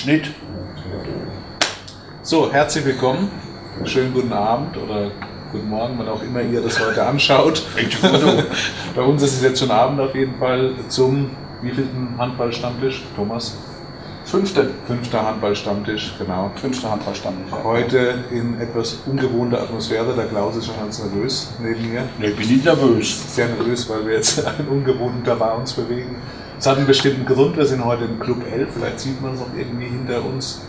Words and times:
Schnitt. 0.00 0.30
So, 2.22 2.50
herzlich 2.50 2.86
willkommen. 2.86 3.30
Schönen 3.84 4.14
guten 4.14 4.32
Abend 4.32 4.74
oder 4.78 5.10
guten 5.52 5.68
Morgen, 5.68 5.98
wann 5.98 6.08
auch 6.08 6.22
immer 6.22 6.40
ihr 6.40 6.62
das 6.62 6.80
heute 6.80 7.04
anschaut. 7.04 7.62
Bei 8.96 9.02
uns 9.02 9.22
ist 9.22 9.34
es 9.34 9.42
jetzt 9.42 9.60
schon 9.60 9.70
Abend 9.70 10.00
auf 10.00 10.14
jeden 10.14 10.38
Fall 10.38 10.72
zum 10.88 11.36
wievielten 11.60 12.16
Handballstammtisch, 12.16 13.02
Thomas? 13.14 13.58
Fünfte. 14.24 14.70
Fünfter 14.86 15.26
Handballstammtisch, 15.26 16.14
genau. 16.18 16.50
Fünfter 16.54 16.92
Handballstammtisch. 16.92 17.52
Heute 17.62 18.24
in 18.30 18.58
etwas 18.58 19.00
ungewohnter 19.04 19.60
Atmosphäre. 19.60 20.14
Der 20.16 20.28
Klaus 20.28 20.56
ist 20.56 20.64
schon 20.64 20.76
ganz 20.78 20.98
nervös 21.04 21.52
neben 21.60 21.90
mir. 21.90 22.08
Ich 22.20 22.36
bin 22.36 22.48
nicht 22.48 22.64
nervös. 22.64 23.34
Sehr 23.34 23.48
nervös, 23.48 23.86
weil 23.90 24.06
wir 24.06 24.14
jetzt 24.14 24.46
einen 24.58 24.68
ungewohnten 24.68 25.24
Terrain 25.24 25.60
uns 25.60 25.74
bewegen. 25.74 26.16
Es 26.60 26.66
hat 26.66 26.76
einen 26.76 26.86
bestimmten 26.86 27.24
Grund. 27.24 27.56
Wir 27.56 27.64
sind 27.64 27.82
heute 27.82 28.04
im 28.04 28.20
Club 28.20 28.42
11. 28.52 28.68
Vielleicht 28.74 29.00
sieht 29.00 29.22
man 29.22 29.32
es 29.32 29.40
auch 29.40 29.46
irgendwie 29.56 29.86
hinter 29.86 30.22
uns. 30.22 30.60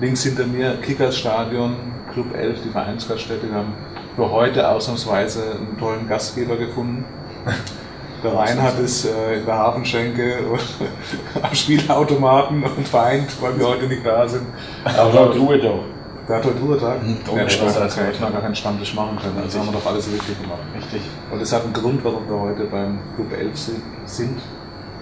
Links 0.00 0.22
hinter 0.22 0.46
mir 0.46 0.76
Kickers 0.80 1.18
Stadion, 1.18 1.76
Club 2.14 2.34
11, 2.34 2.62
die 2.64 2.70
Vereinsgaststätte. 2.70 3.48
Wir 3.50 3.58
haben 3.58 3.74
für 4.16 4.30
heute 4.30 4.66
ausnahmsweise 4.66 5.42
einen 5.42 5.76
tollen 5.78 6.08
Gastgeber 6.08 6.56
gefunden. 6.56 7.04
Der 8.24 8.34
Reinhard 8.34 8.78
ist 8.80 9.04
äh, 9.04 9.40
in 9.40 9.44
der 9.44 9.54
Hafenschenke 9.58 10.38
am 11.42 11.54
Spielautomaten 11.54 12.62
und 12.64 12.90
weint, 12.94 13.42
weil 13.42 13.58
wir 13.58 13.68
heute 13.68 13.86
nicht 13.86 14.06
da 14.06 14.26
sind. 14.26 14.46
Aber 14.82 15.12
da 15.12 15.24
Ruhe 15.24 15.58
doch. 15.58 15.84
Der 16.26 16.36
hat 16.36 16.44
heute 16.46 16.58
Ruhetag. 16.58 17.02
Mhm, 17.02 17.18
ja, 17.36 17.44
das 17.44 17.58
das 17.58 17.78
heißt, 17.78 17.98
wir 17.98 18.04
hätten 18.06 18.22
noch 18.22 18.32
gar 18.32 18.40
keinen 18.40 18.54
Stammtisch 18.54 18.94
machen 18.94 19.18
können. 19.20 19.36
Also 19.42 19.58
haben 19.58 19.66
wir 19.66 19.72
doch 19.78 19.84
alles 19.84 20.10
richtig 20.10 20.40
gemacht. 20.40 20.60
Richtig. 20.74 21.02
Und 21.30 21.42
es 21.42 21.52
hat 21.52 21.64
einen 21.64 21.74
Grund, 21.74 22.02
warum 22.02 22.26
wir 22.26 22.40
heute 22.40 22.64
beim 22.64 22.98
Club 23.14 23.30
11 23.38 23.58
si- 23.58 23.72
sind. 24.06 24.40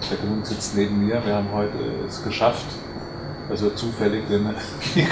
Der 0.09 0.17
Grund 0.17 0.45
sitzt 0.45 0.75
neben 0.75 1.05
mir. 1.07 1.21
Wir 1.25 1.35
haben 1.35 1.47
heute 1.53 1.77
es 2.07 2.23
geschafft, 2.23 2.65
dass 3.49 3.63
wir 3.63 3.75
zufällig 3.83 4.27
den, 4.27 4.49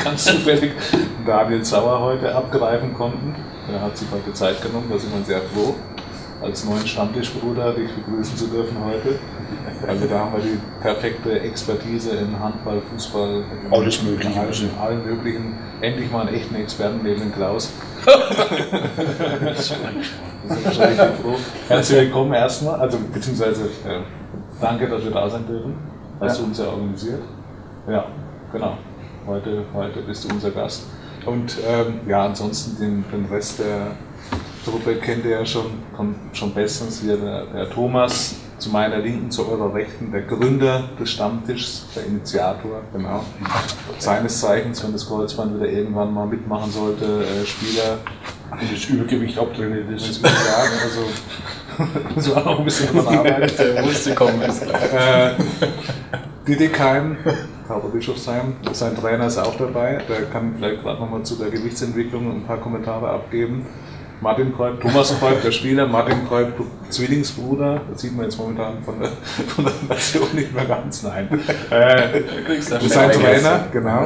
ganz 0.04 0.26
zufällig 0.26 0.74
Daniel 1.26 1.64
Sauer 1.64 2.00
heute 2.02 2.34
abgreifen 2.36 2.94
konnten. 2.94 3.36
Er 3.72 3.82
hat 3.82 3.98
sich 3.98 4.08
heute 4.12 4.34
Zeit 4.34 4.62
genommen, 4.62 4.88
da 4.92 4.98
sind 5.00 5.16
wir 5.16 5.24
sehr 5.24 5.42
froh, 5.42 5.76
als 6.42 6.66
neuen 6.66 6.86
Stammtischbruder 6.86 7.74
dich 7.74 7.90
begrüßen 7.92 8.36
zu 8.36 8.48
dürfen 8.48 8.78
heute. 8.84 9.20
Also 9.88 10.08
da 10.08 10.20
haben 10.20 10.34
wir 10.34 10.44
die 10.44 10.60
perfekte 10.82 11.40
Expertise 11.40 12.12
in 12.12 12.40
Handball, 12.40 12.82
Fußball, 12.92 13.44
Alles 13.72 14.04
Mögliche. 14.04 14.30
in 14.30 14.38
allen, 14.40 14.54
in 14.54 14.78
allen 14.80 15.06
möglichen. 15.06 15.54
Endlich 15.82 16.12
mal 16.12 16.28
einen 16.28 16.36
echten 16.36 16.56
Experten 16.56 17.00
neben 17.04 17.20
dem 17.22 17.34
Klaus. 17.34 17.72
Wir 18.06 19.54
sind 19.54 20.76
schon 20.76 20.86
froh. 21.22 21.36
Herzlich 21.68 22.00
willkommen 22.00 22.34
erstmal, 22.34 22.80
also 22.80 22.98
beziehungsweise 23.14 23.66
äh, 23.86 24.02
danke, 24.62 24.88
dass 24.88 25.04
wir 25.04 25.12
da 25.12 25.30
sein 25.30 25.46
dürfen. 25.48 25.74
Hast 26.20 26.40
du 26.40 26.44
uns 26.46 26.60
ja 26.60 26.68
organisiert. 26.68 27.22
Ja, 27.90 28.06
genau. 28.52 28.78
Heute, 29.26 29.66
heute 29.74 30.02
bist 30.02 30.24
du 30.24 30.34
unser 30.34 30.52
Gast. 30.52 30.84
Und 31.26 31.58
ähm, 31.68 32.02
ja, 32.08 32.26
ansonsten 32.26 32.80
den, 32.80 33.06
den 33.12 33.26
Rest 33.26 33.60
der 33.60 33.92
Truppe 34.64 34.96
kennt 34.96 35.26
ihr 35.26 35.32
ja 35.32 35.46
schon, 35.46 35.66
schon 36.34 36.54
bestens. 36.54 37.02
Hier 37.02 37.18
der, 37.18 37.46
der 37.46 37.70
Thomas 37.70 38.36
zu 38.58 38.70
meiner 38.70 39.00
Linken, 39.00 39.32
zu 39.32 39.48
eurer 39.50 39.74
Rechten, 39.74 40.12
der 40.12 40.22
Gründer 40.22 40.90
des 41.00 41.12
Stammtischs, 41.12 41.88
der 41.96 42.06
Initiator, 42.06 42.82
genau. 42.94 43.24
Seines 43.98 44.40
Zeichens, 44.40 44.84
wenn 44.84 44.94
das 44.94 45.08
Kreuzband 45.08 45.56
wieder 45.56 45.70
irgendwann 45.70 46.14
mal 46.14 46.28
mitmachen 46.28 46.72
sollte, 46.72 47.24
äh, 47.24 47.46
Spieler 47.46 47.98
das 48.52 48.86
Übergewicht 48.86 49.38
abtrainiert 49.38 49.90
ist. 49.90 50.22
muss 50.22 50.32
ich 50.32 50.40
sagen, 50.40 50.72
also 50.84 51.02
muss 52.16 52.34
man 52.34 52.46
auch 52.46 52.60
ein 52.60 52.66
bisschen 52.66 52.94
dran 52.94 53.18
arbeiten. 53.18 53.74
Der 53.76 53.84
musste 53.84 54.16
kommen, 54.16 54.42
ist 54.42 54.64
klar. 54.64 54.82
Äh, 54.82 55.34
Didekheim, 56.48 57.18
Kauber 57.68 57.90
Bischofsheim, 57.90 58.56
sein 58.74 58.96
Trainer 58.96 59.28
ist 59.28 59.38
auch 59.38 59.56
dabei. 59.58 60.02
Der 60.10 60.24
kann 60.24 60.56
vielleicht 60.58 60.84
gerade 60.84 61.00
nochmal 61.00 61.24
zu 61.24 61.36
der 61.36 61.50
Gewichtsentwicklung 61.50 62.32
ein 62.32 62.44
paar 62.44 62.58
Kommentare 62.58 63.10
abgeben. 63.10 63.66
Martin 64.22 64.54
Kreub, 64.56 64.80
Thomas 64.80 65.18
Kreub, 65.20 65.42
der 65.42 65.52
Spieler, 65.52 65.88
Martin 65.88 66.28
Kreub, 66.28 66.54
Zwillingsbruder, 66.90 67.82
das 67.90 68.02
sieht 68.02 68.16
man 68.16 68.26
jetzt 68.26 68.38
momentan 68.38 68.84
von 68.84 69.00
der, 69.00 69.10
von 69.48 69.66
der 69.66 69.74
Nation 69.90 70.28
nicht 70.34 70.54
mehr 70.54 70.66
ganz, 70.66 71.02
nein. 71.02 71.28
Äh, 71.72 72.22
sein 72.62 73.12
Trainer, 73.12 73.66
genau. 73.72 74.06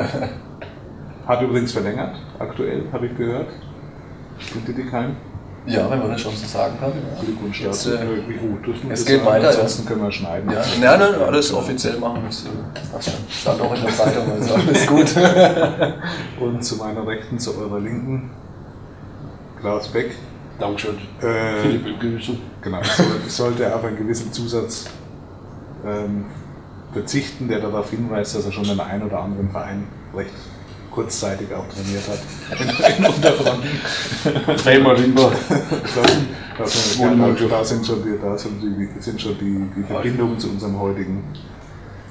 Hat 1.28 1.42
übrigens 1.42 1.74
verlängert, 1.74 2.16
aktuell, 2.40 2.84
habe 2.94 3.08
ich 3.08 3.18
gehört. 3.18 3.48
In 4.54 4.66
Didekheim. 4.66 5.18
Ja, 5.68 5.90
wenn 5.90 5.98
man 6.00 6.12
das 6.12 6.22
schon 6.22 6.36
so 6.36 6.46
sagen 6.46 6.76
kann. 6.80 6.92
Glückwunsch 7.20 7.62
Jetzt, 7.62 7.88
dazu. 7.88 7.96
äh, 7.98 8.28
Wie 8.30 8.36
gut. 8.36 8.66
Dürfen 8.68 8.88
wir 8.88 8.94
es 8.94 9.06
geht 9.06 9.26
weiter, 9.26 9.46
ja. 9.46 9.50
Ansonsten 9.50 9.86
können 9.86 10.04
wir 10.04 10.12
schneiden. 10.12 10.52
Ja, 10.52 10.62
nein, 10.80 11.00
nein, 11.00 11.22
alles 11.22 11.52
offiziell 11.54 11.98
machen. 11.98 12.22
Das 12.28 12.44
äh, 12.46 12.50
passt 12.94 13.10
schon. 13.10 13.20
Stand 13.30 13.62
auch 13.62 13.76
in 13.76 13.82
der 13.84 13.94
Zeitung, 13.94 14.32
also 14.32 14.54
alles 14.56 14.86
gut. 14.88 15.16
Und 16.40 16.64
zu 16.64 16.76
meiner 16.76 17.06
Rechten, 17.08 17.40
zu 17.40 17.58
eurer 17.58 17.80
Linken, 17.80 18.30
Klaus 19.60 19.88
Beck. 19.88 20.12
Dankeschön. 20.60 20.98
Äh, 21.22 21.62
Philipp 21.62 22.00
Grüße. 22.00 22.34
genau, 22.62 22.82
ich 22.82 22.88
soll- 22.92 23.06
ich 23.26 23.34
sollte 23.34 23.76
auf 23.76 23.84
einen 23.84 23.98
gewissen 23.98 24.32
Zusatz 24.32 24.86
ähm, 25.86 26.26
verzichten, 26.94 27.48
der 27.50 27.60
darauf 27.60 27.90
hinweist, 27.90 28.36
dass 28.36 28.46
er 28.46 28.52
schon 28.52 28.66
in 28.66 28.80
einem 28.80 29.08
oder 29.08 29.20
anderen 29.20 29.50
Verein 29.50 29.84
recht 30.16 30.30
kurzzeitig 30.96 31.54
auch 31.54 31.68
trainiert 31.68 32.08
hat. 32.08 32.20
In, 32.60 33.04
in 33.04 33.14
Unterfranken. 33.14 33.70
Dreimal 34.64 34.96
rüber. 34.96 35.32
Da, 36.58 36.66
sind, 37.66 37.86
schon, 37.86 38.02
die, 38.02 38.18
da 38.22 38.38
sind 38.38 38.62
die, 38.62 39.02
sind 39.02 39.22
schon 39.22 39.38
die, 39.38 39.70
die 39.76 39.84
Verbindungen 39.84 40.40
zu 40.40 40.50
unserem 40.50 40.80
heutigen 40.80 41.22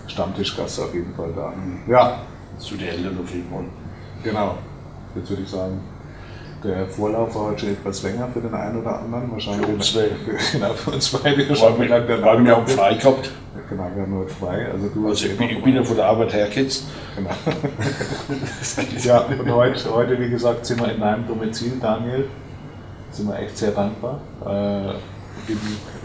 Stammtischgast 0.06 0.81
auf 0.81 0.95
jeden 0.95 1.15
Fall 1.15 1.33
da. 1.34 1.55
Ja, 1.91 2.21
Zu 2.59 2.77
den 2.77 2.89
Eltern 2.89 3.19
auf 3.22 3.31
jeden 3.33 3.50
Fall. 3.50 3.65
Genau. 4.22 4.59
Jetzt 5.16 5.31
würde 5.31 5.43
ich 5.43 5.49
sagen, 5.49 5.81
der 6.64 6.86
Vorlauf 6.88 7.34
war 7.34 7.50
heute 7.50 7.60
schon 7.60 7.70
etwas 7.70 8.02
länger 8.02 8.28
für 8.32 8.41
den 8.41 8.54
einen 8.54 8.80
oder 8.80 9.00
anderen. 9.00 9.30
Wahrscheinlich 9.30 9.66
Für 9.66 9.72
uns 9.75 9.92
zwei. 9.92 10.08
Genau, 10.52 10.72
für 10.72 10.91
uns 10.91 11.10
beide 11.10 11.48
wir, 11.48 12.22
weil 12.22 12.44
wir 12.44 12.56
auch 12.56 12.69
frei 12.69 12.94
gehabt. 12.94 13.30
Genau, 13.69 13.91
wir 13.94 14.02
haben 14.02 14.19
heute 14.19 14.34
frei. 14.34 14.66
Also 14.72 14.88
du 14.88 15.08
Also 15.08 15.26
ich 15.26 15.36
bin, 15.36 15.50
ich 15.50 15.62
bin 15.62 15.76
ja 15.76 15.84
von 15.84 15.97
der 15.97 16.06
Arbeit 16.06 16.32
hergesetzt. 16.32 16.86
Genau. 17.16 17.30
ja, 19.04 19.20
und 19.20 19.53
heute, 19.53 19.94
heute, 19.94 20.19
wie 20.19 20.30
gesagt, 20.30 20.66
sind 20.66 20.80
wir 20.80 20.92
in 20.92 21.03
einem 21.03 21.26
Domizil, 21.26 21.72
Daniel. 21.80 22.28
Sind 23.10 23.28
wir 23.28 23.38
echt 23.38 23.56
sehr 23.56 23.70
dankbar. 23.70 24.20
Äh, 24.44 24.94
im, 25.53 25.58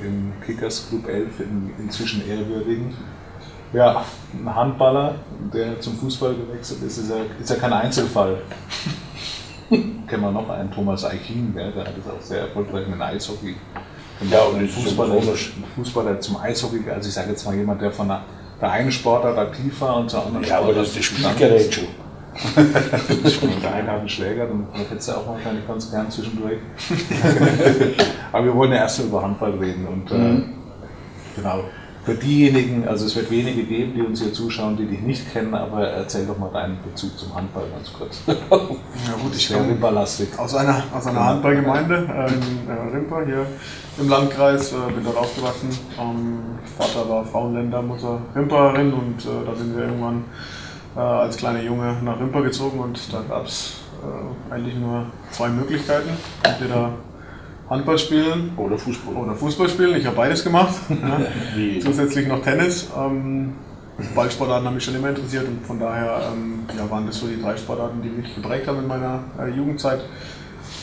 Im 0.03 0.33
Kickers 0.45 0.89
Club 0.89 1.07
11 1.07 1.39
in, 1.39 1.71
inzwischen 1.79 2.27
ehrwürdigen. 2.27 2.93
Ja, 3.71 4.03
ein 4.33 4.55
Handballer, 4.55 5.15
der 5.53 5.79
zum 5.79 5.97
Fußball 5.97 6.35
gewechselt 6.35 6.81
ist, 6.83 6.97
ist 6.97 7.09
ja, 7.09 7.17
ist 7.39 7.49
ja 7.49 7.55
kein 7.55 7.71
Einzelfall. 7.71 8.41
Kennen 10.07 10.23
wir 10.23 10.31
noch 10.31 10.49
einen, 10.49 10.71
Thomas 10.71 11.05
Eichin, 11.05 11.53
der, 11.55 11.67
hat 11.67 11.93
es 11.97 12.09
auch 12.09 12.21
sehr 12.21 12.41
erfolgreich 12.41 12.85
mit 12.87 12.95
dem 12.95 13.01
Eishockey. 13.01 13.55
gemacht. 14.19 14.33
Ja, 14.33 14.41
und 14.43 14.61
das 14.61 14.71
Fußballer, 14.71 15.21
Fußballer 15.75 16.19
zum 16.19 16.37
Eishockey, 16.37 16.89
also 16.89 17.07
ich 17.07 17.13
sage 17.13 17.29
jetzt 17.29 17.45
mal 17.45 17.55
jemand, 17.55 17.81
der 17.81 17.91
von 17.91 18.07
der, 18.07 18.23
der 18.59 18.71
einen 18.71 18.91
Sportart 18.91 19.37
aktiv 19.37 19.79
war 19.79 19.97
und 19.97 20.09
zur 20.09 20.25
anderen 20.25 20.45
Ja, 20.45 20.59
aber 20.59 20.73
das 20.73 20.87
ist 20.89 20.97
das 20.97 21.05
Spielgerät 21.05 21.73
schon. 21.73 21.87
der 23.61 23.73
eine 23.73 23.91
hat 23.91 23.99
einen 23.99 24.09
Schläger, 24.09 24.47
dann 24.47 24.67
hättest 24.89 25.09
du 25.09 25.13
auch 25.13 25.27
wahrscheinlich 25.27 25.67
ganz 25.67 25.91
gern 25.91 26.09
zwischendurch. 26.09 26.57
Aber 28.31 28.45
wir 28.45 28.55
wollen 28.55 28.71
ja 28.71 28.77
erst 28.77 28.99
über 28.99 29.21
Handball 29.21 29.51
reden. 29.51 29.85
Und 29.87 30.11
äh, 30.11 30.43
genau, 31.35 31.63
für 32.09 32.15
diejenigen, 32.15 32.87
also 32.87 33.05
es 33.05 33.15
wird 33.15 33.29
wenige 33.29 33.63
geben, 33.63 33.93
die 33.93 34.01
uns 34.01 34.19
hier 34.19 34.33
zuschauen, 34.33 34.75
die 34.75 34.85
dich 34.85 35.01
nicht 35.01 35.31
kennen, 35.31 35.53
aber 35.53 35.87
erzähl 35.87 36.25
doch 36.25 36.39
mal 36.39 36.49
deinen 36.51 36.79
Bezug 36.81 37.17
zum 37.19 37.35
Handball 37.35 37.65
ganz 37.71 37.93
kurz. 37.93 38.21
Ja 38.27 39.13
gut, 39.21 39.35
ich 39.35 39.53
komme 39.53 39.69
rimperlastig. 39.69 40.29
aus 40.37 40.55
einer, 40.55 40.83
aus 40.91 41.05
einer 41.05 41.23
Handballgemeinde 41.23 41.95
äh, 41.95 42.33
in 42.33 42.67
äh, 42.67 42.95
Rimper 42.95 43.25
hier 43.25 43.45
im 43.99 44.09
Landkreis, 44.09 44.73
äh, 44.73 44.91
bin 44.91 45.03
dort 45.03 45.17
aufgewachsen. 45.17 45.69
Ähm, 45.99 46.39
Vater 46.77 47.07
war 47.07 47.25
Frauenländer, 47.25 47.81
Mutter 47.83 48.19
Rimperin 48.35 48.91
und 48.93 49.17
da 49.25 49.55
sind 49.55 49.75
wir 49.75 49.83
irgendwann 49.83 50.23
als 50.95 51.37
kleiner 51.37 51.61
Junge 51.61 51.97
nach 52.03 52.19
Rimper 52.19 52.41
gezogen 52.41 52.79
und 52.79 53.13
da 53.13 53.21
gab 53.27 53.45
es 53.45 53.75
eigentlich 54.49 54.75
nur 54.75 55.05
zwei 55.31 55.49
Möglichkeiten. 55.49 56.09
Entweder 56.43 56.93
Handball 57.69 57.99
spielen 57.99 58.51
Oder 58.57 58.77
Fußball. 58.77 59.15
oder 59.15 59.35
Fußball 59.35 59.69
spielen. 59.69 59.95
Ich 59.95 60.05
habe 60.05 60.15
beides 60.15 60.43
gemacht. 60.43 60.73
Zusätzlich 61.81 62.27
noch 62.27 62.41
Tennis. 62.41 62.89
Ähm, 62.97 63.53
Ballsportarten 64.15 64.65
haben 64.65 64.75
mich 64.75 64.83
schon 64.83 64.95
immer 64.95 65.09
interessiert 65.09 65.45
und 65.47 65.65
von 65.65 65.79
daher 65.79 66.31
ähm, 66.31 66.61
ja, 66.75 66.89
waren 66.89 67.05
das 67.05 67.19
so 67.19 67.27
die 67.27 67.41
drei 67.41 67.55
Sportarten, 67.57 68.01
die 68.01 68.09
mich 68.09 68.33
geprägt 68.33 68.67
haben 68.67 68.79
in 68.79 68.87
meiner 68.87 69.19
äh, 69.39 69.49
Jugendzeit. 69.49 69.99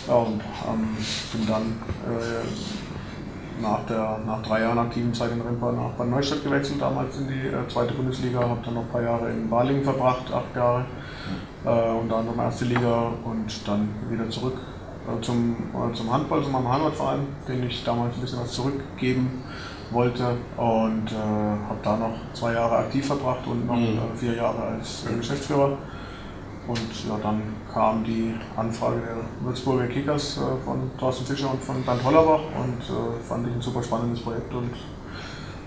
Ja, 0.06 0.14
und 0.14 0.40
ähm, 0.40 0.96
bin 1.32 1.46
dann 1.46 1.62
äh, 2.06 3.62
nach, 3.62 3.86
der, 3.86 4.20
nach 4.26 4.42
drei 4.42 4.60
Jahren 4.60 4.78
aktiven 4.78 5.14
Zeit 5.14 5.32
in 5.32 5.40
Rimpa 5.40 5.72
nach 5.72 5.92
Bad 5.92 6.08
Neustadt 6.08 6.44
gewechselt, 6.44 6.80
damals 6.80 7.16
in 7.18 7.28
die 7.28 7.48
äh, 7.48 7.66
zweite 7.68 7.94
Bundesliga, 7.94 8.40
habe 8.40 8.60
dann 8.64 8.74
noch 8.74 8.82
ein 8.82 8.88
paar 8.88 9.02
Jahre 9.02 9.30
in 9.30 9.48
Balingen 9.48 9.82
verbracht, 9.82 10.30
acht 10.32 10.54
Jahre, 10.54 10.84
äh, 11.64 12.00
unter 12.00 12.16
anderem 12.16 12.38
erste 12.38 12.66
Liga 12.66 13.12
und 13.24 13.66
dann 13.66 13.88
wieder 14.10 14.28
zurück 14.28 14.58
zum, 15.20 15.56
äh, 15.74 15.92
zum 15.94 16.12
Handball, 16.12 16.42
zu 16.42 16.50
meinem 16.50 16.68
Heimatverein, 16.72 17.20
den 17.48 17.64
ich 17.66 17.84
damals 17.84 18.14
ein 18.16 18.20
bisschen 18.20 18.40
was 18.40 18.52
zurückgeben 18.52 19.42
wollte 19.90 20.24
und 20.56 21.12
äh, 21.12 21.14
habe 21.68 21.78
da 21.82 21.96
noch 21.96 22.14
zwei 22.32 22.52
Jahre 22.54 22.78
aktiv 22.78 23.06
verbracht 23.06 23.46
und 23.46 23.66
noch 23.66 23.76
Mhm. 23.76 23.98
äh, 23.98 24.16
vier 24.16 24.34
Jahre 24.34 24.62
als 24.62 25.06
äh, 25.10 25.16
Geschäftsführer. 25.16 25.78
Und 26.66 27.06
ja, 27.08 27.16
dann 27.22 27.42
kam 27.72 28.02
die 28.02 28.34
Anfrage 28.56 28.96
der 29.00 29.46
Würzburger 29.46 29.86
Kickers 29.86 30.38
äh, 30.38 30.64
von 30.64 30.90
Thorsten 30.98 31.24
Fischer 31.24 31.50
und 31.52 31.62
von 31.62 31.80
Bernd 31.84 32.02
Hollerbach 32.02 32.40
und 32.60 32.80
äh, 32.82 33.22
fand 33.22 33.46
ich 33.46 33.54
ein 33.54 33.60
super 33.60 33.82
spannendes 33.84 34.20
Projekt 34.20 34.52
und 34.52 34.70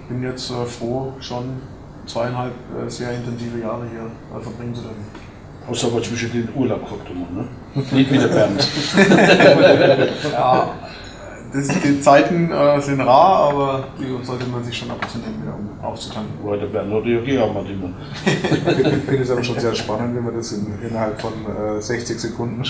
bin 0.09 0.21
jetzt 0.24 0.51
äh, 0.51 0.65
froh, 0.65 1.13
schon 1.21 1.62
zweieinhalb 2.06 2.53
äh, 2.77 2.89
sehr 2.89 3.13
intensive 3.13 3.59
Jahre 3.59 3.86
hier 3.89 4.07
äh, 4.38 4.41
verbringen 4.41 4.75
zu 4.75 4.81
dürfen. 4.81 5.29
Hast 5.69 5.86
aber 5.86 6.01
zwischen 6.01 6.31
den 6.31 6.50
Urlaub 6.56 6.83
gehabt, 6.83 7.10
immer, 7.10 7.42
ne? 7.42 7.48
Nicht 7.92 8.12
wie 8.12 8.18
der 8.18 8.27
Bernd. 8.27 8.68
Ja, 10.31 10.69
das, 11.54 11.68
die 11.68 12.00
Zeiten 12.00 12.51
äh, 12.51 12.80
sind 12.80 13.01
rar, 13.01 13.50
aber 13.50 13.83
die 14.00 14.24
sollte 14.24 14.45
man 14.48 14.63
sich 14.63 14.77
schon 14.77 14.92
ab 14.92 14.98
und 15.01 15.10
zu 15.10 15.18
nehmen, 15.18 15.42
wieder, 15.42 15.56
um 15.56 15.83
aufzutanken. 15.83 16.33
Weil 16.44 16.60
der 16.60 16.68
Bernd 16.68 16.94
hat 16.94 17.06
ja 17.06 17.19
gejammert 17.21 17.68
immer. 17.69 17.89
Ich 18.25 19.04
finde 19.06 19.24
es 19.24 19.31
aber 19.31 19.44
schon 19.44 19.60
sehr 19.60 19.74
spannend, 19.74 20.16
wenn 20.16 20.25
man 20.25 20.36
das 20.36 20.51
in, 20.51 20.68
innerhalb 20.88 21.19
von 21.19 21.33
äh, 21.77 21.81
60 21.81 22.19
Sekunden 22.19 22.63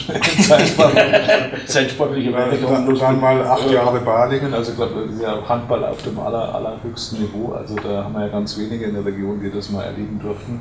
sportlicher 1.90 2.31
dann, 2.31 2.52
Werdegang. 2.52 2.86
dann, 2.86 2.95
dann 2.95 3.19
mal 3.19 3.45
acht 3.45 3.69
Jahre 3.69 4.00
Balingen. 4.00 4.54
Also 4.54 4.72
ich 4.72 4.78
glaube, 4.78 4.94
das 5.06 5.16
ist 5.16 5.22
ja 5.22 5.38
Handball 5.48 5.84
auf 5.84 6.02
dem 6.04 6.18
aller, 6.19 6.56
allerhöchsten 6.56 7.19
Niveau. 7.22 7.52
Also 7.54 7.75
da 7.75 8.06
haben 8.06 8.13
wir 8.13 8.22
ja 8.22 8.30
ganz 8.30 8.57
wenige 8.57 8.86
in 8.86 8.94
der 8.94 9.04
Region, 9.06 9.42
die 9.42 9.52
das 9.52 9.69
mal 9.69 9.84
erleben 9.84 10.19
durften. 10.22 10.60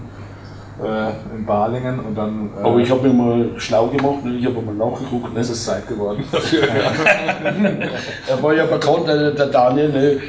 Äh, 0.84 1.36
in 1.36 1.44
Balingen 1.44 1.98
und 2.00 2.14
dann 2.16 2.50
äh, 2.56 2.64
Aber 2.64 2.78
ich 2.78 2.90
habe 2.90 3.08
mich 3.08 3.12
mal 3.12 3.50
schlau 3.56 3.88
gemacht, 3.88 4.24
ne? 4.24 4.36
ich 4.38 4.46
habe 4.46 4.60
mal 4.62 4.74
nachgeguckt. 4.74 5.34
Ne? 5.34 5.40
es 5.40 5.50
ist 5.50 5.64
Zeit 5.64 5.88
geworden 5.88 6.22
dafür. 6.32 6.62
Er 8.28 8.42
war 8.42 8.54
ja 8.54 8.64
bekannt, 8.64 9.08
der, 9.08 9.32
der 9.32 9.46
Daniel, 9.46 9.88
ne? 9.88 10.20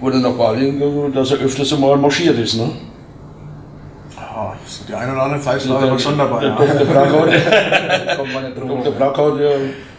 wurde 0.00 0.18
nach 0.18 0.32
Balingen 0.32 0.78
gegangen, 0.78 1.12
dass 1.12 1.30
er 1.32 1.38
öfters 1.38 1.72
einmal 1.72 1.96
marschiert 1.96 2.38
ist. 2.38 2.54
Ne? 2.54 2.70
So 4.68 4.84
die 4.86 4.94
eine 4.94 5.12
oder 5.12 5.22
andere 5.22 5.40
Zeitstrafe 5.40 5.90
war 5.90 5.98
schon 5.98 6.18
dabei. 6.18 6.40
Der 6.40 6.48
Ja. 6.48 6.56
Drum 6.56 8.28
Dr. 8.28 8.84
herum. 8.84 8.94
Brackhardt 8.98 9.40
ja 9.40 9.50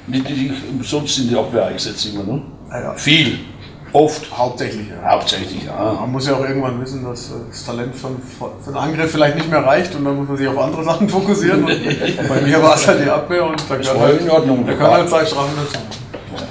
nicht 0.08 0.30
nicht 0.30 0.54
umsonst 0.72 1.20
in 1.20 1.30
die 1.30 1.36
Abwehr 1.36 1.66
eingesetzt 1.66 2.06
immer. 2.14 2.24
Ne? 2.24 2.42
Ja, 2.70 2.82
ja. 2.82 2.94
Viel, 2.94 3.40
oft, 3.94 4.32
Hauptsächlich, 4.38 4.90
ja. 4.90 5.12
hauptsächlich. 5.12 5.66
Ja. 5.66 5.98
Man 6.02 6.12
muss 6.12 6.28
ja 6.28 6.36
auch 6.36 6.42
irgendwann 6.44 6.80
wissen, 6.82 7.04
dass 7.04 7.30
äh, 7.30 7.34
das 7.50 7.66
Talent 7.66 7.96
von, 7.96 8.18
für 8.22 8.72
den 8.72 8.78
Angriff 8.78 9.12
vielleicht 9.12 9.36
nicht 9.36 9.50
mehr 9.50 9.64
reicht 9.66 9.96
und 9.96 10.06
dann 10.06 10.16
muss 10.18 10.28
man 10.28 10.38
sich 10.38 10.48
auf 10.48 10.58
andere 10.58 10.84
Sachen 10.92 11.08
fokussieren. 11.10 11.64
Und 11.64 12.28
bei 12.30 12.42
mir 12.42 12.62
war 12.62 12.76
es 12.76 12.88
halt 12.88 13.04
die 13.06 13.10
Abwehr 13.10 13.46
und 13.46 13.60
da 13.70 13.76
Das 13.76 13.88
gehört 13.88 14.00
war 14.00 14.08
halt, 14.08 14.22
in 14.22 14.30
Ordnung. 14.30 14.66
da 14.66 14.74
gehören 14.74 14.92
halt 14.92 15.10
Zeitstrafen 15.10 15.54
dazu. 15.58 15.80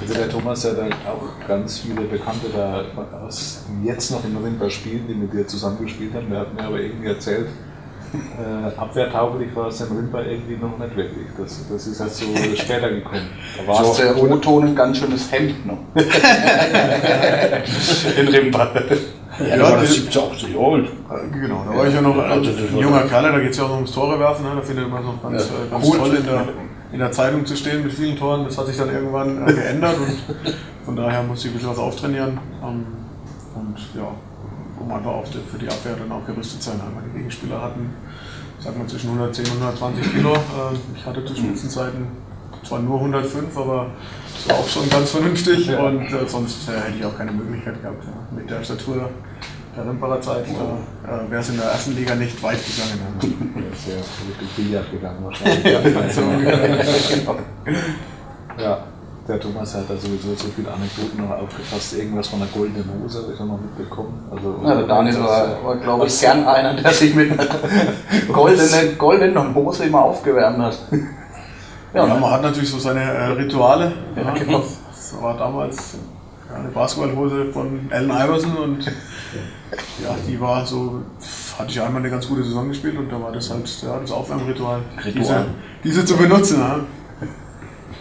Also 0.01 0.13
der 0.13 0.29
Thomas 0.29 0.65
hat 0.65 0.77
dann 0.77 0.91
auch 0.91 1.47
ganz 1.47 1.79
viele 1.79 2.01
Bekannte 2.01 2.47
da 2.55 2.83
aus, 3.25 3.63
jetzt 3.83 4.11
noch 4.11 4.23
in 4.23 4.33
November 4.33 4.69
spielen, 4.69 5.05
die 5.07 5.13
mit 5.13 5.33
dir 5.33 5.47
zusammengespielt 5.47 6.13
haben. 6.13 6.29
Der 6.29 6.39
hat 6.41 6.53
mir 6.53 6.63
aber 6.63 6.79
irgendwie 6.79 7.07
erzählt, 7.07 7.47
äh, 8.13 8.79
abwehrtauglich 8.79 9.55
war 9.55 9.67
es 9.67 9.81
in 9.81 9.95
Rimper 9.95 10.25
irgendwie 10.25 10.55
noch 10.57 10.77
nicht 10.77 10.95
wirklich. 10.95 11.27
Das, 11.37 11.65
das 11.69 11.87
ist 11.87 11.99
halt 11.99 12.11
so 12.11 12.25
später 12.55 12.89
gekommen. 12.89 13.27
Da 13.57 13.67
War 13.67 13.83
war 13.83 13.91
es 13.91 13.97
der 13.97 14.17
O-Ton 14.17 14.67
ein 14.67 14.75
ganz 14.75 14.97
schönes 14.97 15.31
Hemd 15.31 15.65
noch. 15.65 15.77
in 18.17 18.27
Rimper. 18.27 18.67
Ja, 19.39 19.61
war 19.63 19.77
das 19.77 19.93
17, 19.93 20.21
18 20.21 20.53
Jahre 20.53 20.73
alt. 20.75 20.89
Genau, 21.33 21.63
da 21.69 21.77
war 21.77 21.87
ich 21.87 21.93
ja 21.93 22.01
noch 22.01 22.17
ein 22.17 22.31
Also 22.31 22.49
junger 22.77 23.01
Kerl, 23.03 23.31
da 23.31 23.39
geht 23.39 23.51
es 23.51 23.57
ja 23.57 23.63
auch 23.63 23.69
noch 23.69 23.75
ums 23.75 23.91
Tore 23.91 24.19
werfen. 24.19 24.43
Ne? 24.45 24.51
Da 24.55 24.61
findet 24.61 24.89
man 24.89 24.99
es 25.01 25.05
noch 25.05 25.21
ganz, 25.23 25.49
Ja. 25.49 25.55
äh, 25.65 25.69
ganz 25.71 25.87
Cool. 25.87 25.97
toll 25.97 26.15
in 26.15 26.25
der, 26.25 26.45
in 26.91 26.99
der 26.99 27.11
Zeitung 27.11 27.45
zu 27.45 27.55
stehen 27.55 27.83
mit 27.83 27.93
vielen 27.93 28.17
Toren. 28.17 28.43
Das 28.45 28.57
hat 28.57 28.65
sich 28.67 28.77
dann 28.77 28.89
irgendwann 28.93 29.47
äh, 29.47 29.53
geändert 29.53 29.95
und 29.97 30.17
von 30.83 30.95
daher 30.95 31.23
musste 31.23 31.47
ich 31.47 31.53
ein 31.53 31.57
bisschen 31.57 31.71
was 31.71 31.77
auftrainieren. 31.79 32.37
Ähm, 32.63 32.85
und 33.55 33.77
ja, 33.95 34.07
um 34.79 34.91
einfach 34.91 35.11
auch 35.11 35.25
für 35.25 35.57
die 35.57 35.67
Abwehr 35.67 35.95
dann 35.97 36.11
auch 36.11 36.25
gerüstet 36.25 36.63
sein. 36.63 36.79
Die 37.13 37.17
Gegenspieler 37.17 37.61
hatten, 37.61 37.93
sag 38.59 38.77
mal, 38.77 38.87
zwischen 38.87 39.07
110 39.09 39.45
und 39.45 39.51
120 39.61 40.13
Kilo. 40.13 40.33
Äh, 40.33 40.37
ich 40.95 41.05
hatte 41.05 41.23
zu 41.25 41.35
Spitzenzeiten 41.35 42.07
zwar 42.63 42.79
nur 42.79 42.99
105, 42.99 43.55
aber 43.57 43.87
das 44.35 44.49
war 44.49 44.55
auch 44.63 44.67
schon 44.67 44.89
ganz 44.89 45.11
vernünftig 45.11 45.67
Ja. 45.67 45.79
und 45.79 46.01
äh, 46.01 46.27
sonst 46.27 46.67
äh, 46.69 46.73
hätte 46.73 46.97
ich 46.99 47.05
auch 47.05 47.17
keine 47.17 47.31
Möglichkeit 47.31 47.81
gehabt. 47.81 48.03
Ja. 48.03 48.37
Mit 48.37 48.49
der 48.49 48.63
Statur 48.63 49.09
der 49.75 49.85
Rimperer 49.85 50.19
Zeit 50.19 50.45
da, 50.47 51.09
äh, 51.25 51.31
wäre 51.31 51.41
es 51.41 51.49
in 51.49 51.57
der 51.57 51.67
ersten 51.67 51.95
Liga 51.95 52.15
nicht 52.15 52.41
weit 52.43 52.59
gegangen. 52.65 52.99
Ja. 53.21 53.61
Der 53.61 53.71
ist 53.71 53.87
ja 53.87 53.95
richtig 54.27 54.49
Billard 54.55 54.91
gegangen 54.91 55.23
wahrscheinlich. 55.23 56.13
So 56.13 56.21
ungefähr. 56.21 56.85
Ja, 58.59 58.83
der 59.29 59.39
Thomas 59.39 59.75
hat 59.75 59.87
da 59.87 59.95
sowieso 59.95 60.33
so 60.35 60.47
viele 60.55 60.71
Anekdoten 60.71 61.21
noch 61.21 61.29
aufgefasst. 61.29 61.93
Irgendwas 61.93 62.27
von 62.27 62.39
der 62.39 62.47
goldenen 62.47 62.83
Hose 63.03 63.21
habe 63.21 63.33
ich 63.33 63.39
auch 63.39 63.45
noch 63.45 63.59
mitbekommen. 63.61 64.27
Also, 64.31 64.59
Ja, 64.63 64.75
der 64.75 64.87
Daniel 64.87 65.19
war, 65.19 65.63
war 65.63 65.75
glaube 65.77 66.07
ich, 66.07 66.19
gern 66.19 66.47
einer, 66.47 66.73
der 66.73 66.91
sich 66.91 67.13
mit 67.13 67.31
einer 67.39 67.47
goldenen, 68.33 68.97
goldenen 68.97 69.55
Hose 69.55 69.85
immer 69.85 70.01
aufgewärmt 70.01 70.57
hat. 70.57 70.79
Ja, 71.93 72.07
Ja, 72.07 72.15
man 72.15 72.31
hat 72.31 72.41
natürlich 72.41 72.69
so 72.69 72.79
seine 72.79 73.01
äh, 73.01 73.25
Rituale. 73.27 73.93
Ja, 74.15 74.21
Ja, 74.23 74.33
genau. 74.33 74.63
Das 74.89 75.21
war 75.21 75.37
damals 75.37 75.97
ja, 76.49 76.55
eine 76.57 76.69
Basketballhose 76.69 77.53
von 77.53 77.87
Allen 77.91 78.09
Iverson 78.09 78.57
und 78.57 78.85
ja, 78.85 80.15
die 80.27 80.41
war 80.41 80.65
so, 80.65 81.01
hatte 81.57 81.69
ich 81.69 81.79
einmal 81.79 82.01
eine 82.01 82.09
ganz 82.09 82.27
gute 82.27 82.43
Saison 82.43 82.67
gespielt 82.67 82.97
und 82.97 83.11
da 83.11 83.21
war 83.21 83.31
das 83.31 83.51
halt 83.51 83.67
ja, 83.83 83.99
das 83.99 84.11
Aufwärmritual, 84.11 84.81
Ritual. 85.05 85.13
Diese, 85.13 85.45
diese 85.83 86.05
zu 86.05 86.17
benutzen. 86.17 86.59
Ja. 86.59 86.79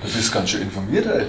Du 0.03 0.09
bist 0.09 0.33
ganz 0.33 0.51
schön 0.51 0.63
informiert, 0.63 1.07
ey. 1.07 1.25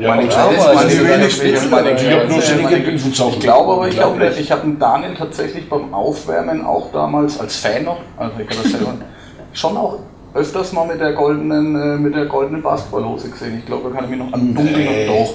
Ja, 0.00 0.08
meine 0.08 0.26
mal, 0.26 0.74
meine 0.74 0.88
die 0.90 0.96
Kleine- 0.96 1.22
wenig 1.22 1.34
Spitze, 1.36 1.68
meine 1.68 1.90
Ich 1.92 2.10
habe 2.10 2.26
nur 2.26 2.40
ständige 2.40 2.90
Infozauber. 2.90 3.32
Ich 3.34 3.40
glaube 3.40 3.72
aber, 3.72 3.88
ich 3.88 3.94
glaube 3.94 4.18
nicht. 4.18 4.38
Ich 4.40 4.50
habe 4.50 4.62
den 4.62 4.78
Daniel 4.78 5.14
tatsächlich 5.14 5.68
beim 5.68 5.92
Aufwärmen 5.92 6.64
auch 6.64 6.90
damals 6.92 7.38
als 7.38 7.56
Fan 7.56 7.84
noch, 7.84 7.98
also 8.16 8.32
ich 8.38 8.48
das 8.48 8.72
selber, 8.72 8.94
schon 9.52 9.76
auch 9.76 9.98
öfters 10.34 10.72
mal 10.72 10.86
mit 10.86 10.98
der 10.98 11.12
goldenen, 11.12 11.74
äh, 11.76 11.98
mit 11.98 12.14
der 12.14 12.24
goldenen 12.24 12.62
Basketballhose 12.62 13.28
gesehen. 13.28 13.58
Ich 13.58 13.66
glaube, 13.66 13.90
da 13.90 13.94
kann 13.96 14.04
ich 14.04 14.10
mich 14.10 14.18
noch 14.18 14.32
an 14.32 14.54
dunkel 14.54 14.76
Nee. 14.76 15.06
Doch. 15.06 15.34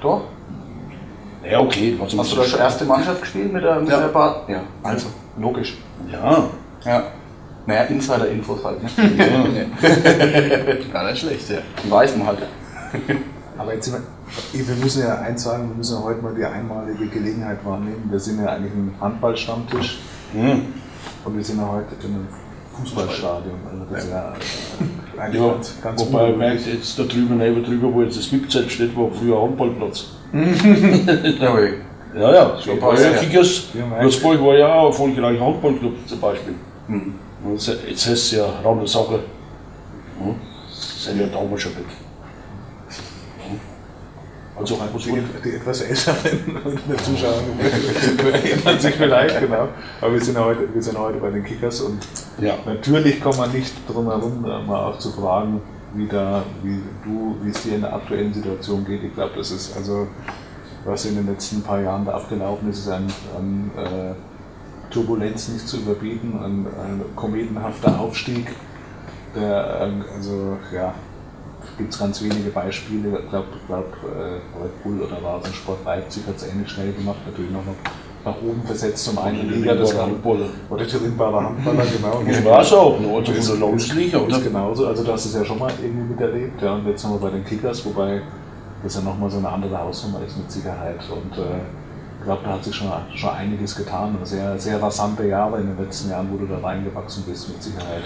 Doch? 0.00 0.20
Ja, 1.50 1.58
okay. 1.58 1.98
Hast 2.00 2.32
du 2.32 2.36
da 2.36 2.44
schon 2.44 2.60
erste 2.60 2.84
Mannschaft 2.84 3.20
gespielt 3.20 3.52
mit 3.52 3.64
der, 3.64 3.80
mit 3.80 3.88
Ja. 3.90 3.98
der 3.98 4.08
Bart? 4.08 4.48
Ja, 4.48 4.60
also, 4.84 5.08
logisch. 5.36 5.76
Ja. 6.10 6.44
Ja. 6.84 7.02
Naja, 7.66 7.82
Insider-Infos 7.82 8.64
halt. 8.64 8.82
Ne? 8.82 8.90
Gar 10.92 11.10
nicht 11.10 11.20
schlecht, 11.20 11.48
ja. 11.50 11.58
Die 11.84 11.90
weiß 11.90 12.16
man 12.16 12.26
halt. 12.28 12.38
Aber 13.56 13.74
jetzt 13.74 13.84
sind 13.90 14.02
wir, 14.52 14.66
wir 14.66 14.74
müssen 14.76 15.02
ja 15.02 15.14
eins 15.16 15.44
sagen, 15.44 15.68
wir 15.68 15.76
müssen 15.76 15.96
ja 15.96 16.02
heute 16.02 16.22
mal 16.22 16.34
die 16.34 16.44
einmalige 16.44 17.06
Gelegenheit 17.06 17.64
wahrnehmen. 17.64 18.08
Wir 18.10 18.18
sind 18.18 18.42
ja 18.42 18.50
eigentlich 18.50 18.72
ein 18.72 18.94
Handballstammtisch 19.00 20.00
Hm. 20.32 20.62
und 21.26 21.36
wir 21.36 21.44
sind 21.44 21.58
ja 21.58 21.68
heute 21.70 21.94
in 22.06 22.14
einem 22.14 22.28
Fußballstadion. 22.72 23.54
Also 23.70 23.84
das 23.92 24.04
ist 24.04 24.10
ja 24.10 24.32
äh, 24.32 25.20
eigentlich 25.20 25.42
Ja, 25.42 25.52
ganz, 25.52 25.74
ganz 25.82 26.00
wobei 26.00 26.30
man 26.30 26.38
merkt, 26.38 26.66
jetzt 26.66 26.98
da 26.98 27.02
drüben, 27.02 27.36
neben 27.36 27.62
drüber, 27.62 27.92
wo 27.92 28.02
jetzt 28.02 28.16
das 28.16 28.32
VIP-Zelt 28.32 28.72
steht, 28.72 28.96
war 28.96 29.10
früher 29.10 29.36
ein 29.36 29.42
Handballplatz. 29.48 30.06
Ja. 31.40 31.58
Ja, 32.14 32.34
ja, 32.34 32.56
so 32.58 32.72
ja 32.72 32.94
ja. 32.94 33.18
Kickers. 33.18 33.68
Ja. 33.72 34.02
Würzburg 34.02 34.38
war 34.44 34.54
ja 34.54 34.74
auch 34.74 34.80
ein 34.80 34.86
erfolgreicher 34.88 35.46
Handballclub 35.46 35.94
zum 36.06 36.20
Beispiel. 36.20 36.54
Hm. 36.86 37.14
Jetzt, 37.50 37.68
heißt 37.68 38.06
es 38.06 38.30
ja 38.32 38.44
runde 38.64 38.86
Sache. 38.86 39.20
Hm. 40.18 40.34
Sind 40.70 41.20
ja 41.20 41.26
damals 41.26 41.62
schon 41.62 41.72
weg. 41.76 41.84
Hm. 43.48 43.60
Also, 44.56 44.78
was 44.78 45.02
die, 45.02 45.22
die 45.44 45.56
etwas 45.56 45.80
älteren 45.80 46.80
der 46.88 46.96
Zuschauer 46.98 47.42
erinnern 48.32 48.78
sich 48.78 48.94
vielleicht, 48.94 49.40
genau. 49.40 49.68
Aber 50.00 50.12
wir 50.12 50.20
sind, 50.20 50.38
heute, 50.38 50.72
wir 50.72 50.82
sind 50.82 50.98
heute 50.98 51.18
bei 51.18 51.30
den 51.30 51.42
Kickers 51.42 51.80
und 51.80 52.06
ja. 52.38 52.54
natürlich 52.64 53.20
kommt 53.20 53.38
man 53.38 53.50
nicht 53.50 53.74
drum 53.88 54.06
herum, 54.06 54.44
da 54.46 54.60
mal 54.60 54.90
auch 54.90 54.98
zu 54.98 55.10
fragen, 55.10 55.60
wie, 55.94 56.06
da, 56.06 56.44
wie 56.62 56.80
du, 57.04 57.36
wie 57.42 57.50
es 57.50 57.62
dir 57.62 57.74
in 57.74 57.80
der 57.80 57.94
aktuellen 57.94 58.32
Situation 58.32 58.84
geht. 58.84 59.02
Ich 59.02 59.14
glaube, 59.14 59.32
das 59.36 59.50
ist 59.50 59.76
also, 59.76 60.06
was 60.84 61.04
in 61.06 61.16
den 61.16 61.26
letzten 61.26 61.62
paar 61.62 61.80
Jahren 61.80 62.04
da 62.04 62.12
abgelaufen 62.12 62.70
ist, 62.70 62.80
ist 62.80 62.88
an, 62.88 63.06
an 63.36 63.70
äh, 63.76 64.14
Turbulenz 64.92 65.48
nicht 65.48 65.66
zu 65.66 65.78
überbieten, 65.78 66.38
ein, 66.42 66.66
ein 66.66 67.02
kometenhafter 67.16 67.98
Aufstieg. 67.98 68.46
Der, 69.34 69.80
ähm, 69.82 70.04
also, 70.14 70.58
ja, 70.74 70.94
gibt 71.78 71.92
es 71.92 71.98
ganz 71.98 72.22
wenige 72.22 72.50
Beispiele. 72.50 73.20
Ich 73.24 73.30
glaube, 73.30 73.46
glaub, 73.66 73.86
äh, 74.04 74.62
Red 74.62 74.82
Bull 74.82 75.00
oder 75.00 75.22
Rasensport 75.22 75.84
Leipzig 75.84 76.26
hat 76.26 76.36
es 76.36 76.46
ähnlich 76.46 76.68
schnell 76.68 76.92
gemacht, 76.92 77.18
natürlich 77.26 77.50
noch 77.50 77.62
nach 78.24 78.36
oben 78.36 78.62
versetzt 78.64 79.04
zum 79.04 79.18
einen 79.18 79.50
Liga, 79.50 79.74
das 79.74 79.96
war 79.96 80.06
Handballer. 80.06 80.46
oder 80.70 80.84
die 80.84 80.96
Rimbacher 80.96 81.42
Handballer, 81.42 81.84
genau. 81.84 82.22
Das 82.26 82.44
war 82.44 82.60
es 82.60 82.72
auch, 82.72 82.96
von 82.96 83.24
der 83.24 83.56
Landesliga, 83.56 84.18
ist 84.18 84.24
oder? 84.24 84.40
genauso, 84.40 84.86
also 84.86 85.02
das 85.02 85.26
ist 85.26 85.34
ja 85.34 85.44
schon 85.44 85.58
mal 85.58 85.72
irgendwie 85.82 86.12
miterlebt. 86.12 86.62
Ja, 86.62 86.74
und 86.74 86.86
jetzt 86.86 87.02
sind 87.02 87.10
wir 87.10 87.18
bei 87.18 87.30
den 87.30 87.44
Kickers, 87.44 87.84
wobei 87.84 88.22
das 88.82 88.94
ja 88.94 89.00
nochmal 89.00 89.30
so 89.30 89.38
eine 89.38 89.48
andere 89.48 89.76
Hausnummer 89.76 90.20
ist 90.24 90.36
mit 90.36 90.50
Sicherheit. 90.50 91.00
Und 91.10 91.36
äh, 91.38 91.60
ich 92.22 92.26
glaube, 92.26 92.42
da 92.44 92.52
hat 92.52 92.62
sich 92.62 92.76
schon, 92.76 92.88
schon 93.16 93.30
einiges 93.30 93.74
getan. 93.74 94.16
Sehr, 94.22 94.56
sehr 94.56 94.80
rasante 94.80 95.26
Jahre 95.26 95.60
in 95.60 95.66
den 95.66 95.84
letzten 95.84 96.10
Jahren, 96.10 96.28
wo 96.30 96.36
du 96.36 96.46
da 96.46 96.58
reingewachsen 96.58 97.24
bist, 97.24 97.48
mit 97.48 97.60
Sicherheit. 97.60 98.04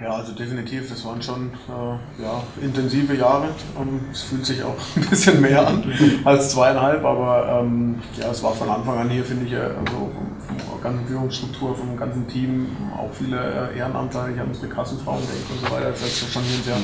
Ja, 0.00 0.10
also 0.10 0.32
definitiv, 0.32 0.88
das 0.88 1.04
waren 1.04 1.20
schon 1.20 1.50
äh, 1.68 2.22
ja, 2.22 2.40
intensive 2.62 3.16
Jahre. 3.16 3.48
Ähm, 3.76 4.02
es 4.12 4.22
fühlt 4.22 4.46
sich 4.46 4.62
auch 4.62 4.76
ein 4.96 5.10
bisschen 5.10 5.40
mehr 5.40 5.66
an 5.66 5.82
als 6.24 6.50
zweieinhalb, 6.50 7.04
aber 7.04 7.62
ähm, 7.64 7.96
ja, 8.16 8.30
es 8.30 8.40
war 8.44 8.52
von 8.52 8.70
Anfang 8.70 8.96
an 8.96 9.10
hier, 9.10 9.24
finde 9.24 9.46
ich, 9.46 9.52
äh, 9.52 9.56
also 9.56 10.10
von, 10.14 10.56
der 10.56 10.90
ganzen 10.92 11.08
Führungsstruktur, 11.08 11.74
vom 11.74 11.96
ganzen 11.96 12.28
Team, 12.28 12.68
auch 12.96 13.12
viele 13.12 13.70
äh, 13.74 13.78
Ehrenamtler, 13.78 14.28
ich 14.32 14.38
habe 14.38 14.50
unsere 14.50 14.68
Kassenfrauen 14.68 15.18
und 15.18 15.66
so 15.66 15.74
weiter. 15.74 15.90
Das 15.90 16.02
ist 16.02 16.32
schon 16.32 16.42
hier 16.42 16.58
ein 16.58 16.62
sehr 16.62 16.76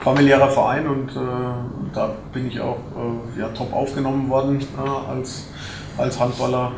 familiärer 0.00 0.50
Verein 0.50 0.86
und 0.86 1.10
äh, 1.12 1.94
da 1.94 2.12
bin 2.34 2.48
ich 2.48 2.60
auch 2.60 2.76
äh, 2.76 3.40
ja, 3.40 3.48
top 3.48 3.72
aufgenommen 3.72 4.28
worden 4.28 4.60
äh, 4.60 5.10
als, 5.10 5.48
als 5.98 6.18
Handballer 6.18 6.72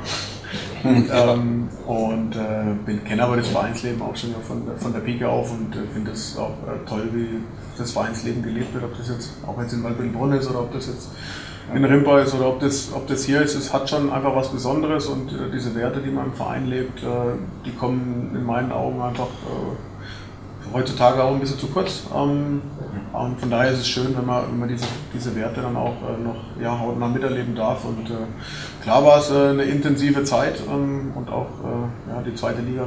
ähm, 0.85 1.69
und 1.87 2.37
äh, 2.37 2.97
kenne 3.07 3.23
aber 3.23 3.37
das 3.37 3.49
Vereinsleben 3.49 4.03
auch 4.03 4.17
schon 4.17 4.35
von, 4.47 4.63
von 4.79 4.93
der 4.93 5.01
Pike 5.01 5.29
auf 5.29 5.53
und 5.53 5.75
äh, 5.77 5.81
finde 5.93 6.13
es 6.13 6.37
auch 6.37 6.51
äh, 6.51 6.89
toll, 6.89 7.09
wie 7.13 7.41
das 7.79 7.93
Vereinsleben 7.93 8.43
gelebt 8.43 8.75
wird, 8.75 8.85
ob 8.85 8.97
das 8.97 9.09
jetzt 9.09 9.33
auch 9.47 9.61
jetzt 9.61 9.73
in 9.73 9.83
Waldbüttenbrunn 9.83 10.33
ist 10.33 10.49
oder 10.49 10.61
ob 10.61 10.73
das 10.73 10.87
jetzt 10.87 11.11
in 11.75 11.85
Rimpa 11.85 12.21
ist 12.21 12.35
oder 12.35 12.49
ob 12.49 12.61
das, 12.61 12.93
ob 12.95 13.07
das 13.07 13.25
hier 13.25 13.43
ist. 13.43 13.55
Es 13.55 13.73
hat 13.73 13.89
schon 13.89 14.11
einfach 14.11 14.35
was 14.35 14.49
Besonderes 14.49 15.07
und 15.07 15.33
äh, 15.33 15.51
diese 15.53 15.75
Werte, 15.75 16.01
die 16.01 16.11
man 16.11 16.27
im 16.27 16.33
Verein 16.33 16.67
lebt, 16.67 17.03
äh, 17.03 17.07
die 17.65 17.73
kommen 17.73 18.33
in 18.35 18.45
meinen 18.45 18.73
Augen 18.73 19.01
einfach 19.01 19.27
äh, 19.27 19.90
heutzutage 20.73 21.23
auch 21.23 21.33
ein 21.33 21.41
bisschen 21.41 21.59
zu 21.59 21.69
kurz. 21.69 22.05
Ähm, 22.15 22.63
und 23.13 23.41
von 23.41 23.51
daher 23.51 23.73
ist 23.73 23.81
es 23.81 23.89
schön, 23.89 24.17
wenn 24.17 24.25
man, 24.25 24.45
wenn 24.51 24.59
man 24.61 24.69
diese, 24.69 24.87
diese 25.13 25.35
Werte 25.35 25.61
dann 25.61 25.77
auch 25.77 25.95
äh, 25.95 26.23
noch 26.23 26.37
ja, 26.61 26.79
hautnah 26.79 27.09
miterleben 27.09 27.55
darf. 27.57 27.85
Und 27.85 28.09
äh, 28.09 28.15
klar 28.83 29.05
war 29.05 29.19
es 29.19 29.31
äh, 29.31 29.49
eine 29.49 29.65
intensive 29.65 30.23
Zeit 30.23 30.63
ähm, 30.71 31.13
und 31.15 31.29
auch 31.29 31.49
äh, 31.65 32.13
ja, 32.13 32.23
die 32.23 32.35
zweite 32.35 32.63
Liga, 32.63 32.87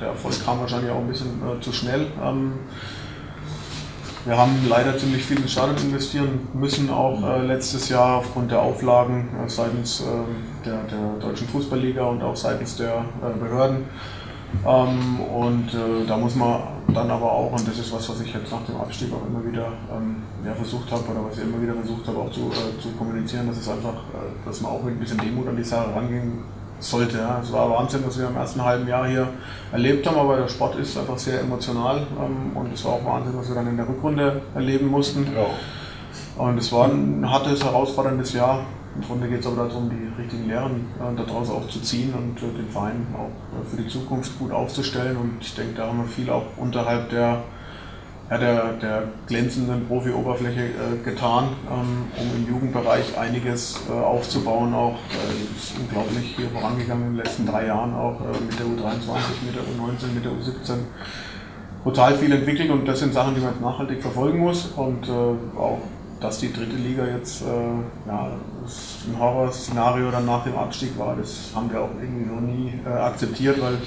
der 0.00 0.08
Erfolg 0.08 0.44
kam 0.44 0.60
wahrscheinlich 0.60 0.90
auch 0.90 0.98
ein 0.98 1.06
bisschen 1.06 1.40
äh, 1.40 1.60
zu 1.60 1.72
schnell. 1.72 2.08
Ähm, 2.22 2.54
wir 4.24 4.36
haben 4.36 4.66
leider 4.68 4.98
ziemlich 4.98 5.24
viel 5.24 5.40
ins 5.40 5.52
Stadion 5.52 5.78
investieren 5.78 6.48
müssen, 6.52 6.90
auch 6.90 7.22
äh, 7.22 7.46
letztes 7.46 7.88
Jahr 7.88 8.16
aufgrund 8.16 8.50
der 8.50 8.60
Auflagen 8.60 9.28
seitens 9.46 10.04
der, 10.66 10.82
der 10.82 11.26
Deutschen 11.26 11.48
Fußballliga 11.48 12.04
und 12.04 12.22
auch 12.22 12.36
seitens 12.36 12.76
der 12.76 13.06
Behörden. 13.40 13.84
Ähm, 14.66 15.20
und 15.20 15.70
da 16.06 16.18
muss 16.18 16.34
man 16.34 16.60
dann 16.94 17.10
aber 17.10 17.30
auch, 17.32 17.52
und 17.52 17.66
das 17.66 17.78
ist 17.78 17.92
was, 17.92 18.08
was 18.08 18.20
ich 18.20 18.32
jetzt 18.32 18.50
nach 18.50 18.64
dem 18.64 18.76
Abstieg 18.76 19.10
auch 19.12 19.26
immer 19.26 19.44
wieder 19.44 19.72
ähm, 19.92 20.22
ja, 20.44 20.54
versucht 20.54 20.90
habe, 20.90 21.02
oder 21.10 21.24
was 21.28 21.38
ich 21.38 21.44
immer 21.44 21.60
wieder 21.60 21.74
versucht 21.74 22.06
habe 22.06 22.18
auch 22.18 22.30
zu, 22.30 22.50
äh, 22.50 22.80
zu 22.80 22.90
kommunizieren, 22.98 23.46
dass 23.46 23.58
es 23.58 23.68
einfach, 23.68 23.94
äh, 23.94 24.46
dass 24.46 24.60
man 24.60 24.72
auch 24.72 24.82
mit 24.82 24.94
ein 24.94 25.00
bisschen 25.00 25.18
Demut 25.18 25.48
an 25.48 25.56
die 25.56 25.64
Sache 25.64 25.94
rangehen 25.94 26.44
sollte. 26.78 27.18
Ja. 27.18 27.40
Es 27.42 27.52
war 27.52 27.70
Wahnsinn, 27.70 28.02
was 28.06 28.18
wir 28.18 28.28
im 28.28 28.36
ersten 28.36 28.64
halben 28.64 28.88
Jahr 28.88 29.06
hier 29.06 29.28
erlebt 29.72 30.06
haben, 30.06 30.18
aber 30.18 30.36
der 30.36 30.48
Sport 30.48 30.76
ist 30.76 30.96
einfach 30.96 31.18
sehr 31.18 31.40
emotional 31.40 32.06
ähm, 32.18 32.56
und 32.56 32.72
es 32.72 32.84
war 32.84 32.92
auch 32.92 33.04
Wahnsinn, 33.04 33.34
was 33.36 33.48
wir 33.48 33.54
dann 33.54 33.66
in 33.66 33.76
der 33.76 33.88
Rückrunde 33.88 34.42
erleben 34.54 34.88
mussten. 34.88 35.26
Ja. 35.34 35.46
Und 36.42 36.58
es 36.58 36.72
war 36.72 36.86
ein 36.86 37.28
hartes, 37.28 37.62
herausforderndes 37.62 38.32
Jahr. 38.32 38.60
Im 38.96 39.02
Grunde 39.02 39.28
geht 39.28 39.40
es 39.40 39.46
aber 39.46 39.68
darum, 39.68 39.88
die 39.88 40.20
richtigen 40.20 40.48
Lehren 40.48 40.86
äh, 40.98 41.16
daraus 41.16 41.48
auch 41.50 41.68
zu 41.68 41.80
ziehen 41.80 42.12
und 42.12 42.38
äh, 42.38 42.52
den 42.56 42.68
Verein 42.68 43.06
auch 43.14 43.28
äh, 43.28 43.64
für 43.64 43.82
die 43.82 43.88
Zukunft 43.88 44.38
gut 44.38 44.50
aufzustellen. 44.50 45.16
Und 45.16 45.36
ich 45.40 45.54
denke, 45.54 45.74
da 45.74 45.86
haben 45.86 45.98
wir 45.98 46.06
viel 46.06 46.28
auch 46.28 46.44
unterhalb 46.56 47.08
der, 47.10 47.44
ja, 48.30 48.38
der, 48.38 48.72
der 48.74 49.02
glänzenden 49.26 49.86
Profi-Oberfläche 49.86 50.60
äh, 50.60 51.04
getan, 51.04 51.50
ähm, 51.70 52.06
um 52.18 52.36
im 52.36 52.52
Jugendbereich 52.52 53.16
einiges 53.16 53.80
äh, 53.88 53.92
aufzubauen. 53.92 54.74
Auch 54.74 54.96
äh, 54.96 55.56
ist 55.56 55.78
unglaublich 55.78 56.34
hier 56.36 56.48
vorangegangen 56.48 57.06
in 57.06 57.16
den 57.16 57.24
letzten 57.24 57.46
drei 57.46 57.66
Jahren, 57.66 57.94
auch 57.94 58.18
mit 58.18 58.58
der 58.58 58.66
U23, 58.66 59.46
mit 59.46 59.54
der 59.54 59.62
U19, 59.62 60.14
mit 60.14 60.24
der 60.24 60.32
U17 60.32 60.78
brutal 61.82 62.16
viel 62.16 62.32
entwickelt 62.32 62.70
und 62.70 62.86
das 62.86 63.00
sind 63.00 63.14
Sachen, 63.14 63.34
die 63.34 63.40
man 63.40 63.54
nachhaltig 63.60 64.02
verfolgen 64.02 64.38
muss 64.38 64.66
und 64.66 65.08
äh, 65.08 65.12
auch 65.58 65.78
dass 66.20 66.38
die 66.38 66.52
dritte 66.52 66.76
Liga 66.76 67.06
jetzt 67.06 67.42
äh, 67.42 67.46
ja, 68.06 68.32
ein 69.06 69.18
Horrorszenario 69.18 70.10
dann 70.10 70.26
nach 70.26 70.44
dem 70.44 70.56
Abstieg 70.56 70.98
war, 70.98 71.16
das 71.16 71.50
haben 71.54 71.70
wir 71.70 71.80
auch 71.80 71.90
irgendwie 72.00 72.26
noch 72.26 72.40
nie 72.40 72.74
äh, 72.84 72.88
akzeptiert, 72.88 73.60
weil 73.60 73.78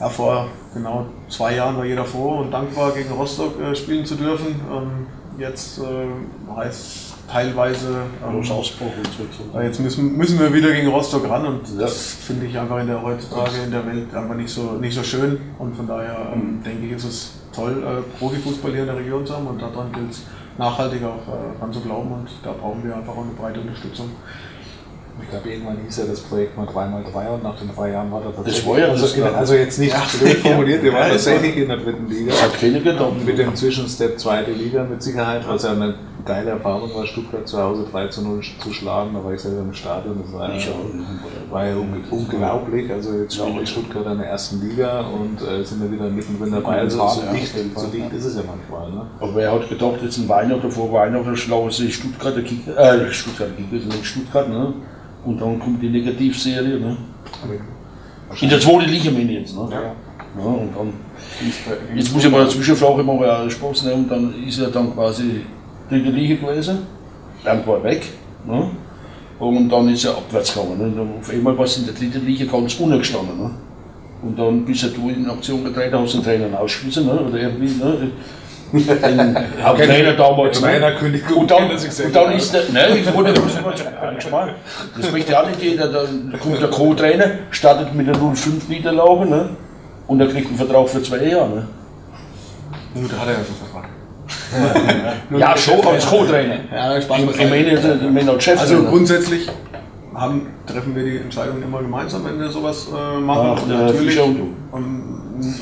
ja, 0.00 0.08
vor 0.08 0.48
genau 0.72 1.06
zwei 1.28 1.54
Jahren 1.56 1.76
war 1.76 1.84
jeder 1.84 2.04
froh 2.04 2.40
und 2.40 2.50
dankbar, 2.50 2.92
gegen 2.92 3.10
Rostock 3.10 3.60
äh, 3.60 3.74
spielen 3.74 4.04
zu 4.04 4.16
dürfen. 4.16 4.60
Ähm, 4.70 5.06
jetzt 5.38 5.78
äh, 5.78 6.54
heißt 6.54 7.14
teilweise. 7.30 8.02
Ähm, 8.26 8.42
jetzt 9.62 9.80
müssen, 9.80 10.16
müssen 10.16 10.38
wir 10.38 10.52
wieder 10.52 10.72
gegen 10.72 10.88
Rostock 10.88 11.28
ran 11.28 11.46
und 11.46 11.68
ja. 11.74 11.80
das 11.80 12.14
finde 12.14 12.46
ich 12.46 12.58
einfach 12.58 12.78
in 12.80 12.86
der 12.86 13.02
heutzutage 13.02 13.62
in 13.64 13.70
der 13.70 13.86
Welt 13.86 14.14
einfach 14.14 14.34
nicht 14.34 14.50
so, 14.50 14.72
nicht 14.72 14.94
so 14.94 15.02
schön. 15.02 15.38
Und 15.58 15.76
von 15.76 15.86
daher 15.86 16.32
ähm, 16.32 16.62
denke 16.64 16.86
ich, 16.86 16.92
ist 16.92 17.04
es 17.04 17.32
toll, 17.54 17.82
äh, 17.82 18.18
Profifußball 18.18 18.72
hier 18.72 18.80
in 18.80 18.86
der 18.86 18.96
Region 18.96 19.26
zu 19.26 19.34
haben 19.34 19.46
und 19.46 19.60
daran 19.60 19.92
gilt 19.92 20.10
es 20.10 20.22
nachhaltig 20.58 21.02
auch 21.04 21.32
äh, 21.32 21.58
dran 21.58 21.72
zu 21.72 21.80
glauben 21.80 22.12
und 22.12 22.28
da 22.42 22.52
brauchen 22.52 22.84
wir 22.84 22.96
einfach 22.96 23.12
auch 23.12 23.22
eine 23.22 23.32
breite 23.32 23.60
Unterstützung. 23.60 24.10
Ich 25.22 25.30
glaube, 25.30 25.48
irgendwann 25.48 25.78
hieß 25.84 25.98
ja 25.98 26.04
das 26.06 26.20
Projekt 26.20 26.56
mal 26.56 26.66
3x3 26.66 27.34
und 27.34 27.42
nach 27.44 27.56
den 27.56 27.70
drei 27.74 27.90
Jahren 27.92 28.10
war 28.10 28.20
das 28.20 28.34
tatsächlich. 28.34 28.64
Das 28.64 28.70
war 28.70 28.78
ja 28.78 28.88
also, 28.88 29.36
also 29.36 29.54
jetzt 29.54 29.78
nicht 29.78 29.94
blöd 30.20 30.38
formuliert, 30.38 30.82
wir 30.82 30.92
waren 30.92 31.10
tatsächlich 31.10 31.56
in 31.56 31.68
der 31.68 31.76
dritten 31.76 32.08
Liga. 32.08 32.30
Das 32.32 32.42
hat 32.42 32.60
keine 32.60 32.80
gedacht. 32.80 33.24
Mit 33.24 33.38
dem 33.38 33.54
Zwischenstep 33.54 34.18
zweite 34.18 34.50
Liga 34.50 34.82
mit 34.82 35.02
Sicherheit, 35.02 35.46
was 35.46 35.62
ja 35.62 35.70
eine 35.70 35.94
geile 36.24 36.50
Erfahrung 36.50 36.94
war, 36.94 37.06
Stuttgart 37.06 37.46
zu 37.46 37.62
Hause 37.62 37.86
3 37.90 38.08
zu 38.08 38.22
0 38.22 38.40
zu 38.62 38.72
schlagen. 38.72 39.14
Da 39.14 39.24
war 39.24 39.32
ich 39.32 39.40
selber 39.40 39.60
im 39.60 39.74
Stadion. 39.74 40.20
Das 40.22 40.32
war, 40.32 40.54
ja, 40.54 40.66
war 41.50 41.66
ja 41.66 41.76
unglaublich. 42.10 42.90
Also 42.90 43.14
jetzt 43.14 43.34
spielt 43.34 43.60
ja, 43.60 43.66
Stuttgart 43.66 44.06
in 44.06 44.18
der 44.18 44.28
ersten 44.28 44.66
Liga 44.66 45.00
und 45.00 45.40
äh, 45.42 45.64
sind 45.64 45.82
wir 45.82 45.92
wieder 45.92 46.08
mittendrin 46.08 46.52
dabei. 46.52 46.78
Also 46.78 47.06
so, 47.08 47.22
dicht, 47.32 47.54
so 47.76 47.86
dicht 47.88 48.12
ist 48.12 48.24
es 48.24 48.36
ja 48.36 48.42
manchmal. 48.46 48.90
Ne? 48.90 49.06
Aber 49.20 49.34
wer 49.34 49.52
hat 49.52 49.68
gedacht, 49.68 50.02
jetzt 50.02 50.18
ein 50.18 50.28
Weihnachten 50.28 50.70
vor 50.70 50.92
Weihnachten 50.92 51.36
schlau 51.36 51.68
ist 51.68 51.80
Stuttgart, 51.92 52.34
Kicker, 52.44 52.76
äh, 52.76 53.12
Stuttgart, 53.12 53.50
Kicker, 53.56 53.84
nicht 53.84 54.06
Stuttgart, 54.06 54.48
ne? 54.48 54.74
Und 55.24 55.40
dann 55.40 55.58
kommt 55.58 55.82
die 55.82 55.88
Negativserie. 55.88 56.78
Ne? 56.78 56.96
In 58.40 58.48
der 58.48 58.60
zweiten 58.60 58.90
Liga 58.90 59.10
meine 59.10 59.32
ich 59.32 59.38
jetzt. 59.40 59.56
Ne? 59.56 59.68
Ja. 59.70 59.94
Ja, 60.36 60.44
und 60.44 60.74
dann, 60.76 60.92
jetzt 61.94 62.12
muss 62.12 62.24
ich 62.24 62.30
mal 62.30 62.40
eine 62.40 62.50
Zwischenfrage 62.50 63.04
machen, 63.04 63.20
ja, 63.20 63.48
Spaß, 63.48 63.84
ne? 63.84 63.94
und 63.94 64.10
dann 64.10 64.34
ist 64.44 64.58
er 64.58 64.68
dann 64.68 64.92
quasi 64.92 65.42
dritte 65.88 66.10
Liga 66.10 66.46
gewesen, 66.46 66.78
dann 67.44 67.66
war 67.66 67.76
er 67.78 67.84
weg. 67.84 68.02
Ne? 68.46 68.70
Und 69.38 69.68
dann 69.68 69.88
ist 69.88 70.04
er 70.04 70.12
abwärts 70.12 70.54
gegangen. 70.54 70.78
Ne? 70.78 71.02
Und 71.02 71.20
auf 71.20 71.30
einmal 71.30 71.56
war 71.58 71.64
es 71.64 71.78
in 71.78 71.86
der 71.86 71.94
dritten 71.94 72.24
Liga 72.24 72.50
ganz 72.50 72.74
ungestanden. 72.78 73.38
Ne? 73.38 73.50
Und 74.22 74.38
dann 74.38 74.64
bist 74.64 74.84
du 74.96 75.08
in 75.10 75.28
Aktion 75.28 75.64
getreten, 75.64 75.98
hast 75.98 76.14
den 76.14 76.22
Trainer 76.22 76.58
ausgeschmissen, 76.58 77.06
ne? 77.06 77.20
oder 77.20 77.38
irgendwie. 77.38 77.84
Ne? 77.84 78.10
Den 78.74 79.36
Haupttrainer 79.62 80.14
damals. 80.14 80.60
Trainer 80.60 80.92
König 80.92 81.22
und 81.36 81.48
dann, 81.48 81.70
und 81.70 82.16
dann 82.16 82.32
ist 82.32 82.52
der, 82.52 82.62
ne, 82.72 82.98
ich 82.98 83.14
wollte 83.14 83.32
das 84.96 85.12
möchte 85.12 85.38
auch 85.38 85.46
nicht 85.46 85.62
jeder, 85.62 85.86
da 85.86 86.04
kommt 86.38 86.60
der 86.60 86.70
Co-Trainer, 86.70 87.24
startet 87.50 87.94
mit 87.94 88.08
der 88.08 88.16
05 88.16 88.68
Niederlage, 88.68 89.26
ne, 89.26 89.50
und 90.08 90.20
er 90.20 90.26
kriegt 90.26 90.48
einen 90.48 90.56
Vertrag 90.56 90.88
für 90.88 91.02
zwei 91.04 91.24
Jahre, 91.24 91.48
ne. 91.50 91.68
Gut, 92.94 93.12
da 93.12 93.18
hat 93.18 93.28
er 93.28 93.34
ja 93.34 93.44
schon 93.44 93.54
Vertrag. 93.54 93.93
Ja, 95.38 95.56
schon 95.56 95.86
als 95.86 96.06
Co-Trainer. 96.06 96.56
Ja, 96.72 96.98
ich 96.98 97.08
meine, 97.08 97.26
als 98.32 98.44
Chef. 98.44 98.60
Also 98.60 98.82
grundsätzlich 98.84 99.48
haben, 100.14 100.46
treffen 100.66 100.94
wir 100.94 101.04
die 101.04 101.16
Entscheidung 101.18 101.62
immer 101.62 101.80
gemeinsam, 101.80 102.24
wenn 102.24 102.40
wir 102.40 102.48
sowas 102.48 102.88
äh, 102.88 103.20
machen. 103.20 103.56
Ach, 103.56 103.66
natürlich. 103.66 104.20
Und, 104.20 104.54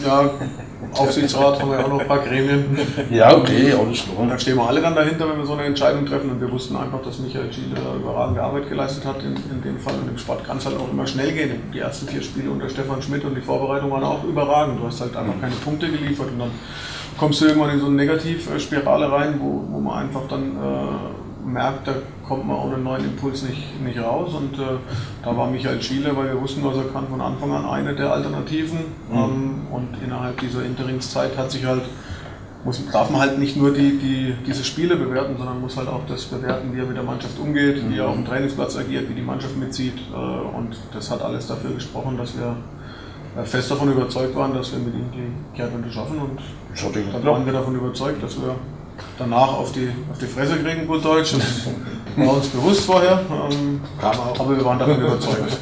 ja, 0.04 0.30
Aufsichtsrat 0.94 1.60
haben 1.60 1.70
wir 1.70 1.84
auch 1.84 1.88
noch 1.88 2.00
ein 2.00 2.06
paar 2.06 2.20
Gremien. 2.20 2.78
Ja, 3.10 3.36
okay, 3.36 3.72
alles 3.72 4.04
klar. 4.04 4.18
Und 4.18 4.28
da 4.28 4.38
stehen 4.38 4.56
wir 4.56 4.68
alle 4.68 4.80
dann 4.80 4.94
dahinter, 4.94 5.28
wenn 5.28 5.38
wir 5.38 5.46
so 5.46 5.54
eine 5.54 5.64
Entscheidung 5.64 6.06
treffen. 6.06 6.30
Und 6.30 6.40
wir 6.40 6.50
wussten 6.50 6.76
einfach, 6.76 7.02
dass 7.02 7.18
Michael 7.18 7.52
Schiele 7.52 7.76
überragende 7.96 8.42
Arbeit 8.42 8.68
geleistet 8.68 9.04
hat 9.04 9.22
in, 9.22 9.36
in 9.50 9.62
dem 9.62 9.78
Fall. 9.78 9.94
Und 9.94 10.08
im 10.08 10.18
Sport 10.18 10.44
kann 10.44 10.58
es 10.58 10.66
halt 10.66 10.76
auch 10.76 10.90
immer 10.90 11.06
schnell 11.06 11.32
gehen. 11.32 11.62
Die 11.72 11.78
ersten 11.78 12.06
vier 12.08 12.22
Spiele 12.22 12.50
unter 12.50 12.68
Stefan 12.68 13.02
Schmidt 13.02 13.24
und 13.24 13.34
die 13.34 13.40
Vorbereitung 13.40 13.90
waren 13.90 14.04
auch 14.04 14.24
überragend. 14.24 14.80
Du 14.80 14.86
hast 14.86 15.00
halt 15.00 15.16
einfach 15.16 15.40
keine 15.40 15.54
Punkte 15.56 15.90
geliefert 15.90 16.28
und 16.32 16.38
dann 16.38 16.50
kommst 17.18 17.40
du 17.40 17.46
irgendwann 17.46 17.70
in 17.70 17.80
so 17.80 17.86
eine 17.86 17.96
Negativspirale 17.96 19.10
rein, 19.10 19.40
wo, 19.40 19.64
wo 19.70 19.80
man 19.80 20.04
einfach 20.04 20.22
dann 20.28 20.56
äh, 20.56 21.21
merkt, 21.44 21.88
da 21.88 21.94
kommt 22.26 22.46
man 22.46 22.56
ohne 22.56 22.78
neuen 22.78 23.04
Impuls 23.04 23.42
nicht, 23.42 23.82
nicht 23.82 23.98
raus. 23.98 24.34
Und 24.34 24.54
äh, 24.58 24.78
da 25.24 25.36
war 25.36 25.50
Michael 25.50 25.82
Schiele, 25.82 26.16
weil 26.16 26.28
wir 26.28 26.40
wussten, 26.40 26.64
was 26.64 26.76
er 26.76 26.84
kann, 26.84 27.08
von 27.08 27.20
Anfang 27.20 27.52
an 27.52 27.66
eine 27.66 27.94
der 27.94 28.12
Alternativen. 28.12 28.78
Mhm. 29.10 29.16
Ähm, 29.16 29.60
und 29.70 29.88
innerhalb 30.04 30.40
dieser 30.40 30.64
Interimszeit 30.64 31.36
hat 31.36 31.50
sich 31.50 31.64
halt, 31.64 31.82
muss, 32.64 32.80
darf 32.90 33.10
man 33.10 33.20
halt 33.20 33.38
nicht 33.38 33.56
nur 33.56 33.72
die, 33.72 33.98
die, 33.98 34.34
diese 34.46 34.64
Spiele 34.64 34.96
bewerten, 34.96 35.34
sondern 35.36 35.60
muss 35.60 35.76
halt 35.76 35.88
auch 35.88 36.06
das 36.06 36.24
bewerten, 36.24 36.74
wie 36.74 36.80
er 36.80 36.86
mit 36.86 36.96
der 36.96 37.04
Mannschaft 37.04 37.38
umgeht, 37.38 37.82
mhm. 37.82 37.90
wie 37.90 37.98
er 37.98 38.08
auf 38.08 38.14
dem 38.14 38.24
Trainingsplatz 38.24 38.76
agiert, 38.76 39.08
wie 39.08 39.14
die 39.14 39.22
Mannschaft 39.22 39.56
mitzieht. 39.56 39.98
Äh, 40.12 40.16
und 40.16 40.76
das 40.92 41.10
hat 41.10 41.22
alles 41.22 41.46
dafür 41.46 41.72
gesprochen, 41.72 42.16
dass 42.16 42.36
wir 42.36 42.56
äh, 43.36 43.44
fest 43.44 43.70
davon 43.70 43.90
überzeugt 43.90 44.36
waren, 44.36 44.54
dass 44.54 44.72
wir 44.72 44.78
mit 44.78 44.94
ihm 44.94 45.10
die 45.12 45.56
Kehrtwende 45.56 45.90
schaffen. 45.90 46.18
Und 46.18 46.40
dann 47.12 47.24
waren 47.24 47.44
wir 47.44 47.52
davon 47.52 47.74
überzeugt, 47.74 48.22
dass 48.22 48.40
wir 48.40 48.54
danach 49.18 49.54
auf 49.54 49.72
die, 49.72 49.90
auf 50.10 50.18
die 50.18 50.26
Fresse 50.26 50.58
kriegen, 50.58 50.86
gut 50.86 51.04
Deutsch. 51.04 51.34
Das 51.34 52.26
war 52.26 52.34
uns 52.34 52.48
bewusst 52.48 52.84
vorher. 52.84 53.20
Ähm, 53.50 53.80
aber 54.00 54.56
wir 54.56 54.64
waren 54.64 54.78
davon 54.78 55.00
überzeugt. 55.00 55.58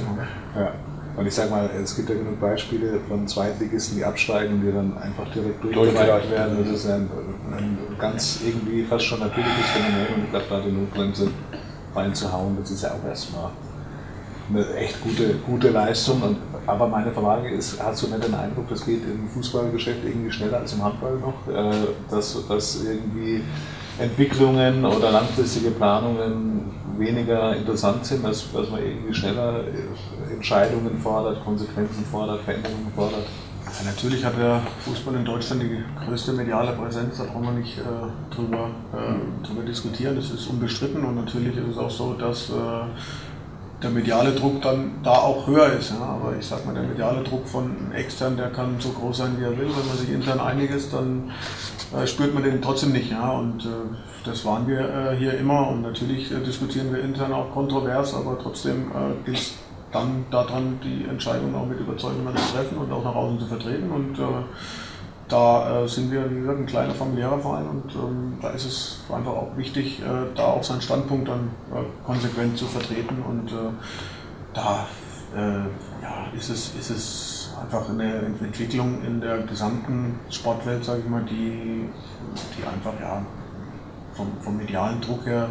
Ja. 0.56 0.72
Und 1.16 1.26
ich 1.26 1.34
sag 1.34 1.50
mal, 1.50 1.68
es 1.82 1.94
gibt 1.96 2.08
ja 2.08 2.14
genug 2.14 2.40
Beispiele 2.40 3.00
von 3.06 3.26
Zweitligisten, 3.28 3.98
die 3.98 4.04
absteigen 4.04 4.54
und 4.54 4.62
die 4.62 4.72
dann 4.72 4.96
einfach 4.96 5.30
direkt 5.34 5.62
Durchgereicht 5.62 5.96
durchgereicht 5.96 6.30
werden. 6.30 6.64
Das 6.64 6.74
ist 6.74 6.86
ein, 6.86 7.10
ein 7.52 7.78
ganz 7.98 8.40
irgendwie 8.44 8.84
fast 8.84 9.04
schon 9.04 9.20
natürliches 9.20 9.66
Phänomen 9.66 10.14
und 10.14 10.24
ich 10.24 10.30
glaube, 10.30 10.46
da 10.48 10.60
die 10.60 10.72
Notbremse 10.72 11.30
reinzuhauen, 11.94 12.56
das 12.60 12.70
ist 12.70 12.82
ja 12.82 12.92
auch 12.92 13.06
erstmal 13.06 13.50
eine 14.48 14.74
echt 14.74 15.02
gute, 15.02 15.34
gute 15.46 15.70
Leistung. 15.70 16.22
Und, 16.22 16.36
aber 16.66 16.88
meine 16.88 17.12
Frage 17.12 17.50
ist, 17.50 17.82
hast 17.82 18.02
du 18.02 18.08
nicht 18.08 18.24
den 18.24 18.34
Eindruck, 18.34 18.68
das 18.68 18.84
geht 18.84 19.02
im 19.04 19.28
Fußballgeschäft 19.28 20.04
irgendwie 20.04 20.30
schneller 20.30 20.58
als 20.58 20.72
im 20.72 20.84
Handball 20.84 21.18
noch? 21.18 21.52
Äh, 21.52 21.72
dass, 22.10 22.46
dass 22.46 22.84
irgendwie 22.84 23.42
Entwicklungen 23.98 24.84
oder 24.84 25.10
langfristige 25.10 25.70
Planungen 25.70 26.70
weniger 26.98 27.56
interessant 27.56 28.04
sind, 28.04 28.24
dass, 28.24 28.52
dass 28.52 28.70
man 28.70 28.82
irgendwie 28.82 29.14
schneller 29.14 29.64
Entscheidungen 30.32 30.98
fordert, 30.98 31.44
Konsequenzen 31.44 32.04
fordert, 32.10 32.42
Veränderungen 32.42 32.92
fordert? 32.94 33.26
Ja, 33.78 33.90
natürlich 33.90 34.24
hat 34.24 34.36
der 34.36 34.60
Fußball 34.84 35.14
in 35.14 35.24
Deutschland 35.24 35.62
die 35.62 35.84
größte 36.04 36.32
mediale 36.32 36.72
Präsenz, 36.72 37.18
da 37.18 37.24
brauchen 37.24 37.44
wir 37.44 37.52
nicht 37.52 37.78
äh, 37.78 38.34
drüber, 38.34 38.70
äh, 38.92 39.46
drüber 39.46 39.62
diskutieren, 39.62 40.16
das 40.16 40.30
ist 40.30 40.46
unbestritten 40.48 41.04
und 41.04 41.14
natürlich 41.14 41.56
ist 41.56 41.68
es 41.72 41.78
auch 41.78 41.90
so, 41.90 42.14
dass 42.14 42.50
äh, 42.50 42.52
der 43.82 43.90
mediale 43.90 44.32
Druck 44.32 44.60
dann 44.62 44.92
da 45.02 45.12
auch 45.12 45.46
höher 45.46 45.72
ist. 45.72 45.90
Ja? 45.90 46.00
Aber 46.00 46.34
ich 46.38 46.46
sag 46.46 46.66
mal, 46.66 46.74
der 46.74 46.82
mediale 46.82 47.22
Druck 47.22 47.46
von 47.46 47.92
extern, 47.92 48.36
der 48.36 48.50
kann 48.50 48.76
so 48.78 48.90
groß 48.90 49.18
sein, 49.18 49.36
wie 49.38 49.44
er 49.44 49.56
will. 49.58 49.68
Wenn 49.68 49.88
man 49.88 49.96
sich 49.96 50.10
intern 50.10 50.40
einig 50.40 50.70
ist, 50.70 50.92
dann 50.92 51.30
äh, 51.96 52.06
spürt 52.06 52.34
man 52.34 52.42
den 52.42 52.60
trotzdem 52.60 52.92
nicht. 52.92 53.10
Ja? 53.10 53.30
Und 53.30 53.64
äh, 53.64 53.68
das 54.24 54.44
waren 54.44 54.66
wir 54.66 54.80
äh, 54.80 55.16
hier 55.16 55.38
immer 55.38 55.68
und 55.68 55.82
natürlich 55.82 56.30
äh, 56.30 56.40
diskutieren 56.40 56.92
wir 56.92 57.02
intern 57.02 57.32
auch 57.32 57.50
kontrovers, 57.52 58.14
aber 58.14 58.38
trotzdem 58.38 58.90
äh, 58.90 59.24
gilt 59.24 59.38
es 59.38 59.54
dann 59.92 60.24
daran, 60.30 60.78
die 60.84 61.08
Entscheidung 61.08 61.54
auch 61.54 61.66
mit 61.66 61.80
Überzeugung 61.80 62.26
zu 62.34 62.54
treffen 62.54 62.78
und 62.78 62.92
auch 62.92 63.02
nach 63.02 63.14
außen 63.14 63.40
zu 63.40 63.46
vertreten. 63.46 63.90
Und 63.90 64.18
äh, 64.18 64.22
da 65.30 65.84
äh, 65.84 65.88
sind 65.88 66.10
wir, 66.10 66.30
wie 66.30 66.40
gesagt, 66.40 66.58
ein 66.58 66.66
kleiner 66.66 66.94
familiärer 66.94 67.38
Verein 67.38 67.66
und 67.68 67.94
ähm, 67.94 68.38
da 68.42 68.50
ist 68.50 68.64
es 68.66 69.00
einfach 69.12 69.32
auch 69.32 69.56
wichtig, 69.56 70.00
äh, 70.00 70.34
da 70.34 70.46
auch 70.46 70.62
seinen 70.62 70.82
Standpunkt 70.82 71.28
dann 71.28 71.50
äh, 71.72 72.04
konsequent 72.04 72.58
zu 72.58 72.66
vertreten 72.66 73.22
und 73.22 73.50
äh, 73.52 73.72
da 74.52 74.86
äh, 75.36 75.60
ja, 76.02 76.26
ist, 76.36 76.50
es, 76.50 76.74
ist 76.74 76.90
es 76.90 77.54
einfach 77.62 77.88
eine 77.88 78.12
Entwicklung 78.40 79.02
in 79.04 79.20
der 79.20 79.38
gesamten 79.38 80.18
Sportwelt, 80.30 80.84
sage 80.84 81.00
ich 81.04 81.08
mal, 81.08 81.22
die, 81.22 81.88
die 82.56 82.66
einfach 82.66 83.00
ja, 83.00 83.24
vom, 84.14 84.28
vom 84.40 84.56
medialen 84.56 85.00
Druck 85.00 85.24
her 85.26 85.48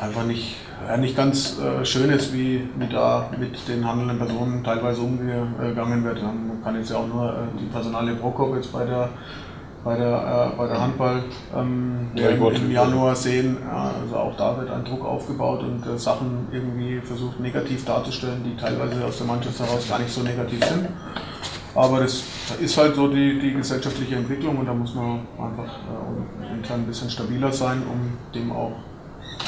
einfach 0.00 0.24
nicht, 0.24 0.56
ja, 0.86 0.96
nicht 0.96 1.16
ganz 1.16 1.58
äh, 1.58 1.84
schön 1.84 2.10
ist, 2.10 2.32
wie, 2.32 2.68
wie 2.76 2.86
da 2.88 3.30
mit 3.38 3.68
den 3.68 3.86
handelnden 3.86 4.18
Personen 4.18 4.64
teilweise 4.64 5.00
umgegangen 5.02 6.04
wird. 6.04 6.22
Man 6.22 6.62
kann 6.64 6.76
jetzt 6.76 6.90
ja 6.90 6.96
auch 6.96 7.06
nur 7.06 7.28
äh, 7.30 7.58
die 7.60 7.66
Personalie 7.66 8.14
Prokop 8.14 8.56
jetzt 8.56 8.72
bei 8.72 8.84
der 8.84 9.10
bei 9.82 9.96
der, 9.96 10.52
äh, 10.52 10.56
bei 10.58 10.66
der 10.66 10.80
Handball 10.80 11.22
ähm, 11.56 12.08
Ja, 12.14 12.28
im, 12.28 12.42
im 12.42 12.70
Januar 12.70 13.16
sehen. 13.16 13.56
Ja, 13.66 13.92
also 14.02 14.16
auch 14.16 14.36
da 14.36 14.58
wird 14.58 14.70
ein 14.70 14.84
Druck 14.84 15.04
aufgebaut 15.04 15.62
und 15.62 15.86
äh, 15.86 15.98
Sachen 15.98 16.48
irgendwie 16.52 17.00
versucht 17.00 17.40
negativ 17.40 17.84
darzustellen, 17.84 18.42
die 18.44 18.60
teilweise 18.60 19.04
aus 19.04 19.18
der 19.18 19.26
Mannschaft 19.26 19.58
heraus 19.58 19.88
gar 19.88 19.98
nicht 19.98 20.12
so 20.12 20.22
negativ 20.22 20.62
sind. 20.64 20.88
Aber 21.74 22.00
das 22.00 22.24
ist 22.60 22.76
halt 22.76 22.94
so 22.96 23.08
die, 23.08 23.38
die 23.38 23.54
gesellschaftliche 23.54 24.16
Entwicklung 24.16 24.58
und 24.58 24.66
da 24.66 24.74
muss 24.74 24.94
man 24.94 25.20
einfach 25.38 25.64
äh, 25.64 26.56
intern 26.56 26.80
ein 26.80 26.86
bisschen 26.86 27.08
stabiler 27.08 27.52
sein, 27.52 27.82
um 27.90 28.18
dem 28.34 28.52
auch 28.52 28.72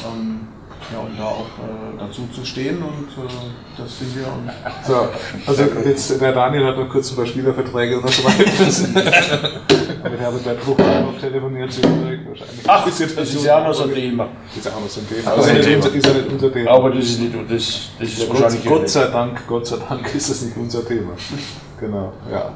ähm, 0.04 0.48
ja, 0.92 0.98
und 0.98 1.18
da 1.18 1.24
auch 1.24 1.46
äh, 1.46 1.98
dazu 1.98 2.28
zu 2.34 2.44
stehen 2.44 2.82
und 2.82 3.08
äh, 3.24 3.30
das 3.78 3.98
sind 3.98 4.16
wir. 4.16 4.26
Und 4.26 4.50
So, 4.86 5.08
also 5.46 5.62
jetzt, 5.84 6.20
der 6.20 6.32
Daniel 6.32 6.66
hat 6.66 6.76
noch 6.76 6.88
kurz 6.88 7.10
ein 7.10 7.16
paar 7.16 7.26
Spielerverträge 7.26 7.98
unterschreiben 7.98 8.96
Aber 10.04 10.16
der 10.16 10.26
hat 10.26 10.44
bei 10.44 10.54
Drucker 10.54 11.00
noch 11.02 11.18
telefoniert, 11.18 11.72
sie 11.72 11.82
wahrscheinlich. 11.82 12.46
Ach, 12.66 12.84
das 12.84 13.00
ist 13.00 13.44
ja 13.44 13.58
auch 13.58 13.68
noch 13.68 13.74
so 13.74 13.84
ein 13.84 13.94
Thema. 13.94 14.28
Ist 14.56 14.66
ja 14.66 14.72
auch 14.72 14.80
noch 14.80 14.88
so 14.88 15.00
ein 15.00 15.08
Thema. 15.08 15.30
Aber 15.30 15.42
Aber 15.42 15.52
ist, 15.52 15.56
ja 15.56 15.62
Thema. 15.62 15.84
nicht, 15.84 15.94
ist 15.94 16.06
ja 16.06 16.12
nicht 16.12 16.32
unser 16.32 16.52
Thema. 16.52 16.70
Aber 16.70 16.90
das 16.90 17.04
ist 17.04 17.20
nicht, 17.20 17.34
das, 17.34 17.90
das 17.98 18.08
ist 18.08 18.18
Gott, 18.18 18.40
wahrscheinlich 18.40 18.64
Gott 18.64 18.88
sei 18.88 19.06
Dank, 19.06 19.46
Gott 19.46 19.66
sei 19.66 19.76
Dank 19.88 20.14
ist 20.14 20.30
das 20.30 20.42
nicht 20.42 20.56
unser 20.56 20.86
Thema. 20.86 21.12
Genau, 21.78 22.12
ja. 22.30 22.52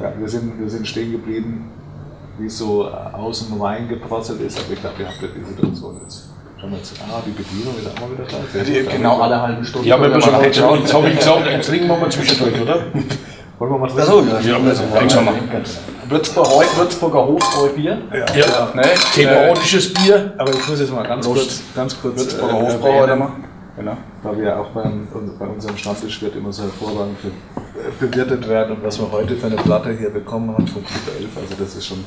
ja 0.00 0.12
wir, 0.16 0.28
sind, 0.28 0.58
wir 0.60 0.70
sind 0.70 0.86
stehen 0.86 1.12
geblieben, 1.12 1.70
wie 2.38 2.46
es 2.46 2.56
so 2.56 2.88
außen 2.88 3.60
reingeprosselt 3.60 4.40
ist, 4.42 4.58
aber 4.60 4.72
ich 4.72 4.80
glaube, 4.80 5.02
ihr 5.02 5.08
habt 5.08 5.20
ja 5.20 5.28
die 5.28 5.44
Situation 5.44 6.00
jetzt. 6.02 6.27
Schauen 6.60 6.70
wir 6.72 6.78
jetzt, 6.78 6.94
ah, 7.08 7.22
die 7.24 7.30
Bedienung 7.30 7.74
ist 7.78 7.86
auch 7.86 8.00
mal 8.00 8.10
wieder 8.12 8.24
da. 8.24 8.36
Gut. 8.82 8.90
Genau 8.90 9.20
alle 9.20 9.40
halben 9.40 9.64
Stunden. 9.64 9.86
Ja, 9.86 10.00
wir 10.00 10.08
müssen 10.08 10.26
wir 10.32 10.38
mal 10.38 10.44
jetzt, 10.44 10.56
jetzt 10.58 10.94
habe 10.94 11.08
ich 11.08 11.18
gesagt, 11.18 11.46
jetzt 11.46 11.68
trinken 11.68 11.86
wir 11.88 11.96
mal 11.96 12.10
zwischendurch, 12.10 12.60
oder? 12.60 12.74
Wollen 13.58 13.72
wir 13.72 13.78
mal 13.78 13.88
drin? 13.88 14.00
Achso, 14.00 14.22
Ja, 14.22 14.56
also, 14.56 14.82
langsam 14.94 15.24
mal. 15.24 15.34
Würzburg, 16.08 16.48
heute 16.48 16.76
Würzburger 16.76 17.26
Hofbräubier. 17.26 17.98
Ja. 18.12 18.70
Ne? 18.74 18.82
Thematisches 19.14 19.92
Bier. 19.94 20.32
Aber 20.38 20.50
ich 20.52 20.68
muss 20.68 20.80
jetzt 20.80 20.92
mal 20.92 21.06
ganz 21.06 21.26
kurz, 21.26 21.60
ganz 21.74 22.00
kurz 22.00 22.16
Würzburger 22.18 22.54
äh, 22.58 22.62
Hofbräu 22.62 22.88
heute 22.92 23.10
erwähnen, 23.12 23.18
mal. 23.18 23.30
Genau. 23.76 23.96
weil 24.24 24.38
wir 24.40 24.58
auch 24.58 24.66
beim, 24.70 25.06
bei 25.38 25.46
unserem 25.46 25.76
Stammtisch 25.76 26.20
wird 26.22 26.34
immer 26.34 26.52
so 26.52 26.64
hervorragend 26.64 27.16
be- 27.22 27.30
bewirtet 28.06 28.48
werden 28.48 28.76
und 28.76 28.84
was 28.84 28.98
wir 28.98 29.10
heute 29.12 29.36
für 29.36 29.46
eine 29.46 29.54
Platte 29.56 29.92
hier 29.96 30.10
bekommen 30.10 30.50
haben 30.52 30.66
vom 30.66 30.84
Club 30.84 31.02
11, 31.16 31.28
also 31.40 31.54
das 31.62 31.76
ist 31.76 31.86
schon 31.86 32.04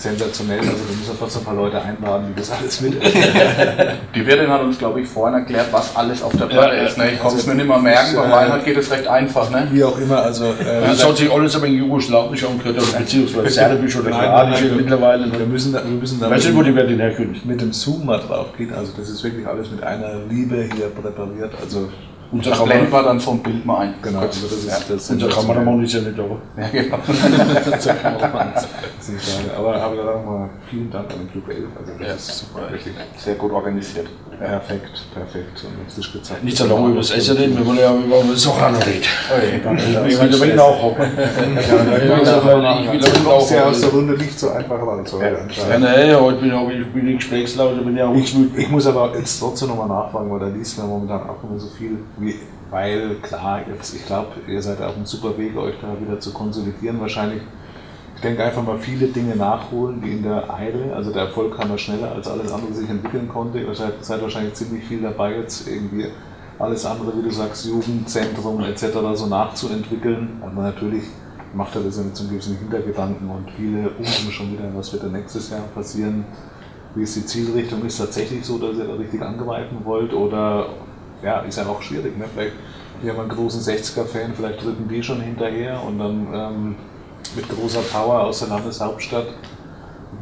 sensationell. 0.00 0.58
Also 0.60 0.70
wir 0.72 0.96
müssen 0.96 1.16
fast 1.18 1.36
ein 1.38 1.44
paar 1.44 1.54
Leute 1.54 1.80
einladen, 1.80 2.26
die 2.34 2.38
das 2.40 2.50
alles 2.50 2.80
mit. 2.80 2.94
Die 4.14 4.26
Wirtin 4.26 4.48
hat 4.48 4.62
uns, 4.62 4.78
glaube 4.78 5.00
ich, 5.00 5.08
vorhin 5.08 5.38
erklärt, 5.38 5.66
was 5.72 5.94
alles 5.96 6.22
auf 6.22 6.32
der 6.36 6.46
Platte 6.46 6.76
Ja, 6.76 6.82
ist. 6.82 6.98
Ne? 6.98 7.12
Ich 7.12 7.18
konnte 7.20 7.36
es 7.38 7.42
also 7.42 7.50
mir 7.50 7.56
nicht 7.56 7.68
mehr 7.68 7.78
merken, 7.78 8.16
bei 8.16 8.22
äh, 8.24 8.32
Reinhard 8.32 8.64
geht 8.64 8.76
es 8.76 8.90
recht 8.90 9.06
einfach. 9.08 9.50
Ne? 9.50 9.68
Wie 9.70 9.84
auch 9.84 9.98
immer, 9.98 10.22
also 10.22 10.46
äh, 10.46 10.80
Das 10.86 11.04
hat 11.06 11.16
sich 11.16 11.30
alles 11.30 11.54
aber 11.56 11.66
in 11.66 11.74
Jugoslawisch 11.78 12.44
angehört, 12.44 12.98
beziehungsweise 12.98 13.48
Serbisch 13.50 13.96
oder 13.96 14.10
Kroatisch 14.10 14.62
mittlerweile. 14.76 15.30
wir 15.30 15.38
Ne? 15.38 15.46
müssen 15.46 15.72
da, 15.72 15.82
wir 15.84 15.90
müssen 15.90 16.20
da 16.20 16.30
Weißt 16.30 16.46
du, 16.46 16.56
wo 16.56 16.62
die 16.62 16.74
Werte 16.74 16.94
herkommt? 16.96 17.44
mit 17.46 17.60
dem 17.60 17.72
Zoom 17.72 18.06
mal 18.06 18.18
drauf 18.18 18.46
gehen. 18.56 18.72
Also 18.74 18.92
das 18.96 19.08
ist 19.08 19.22
wirklich 19.24 19.46
alles 19.46 19.70
mit 19.70 19.82
einer 19.82 20.20
Liebe 20.28 20.68
hier 20.74 20.86
präpariert. 20.88 21.52
Also 21.62 21.88
Unser, 22.30 22.50
Das 22.50 22.62
blenden 22.64 22.92
wir 22.92 23.02
dann 23.02 23.18
vom 23.20 23.42
Bild 23.42 23.64
mal 23.64 23.78
ein. 23.78 23.94
genau, 24.02 24.18
also 24.20 24.46
das 24.46 24.58
ist 24.58 24.90
das 24.90 25.10
unser 25.10 25.28
Kameramann 25.28 25.82
ist 25.82 25.94
ja 25.94 26.00
nicht 26.00 26.18
da. 26.18 26.24
Ja, 26.60 26.68
genau. 26.68 26.98
Aber, 29.56 29.74
aber 29.76 29.96
da 29.96 30.04
sagen 30.04 30.24
wir 30.26 30.50
vielen 30.68 30.90
Dank 30.90 31.10
an 31.10 31.18
den 31.20 31.30
Club 31.32 31.48
11. 31.48 31.64
Also 31.78 31.92
das 31.98 32.06
Ja, 32.08 32.14
ist 32.14 32.38
super, 32.38 32.70
wirklich 32.70 32.94
Sehr 33.16 33.34
gut 33.36 33.52
organisiert. 33.52 34.06
perfekt, 34.38 35.02
perfekt. 35.14 35.64
Und 35.64 35.90
frisch 35.92 36.12
gezapft. 36.12 36.44
Nicht 36.44 36.56
so 36.58 36.66
lange 36.66 36.88
über 36.88 36.98
das 36.98 37.10
Essen 37.12 37.36
reden, 37.38 37.56
wir 37.56 37.64
wollen 37.66 37.78
ja 37.78 37.94
über 37.94 38.16
das 38.30 38.46
auch 38.46 38.60
noch 38.60 38.86
reden. 38.86 39.04
Ui, 39.32 40.08
Ich 40.08 40.20
will 40.20 40.28
ein 40.28 40.40
wenig 40.40 40.54
nachhocken. 40.56 41.06
Ich 41.16 42.92
will 42.92 43.00
kommst 43.24 43.50
ja 43.50 43.64
aus 43.64 43.80
der. 43.80 43.88
Runde 43.90 44.12
nicht 44.14 44.38
so 44.38 44.50
einfach 44.50 44.78
heute 44.80 45.10
Ja, 45.70 45.78
nee, 45.78 46.14
heute 46.14 46.38
bin 46.38 46.48
ich 46.48 46.54
auch 46.54 46.68
in 46.68 47.16
Gesprächslaune, 47.16 47.80
bin 47.82 47.96
ja 47.96 48.06
auch 48.08 48.14
Ich, 48.14 48.34
ich 48.56 48.68
muss 48.68 48.86
aber 48.86 49.16
jetzt 49.16 49.38
trotzdem 49.40 49.68
nochmal 49.68 49.88
nachfragen, 49.88 50.30
weil 50.30 50.40
da 50.40 50.46
liest 50.48 50.76
man 50.78 50.88
momentan 50.88 51.20
auch 51.22 51.42
immer 51.42 51.58
so 51.58 51.68
viel, 51.68 51.98
weil 52.70 53.16
klar, 53.22 53.60
jetzt, 53.68 53.94
ich 53.94 54.04
glaube, 54.06 54.32
ihr 54.46 54.60
seid 54.60 54.80
auf 54.82 54.96
einem 54.96 55.06
super 55.06 55.36
Weg, 55.38 55.56
euch 55.56 55.74
da 55.80 55.88
wieder 56.00 56.20
zu 56.20 56.32
konsolidieren 56.32 57.00
wahrscheinlich. 57.00 57.42
Ich 58.14 58.20
denke 58.20 58.44
einfach 58.44 58.64
mal 58.64 58.78
viele 58.78 59.06
Dinge 59.06 59.36
nachholen, 59.36 60.00
die 60.02 60.10
in 60.10 60.22
der 60.24 60.52
Eile, 60.52 60.94
also 60.94 61.12
der 61.12 61.22
Erfolg 61.22 61.56
kam 61.56 61.70
ja 61.70 61.78
schneller, 61.78 62.12
als 62.12 62.26
alles 62.26 62.52
andere 62.52 62.72
sich 62.72 62.90
entwickeln 62.90 63.28
konnte. 63.28 63.60
Ihr 63.60 63.74
seid, 63.74 64.04
seid 64.04 64.20
wahrscheinlich 64.20 64.54
ziemlich 64.54 64.84
viel 64.84 65.02
dabei, 65.02 65.36
jetzt 65.36 65.68
irgendwie 65.68 66.06
alles 66.58 66.84
andere, 66.84 67.16
wie 67.16 67.22
du 67.22 67.30
sagst, 67.30 67.66
Jugendzentrum 67.66 68.60
etc. 68.64 68.86
so 69.14 69.26
nachzuentwickeln. 69.26 70.42
Aber 70.44 70.62
natürlich 70.62 71.04
macht 71.54 71.76
er 71.76 71.82
das 71.82 71.96
ja 71.96 72.02
mit 72.02 72.16
so 72.16 72.24
einem 72.24 72.32
gewissen 72.32 72.58
Hintergedanken 72.58 73.30
und 73.30 73.50
viele 73.52 73.90
unten 73.90 74.32
schon 74.32 74.52
wieder, 74.52 74.64
was 74.74 74.92
wird 74.92 75.04
da 75.04 75.06
nächstes 75.06 75.50
Jahr 75.50 75.60
passieren 75.72 76.24
wie 76.94 77.02
ist 77.02 77.16
die 77.16 77.24
Zielrichtung? 77.24 77.84
Ist 77.84 77.98
tatsächlich 77.98 78.44
so, 78.44 78.58
dass 78.58 78.76
ihr 78.76 78.84
da 78.84 78.94
richtig 78.94 79.22
angreifen 79.22 79.78
wollt? 79.84 80.12
Oder, 80.12 80.70
ja, 81.22 81.40
ist 81.40 81.58
ja 81.58 81.66
auch 81.66 81.82
schwierig, 81.82 82.16
ne? 82.16 82.26
Vielleicht, 82.32 82.54
wir 83.02 83.12
haben 83.12 83.20
einen 83.20 83.28
großen 83.28 83.60
60er-Fan, 83.60 84.34
vielleicht 84.34 84.62
drücken 84.62 84.88
die 84.88 85.02
schon 85.02 85.20
hinterher 85.20 85.82
und 85.82 85.98
dann 85.98 86.26
ähm, 86.32 86.76
mit 87.36 87.48
großer 87.48 87.82
Power 87.82 88.22
aus 88.22 88.40
der 88.40 88.48
Landeshauptstadt. 88.48 89.26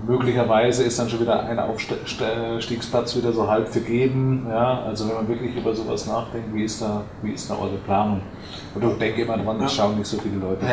Möglicherweise 0.06 0.84
ist 0.84 0.98
dann 0.98 1.08
schon 1.08 1.20
wieder 1.20 1.44
ein 1.44 1.58
Aufstiegsplatz 1.58 3.16
wieder 3.16 3.32
so 3.32 3.48
halb 3.48 3.68
vergeben. 3.68 4.46
Ja? 4.48 4.82
Also 4.82 5.08
wenn 5.08 5.14
man 5.14 5.28
wirklich 5.28 5.56
über 5.56 5.74
sowas 5.74 6.06
nachdenkt, 6.06 6.54
wie 6.54 6.64
ist 6.64 6.82
da, 6.82 7.02
wie 7.22 7.32
ist 7.32 7.48
da 7.50 7.54
eure 7.54 7.76
Planung? 7.84 8.20
Und 8.74 8.84
ich 8.84 8.98
denke 8.98 9.22
immer 9.22 9.38
dran, 9.38 9.60
es 9.62 9.74
schauen 9.74 9.96
nicht 9.96 10.06
so 10.06 10.18
viele 10.18 10.36
Leute 10.36 10.60
zu. 10.60 10.66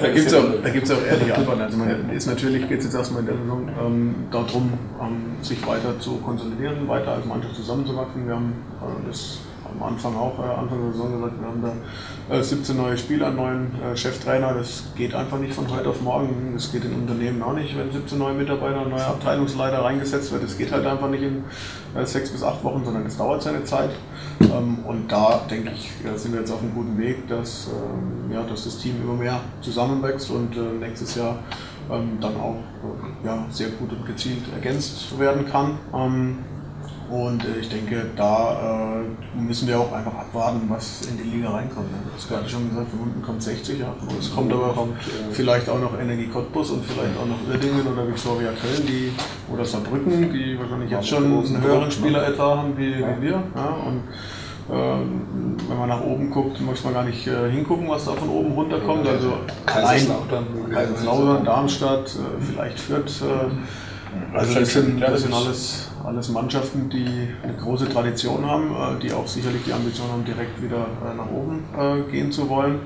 Da 0.00 0.08
gibt 0.08 0.26
es 0.26 0.34
auch, 0.34 0.44
da 0.62 0.70
gibt's 0.70 0.90
auch 0.90 1.02
ehrliche 1.04 1.34
Antworten. 1.34 1.62
Also 1.62 1.78
man 1.78 2.10
ist 2.10 2.26
natürlich 2.26 2.68
geht 2.68 2.78
es 2.78 2.84
jetzt 2.86 2.94
erstmal 2.94 3.20
in 3.20 3.26
der 3.26 3.36
Saison 3.36 3.68
ähm, 3.68 4.14
darum, 4.30 4.72
ähm, 5.00 5.42
sich 5.42 5.66
weiter 5.66 5.98
zu 5.98 6.16
konsolidieren, 6.18 6.86
weiter 6.88 7.12
als 7.12 7.24
Mannschaft 7.26 7.56
zusammenzuwachsen. 7.56 8.26
Wir 8.26 8.34
haben 8.34 8.52
äh, 8.80 9.06
das 9.08 9.38
am 9.74 9.82
Anfang 9.82 10.16
auch, 10.16 10.38
äh, 10.38 10.42
Anfang 10.42 10.82
der 10.82 10.92
Saison 10.92 11.12
gesagt, 11.12 11.40
wir 11.40 11.48
haben 11.48 11.62
da 12.28 12.34
äh, 12.34 12.42
17 12.42 12.76
neue 12.76 12.96
Spieler, 12.96 13.28
einen 13.28 13.36
neuen 13.36 13.82
äh, 13.82 13.96
Cheftrainer. 13.96 14.54
Das 14.54 14.84
geht 14.96 15.14
einfach 15.14 15.38
nicht 15.38 15.54
von 15.54 15.70
heute 15.70 15.88
auf 15.88 16.00
morgen. 16.00 16.52
Das 16.54 16.72
geht 16.72 16.84
in 16.84 16.94
Unternehmen 16.94 17.42
auch 17.42 17.54
nicht, 17.54 17.76
wenn 17.76 17.90
17 17.92 18.18
neue 18.18 18.34
Mitarbeiter, 18.34 18.80
ein 18.80 18.90
neuer 18.90 19.06
Abteilungsleiter 19.06 19.78
reingesetzt 19.78 20.32
wird. 20.32 20.42
Das 20.42 20.56
geht 20.56 20.72
halt 20.72 20.86
einfach 20.86 21.08
nicht 21.08 21.22
in 21.22 21.44
äh, 21.94 22.04
sechs 22.04 22.30
bis 22.30 22.42
acht 22.42 22.62
Wochen, 22.64 22.84
sondern 22.84 23.06
es 23.06 23.16
dauert 23.16 23.42
seine 23.42 23.64
Zeit. 23.64 23.90
Ähm, 24.40 24.78
und 24.86 25.10
da 25.10 25.42
denke 25.50 25.72
ich, 25.74 25.90
äh, 26.04 26.16
sind 26.16 26.32
wir 26.32 26.40
jetzt 26.40 26.52
auf 26.52 26.62
einem 26.62 26.74
guten 26.74 26.98
Weg, 26.98 27.28
dass, 27.28 27.68
ähm, 27.68 28.32
ja, 28.32 28.42
dass 28.44 28.64
das 28.64 28.78
Team 28.78 28.96
immer 29.02 29.14
mehr 29.14 29.40
zusammenwächst 29.60 30.30
und 30.30 30.56
äh, 30.56 30.60
nächstes 30.80 31.14
Jahr 31.14 31.38
ähm, 31.90 32.18
dann 32.20 32.36
auch 32.36 32.56
ja, 33.24 33.44
sehr 33.50 33.68
gut 33.70 33.92
und 33.92 34.06
gezielt 34.06 34.42
ergänzt 34.54 35.18
werden 35.18 35.46
kann. 35.46 35.78
Und 37.14 37.44
äh, 37.44 37.60
ich 37.60 37.68
denke, 37.68 38.06
da 38.16 38.98
äh, 38.98 39.40
müssen 39.40 39.68
wir 39.68 39.78
auch 39.78 39.92
einfach 39.92 40.14
abwarten, 40.14 40.62
was 40.68 41.02
in 41.06 41.16
die 41.16 41.36
Liga 41.36 41.50
reinkommt. 41.50 41.92
Ne? 41.92 41.98
Du 42.04 42.12
hast 42.12 42.28
gerade 42.28 42.48
schon 42.48 42.68
gesagt, 42.68 42.90
von 42.90 43.00
unten 43.02 43.22
kommt 43.22 43.40
60, 43.40 43.78
ja. 43.78 43.94
Uns 44.08 44.34
kommt 44.34 44.52
aber 44.52 44.72
kommt, 44.72 44.98
äh, 44.98 45.32
vielleicht 45.32 45.68
auch 45.68 45.78
noch 45.78 45.96
Energie 45.96 46.26
Cottbus 46.26 46.70
und 46.70 46.84
vielleicht 46.84 47.16
auch 47.16 47.26
noch 47.26 47.38
Uerdingen 47.48 47.86
oder 47.86 48.08
Victoria 48.08 48.50
Köln 48.50 48.84
die, 48.88 49.12
oder 49.52 49.64
Saarbrücken, 49.64 50.32
die 50.32 50.58
wahrscheinlich 50.58 50.90
jetzt 50.90 51.06
schon 51.06 51.24
einen 51.24 51.62
höheren 51.62 51.88
Spieler 51.88 52.26
etwa 52.26 52.56
haben 52.56 52.76
wie, 52.76 52.96
wie 52.96 53.22
wir. 53.22 53.42
Ja? 53.54 53.76
Und 53.86 54.02
ähm, 54.72 55.56
wenn 55.68 55.78
man 55.78 55.88
nach 55.90 56.00
oben 56.00 56.30
guckt, 56.30 56.60
muss 56.62 56.82
man 56.82 56.94
gar 56.94 57.04
nicht 57.04 57.28
äh, 57.28 57.48
hingucken, 57.48 57.88
was 57.88 58.06
da 58.06 58.12
von 58.14 58.28
oben 58.28 58.54
runterkommt. 58.54 59.06
Also 59.06 59.34
Kaiserslautern, 59.66 60.46
Kaiserslautern, 60.68 61.44
Darmstadt, 61.44 62.06
äh, 62.08 62.42
vielleicht 62.42 62.80
Fürth. 62.80 63.22
Äh, 63.22 64.36
also 64.36 64.58
das 64.58 64.72
sind, 64.72 65.00
das 65.00 65.22
sind 65.22 65.32
alles, 65.32 65.90
alles 66.04 66.28
Mannschaften, 66.28 66.88
die 66.90 67.28
eine 67.42 67.54
große 67.54 67.88
Tradition 67.88 68.44
haben, 68.46 68.70
äh, 68.70 69.00
die 69.00 69.12
auch 69.12 69.26
sicherlich 69.26 69.62
die 69.64 69.72
Ambition 69.72 70.08
haben, 70.10 70.24
direkt 70.24 70.62
wieder 70.62 70.86
äh, 71.04 71.14
nach 71.16 71.30
oben 71.30 71.64
äh, 71.76 72.10
gehen 72.10 72.30
zu 72.30 72.48
wollen. 72.48 72.80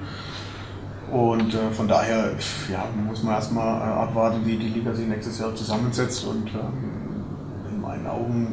Und 1.10 1.56
von 1.72 1.88
daher 1.88 2.32
ja, 2.70 2.84
muss 3.06 3.22
man 3.22 3.36
erstmal 3.36 3.80
abwarten, 3.80 4.44
wie 4.44 4.58
die 4.58 4.68
Liga 4.68 4.92
sich 4.92 5.08
nächstes 5.08 5.38
Jahr 5.38 5.54
zusammensetzt. 5.54 6.26
Und 6.26 6.48
ähm, 6.48 7.72
in 7.72 7.80
meinen 7.80 8.06
Augen 8.06 8.52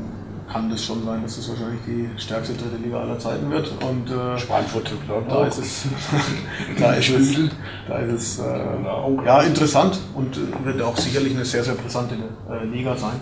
kann 0.50 0.70
das 0.70 0.82
schon 0.82 1.04
sein, 1.04 1.22
dass 1.22 1.38
es 1.38 1.50
wahrscheinlich 1.50 1.82
die 1.86 2.08
stärkste 2.18 2.54
dritte 2.54 2.78
Liga 2.82 3.02
aller 3.02 3.20
Zeiten 3.20 3.52
wird. 3.52 3.74
Und 3.84 4.10
äh, 4.10 4.40
Schweinfurt 4.40 4.90
da 5.28 5.46
ist 5.46 5.58
es, 5.58 5.84
da 6.80 6.94
ist 6.94 7.10
es, 7.10 7.36
da 7.90 7.98
ist 7.98 8.14
es 8.14 8.40
äh, 8.40 9.26
ja, 9.26 9.42
interessant 9.42 10.00
und 10.14 10.40
wird 10.64 10.82
auch 10.82 10.96
sicherlich 10.96 11.36
eine 11.36 11.44
sehr, 11.44 11.62
sehr 11.62 11.76
brisante 11.76 12.16
äh, 12.16 12.66
Liga 12.66 12.96
sein. 12.96 13.20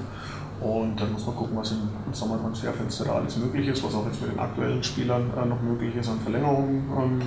Und 0.63 0.99
dann 0.99 1.11
muss 1.11 1.25
man 1.25 1.35
gucken, 1.35 1.57
was 1.57 1.71
im 1.71 1.89
Sommertransferfenster 2.13 3.05
da 3.05 3.15
alles 3.15 3.35
möglich 3.37 3.67
ist, 3.67 3.83
was 3.83 3.93
auch 3.93 4.05
jetzt 4.05 4.21
mit 4.21 4.31
den 4.31 4.39
aktuellen 4.39 4.81
Spielern 4.81 5.29
äh, 5.35 5.45
noch 5.45 5.61
möglich 5.61 5.93
ist 5.95 6.07
an 6.07 6.19
Verlängerungen, 6.21 6.89
ähm, 6.97 7.21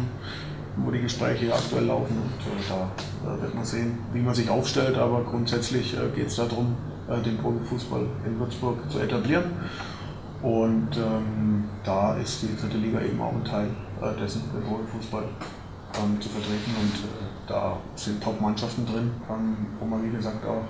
wo 0.76 0.90
die 0.90 1.02
Gespräche 1.02 1.52
aktuell 1.52 1.84
laufen. 1.84 2.16
Und 2.16 2.40
äh, 2.40 2.64
da 2.70 3.30
äh, 3.30 3.42
wird 3.42 3.54
man 3.54 3.64
sehen, 3.64 3.98
wie 4.14 4.20
man 4.20 4.34
sich 4.34 4.48
aufstellt. 4.48 4.96
Aber 4.96 5.22
grundsätzlich 5.22 5.94
äh, 5.94 6.08
geht 6.14 6.28
es 6.28 6.36
darum, 6.36 6.76
äh, 7.08 7.20
den 7.20 7.36
Profifußball 7.36 8.06
in 8.24 8.38
Würzburg 8.40 8.90
zu 8.90 9.00
etablieren. 9.00 9.44
Und 10.42 10.96
ähm, 10.96 11.64
da 11.84 12.14
ist 12.16 12.42
die 12.42 12.56
dritte 12.58 12.78
Liga 12.78 13.02
eben 13.02 13.20
auch 13.20 13.34
ein 13.34 13.44
Teil 13.44 13.68
äh, 14.00 14.18
dessen, 14.18 14.44
den 14.54 14.62
Profifußball 14.62 15.24
ähm, 15.94 16.20
zu 16.22 16.30
vertreten. 16.30 16.74
Und 16.80 17.04
da 17.46 17.76
sind 17.96 18.22
Top-Mannschaften 18.22 18.86
drin, 18.86 19.10
ähm, 19.28 19.56
wo 19.78 19.84
man 19.84 20.02
wie 20.04 20.16
gesagt 20.16 20.46
auch 20.46 20.64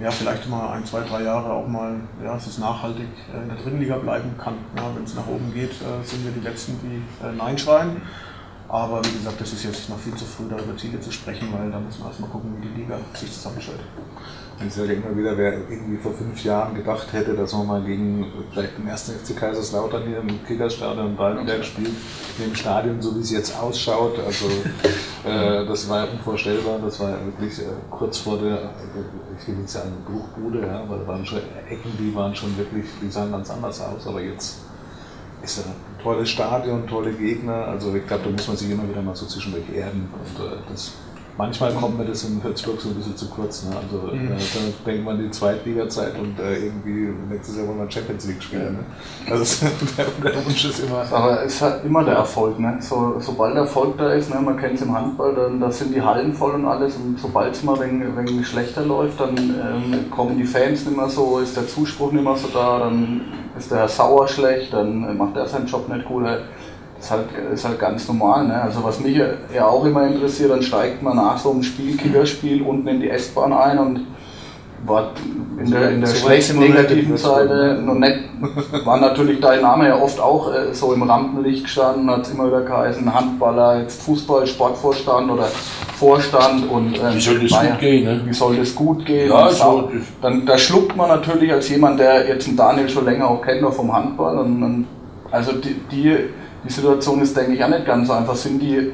ja, 0.00 0.10
vielleicht 0.10 0.48
mal 0.48 0.72
ein, 0.72 0.84
zwei, 0.84 1.02
drei 1.02 1.22
Jahre 1.22 1.52
auch 1.52 1.68
mal, 1.68 1.94
ja, 2.24 2.34
es 2.34 2.46
ist 2.46 2.58
nachhaltig 2.58 3.08
äh, 3.34 3.42
in 3.42 3.48
der 3.48 3.58
dritten 3.58 3.80
Liga 3.80 3.96
bleiben 3.96 4.34
kann. 4.38 4.54
Ja, 4.76 4.84
Wenn 4.94 5.04
es 5.04 5.14
nach 5.14 5.26
oben 5.26 5.52
geht, 5.52 5.72
äh, 5.72 6.04
sind 6.04 6.24
wir 6.24 6.32
die 6.32 6.40
Letzten, 6.40 6.78
die 6.82 7.02
äh, 7.24 7.32
Nein 7.32 7.58
schreien. 7.58 8.00
Aber 8.70 9.04
wie 9.04 9.18
gesagt, 9.18 9.40
das 9.40 9.52
ist 9.52 9.64
jetzt 9.64 9.88
noch 9.88 9.98
viel 9.98 10.14
zu 10.14 10.24
früh, 10.24 10.44
da 10.48 10.56
über 10.56 10.76
Ziele 10.76 11.00
zu 11.00 11.10
sprechen, 11.10 11.48
weil 11.52 11.72
da 11.72 11.80
muss 11.80 11.98
man 11.98 12.08
erstmal 12.08 12.30
gucken, 12.30 12.54
wie 12.56 12.68
die 12.68 12.82
Liga 12.82 12.98
sich 13.14 13.32
zusammenstellt. 13.32 13.80
Ich 14.64 14.72
sage 14.72 14.92
immer 14.92 15.16
wieder, 15.16 15.36
wer 15.36 15.54
irgendwie 15.54 15.96
vor 15.96 16.12
fünf 16.12 16.44
Jahren 16.44 16.74
gedacht 16.76 17.12
hätte, 17.12 17.34
dass 17.34 17.52
man 17.52 17.66
mal 17.66 17.82
gegen 17.82 18.26
vielleicht 18.52 18.78
den 18.78 18.86
ersten 18.86 19.12
FC 19.12 19.36
Kaiserslautern 19.36 20.06
hier 20.06 20.18
im 20.18 20.44
Kickerstadion 20.44 21.08
in 21.08 21.16
Ballenberg 21.16 21.64
spielt, 21.64 21.90
im 22.38 22.54
Stadion, 22.54 23.02
so 23.02 23.16
wie 23.16 23.20
es 23.20 23.32
jetzt 23.32 23.58
ausschaut. 23.58 24.20
Also 24.24 24.46
äh, 25.26 25.66
das 25.66 25.88
war 25.88 26.04
ja 26.04 26.12
unvorstellbar, 26.12 26.78
das 26.78 27.00
war 27.00 27.10
ja 27.10 27.18
wirklich 27.24 27.58
äh, 27.58 27.72
kurz 27.90 28.18
vor 28.18 28.38
der, 28.38 28.70
ich 29.36 29.48
will 29.48 29.56
nicht 29.56 29.70
sagen 29.70 29.92
Bruchbude, 30.06 30.60
ja, 30.60 30.84
weil 30.86 31.00
da 31.00 31.06
waren 31.08 31.26
schon 31.26 31.40
Ecken, 31.68 31.90
die 31.98 32.14
waren 32.14 32.36
schon 32.36 32.56
wirklich, 32.56 32.84
die 33.02 33.10
sahen 33.10 33.32
ganz 33.32 33.50
anders 33.50 33.80
aus, 33.80 34.06
aber 34.06 34.20
jetzt 34.20 34.58
ist 35.42 35.66
ein 35.66 35.74
tolles 36.02 36.30
Stadion, 36.30 36.86
tolle 36.86 37.12
Gegner, 37.12 37.66
also 37.66 37.94
ich 37.94 38.06
glaube, 38.06 38.24
da 38.24 38.30
muss 38.30 38.48
man 38.48 38.56
sich 38.56 38.70
immer 38.70 38.88
wieder 38.88 39.02
mal 39.02 39.16
so 39.16 39.26
zwischendurch 39.26 39.68
erden 39.74 40.08
und 40.12 40.44
äh, 40.44 40.56
das 40.68 40.92
Manchmal 41.40 41.72
kommt 41.72 41.96
mir 41.96 42.04
das 42.04 42.24
in 42.24 42.44
Würzburg 42.44 42.78
so 42.78 42.90
ein 42.90 42.96
bisschen 42.96 43.16
zu 43.16 43.26
kurz. 43.30 43.64
Ne? 43.64 43.74
Also 43.74 44.14
mhm. 44.14 44.26
äh, 44.26 44.36
da 44.36 44.90
denkt 44.90 45.06
man 45.06 45.18
die 45.18 45.30
Zweitliga-Zeit 45.30 46.18
und 46.18 46.38
äh, 46.38 46.66
irgendwie 46.66 47.08
nächstes 47.30 47.56
Jahr 47.56 47.66
wollen 47.66 47.78
wir 47.78 47.90
Champions 47.90 48.26
League 48.26 48.42
spielen. 48.42 48.74
Ne? 48.74 48.84
Also 49.32 49.66
der, 49.96 50.04
der, 50.22 50.44
Wunsch 50.44 50.62
ist 50.66 50.80
immer. 50.80 51.02
Aber 51.10 51.42
es 51.42 51.62
hat 51.62 51.82
immer 51.82 52.04
der 52.04 52.16
Erfolg. 52.16 52.58
Ne? 52.58 52.76
So, 52.80 53.16
sobald 53.20 53.54
der 53.54 53.62
Erfolg 53.62 53.96
da 53.96 54.12
ist, 54.12 54.28
ne? 54.28 54.38
man 54.38 54.58
kennt 54.58 54.74
es 54.74 54.82
im 54.82 54.94
Handball, 54.94 55.34
dann 55.34 55.58
da 55.58 55.70
sind 55.70 55.94
die 55.94 56.02
Hallen 56.02 56.34
voll 56.34 56.52
und 56.52 56.66
alles. 56.66 56.96
Und 56.96 57.18
sobald 57.18 57.54
es 57.54 57.62
mal 57.62 57.80
ein 57.80 58.14
wenig 58.18 58.46
schlechter 58.46 58.84
läuft, 58.84 59.18
dann 59.18 59.34
ähm, 59.38 60.10
kommen 60.10 60.36
die 60.36 60.44
Fans 60.44 60.84
nicht 60.84 60.94
mehr 60.94 61.08
so, 61.08 61.38
ist 61.38 61.56
der 61.56 61.66
Zuspruch 61.66 62.12
nicht 62.12 62.22
mehr 62.22 62.36
so 62.36 62.48
da, 62.48 62.80
dann 62.80 63.22
ist 63.56 63.70
der 63.70 63.88
Sauer 63.88 64.28
schlecht, 64.28 64.74
dann 64.74 65.16
macht 65.16 65.36
er 65.36 65.46
seinen 65.46 65.66
Job 65.66 65.88
nicht 65.88 66.04
gut. 66.04 66.24
Das 66.26 66.40
ist 67.00 67.10
halt, 67.10 67.26
ist 67.52 67.64
halt 67.64 67.78
ganz 67.78 68.06
normal. 68.06 68.46
Ne? 68.46 68.62
Also 68.62 68.84
was 68.84 69.00
mich 69.00 69.16
ja 69.16 69.66
auch 69.66 69.84
immer 69.84 70.06
interessiert, 70.06 70.50
dann 70.50 70.62
steigt 70.62 71.02
man 71.02 71.16
nach 71.16 71.38
so 71.38 71.50
einem 71.50 71.62
Spiel, 71.62 71.96
Kickerspiel 71.96 72.62
unten 72.62 72.86
in 72.88 73.00
die 73.00 73.10
S-Bahn 73.10 73.52
ein 73.52 73.78
und 73.78 74.06
war 74.86 75.10
in 75.58 75.70
der, 75.70 75.90
in 75.90 76.00
der 76.00 76.08
so 76.08 76.26
schlechten 76.26 76.58
negativen 76.58 77.16
Seite 77.16 77.80
noch 77.84 77.94
nicht, 77.94 78.18
war 78.84 78.98
natürlich 78.98 79.38
dein 79.38 79.60
Name 79.60 79.88
ja 79.88 80.00
oft 80.00 80.18
auch 80.18 80.54
äh, 80.54 80.72
so 80.72 80.94
im 80.94 81.02
Rampenlicht 81.02 81.64
gestanden, 81.64 82.10
hat 82.10 82.22
es 82.22 82.32
immer 82.32 82.46
wieder 82.46 82.62
geheißen, 82.62 83.12
Handballer, 83.12 83.80
jetzt 83.80 84.00
Fußball, 84.02 84.46
Sportvorstand 84.46 85.30
oder 85.30 85.48
Vorstand 85.98 86.70
und 86.70 86.96
äh, 86.96 87.14
wie 87.14 87.20
soll 87.20 87.40
das 87.40 87.60
gut 87.60 87.78
gehen? 87.78 88.04
Ne? 88.04 88.20
Wie 88.24 88.32
soll 88.32 88.56
das 88.56 88.74
gut 88.74 89.04
gehen? 89.04 89.28
Ja, 89.28 89.50
so, 89.50 89.90
dann 90.22 90.46
da 90.46 90.56
schluckt 90.56 90.96
man 90.96 91.08
natürlich 91.08 91.52
als 91.52 91.68
jemand, 91.68 92.00
der 92.00 92.26
jetzt 92.26 92.48
einen 92.48 92.56
Daniel 92.56 92.88
schon 92.88 93.04
länger 93.04 93.28
auch 93.28 93.42
kennt, 93.42 93.60
noch 93.60 93.74
vom 93.74 93.92
Handball 93.92 94.38
und, 94.38 94.62
und 94.62 94.86
also 95.30 95.52
die, 95.52 95.76
die 95.90 96.16
die 96.64 96.72
Situation 96.72 97.20
ist, 97.22 97.36
denke 97.36 97.52
ich, 97.52 97.64
auch 97.64 97.68
nicht 97.68 97.86
ganz 97.86 98.08
so 98.08 98.14
einfach. 98.14 98.36
Sind, 98.36 98.60
die, 98.60 98.92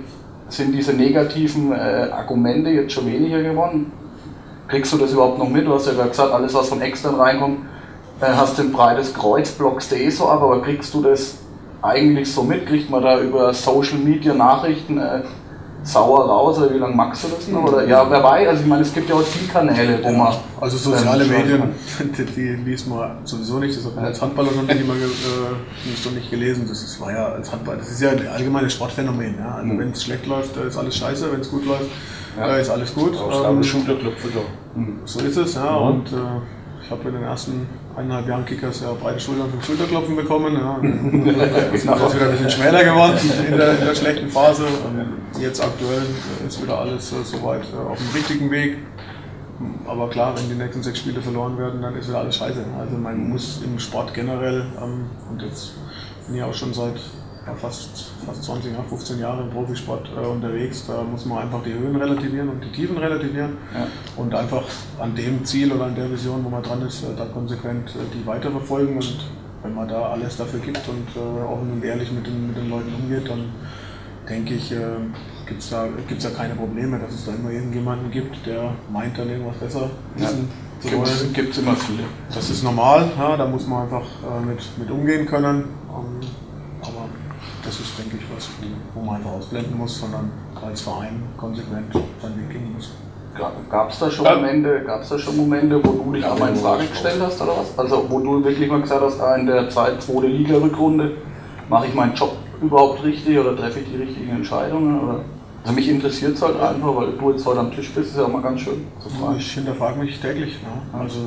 sind 0.48 0.72
diese 0.72 0.92
negativen 0.92 1.72
äh, 1.72 2.08
Argumente 2.12 2.70
jetzt 2.70 2.92
schon 2.92 3.06
weniger 3.06 3.42
geworden? 3.42 3.92
Kriegst 4.68 4.92
du 4.92 4.98
das 4.98 5.12
überhaupt 5.12 5.38
noch 5.38 5.48
mit? 5.48 5.66
Du 5.66 5.74
hast 5.74 5.86
ja 5.86 5.92
gesagt, 5.92 6.32
alles, 6.32 6.54
was 6.54 6.68
von 6.68 6.80
extern 6.80 7.16
reinkommt, 7.16 7.60
äh, 8.20 8.26
hast 8.26 8.58
du 8.58 8.62
ein 8.62 8.72
breites 8.72 9.14
Kreuz, 9.14 9.50
blockst 9.50 9.92
eh 9.92 10.10
so 10.10 10.28
ab, 10.28 10.42
aber 10.42 10.62
kriegst 10.62 10.92
du 10.94 11.02
das 11.02 11.38
eigentlich 11.82 12.32
so 12.32 12.42
mit? 12.42 12.66
Kriegt 12.66 12.90
man 12.90 13.02
da 13.02 13.20
über 13.20 13.52
Social 13.54 13.98
Media 13.98 14.34
Nachrichten? 14.34 14.98
Äh, 14.98 15.22
sauer 15.86 16.26
raus 16.26 16.58
oder 16.58 16.74
wie 16.74 16.78
lange 16.78 16.94
magst 16.94 17.24
du 17.24 17.28
das 17.28 17.48
noch? 17.48 17.64
Oder 17.64 17.86
ja, 17.86 18.04
wer 18.10 18.22
weiß, 18.22 18.48
also 18.48 18.62
ich 18.62 18.68
meine, 18.68 18.82
es 18.82 18.92
gibt 18.92 19.08
ja 19.08 19.14
auch 19.14 19.22
viele 19.22 19.50
Kanäle, 19.50 20.00
wo 20.02 20.10
man. 20.10 20.34
Also 20.60 20.76
soziale 20.76 21.24
ähm, 21.24 21.30
Medien, 21.30 21.62
die, 22.18 22.24
die 22.24 22.48
liest 22.64 22.88
man 22.88 23.18
sowieso 23.24 23.58
nicht, 23.58 23.76
das 23.76 23.86
hat 23.86 23.94
man 23.94 24.04
als 24.04 24.20
Handballer 24.20 24.50
noch 24.50 24.62
nicht 24.62 24.80
immer 24.80 24.94
äh, 24.94 25.88
nicht, 25.88 26.14
nicht 26.14 26.30
gelesen. 26.30 26.66
Das 26.68 26.82
ist, 26.82 27.00
war 27.00 27.12
ja 27.12 27.26
als 27.26 27.52
Handballer, 27.52 27.78
das 27.78 27.90
ist 27.90 28.02
ja 28.02 28.10
ein 28.10 28.26
allgemeines 28.26 28.72
Sportphänomen. 28.72 29.36
Ja? 29.38 29.54
Also 29.56 29.72
mhm. 29.72 29.78
wenn 29.78 29.90
es 29.92 30.02
schlecht 30.02 30.26
läuft, 30.26 30.56
ist 30.56 30.76
alles 30.76 30.96
scheiße, 30.96 31.30
wenn 31.30 31.40
es 31.40 31.50
gut 31.50 31.64
läuft, 31.64 31.90
ja. 32.36 32.56
ist 32.56 32.70
alles 32.70 32.92
gut. 32.94 33.12
Ähm, 33.14 33.62
Schulterklopfe 33.62 34.28
da. 34.34 34.40
So 35.04 35.20
ist 35.20 35.36
es, 35.36 35.54
ja. 35.54 35.64
ja. 35.66 35.76
Und 35.76 36.08
äh, 36.08 36.16
ich 36.86 36.92
habe 36.92 37.08
in 37.08 37.14
den 37.14 37.24
ersten 37.24 37.66
eineinhalb 37.96 38.28
Jahren 38.28 38.46
Kickers 38.46 38.80
ja 38.80 38.92
breite 38.92 39.18
Schultern 39.18 39.50
für 39.50 39.66
Schulterklopfen 39.66 40.14
bekommen. 40.14 40.54
Ja. 40.54 40.76
ist 41.72 41.84
nachher 41.84 42.14
wieder 42.14 42.26
ein 42.26 42.30
bisschen 42.30 42.50
schmäler 42.50 42.84
geworden 42.84 43.18
in 43.48 43.56
der, 43.56 43.76
in 43.76 43.84
der 43.86 43.94
schlechten 43.96 44.28
Phase. 44.28 44.66
Und 44.66 45.40
jetzt 45.40 45.60
aktuell 45.60 46.02
ist 46.46 46.62
wieder 46.62 46.78
alles 46.78 47.10
äh, 47.10 47.24
soweit 47.24 47.64
äh, 47.72 47.90
auf 47.90 47.98
dem 47.98 48.08
richtigen 48.14 48.50
Weg. 48.52 48.78
Aber 49.84 50.08
klar, 50.10 50.34
wenn 50.36 50.48
die 50.48 50.54
nächsten 50.54 50.80
sechs 50.80 51.00
Spiele 51.00 51.20
verloren 51.20 51.58
werden, 51.58 51.82
dann 51.82 51.96
ist 51.96 52.08
wieder 52.08 52.20
alles 52.20 52.36
scheiße. 52.36 52.64
Also 52.78 52.96
man 52.96 53.30
muss 53.30 53.62
im 53.64 53.80
Sport 53.80 54.14
generell, 54.14 54.66
ähm, 54.80 55.06
und 55.28 55.42
jetzt 55.42 55.72
bin 56.28 56.36
ich 56.36 56.42
auch 56.44 56.54
schon 56.54 56.72
seit 56.72 57.00
ja, 57.46 57.54
fast, 57.54 58.10
fast 58.26 58.44
20, 58.44 58.72
15 58.88 59.20
Jahre 59.20 59.42
im 59.42 59.50
Profisport 59.50 60.08
äh, 60.16 60.26
unterwegs. 60.26 60.86
Da 60.86 61.02
muss 61.02 61.24
man 61.26 61.38
einfach 61.38 61.62
die 61.62 61.72
Höhen 61.72 61.94
relativieren 61.96 62.48
und 62.48 62.60
die 62.62 62.72
Tiefen 62.72 62.98
relativieren 62.98 63.56
ja. 63.74 63.86
und 64.16 64.34
einfach 64.34 64.64
an 64.98 65.14
dem 65.14 65.44
Ziel 65.44 65.72
oder 65.72 65.84
an 65.86 65.94
der 65.94 66.10
Vision, 66.10 66.44
wo 66.44 66.48
man 66.48 66.62
dran 66.62 66.82
ist, 66.82 67.04
äh, 67.04 67.14
da 67.16 67.26
konsequent 67.26 67.90
äh, 67.90 67.98
die 68.12 68.26
weiterverfolgen. 68.26 68.96
Und 68.96 69.18
wenn 69.62 69.74
man 69.74 69.88
da 69.88 70.10
alles 70.10 70.36
dafür 70.36 70.60
gibt 70.60 70.82
und 70.88 71.08
äh, 71.14 71.42
offen 71.44 71.72
und 71.72 71.84
ehrlich 71.84 72.10
mit 72.10 72.26
den, 72.26 72.48
mit 72.48 72.56
den 72.56 72.68
Leuten 72.68 72.92
umgeht, 72.94 73.28
dann 73.28 73.44
denke 74.28 74.54
ich, 74.54 74.72
äh, 74.72 74.78
gibt 75.46 75.62
es 75.62 75.70
da, 75.70 75.86
gibt's 76.08 76.24
da 76.24 76.30
keine 76.30 76.54
Probleme, 76.54 76.98
dass 76.98 77.14
es 77.14 77.26
da 77.26 77.32
immer 77.32 77.50
irgendjemanden 77.50 78.10
gibt, 78.10 78.44
der 78.44 78.72
meint 78.92 79.16
dann 79.16 79.30
irgendwas 79.30 79.56
besser 79.56 79.90
wissen 80.16 80.48
ja. 80.48 81.04
Gibt 81.32 81.52
es 81.52 81.58
immer 81.58 81.74
viele. 81.74 82.04
Das 82.34 82.50
ist 82.50 82.62
normal, 82.62 83.10
ja, 83.18 83.36
da 83.36 83.46
muss 83.46 83.66
man 83.66 83.84
einfach 83.84 84.04
äh, 84.04 84.44
mit, 84.44 84.78
mit 84.78 84.90
umgehen 84.90 85.26
können. 85.26 85.64
Ähm, 85.88 86.20
das 87.66 87.80
ist, 87.80 87.98
denke 87.98 88.16
ich, 88.16 88.24
was, 88.34 88.48
wo 88.94 89.00
man 89.00 89.16
einfach 89.16 89.32
ausblenden 89.32 89.76
muss, 89.76 89.98
sondern 89.98 90.30
als 90.64 90.80
Verein 90.80 91.22
konsequent 91.36 91.92
seinen 92.22 92.38
Weg 92.38 92.50
gehen 92.50 92.72
muss. 92.72 92.92
Gab 93.70 93.90
es 93.90 93.98
da, 93.98 94.10
schon 94.10 94.24
Momente, 94.24 94.82
gab's 94.86 95.10
da 95.10 95.18
schon 95.18 95.36
Momente, 95.36 95.84
wo 95.84 96.04
du 96.04 96.12
dich 96.12 96.24
auch 96.24 96.38
mal 96.38 96.48
in 96.48 96.56
Frage 96.56 96.86
gestellt 96.86 97.20
hast 97.20 97.40
oder 97.42 97.52
was? 97.58 97.78
Also 97.78 98.06
wo 98.08 98.18
du 98.20 98.42
wirklich 98.42 98.70
mal 98.70 98.80
gesagt 98.80 99.02
hast, 99.02 99.20
ah, 99.20 99.36
in 99.36 99.46
der 99.46 99.68
zweiten, 99.68 100.00
zweiten 100.00 100.28
Liga-Rückrunde 100.28 101.16
mache 101.68 101.88
ich 101.88 101.94
meinen 101.94 102.14
Job 102.14 102.34
überhaupt 102.62 103.04
richtig 103.04 103.38
oder 103.38 103.54
treffe 103.54 103.80
ich 103.80 103.90
die 103.90 103.96
richtigen 103.96 104.30
Entscheidungen? 104.30 105.00
Oder? 105.00 105.20
Also 105.62 105.74
mich 105.74 105.88
interessiert 105.88 106.34
es 106.34 106.42
halt 106.42 106.58
einfach, 106.60 106.96
weil 106.96 107.12
du 107.12 107.30
jetzt 107.32 107.44
heute 107.44 107.60
am 107.60 107.72
Tisch 107.72 107.90
bist, 107.90 108.10
ist 108.10 108.16
ja 108.16 108.24
auch 108.24 108.32
mal 108.32 108.40
ganz 108.40 108.60
schön 108.60 108.86
zu 109.00 109.10
fragen. 109.10 109.36
Ich 109.36 109.52
hinterfrage 109.52 109.98
mich 109.98 110.18
täglich. 110.18 110.62
Ne? 110.62 110.98
Also 110.98 111.18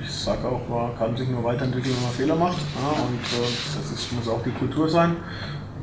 ich 0.00 0.12
sage 0.12 0.46
auch, 0.46 0.60
man 0.68 0.96
kann 0.96 1.16
sich 1.16 1.28
nur 1.28 1.42
weiterentwickeln, 1.42 1.94
wenn 1.96 2.02
man 2.02 2.12
Fehler 2.12 2.36
macht. 2.36 2.58
Ne? 2.58 2.88
Und 2.88 3.20
äh, 3.20 3.48
das 3.74 3.92
ist, 3.92 4.12
muss 4.12 4.28
auch 4.28 4.42
die 4.42 4.50
Kultur 4.50 4.88
sein. 4.88 5.16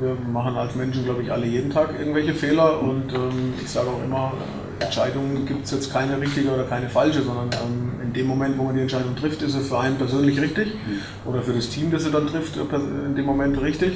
Wir 0.00 0.16
machen 0.32 0.56
als 0.56 0.74
Menschen, 0.76 1.04
glaube 1.04 1.22
ich, 1.22 1.30
alle 1.30 1.44
jeden 1.44 1.68
Tag 1.68 1.90
irgendwelche 1.98 2.32
Fehler 2.32 2.80
und 2.80 3.12
ähm, 3.12 3.52
ich 3.62 3.68
sage 3.68 3.88
auch 3.88 4.02
immer, 4.02 4.32
Entscheidungen 4.78 5.44
gibt 5.44 5.66
es 5.66 5.72
jetzt 5.72 5.92
keine 5.92 6.18
richtige 6.18 6.54
oder 6.54 6.64
keine 6.64 6.88
falsche, 6.88 7.20
sondern 7.20 7.50
ähm, 7.52 8.00
in 8.02 8.12
dem 8.14 8.26
Moment, 8.26 8.56
wo 8.56 8.62
man 8.62 8.74
die 8.74 8.80
Entscheidung 8.80 9.14
trifft, 9.14 9.42
ist 9.42 9.52
sie 9.52 9.60
für 9.60 9.78
einen 9.78 9.96
persönlich 9.96 10.40
richtig 10.40 10.68
mhm. 10.68 11.28
oder 11.30 11.42
für 11.42 11.52
das 11.52 11.68
Team, 11.68 11.90
das 11.90 12.04
sie 12.04 12.10
dann 12.10 12.26
trifft, 12.28 12.56
äh, 12.56 12.60
in 12.60 13.14
dem 13.14 13.26
Moment 13.26 13.60
richtig. 13.60 13.92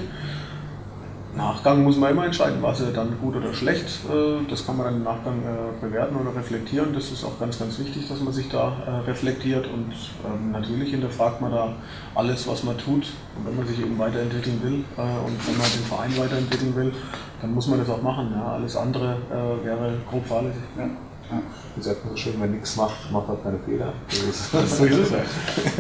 Nachgang 1.37 1.83
muss 1.83 1.97
man 1.97 2.13
immer 2.13 2.25
entscheiden, 2.25 2.63
war 2.63 2.75
sie 2.75 2.93
dann 2.93 3.19
gut 3.21 3.35
oder 3.35 3.53
schlecht. 3.53 4.01
Äh, 4.09 4.49
das 4.49 4.65
kann 4.65 4.77
man 4.77 4.87
dann 4.87 4.97
im 4.97 5.03
Nachgang 5.03 5.41
äh, 5.43 5.85
bewerten 5.85 6.17
oder 6.17 6.35
reflektieren. 6.35 6.93
Das 6.95 7.11
ist 7.11 7.25
auch 7.25 7.39
ganz, 7.41 7.59
ganz 7.59 7.79
wichtig, 7.79 8.09
dass 8.09 8.21
man 8.21 8.33
sich 8.33 8.49
da 8.49 8.73
äh, 8.87 8.91
reflektiert 9.11 9.67
und 9.67 9.93
ähm, 10.25 10.53
natürlich 10.53 10.91
hinterfragt 10.91 11.41
man 11.41 11.51
da 11.51 11.73
alles, 12.15 12.47
was 12.47 12.63
man 12.63 12.79
tut. 12.79 13.09
Und 13.37 13.47
wenn 13.47 13.57
man 13.57 13.67
sich 13.67 13.81
eben 13.81 13.99
weiterentwickeln 13.99 14.61
will 14.63 14.85
und 14.97 15.49
wenn 15.49 15.59
man 15.59 15.67
den 15.67 15.85
Verein 15.89 16.17
weiterentwickeln 16.17 16.77
will, 16.77 16.93
dann 17.41 17.53
muss 17.53 17.67
man 17.67 17.81
das 17.81 17.89
auch 17.89 18.01
machen. 18.01 18.33
Alles 18.35 18.77
andere 18.77 19.17
wäre 19.65 19.95
grob 20.09 20.25
fahrlässig. 20.25 20.63
Ja. 20.79 20.85
Ja. 20.85 21.43
Das 21.77 21.87
sagt 21.87 22.05
man 22.05 22.15
so 22.15 22.17
schön, 22.17 22.35
wenn 22.41 22.53
nichts 22.53 22.77
macht, 22.77 23.11
macht 23.11 23.27
man 23.27 23.43
keine 23.43 23.59
Fehler. 23.59 23.93
Das 24.09 24.19
ist, 24.19 24.79
so 24.79 24.85
ist 24.85 24.99
es 24.99 25.11
ja. 25.11 25.19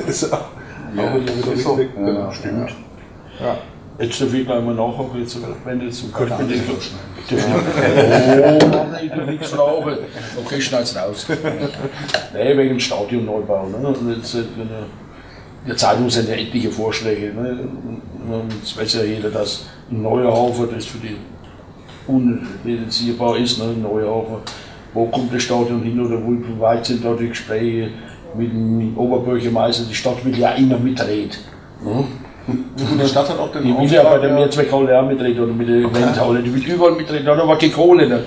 ist 0.06 0.32
auch, 0.32 0.46
ja, 0.96 1.10
auch 1.10 1.14
wieder. 1.14 1.56
So. 1.56 1.78
Ja, 1.78 2.32
stimmt. 2.32 2.70
Ja. 3.40 3.56
Jetzt 3.98 4.20
darf 4.20 4.34
ich 4.34 4.44
gleich 4.44 4.64
mal 4.64 4.74
nachhaken, 4.74 5.20
jetzt, 5.20 5.38
wenn 5.64 5.78
du 5.78 5.90
zum 5.90 6.12
Köpfen 6.12 6.48
denkst. 6.48 6.90
Oh, 7.30 8.66
Mann, 8.66 8.96
ich 9.02 9.10
darf 9.10 9.26
nichts 9.26 9.56
rauchen. 9.56 9.96
Okay, 10.44 10.60
schneid's 10.60 10.96
raus. 10.96 11.26
Nein, 11.28 12.58
wegen 12.58 12.70
dem 12.70 12.80
Stadionneubau. 12.80 13.68
Ne? 13.68 13.94
Jetzt, 14.16 14.34
wenn 14.34 14.68
er, 14.68 14.86
in 15.62 15.68
der 15.68 15.76
Zeitung 15.76 16.10
sind 16.10 16.28
ja 16.28 16.34
etliche 16.34 16.70
Vorschläge. 16.70 17.32
Ne? 17.34 17.68
Und 18.28 18.52
jetzt 18.60 18.76
weiß 18.76 18.94
ja 18.94 19.04
jeder, 19.04 19.30
dass 19.30 19.66
ein 19.90 20.02
neuer 20.02 20.32
Haufen, 20.32 20.68
das 20.74 20.86
für 20.86 20.98
die 20.98 21.16
unreduzierbar 22.06 23.38
ist, 23.38 23.58
ne? 23.58 23.66
ein 23.66 23.82
neuer 23.82 24.10
Haufen. 24.10 24.36
Wo 24.92 25.06
kommt 25.06 25.32
das 25.32 25.42
Stadion 25.44 25.82
hin 25.82 25.98
oder 26.04 26.18
wie 26.18 26.60
weit 26.60 26.84
sind 26.84 27.04
da 27.04 27.14
die 27.14 27.28
Gespräche 27.28 27.90
mit 28.36 28.52
dem 28.52 28.98
Oberbürgermeister? 28.98 29.84
Die 29.88 29.94
Stadt 29.94 30.24
will 30.24 30.36
ja 30.36 30.50
immer 30.50 30.78
mitreden. 30.78 31.30
Ne? 31.82 32.04
Und 32.46 33.00
die 33.02 33.08
Stadt 33.08 33.28
hat 33.28 33.38
auch 33.38 33.52
den 33.52 33.62
Die 33.64 33.78
will 33.78 33.92
ja 33.92 34.02
bei 34.02 34.18
der 34.18 34.34
Mehrzweckhalle 34.34 35.00
auch 35.00 35.06
mitreden 35.06 35.44
oder 35.44 35.52
mit 35.52 35.68
der 35.68 35.76
Eventhalle. 35.76 36.42
Die 36.42 36.54
will 36.54 36.74
überall 36.74 36.92
mitreden, 36.92 37.26
hat 37.26 37.38
aber 37.38 37.56
keine 37.56 37.72
Kohle. 37.72 38.08
Ne? 38.08 38.24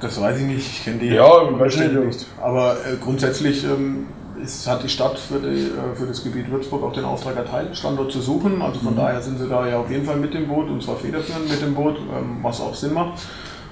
Das 0.00 0.20
weiß 0.20 0.38
ich 0.38 0.44
nicht, 0.44 0.66
ich 0.66 0.84
kenne 0.84 0.98
die 0.98 1.08
ja, 1.08 1.24
weiß 1.24 1.76
nicht. 1.78 1.92
nicht. 1.92 2.26
Aber 2.40 2.74
äh, 2.74 2.96
grundsätzlich 3.02 3.64
ähm, 3.64 4.06
ist, 4.42 4.66
hat 4.68 4.82
die 4.82 4.88
Stadt 4.88 5.18
für, 5.18 5.40
die, 5.40 5.66
äh, 5.66 5.96
für, 5.96 6.06
das 6.06 6.22
Gebiet 6.22 6.50
Würzburg 6.50 6.84
auch 6.84 6.92
den 6.92 7.04
Auftrag 7.04 7.36
erteilt, 7.36 7.76
Standort 7.76 8.12
zu 8.12 8.20
suchen. 8.20 8.62
Also 8.62 8.80
von 8.80 8.92
mhm. 8.92 8.98
daher 8.98 9.20
sind 9.20 9.38
sie 9.38 9.48
da 9.48 9.66
ja 9.66 9.78
auf 9.78 9.90
jeden 9.90 10.04
Fall 10.04 10.16
mit 10.16 10.34
dem 10.34 10.46
Boot 10.46 10.68
und 10.68 10.82
zwar 10.82 10.96
federführend 10.96 11.50
mit 11.50 11.60
dem 11.60 11.74
Boot, 11.74 11.96
ähm, 11.96 12.38
was 12.42 12.60
auch 12.60 12.74
Sinn 12.74 12.94
macht. 12.94 13.22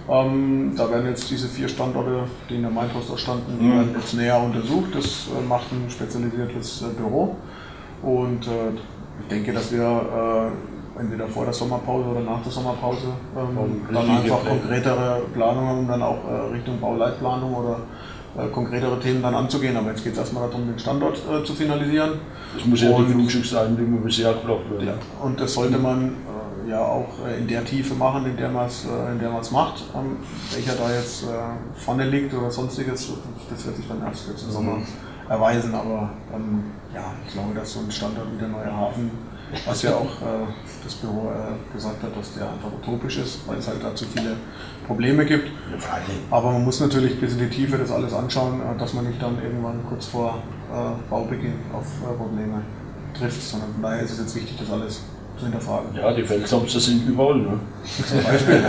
Ähm, 0.08 0.72
da 0.76 0.90
werden 0.90 1.06
jetzt 1.06 1.30
diese 1.30 1.48
vier 1.48 1.68
Standorte, 1.68 2.24
die 2.48 2.56
in 2.56 2.62
der 2.62 2.70
Mainpost 2.70 3.18
standen, 3.18 3.58
mhm. 3.58 3.94
jetzt 3.96 4.14
näher 4.14 4.40
untersucht. 4.40 4.94
Das 4.94 5.04
äh, 5.28 5.46
macht 5.48 5.70
ein 5.72 5.88
spezialisiertes 5.90 6.82
äh, 6.82 6.86
Büro. 6.96 7.36
Und 8.02 8.46
äh, 8.46 8.76
ich 9.20 9.28
denke, 9.28 9.52
dass 9.52 9.72
wir 9.72 9.82
äh, 9.82 11.00
entweder 11.00 11.26
vor 11.28 11.44
der 11.44 11.54
Sommerpause 11.54 12.08
oder 12.08 12.20
nach 12.20 12.42
der 12.42 12.52
Sommerpause 12.52 13.08
ähm, 13.36 13.82
dann 13.92 14.10
einfach 14.10 14.44
konkretere 14.44 15.22
Planungen, 15.34 15.78
um 15.80 15.88
dann 15.88 16.02
auch 16.02 16.18
äh, 16.28 16.54
Richtung 16.54 16.80
Bauleitplanung 16.80 17.54
oder 17.54 17.80
äh, 18.36 18.48
konkretere 18.48 18.98
Themen 19.00 19.22
dann 19.22 19.34
anzugehen. 19.34 19.76
Aber 19.76 19.90
jetzt 19.90 20.04
geht 20.04 20.12
es 20.12 20.18
erstmal 20.18 20.48
darum, 20.48 20.66
den 20.66 20.78
Standort 20.78 21.18
äh, 21.18 21.44
zu 21.44 21.54
finalisieren. 21.54 22.12
Das 22.54 22.66
muss 22.66 22.82
ja 22.82 22.90
und, 22.90 23.08
die 23.08 23.12
Grundstück 23.12 23.44
sein, 23.44 23.76
die 23.76 23.82
man 23.82 24.02
bisher 24.02 24.32
gebraucht 24.32 24.70
wird. 24.70 24.82
Ja, 24.82 24.94
und 25.22 25.40
das 25.40 25.54
sollte 25.54 25.78
man 25.78 26.16
äh, 26.66 26.70
ja 26.70 26.80
auch 26.80 27.08
in 27.38 27.46
der 27.46 27.64
Tiefe 27.64 27.94
machen, 27.94 28.26
in 28.26 28.36
der 28.36 28.50
man 28.50 28.66
es 28.66 29.50
macht. 29.50 29.84
Ähm, 29.94 30.16
welcher 30.52 30.74
da 30.74 30.92
jetzt 30.92 31.26
vorne 31.74 32.08
liegt 32.08 32.34
oder 32.34 32.50
sonstiges, 32.50 33.12
das 33.50 33.66
wird 33.66 33.76
sich 33.76 33.88
dann 33.88 34.02
erst 34.02 34.28
jetzt 34.28 34.44
im 34.44 34.50
Sommer 34.50 34.72
mhm. 34.72 34.86
Erweisen. 35.28 35.74
Aber 35.74 36.10
ähm, 36.34 36.64
ja, 36.94 37.12
ich 37.26 37.32
glaube, 37.32 37.54
dass 37.54 37.72
so 37.72 37.80
ein 37.80 37.90
Standort 37.90 38.32
wie 38.32 38.38
der 38.38 38.48
Neue 38.48 38.72
Hafen, 38.72 39.10
was 39.64 39.82
ja 39.82 39.94
auch 39.94 40.22
äh, 40.22 40.46
das 40.82 40.94
Büro 40.94 41.30
äh, 41.30 41.74
gesagt 41.74 42.02
hat, 42.02 42.16
dass 42.16 42.34
der 42.34 42.50
einfach 42.50 42.72
utopisch 42.72 43.18
ist, 43.18 43.46
weil 43.46 43.58
es 43.58 43.68
halt 43.68 43.82
da 43.82 43.94
zu 43.94 44.06
viele 44.06 44.36
Probleme 44.86 45.24
gibt. 45.24 45.50
Aber 46.30 46.52
man 46.52 46.64
muss 46.64 46.80
natürlich 46.80 47.20
bis 47.20 47.32
in 47.34 47.38
die 47.40 47.50
Tiefe 47.50 47.78
das 47.78 47.90
alles 47.90 48.12
anschauen, 48.12 48.60
äh, 48.60 48.78
dass 48.78 48.94
man 48.94 49.06
nicht 49.06 49.22
dann 49.22 49.40
irgendwann 49.42 49.84
kurz 49.88 50.06
vor 50.06 50.42
äh, 50.72 51.10
Baubeginn 51.10 51.54
auf 51.72 51.86
äh, 52.02 52.16
Probleme 52.16 52.62
trifft, 53.18 53.42
sondern 53.42 53.72
von 53.72 53.82
daher 53.82 54.02
ist 54.02 54.12
es 54.12 54.18
jetzt 54.18 54.36
wichtig, 54.36 54.56
das 54.58 54.70
alles 54.70 55.02
zu 55.36 55.44
hinterfragen. 55.44 55.94
Ja, 55.94 56.12
die 56.12 56.22
Feldsamster 56.22 56.80
sind 56.80 57.06
überall. 57.06 57.36
Ne? 57.36 57.60
Zum 57.84 58.22
Beispiel. 58.22 58.56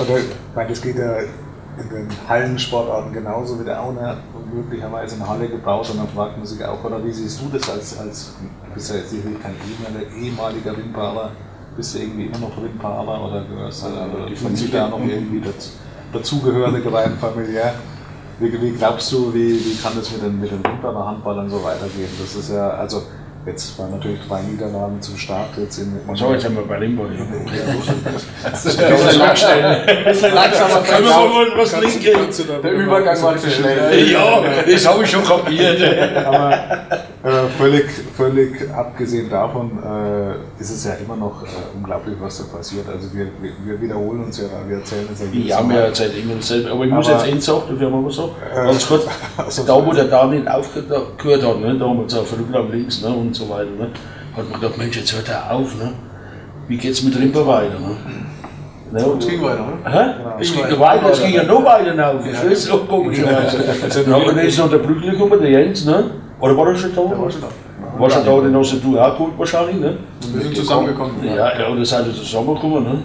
Oder, 0.00 0.20
weil 0.54 0.68
das 0.68 0.80
geht 0.82 0.96
ja 0.96 1.18
in 1.18 1.88
den 1.88 2.08
Hallensportarten 2.28 3.12
genauso 3.12 3.60
wie 3.60 3.64
der 3.64 3.82
Aune 3.82 4.16
möglicherweise 4.52 5.16
eine 5.16 5.28
Halle 5.28 5.48
gebaut 5.48 5.90
und 5.90 5.98
dann 5.98 6.08
fragt 6.08 6.36
man 6.36 6.46
sich 6.46 6.64
auch, 6.64 6.82
oder 6.84 7.04
wie 7.04 7.12
siehst 7.12 7.40
du 7.40 7.48
das 7.56 7.68
als, 7.68 7.98
als 7.98 8.34
du 8.38 8.74
bist 8.74 8.90
ja 8.90 8.96
jetzt 8.96 9.10
sicherlich 9.10 9.40
kein 9.42 9.54
ehemaliger 10.20 10.76
Windfahrer, 10.76 11.30
bist 11.76 11.94
du 11.94 11.98
irgendwie 12.00 12.26
immer 12.26 12.38
noch 12.38 12.62
Windfahrer 12.62 13.24
oder 13.24 13.44
gehörst 13.44 13.84
also, 13.84 13.96
oder 13.96 14.26
die 14.26 14.36
von 14.36 14.54
sich 14.54 14.70
da 14.70 14.88
noch 14.88 15.00
irgendwie 15.00 15.40
dazu, 15.40 15.70
dazugehörige 16.12 16.92
rein 16.92 17.16
familiär? 17.18 17.74
Wie, 18.38 18.60
wie, 18.60 18.72
glaubst 18.72 19.12
du, 19.12 19.32
wie, 19.32 19.54
wie 19.64 19.76
kann 19.76 19.92
das 19.96 20.10
mit 20.10 20.22
den, 20.22 20.40
mit 20.40 20.50
den 20.50 20.64
Windfahrer 20.64 21.06
Handballern 21.06 21.48
so 21.48 21.62
weitergehen? 21.62 22.10
Das 22.20 22.34
ist 22.34 22.50
ja, 22.50 22.70
also 22.70 23.02
Jetzt 23.44 23.76
waren 23.76 23.90
natürlich 23.90 24.20
drei 24.28 24.40
Niederlagen 24.42 25.02
zum 25.02 25.16
Start. 25.16 25.48
Jetzt 25.56 25.78
in, 25.78 26.00
so, 26.14 26.32
jetzt 26.32 26.44
haben 26.44 26.54
wir 26.54 26.62
bei 26.62 26.78
Limbo. 26.78 27.06
das 28.44 28.66
ist 28.66 28.80
ein 28.80 30.34
langsamer. 30.34 30.82
Können 30.82 31.04
wir 31.04 31.10
mal 31.10 31.46
was 31.56 31.72
trinken? 31.72 32.62
Der 32.62 32.72
Übergang 32.72 33.20
war 33.20 33.36
zu 33.36 33.50
schnell. 33.50 34.10
Ja, 34.10 34.42
das 34.64 34.86
habe 34.86 35.02
ich 35.02 35.10
schon 35.10 35.24
kapiert. 35.24 36.24
Aber 36.24 36.56
äh, 37.24 37.48
völlig, 37.56 37.84
völlig 38.16 38.68
abgesehen 38.74 39.30
davon 39.30 39.70
äh, 39.82 40.60
ist 40.60 40.70
es 40.70 40.84
ja 40.84 40.94
immer 40.94 41.14
noch 41.14 41.42
äh, 41.42 41.46
unglaublich, 41.76 42.16
was 42.20 42.38
da 42.38 42.56
passiert. 42.56 42.88
Also 42.88 43.14
wir, 43.14 43.26
wir, 43.40 43.52
wir 43.64 43.80
wiederholen 43.80 44.24
uns 44.24 44.38
ja, 44.38 44.44
wir 44.66 44.78
erzählen 44.78 45.08
es 45.12 45.20
ja 45.20 45.60
Ja, 45.60 45.68
wir 45.68 45.80
erzählen 45.80 46.12
immer 46.20 46.34
dasselbe. 46.34 46.70
Aber 46.72 46.84
ich 46.84 46.90
muss 46.90 47.08
aber, 47.08 47.18
jetzt 47.18 47.32
eins 47.32 47.44
sagen, 47.44 47.62
dafür 47.70 47.92
haben 47.92 48.04
wir 48.04 48.10
so. 48.10 48.34
Ganz 48.54 48.88
kurz, 48.88 49.06
also 49.36 49.62
da 49.62 49.86
wo 49.86 49.92
der 49.92 50.06
Daniel 50.06 50.48
aufgehört 50.48 51.44
hat, 51.44 51.60
ne, 51.60 51.78
da 51.78 51.86
haben 51.86 51.96
wir 51.96 52.02
jetzt 52.02 52.18
auf 52.18 52.32
Rücken 52.32 52.72
links, 52.72 53.02
ne, 53.02 53.08
und 53.08 53.34
so 53.34 53.48
weiter. 53.48 53.70
Ne? 53.70 53.88
Hat 54.36 54.50
man 54.50 54.60
gedacht, 54.60 54.78
Mensch, 54.78 54.96
jetzt 54.96 55.14
hört 55.14 55.28
er 55.28 55.52
auf. 55.52 55.76
Ne? 55.76 55.92
Wie 56.66 56.76
geht 56.76 56.92
es 56.92 57.02
mit 57.04 57.16
Rimper 57.16 57.46
weiter? 57.46 57.78
Ne? 57.78 57.96
Ne? 58.92 59.16
Es 59.18 59.26
ging 59.28 59.42
weiter, 59.42 59.60
ne? 59.60 59.90
Hä? 59.90 60.14
Genau. 60.18 60.36
Es 60.40 60.52
ging 60.52 60.80
weiter, 60.80 61.10
es 61.12 61.22
ging 61.22 61.34
ja 61.34 61.44
noch 61.44 61.64
weiter 61.64 62.10
auf. 62.10 62.22
Das 62.28 62.44
ist 62.44 62.64
so 62.64 62.78
komischerweise. 62.78 63.58
dann 64.06 64.38
ist 64.38 64.58
noch 64.58 64.70
der 64.70 64.78
Brückler 64.78 65.12
gekommen, 65.12 65.40
der 65.40 65.50
Jens, 65.50 65.84
ne? 65.84 66.10
Oder 66.42 66.56
war 66.56 66.66
er 66.66 66.76
schon 66.76 66.92
da? 66.92 67.02
Der 67.02 67.18
war 67.20 67.30
schon 67.30 67.40
da. 67.40 68.00
War 68.00 68.10
schon 68.10 68.24
da, 68.24 68.40
den 68.40 68.56
hast 68.56 68.72
du 68.82 68.98
auch 68.98 69.16
gut 69.16 69.38
wahrscheinlich, 69.38 69.76
ne? 69.76 69.96
Wir 70.34 70.42
sind 70.42 70.56
zusammengekommen. 70.56 71.24
Ja, 71.24 71.56
ja, 71.56 71.68
oder 71.68 71.84
seid 71.84 72.08
ihr 72.08 72.14
zusammengekommen, 72.14 72.82
ne? 72.82 73.02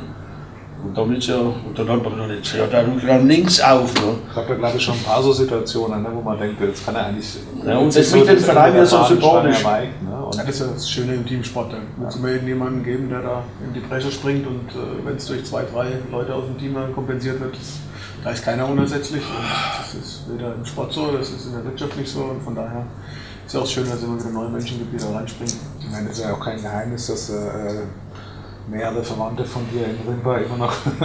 Und 0.83 0.97
dann, 0.97 1.15
ist 1.15 1.27
ja, 1.27 1.35
und 1.37 1.77
dann 1.77 1.89
hat 1.89 2.03
man 2.03 2.27
nicht, 2.29 2.55
ja, 2.55 2.65
da 2.65 2.79
rückt 2.79 3.07
dann 3.07 3.27
links 3.27 3.59
auf. 3.61 3.93
Ne? 3.95 4.13
Ich 4.29 4.35
habe 4.35 4.49
ja 4.49 4.55
glaube 4.55 4.77
ich 4.77 4.83
schon 4.83 4.95
ein 4.95 5.03
paar 5.03 5.21
so 5.21 5.33
Situationen, 5.33 6.01
ne, 6.01 6.09
wo 6.13 6.21
man 6.21 6.39
denkt, 6.39 6.61
jetzt 6.61 6.85
kann 6.85 6.95
er 6.95 7.07
eigentlich. 7.07 7.37
Ja, 7.65 7.77
und 7.77 7.95
das 7.95 8.11
mit 8.13 8.27
dem 8.27 8.39
Verein 8.39 8.75
ja 8.75 8.85
so 8.85 9.03
sympathisch. 9.03 9.63
Ne? 9.63 9.89
Ja, 10.09 10.29
das 10.31 10.49
ist 10.49 10.59
ja 10.59 10.67
das 10.73 10.89
Schöne 10.89 11.15
im 11.15 11.25
Teamsport. 11.25 11.73
Da 11.73 11.77
wird 11.97 12.11
es 12.11 12.15
immer 12.15 12.29
irgendjemanden 12.29 12.83
geben, 12.83 13.09
der 13.09 13.21
da 13.21 13.43
in 13.65 13.73
die 13.73 13.87
Bresche 13.87 14.11
springt 14.11 14.47
und 14.47 14.69
äh, 14.69 15.05
wenn 15.05 15.15
es 15.15 15.25
durch 15.25 15.43
zwei, 15.45 15.63
drei 15.63 15.87
Leute 16.11 16.33
aus 16.33 16.45
dem 16.45 16.57
Team 16.57 16.75
dann 16.75 16.93
kompensiert 16.93 17.39
wird, 17.39 17.55
das, 17.55 17.79
da 18.23 18.29
ist 18.31 18.43
keiner 18.43 18.67
unersetzlich. 18.67 19.23
Und 19.23 19.45
das 19.79 19.93
ist 19.93 20.23
weder 20.31 20.53
im 20.55 20.65
Sport 20.65 20.93
so, 20.93 21.11
das 21.11 21.29
ist 21.29 21.47
in 21.47 21.53
der 21.53 21.65
Wirtschaft 21.65 21.97
nicht 21.97 22.09
so 22.09 22.21
und 22.21 22.41
von 22.41 22.55
daher 22.55 22.85
ist 23.47 23.55
es 23.55 23.61
auch 23.61 23.65
schön, 23.65 23.85
dass 23.85 23.95
es 23.95 24.03
immer 24.03 24.19
wieder 24.19 24.29
neue 24.29 24.49
Menschen 24.49 24.77
gibt, 24.77 24.93
die 24.93 24.97
da 24.97 25.11
reinspringen. 25.17 25.53
Ich 25.79 25.89
meine, 25.89 26.09
das 26.09 26.17
ist 26.17 26.23
ja 26.23 26.33
auch 26.33 26.39
kein 26.39 26.61
Geheimnis, 26.61 27.07
dass. 27.07 27.29
Äh, 27.29 27.83
nähere 28.69 29.01
Verwandte 29.01 29.45
von 29.45 29.61
dir 29.71 29.85
in 29.85 29.95
Rimba 30.07 30.37
immer 30.37 30.57
noch 30.57 30.73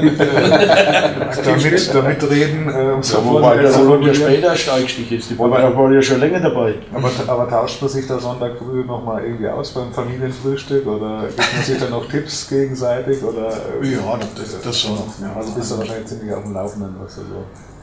damit, 1.44 1.94
damit 1.94 2.30
reden. 2.30 2.68
Äh, 2.68 2.92
um 2.92 3.02
Ja, 3.02 3.24
wobei 3.24 3.56
der 3.56 3.70
ja 3.70 4.14
später 4.14 4.48
erst 4.48 4.68
eingestiegen 4.68 5.18
ist. 5.18 5.30
Die 5.30 5.38
war, 5.38 5.48
der 5.48 5.76
war 5.76 5.92
ja 5.92 6.02
schon 6.02 6.20
länger 6.20 6.40
dabei. 6.40 6.74
Aber, 6.92 7.10
aber 7.28 7.48
tauscht 7.48 7.80
man 7.80 7.90
sich 7.90 8.06
da 8.06 8.18
Sonntag 8.18 8.58
früh 8.58 8.84
nochmal 8.84 9.24
irgendwie 9.24 9.48
aus 9.48 9.70
beim 9.70 9.92
Familienfrühstück 9.92 10.86
oder 10.86 11.28
gibt 11.28 11.54
man 11.54 11.64
sich 11.64 11.78
dann 11.78 11.90
noch 11.90 12.08
Tipps 12.08 12.48
gegenseitig? 12.48 13.22
Oder, 13.22 13.52
äh, 13.80 13.92
Ja, 13.92 14.18
das, 14.36 14.60
das 14.60 14.80
schon. 14.80 14.98
Ja, 15.20 15.32
also 15.36 15.52
bist 15.52 15.70
du 15.70 15.78
wahrscheinlich 15.78 16.06
ziemlich 16.06 16.34
auf 16.34 16.42
dem 16.42 16.54
Laufenden, 16.54 16.96
was 17.00 17.14
so. 17.14 17.22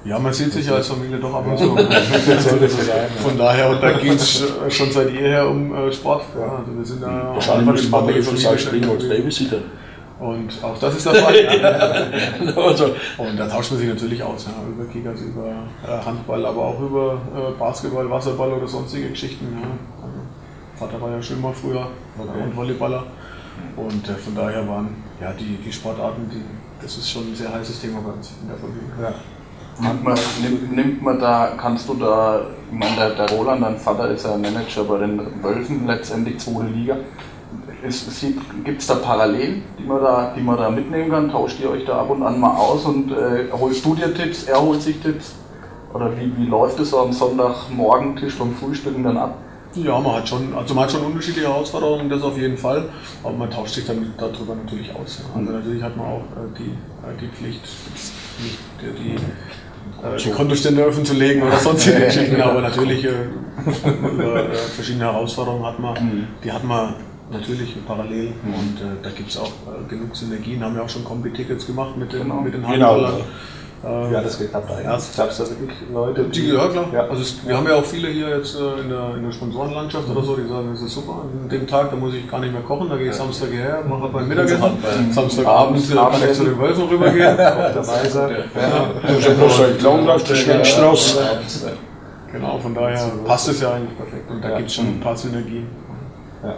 Ja, 0.06 0.18
man 0.18 0.32
sieht 0.34 0.54
sich 0.54 0.66
ja 0.66 0.76
als 0.76 0.88
Familie 0.88 1.18
doch 1.18 1.34
ab 1.34 1.46
und 1.46 1.58
zu. 1.58 1.76
Von 3.24 3.38
daher, 3.38 3.70
und 3.70 3.84
da 3.84 3.92
geht 3.92 4.16
es 4.16 4.44
schon 4.70 4.92
seit 4.92 5.12
jeher 5.12 5.48
um 5.48 5.76
äh, 5.76 5.92
Sport. 5.92 6.24
Ja, 6.38 6.58
also 6.58 6.78
wir 6.78 6.86
sind 6.86 7.04
da 7.04 7.32
Wahrscheinlich 7.34 7.84
sportliche 7.84 8.24
von 8.24 8.46
als 8.46 9.10
Babysitter. 9.10 9.58
Und 10.20 10.50
auch 10.64 10.78
das 10.78 10.98
ist 10.98 11.06
der 11.06 11.16
Fall. 11.16 11.36
ja. 11.62 12.62
Also, 12.62 12.96
Und 13.18 13.38
da 13.38 13.48
tauscht 13.48 13.72
man 13.72 13.80
sich 13.80 13.90
natürlich 13.90 14.22
aus, 14.22 14.48
ja, 14.48 14.54
über 14.70 14.92
Kickers, 14.92 15.22
über 15.22 15.48
äh, 15.48 16.06
Handball, 16.06 16.46
aber 16.46 16.62
auch 16.62 16.80
über 16.82 17.22
äh, 17.36 17.58
Basketball, 17.58 18.10
Wasserball 18.10 18.52
oder 18.52 18.68
sonstige 18.68 19.10
Geschichten. 19.10 19.48
Ja. 19.62 19.68
Also, 20.04 20.20
Vater 20.76 21.02
war 21.02 21.12
ja 21.12 21.22
Schwimmer 21.22 21.54
früher 21.54 21.88
Okay. 22.18 22.44
und 22.44 22.56
Volleyballer. 22.56 23.06
Und 23.78 24.10
äh, 24.10 24.14
von 24.14 24.36
daher 24.36 24.68
waren 24.68 24.96
ja 25.22 25.32
die, 25.34 25.58
die 25.66 25.72
Sportarten, 25.72 26.30
die, 26.30 26.44
das 26.82 26.98
ist 26.98 27.10
schon 27.10 27.32
ein 27.32 27.36
sehr 27.36 27.54
heißes 27.54 27.80
Thema 27.80 28.00
bei 28.02 28.12
uns 28.12 28.34
in 28.42 28.48
der 28.50 28.58
Familie. 28.58 28.90
Ja. 29.02 29.14
Nimmt 29.82 30.04
man, 30.04 30.18
nimmt, 30.42 30.76
nimmt 30.76 31.02
man 31.02 31.20
da, 31.20 31.54
kannst 31.58 31.88
du 31.88 31.94
da, 31.94 32.42
ich 32.72 32.78
meine, 32.78 32.96
der, 32.96 33.10
der 33.12 33.38
Roland, 33.38 33.64
dein 33.64 33.78
Vater 33.78 34.10
ist 34.10 34.26
ja 34.26 34.36
Manager 34.38 34.84
bei 34.84 34.98
den 35.00 35.22
Wölfen, 35.42 35.88
letztendlich 35.88 36.38
zweite 36.40 36.68
Liga. 36.68 36.98
Gibt 38.66 38.82
es 38.82 38.88
da 38.88 38.96
Parallelen, 38.96 39.64
die 39.78 39.84
man 39.84 40.02
da, 40.02 40.34
die 40.36 40.42
man 40.42 40.58
da 40.58 40.70
mitnehmen 40.70 41.10
kann? 41.10 41.32
Tauscht 41.32 41.62
ihr 41.62 41.72
euch 41.72 41.86
da 41.86 42.02
ab 42.02 42.10
und 42.10 42.24
an 42.24 42.40
mal 42.40 42.58
aus 42.58 42.84
und 42.86 43.12
äh, 43.12 43.46
holst 43.54 43.86
du 43.86 43.96
dir 43.96 44.14
Tipps, 44.14 44.44
er 44.44 44.62
holt 44.62 44.82
sich 44.82 45.00
Tipps? 45.00 45.36
Oder 45.94 46.12
wie, 46.18 46.32
wie 46.38 46.46
läuft 46.46 46.80
es 46.80 46.90
so 46.90 47.00
am 47.00 47.14
Sonntagmorgentisch 47.14 48.38
beim 48.38 48.54
Frühstücken 48.54 49.04
dann 49.04 49.18
ab? 49.18 49.38
Ja, 49.76 50.00
man 50.00 50.16
hat 50.16 50.28
schon, 50.28 50.54
also 50.56 50.74
man 50.74 50.86
hat 50.86 50.92
schon 50.92 51.04
unterschiedliche 51.04 51.48
Herausforderungen, 51.48 52.10
das 52.10 52.24
auf 52.24 52.38
jeden 52.38 52.58
Fall, 52.58 52.90
aber 53.24 53.34
man 53.34 53.52
tauscht 53.52 53.76
sich 53.76 53.86
dann 53.86 54.14
darüber 54.18 54.56
natürlich 54.56 54.94
aus. 54.96 55.22
Also 55.36 55.52
natürlich 55.52 55.84
hat 55.84 55.96
man 55.96 56.08
auch 56.08 56.22
äh, 56.22 56.58
die, 56.58 56.72
äh, 56.72 57.16
die 57.22 57.28
Pflicht, 57.28 57.62
die, 58.40 58.88
die, 58.88 59.16
äh, 60.04 60.18
die 60.18 60.30
Kontostände 60.32 60.86
offen 60.88 61.06
zu 61.06 61.14
legen 61.14 61.42
oder 61.44 61.58
sonstige 61.58 62.00
Geschichten, 62.06 62.42
aber 62.42 62.62
natürlich 62.62 63.04
äh, 63.06 63.10
über 64.14 64.50
äh, 64.52 64.56
verschiedene 64.56 65.06
Herausforderungen 65.06 65.66
hat 65.66 65.80
man, 65.80 66.28
die 66.44 66.52
hat 66.52 66.64
man 66.64 66.96
natürlich 67.32 67.76
parallel. 67.86 68.28
Und 68.44 68.78
äh, 68.82 69.04
da 69.04 69.10
gibt 69.10 69.30
es 69.30 69.38
auch 69.38 69.48
äh, 69.68 69.90
genug 69.90 70.16
Synergien, 70.16 70.64
haben 70.64 70.76
wir 70.76 70.84
auch 70.84 70.90
schon 70.90 71.04
Kombi-Tickets 71.04 71.66
gemacht 71.68 71.96
mit 71.98 72.12
den, 72.14 72.24
Genau. 72.24 72.42
mit 72.42 72.54
den 72.54 72.62
Genau, 72.62 72.72
Handballern. 72.94 73.20
Äh, 73.20 73.24
Wie 73.82 74.16
hat 74.16 74.26
das 74.26 74.38
geklappt 74.38 74.70
eigentlich? 74.70 74.86
Ja. 74.86 74.92
Gab 75.24 75.30
es 75.32 75.38
da 75.38 75.50
wirklich 75.50 75.78
Leute, 75.94 76.24
die, 76.26 76.50
ja, 76.50 76.68
klar. 76.68 76.86
Ja. 76.94 77.02
Also 77.08 77.22
es, 77.22 77.48
wir 77.48 77.56
haben 77.56 77.66
ja 77.66 77.76
auch 77.76 77.86
viele 77.86 78.10
hier 78.10 78.30
jetzt 78.30 78.56
äh, 78.56 78.82
in, 78.82 78.90
der, 78.90 79.16
in 79.16 79.24
der 79.24 79.32
Sponsorenlandschaft 79.32 80.10
oder 80.10 80.22
so, 80.22 80.36
die 80.36 80.48
sagen, 80.50 80.70
das 80.74 80.82
ist 80.82 80.94
super. 80.94 81.24
An 81.44 81.48
dem 81.48 81.66
Tag, 81.66 81.90
da 81.90 81.96
muss 81.96 82.14
ich 82.14 82.30
gar 82.30 82.40
nicht 82.42 82.52
mehr 82.52 82.62
kochen, 82.62 82.90
da 82.90 82.98
gehe 82.98 83.10
ich 83.10 83.16
Samstag 83.16 83.52
her, 83.52 83.82
mache 83.88 84.10
mein 84.12 84.28
Mittagessen. 84.28 84.62
Samstagabend 85.12 85.92
äh, 85.92 85.96
kann 85.96 86.12
ich 86.30 86.34
zu 86.38 86.44
den 86.44 86.60
Wölfen 86.60 86.84
rübergehen. 86.90 87.38
dabei 87.38 88.10
sein? 88.10 88.36
einen 89.06 89.78
Clownlauf, 89.78 90.24
der 90.24 90.36
Schwänzstrauß. 90.36 91.18
Genau, 92.32 92.60
von 92.60 92.76
daher 92.76 93.12
passt 93.26 93.48
es 93.48 93.62
ja 93.62 93.74
eigentlich 93.74 93.98
perfekt. 93.98 94.30
Und 94.30 94.44
da 94.44 94.50
Ja. 94.50 94.58
gibt 94.58 94.70
es 94.70 94.76
schon 94.76 94.88
ein 94.88 95.00
paar 95.00 95.16
Synergien. 95.18 95.68
Ja, 96.44 96.56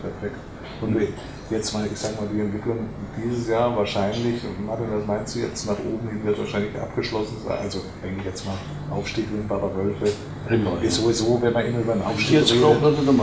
perfekt. 0.00 0.36
Und 0.80 1.00
wie- 1.00 1.08
jetzt 1.52 1.72
mal, 1.72 1.86
ich 1.86 1.98
sag 1.98 2.18
mal, 2.20 2.28
die 2.32 2.40
Entwicklung 2.40 2.88
dieses 3.16 3.48
Jahr 3.48 3.76
wahrscheinlich, 3.76 4.42
Martin, 4.66 4.86
was 4.90 5.06
meinst 5.06 5.34
du 5.36 5.40
jetzt, 5.40 5.66
nach 5.66 5.78
oben 5.78 6.08
hin 6.08 6.24
wird 6.24 6.38
wahrscheinlich 6.38 6.74
abgeschlossen 6.78 7.36
sein. 7.46 7.58
Also, 7.62 7.80
denke 8.02 8.20
ich 8.20 8.26
jetzt 8.26 8.44
mal, 8.46 8.54
Aufstieg 8.90 9.26
Wimbacher 9.32 9.70
Wölfe. 9.76 10.12
Ist 10.82 10.96
sowieso, 10.96 11.40
wenn 11.40 11.52
man 11.52 11.66
immer 11.66 11.78
über 11.78 11.92
einen 11.92 12.02
Aufstieg 12.02 12.40
Jetzt 12.40 12.52
redet. 12.52 12.64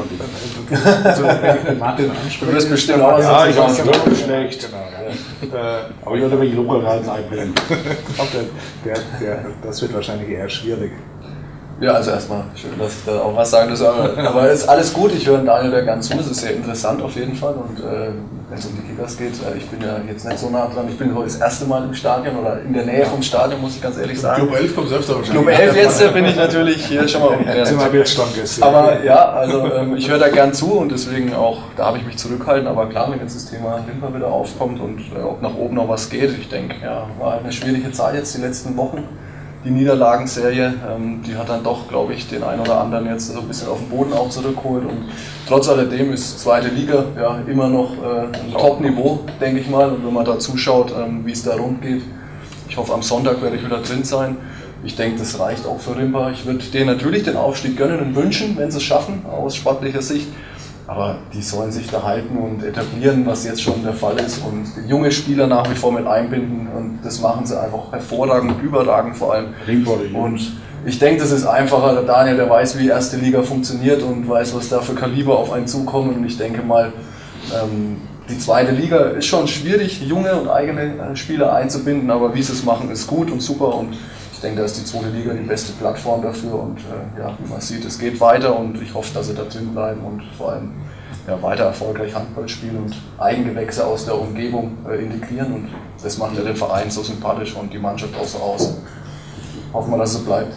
nicht 0.04 0.20
der 0.20 0.80
Mann. 0.80 1.04
Also, 1.04 1.24
wenn 1.24 1.58
ich 1.58 1.64
den 1.64 1.80
Martin 1.80 2.12
anspreche. 2.12 2.54
Wirst 2.54 2.70
bestimmt 2.70 3.02
auch 3.02 3.20
Ja, 3.20 3.48
ich 3.48 3.58
weiß 3.58 3.86
wirklich 3.86 4.20
schlecht. 4.20 4.70
Genau, 4.70 4.84
ja. 4.84 5.80
Äh, 5.80 5.82
Aber 6.06 6.16
ich 6.16 6.24
ein 6.34 6.42
wenig 6.42 6.56
locker 6.56 6.84
rein 6.86 7.04
der, 8.34 8.44
der, 8.86 9.04
der, 9.20 9.46
das 9.62 9.82
wird 9.82 9.94
wahrscheinlich 9.94 10.30
eher 10.30 10.50
schwierig. 10.50 10.92
Ja, 11.82 11.94
also 11.94 12.12
erstmal 12.12 12.44
schön, 12.56 12.78
dass 12.78 12.98
ich 12.98 13.06
da 13.06 13.20
auch 13.22 13.36
was 13.36 13.52
sagen 13.52 13.74
darf. 13.74 13.82
Aber, 13.82 14.30
aber 14.30 14.52
ist 14.52 14.68
alles 14.68 14.94
gut, 14.94 15.14
ich 15.14 15.26
höre 15.26 15.40
Daniel 15.40 15.72
da 15.72 15.82
ganz 15.82 16.10
zu, 16.10 16.18
es 16.18 16.30
ist 16.30 16.42
sehr 16.42 16.56
interessant 16.56 17.02
auf 17.02 17.16
jeden 17.16 17.36
Fall. 17.36 17.54
Und 17.54 17.80
äh, 17.80 18.10
wenn 18.50 18.58
es 18.58 18.66
um 18.66 18.76
die 18.76 18.82
Kickers 18.82 19.18
geht, 19.18 19.34
äh, 19.34 19.58
ich 19.58 19.66
bin 19.70 19.82
ja 19.82 19.98
jetzt 20.06 20.28
nicht 20.28 20.40
so 20.40 20.50
nah 20.50 20.68
dran. 20.68 20.88
Ich 20.90 20.98
bin 20.98 21.16
heute 21.16 21.28
das 21.28 21.38
erste 21.38 21.66
Mal 21.66 21.86
im 21.86 21.94
Stadion 21.94 22.36
oder 22.36 22.60
in 22.62 22.74
der 22.74 22.86
Nähe 22.86 23.06
vom 23.06 23.22
Stadion, 23.22 23.62
muss 23.62 23.78
ich 23.78 23.82
ganz 23.82 23.98
ehrlich 23.98 24.20
sagen. 24.20 24.46
Club 24.46 24.60
11 24.60 24.76
kommt 24.76 24.92
öfter 24.92 25.16
wahrscheinlich. 25.16 25.46
Club 25.46 25.58
11 25.58 25.76
jetzt 25.78 26.02
äh, 26.02 26.10
bin 26.10 26.26
ich 26.26 26.36
natürlich 26.36 26.86
hier 26.86 27.08
schon 27.08 27.22
mal 27.22 28.06
Stammgäste. 28.06 28.66
Aber 28.66 29.02
ja, 29.04 29.30
also 29.32 29.72
ähm, 29.72 29.96
ich 29.96 30.10
höre 30.10 30.20
da 30.20 30.28
gern 30.28 30.54
zu 30.54 30.74
und 30.74 30.92
deswegen 30.92 31.34
auch, 31.34 31.60
da 31.78 31.86
habe 31.86 31.98
ich 31.98 32.06
mich 32.06 32.18
zurückhalten. 32.18 32.68
Aber 32.68 32.90
klar, 32.90 33.10
wenn 33.10 33.20
jetzt 33.20 33.36
das 33.36 33.50
Thema 33.50 33.80
Limper 33.88 34.14
wieder 34.14 34.28
aufkommt 34.28 34.82
und 34.82 35.00
äh, 35.16 35.22
ob 35.24 35.42
nach 35.42 35.56
oben 35.56 35.76
noch 35.76 35.88
was 35.88 36.10
geht, 36.10 36.38
ich 36.38 36.50
denke, 36.50 36.76
ja, 36.84 37.08
war 37.20 37.40
eine 37.40 37.54
schwierige 37.54 37.90
Zeit 37.94 38.16
jetzt 38.16 38.36
die 38.36 38.42
letzten 38.42 38.76
Wochen. 38.76 39.08
Die 39.66 39.72
Niederlagenserie, 39.72 40.74
ähm, 40.90 41.22
die 41.22 41.36
hat 41.36 41.50
dann 41.50 41.64
doch, 41.64 41.90
glaube 41.90 42.14
ich, 42.14 42.30
den 42.30 42.44
einen 42.44 42.62
oder 42.62 42.80
anderen 42.80 43.06
jetzt 43.08 43.34
so 43.34 43.40
ein 43.40 43.48
bisschen 43.48 43.68
auf 43.68 43.80
den 43.80 43.90
Boden 43.90 44.14
auch 44.14 44.30
zurückgeholt. 44.30 44.86
Und 44.86 45.10
trotz 45.48 45.68
alledem 45.68 46.14
ist 46.14 46.40
zweite 46.40 46.70
Liga 46.70 47.04
ja 47.18 47.40
immer 47.46 47.68
noch 47.68 47.92
äh, 48.02 48.38
ein 48.38 48.54
Top-Niveau, 48.54 49.26
denke 49.42 49.60
ich 49.60 49.70
mal. 49.70 49.90
Und 49.90 50.06
wenn 50.06 50.14
man 50.14 50.24
da 50.24 50.40
zuschaut, 50.40 50.94
ähm, 50.98 51.26
wie 51.26 51.34
es 51.34 51.44
da 51.44 51.56
rund 51.56 51.82
geht, 51.82 52.04
ich 52.70 52.78
hoffe, 52.78 52.94
am 52.94 53.02
Sonntag 53.02 53.42
werde 53.42 53.58
ich 53.58 53.66
wieder 53.66 53.80
drin 53.80 54.06
sein. 54.06 54.38
Ich 54.86 54.96
denke, 54.96 55.20
das 55.20 55.38
reicht 55.40 55.66
auch 55.66 55.80
für 55.80 55.98
Rimba. 55.98 56.32
Ich 56.32 56.46
würde 56.46 56.64
denen 56.64 56.86
natürlich 56.86 57.24
den 57.24 57.36
Aufstieg 57.36 57.76
gönnen 57.76 58.00
und 58.00 58.16
wünschen, 58.16 58.56
wenn 58.58 58.72
sie 58.72 58.78
es 58.78 58.84
schaffen, 58.84 59.26
aus 59.26 59.58
sportlicher 59.58 60.02
Sicht. 60.02 60.30
Aber 60.90 61.18
die 61.32 61.44
sollen 61.44 61.72
sich 61.72 61.88
da 61.88 62.02
halten 62.02 62.36
und 62.36 62.64
etablieren, 62.64 63.24
was 63.28 63.46
jetzt 63.46 63.62
schon 63.62 63.84
der 63.84 63.94
Fall 63.94 64.20
ist. 64.20 64.40
Und 64.44 64.66
junge 64.88 65.12
Spieler 65.12 65.46
nach 65.46 65.70
wie 65.70 65.76
vor 65.76 65.92
mit 65.92 66.08
einbinden. 66.08 66.68
Und 66.76 67.00
das 67.04 67.22
machen 67.22 67.46
sie 67.46 67.62
einfach 67.62 67.92
hervorragend 67.92 68.54
und 68.54 68.64
überragend 68.64 69.16
vor 69.16 69.36
allem. 69.36 69.54
Rimba, 69.68 69.92
die 70.04 70.16
Und 70.16 70.52
ich 70.88 70.98
denke, 70.98 71.22
das 71.22 71.30
ist 71.32 71.46
einfacher. 71.46 71.94
Der 71.94 72.04
Daniel, 72.04 72.38
der 72.38 72.50
weiß, 72.50 72.80
wie 72.80 72.88
erste 72.88 73.18
Liga 73.18 73.44
funktioniert 73.44 74.02
und 74.02 74.28
weiß, 74.28 74.56
was 74.56 74.70
da 74.70 74.80
für 74.80 74.96
Kaliber 74.96 75.38
auf 75.38 75.52
einen 75.52 75.68
zukommen. 75.68 76.16
Und 76.16 76.26
ich 76.26 76.40
denke 76.40 76.64
mal, 76.64 76.92
ähm, 77.54 77.98
die 78.28 78.40
zweite 78.40 78.72
Liga 78.72 78.98
ist 79.12 79.28
schon 79.28 79.48
schwierig, 79.48 80.02
junge 80.02 80.34
und 80.34 80.50
eigene 80.50 81.12
äh, 81.12 81.16
Spieler 81.16 81.54
einzubinden, 81.54 82.10
aber 82.10 82.34
wie 82.34 82.42
sie 82.42 82.54
es 82.54 82.64
machen, 82.66 82.90
ist 82.90 83.06
gut 83.06 83.30
und 83.30 83.42
super. 83.42 83.76
Und 83.76 83.96
ich 84.40 84.44
denke, 84.44 84.60
da 84.60 84.66
ist 84.66 84.78
die 84.78 84.86
zweite 84.86 85.10
Liga 85.10 85.34
die 85.34 85.46
beste 85.46 85.74
Plattform 85.74 86.22
dafür. 86.22 86.54
Und 86.54 86.80
äh, 86.80 87.20
ja, 87.20 87.38
wie 87.38 87.50
man 87.50 87.60
sieht, 87.60 87.84
es 87.84 88.00
geht 88.00 88.22
weiter 88.22 88.58
und 88.58 88.82
ich 88.82 88.94
hoffe, 88.94 89.14
dass 89.14 89.28
sie 89.28 89.34
da 89.34 89.44
drin 89.44 89.74
bleiben 89.74 90.00
und 90.02 90.24
vor 90.38 90.54
allem 90.54 90.72
ja, 91.28 91.42
weiter 91.44 91.66
erfolgreich 91.66 92.16
Handball 92.16 92.48
spielen 92.48 92.78
und 92.78 92.96
Eigengewächse 93.18 93.86
aus 93.86 94.06
der 94.06 94.18
Umgebung 94.18 94.78
äh, 94.90 95.04
integrieren. 95.04 95.54
Und 95.54 95.70
das 96.02 96.18
macht 96.18 96.38
ja 96.38 96.44
den 96.44 96.56
Verein 96.56 96.90
so 96.90 97.04
sympathisch 97.04 97.54
und 97.54 97.74
die 97.74 97.80
Mannschaft 97.80 98.16
auch 98.18 98.26
so 98.26 98.38
aus. 98.38 98.78
Hoffen 99.74 99.92
wir, 99.92 99.98
dass 99.98 100.14
es 100.14 100.24
bleibt. 100.24 100.54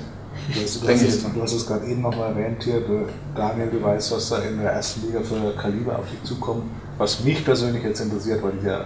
Du 0.55 0.61
hast, 0.61 0.85
du 0.85 1.43
hast, 1.43 1.53
es, 1.53 1.67
gerade 1.67 1.85
eben 1.87 2.03
noch 2.03 2.17
mal 2.17 2.29
erwähnt 2.29 2.63
hier, 2.63 2.83
Daniel, 3.35 3.69
du 3.69 3.83
weißt, 3.83 4.13
was 4.13 4.29
da 4.29 4.39
in 4.39 4.61
der 4.61 4.75
ersten 4.75 5.09
Liga 5.09 5.21
für 5.23 5.57
Kaliber 5.61 5.99
auf 5.99 6.09
dich 6.09 6.23
zukommt. 6.23 6.63
Was 6.99 7.25
mich 7.25 7.45
persönlich 7.45 7.83
jetzt 7.83 8.01
interessiert, 8.01 8.45
weil 8.45 8.53
ich 8.61 8.65
ja 8.65 8.85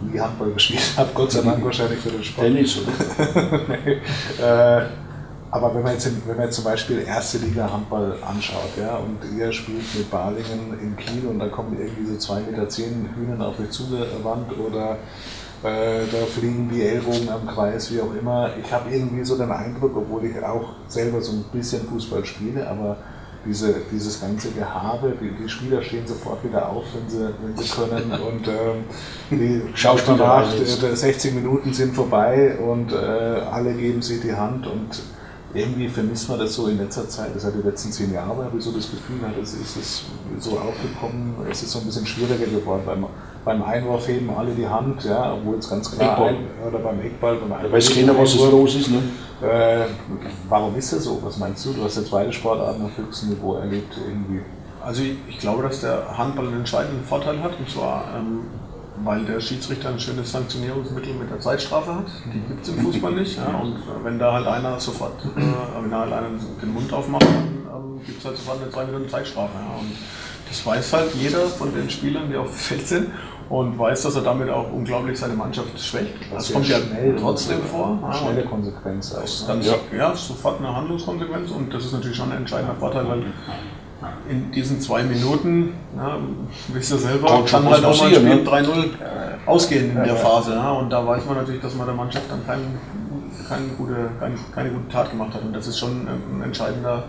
nie 0.00 0.20
Handball 0.20 0.52
gespielt 0.52 0.94
habe, 0.96 1.10
Gott 1.14 1.32
sei 1.32 1.42
Dank 1.42 1.64
wahrscheinlich 1.64 2.00
für 2.00 2.10
den 2.10 2.24
Sport. 2.24 2.46
Tennis, 2.46 2.78
oder? 2.78 4.78
äh, 4.80 4.86
aber 5.50 5.74
wenn 5.74 5.82
man, 5.82 5.92
jetzt, 5.92 6.10
wenn 6.26 6.36
man 6.36 6.46
jetzt 6.46 6.56
zum 6.56 6.64
Beispiel 6.64 7.04
erste 7.06 7.38
Liga 7.38 7.70
Handball 7.72 8.16
anschaut, 8.28 8.70
ja, 8.78 8.96
und 8.96 9.18
ihr 9.38 9.52
spielt 9.52 9.94
mit 9.94 10.10
Balingen 10.10 10.78
in 10.82 10.96
Kiel 10.96 11.26
und 11.28 11.38
da 11.38 11.48
kommen 11.48 11.76
irgendwie 11.78 12.18
so 12.18 12.34
2,10 12.34 12.50
Meter 12.50 12.66
Hühner 13.16 13.46
auf 13.46 13.60
euch 13.60 13.70
zugewandt 13.70 14.52
oder 14.58 14.98
äh, 15.62 16.04
da 16.10 16.26
fliegen 16.26 16.68
die 16.70 16.82
Ellbogen 16.82 17.28
am 17.28 17.46
Kreis, 17.46 17.92
wie 17.92 18.00
auch 18.00 18.14
immer. 18.14 18.50
Ich 18.62 18.70
habe 18.72 18.94
irgendwie 18.94 19.24
so 19.24 19.38
den 19.38 19.50
Eindruck, 19.50 19.96
obwohl 19.96 20.24
ich 20.24 20.44
auch 20.44 20.74
selber 20.88 21.22
so 21.22 21.32
ein 21.32 21.44
bisschen 21.52 21.86
Fußball 21.86 22.24
spiele, 22.24 22.68
aber 22.68 22.96
diese, 23.46 23.74
dieses 23.90 24.20
ganze 24.20 24.50
Gehabe, 24.50 25.14
die, 25.20 25.30
die 25.42 25.48
Spieler 25.48 25.82
stehen 25.82 26.06
sofort 26.06 26.42
wieder 26.44 26.68
auf, 26.68 26.84
wenn 26.94 27.08
sie, 27.08 27.28
wenn 27.42 27.56
sie 27.56 27.70
können 27.70 28.10
und 28.28 28.48
ähm, 28.48 28.84
die 29.30 29.62
Schauspieler 29.74 30.18
danach, 30.18 30.50
alles. 30.50 30.82
äh, 30.82 30.96
60 30.96 31.34
Minuten 31.34 31.72
sind 31.72 31.94
vorbei 31.94 32.58
und 32.58 32.92
äh, 32.92 32.96
alle 32.96 33.72
geben 33.74 34.02
sich 34.02 34.20
die 34.20 34.34
Hand 34.34 34.66
und 34.66 35.00
irgendwie 35.54 35.88
vermisst 35.88 36.28
man 36.28 36.38
das 36.38 36.54
so 36.54 36.66
in 36.66 36.78
letzter 36.78 37.08
Zeit, 37.08 37.34
das 37.34 37.44
hat 37.44 37.54
die 37.54 37.66
letzten 37.66 37.90
zehn 37.90 38.12
Jahre, 38.12 38.44
habe 38.44 38.58
ich 38.58 38.64
so 38.64 38.72
das 38.72 38.90
Gefühl, 38.90 39.16
hat, 39.22 39.36
es 39.42 39.54
ist 39.54 39.76
es 39.76 40.04
so 40.38 40.58
aufgekommen, 40.58 41.34
es 41.50 41.62
ist 41.62 41.72
so 41.72 41.78
ein 41.78 41.86
bisschen 41.86 42.06
schwieriger 42.06 42.46
geworden. 42.46 42.82
Beim, 42.84 43.06
beim 43.46 43.62
Einwurf 43.62 44.08
heben 44.08 44.28
alle 44.36 44.50
die 44.50 44.66
Hand, 44.66 45.04
ja, 45.04 45.32
obwohl 45.32 45.54
es 45.54 45.70
ganz 45.70 45.96
klar 45.96 46.14
Eckball. 46.14 46.28
ein, 46.30 46.46
oder 46.66 46.78
beim 46.80 47.00
Eckball, 47.00 47.36
beim 47.36 47.62
Da 47.62 47.72
weiß 47.72 47.94
keiner, 47.94 48.18
was 48.18 48.34
es 48.34 48.42
Einwurf, 48.42 48.52
los 48.52 48.74
ist. 48.74 48.90
Ne? 48.90 48.98
äh, 49.40 49.86
warum 50.48 50.76
ist 50.76 50.92
das 50.92 51.04
so? 51.04 51.20
Was 51.22 51.38
meinst 51.38 51.64
du? 51.64 51.72
Du 51.72 51.84
hast 51.84 51.96
jetzt 51.96 52.10
beide 52.10 52.32
Sportarten 52.32 52.84
auf 52.84 52.90
höchstem 52.96 53.30
Niveau 53.30 53.54
erlebt 53.54 53.96
irgendwie. 53.96 54.40
Also 54.84 55.02
ich, 55.02 55.16
ich 55.28 55.38
glaube, 55.38 55.62
dass 55.62 55.80
der 55.80 56.18
Handball 56.18 56.48
einen 56.48 56.58
entscheidenden 56.58 57.04
Vorteil 57.04 57.40
hat. 57.40 57.56
Und 57.56 57.70
zwar, 57.70 58.04
ähm, 58.16 58.40
weil 59.04 59.24
der 59.24 59.40
Schiedsrichter 59.40 59.90
ein 59.90 60.00
schönes 60.00 60.32
Sanktionierungsmittel 60.32 61.14
mit 61.14 61.30
der 61.30 61.38
Zeitstrafe 61.38 61.94
hat. 61.94 62.06
Die 62.34 62.40
gibt 62.40 62.62
es 62.64 62.68
im 62.70 62.80
Fußball 62.80 63.12
nicht. 63.12 63.36
Ja. 63.36 63.60
Und 63.60 63.76
äh, 63.76 64.04
wenn 64.04 64.18
da 64.18 64.32
halt 64.32 64.48
einer 64.48 64.80
sofort, 64.80 65.24
äh, 65.24 65.82
wenn 65.82 65.90
da 65.92 66.00
halt 66.00 66.12
einer 66.12 66.30
den 66.60 66.74
Mund 66.74 66.92
aufmacht, 66.92 67.22
dann 67.22 67.66
ähm, 67.72 68.00
gibt 68.04 68.18
es 68.18 68.24
halt 68.24 68.36
sofort 68.36 68.60
eine 68.60 68.72
2 68.72 68.86
Minuten 68.86 69.08
Zeitstrafe. 69.08 69.52
Ja. 69.54 69.78
Und 69.78 69.92
das 70.48 70.64
weiß 70.64 70.92
halt 70.92 71.14
jeder 71.14 71.46
von 71.46 71.74
den 71.74 71.90
Spielern, 71.90 72.28
die 72.30 72.36
auf 72.36 72.48
dem 72.48 72.54
Feld 72.54 72.88
sind 72.88 73.10
und 73.48 73.78
weiß, 73.78 74.02
dass 74.02 74.16
er 74.16 74.22
damit 74.22 74.50
auch 74.50 74.72
unglaublich 74.72 75.18
seine 75.18 75.34
Mannschaft 75.34 75.78
schwächt. 75.80 76.14
Das, 76.32 76.52
kommt 76.52 76.68
ja 76.68 76.78
trotzdem 77.20 77.62
vor. 77.62 77.98
Eine 78.02 78.14
schnelle 78.14 78.44
Konsequenz 78.44 79.14
auch. 79.14 79.46
Dann, 79.46 79.62
ja. 79.62 79.74
ja, 79.96 80.14
sofort 80.16 80.58
eine 80.58 80.74
Handlungskonsequenz 80.74 81.50
und 81.52 81.72
das 81.72 81.84
ist 81.84 81.92
natürlich 81.92 82.16
schon 82.16 82.32
ein 82.32 82.38
entscheidender 82.38 82.74
Vorteil, 82.74 83.08
weil 83.08 83.22
in 84.28 84.50
diesen 84.50 84.80
zwei 84.80 85.02
Minuten, 85.02 85.74
ja, 85.96 86.18
wisst 86.68 86.92
ihr 86.92 86.98
selber, 86.98 87.28
kann, 87.28 87.44
kann 87.44 87.70
halt 87.70 87.84
auch 87.84 87.98
mal 87.98 88.08
ein 88.08 88.14
Spiel 88.14 88.36
ne? 88.36 88.42
3-0 88.42 88.84
ausgehen 89.46 89.96
in 89.96 90.04
der 90.04 90.16
Phase. 90.16 90.54
Ja, 90.54 90.72
und 90.72 90.90
da 90.90 91.06
weiß 91.06 91.24
man 91.26 91.36
natürlich, 91.36 91.62
dass 91.62 91.74
man 91.74 91.86
der 91.86 91.94
Mannschaft 91.94 92.26
dann 92.28 92.44
kein, 92.44 92.60
keine, 93.48 93.66
gute, 93.78 94.10
keine, 94.18 94.34
keine 94.54 94.70
gute 94.70 94.88
Tat 94.88 95.10
gemacht 95.10 95.32
hat. 95.34 95.42
Und 95.42 95.54
das 95.54 95.66
ist 95.66 95.78
schon 95.78 96.06
ein 96.06 96.42
entscheidender, 96.42 97.04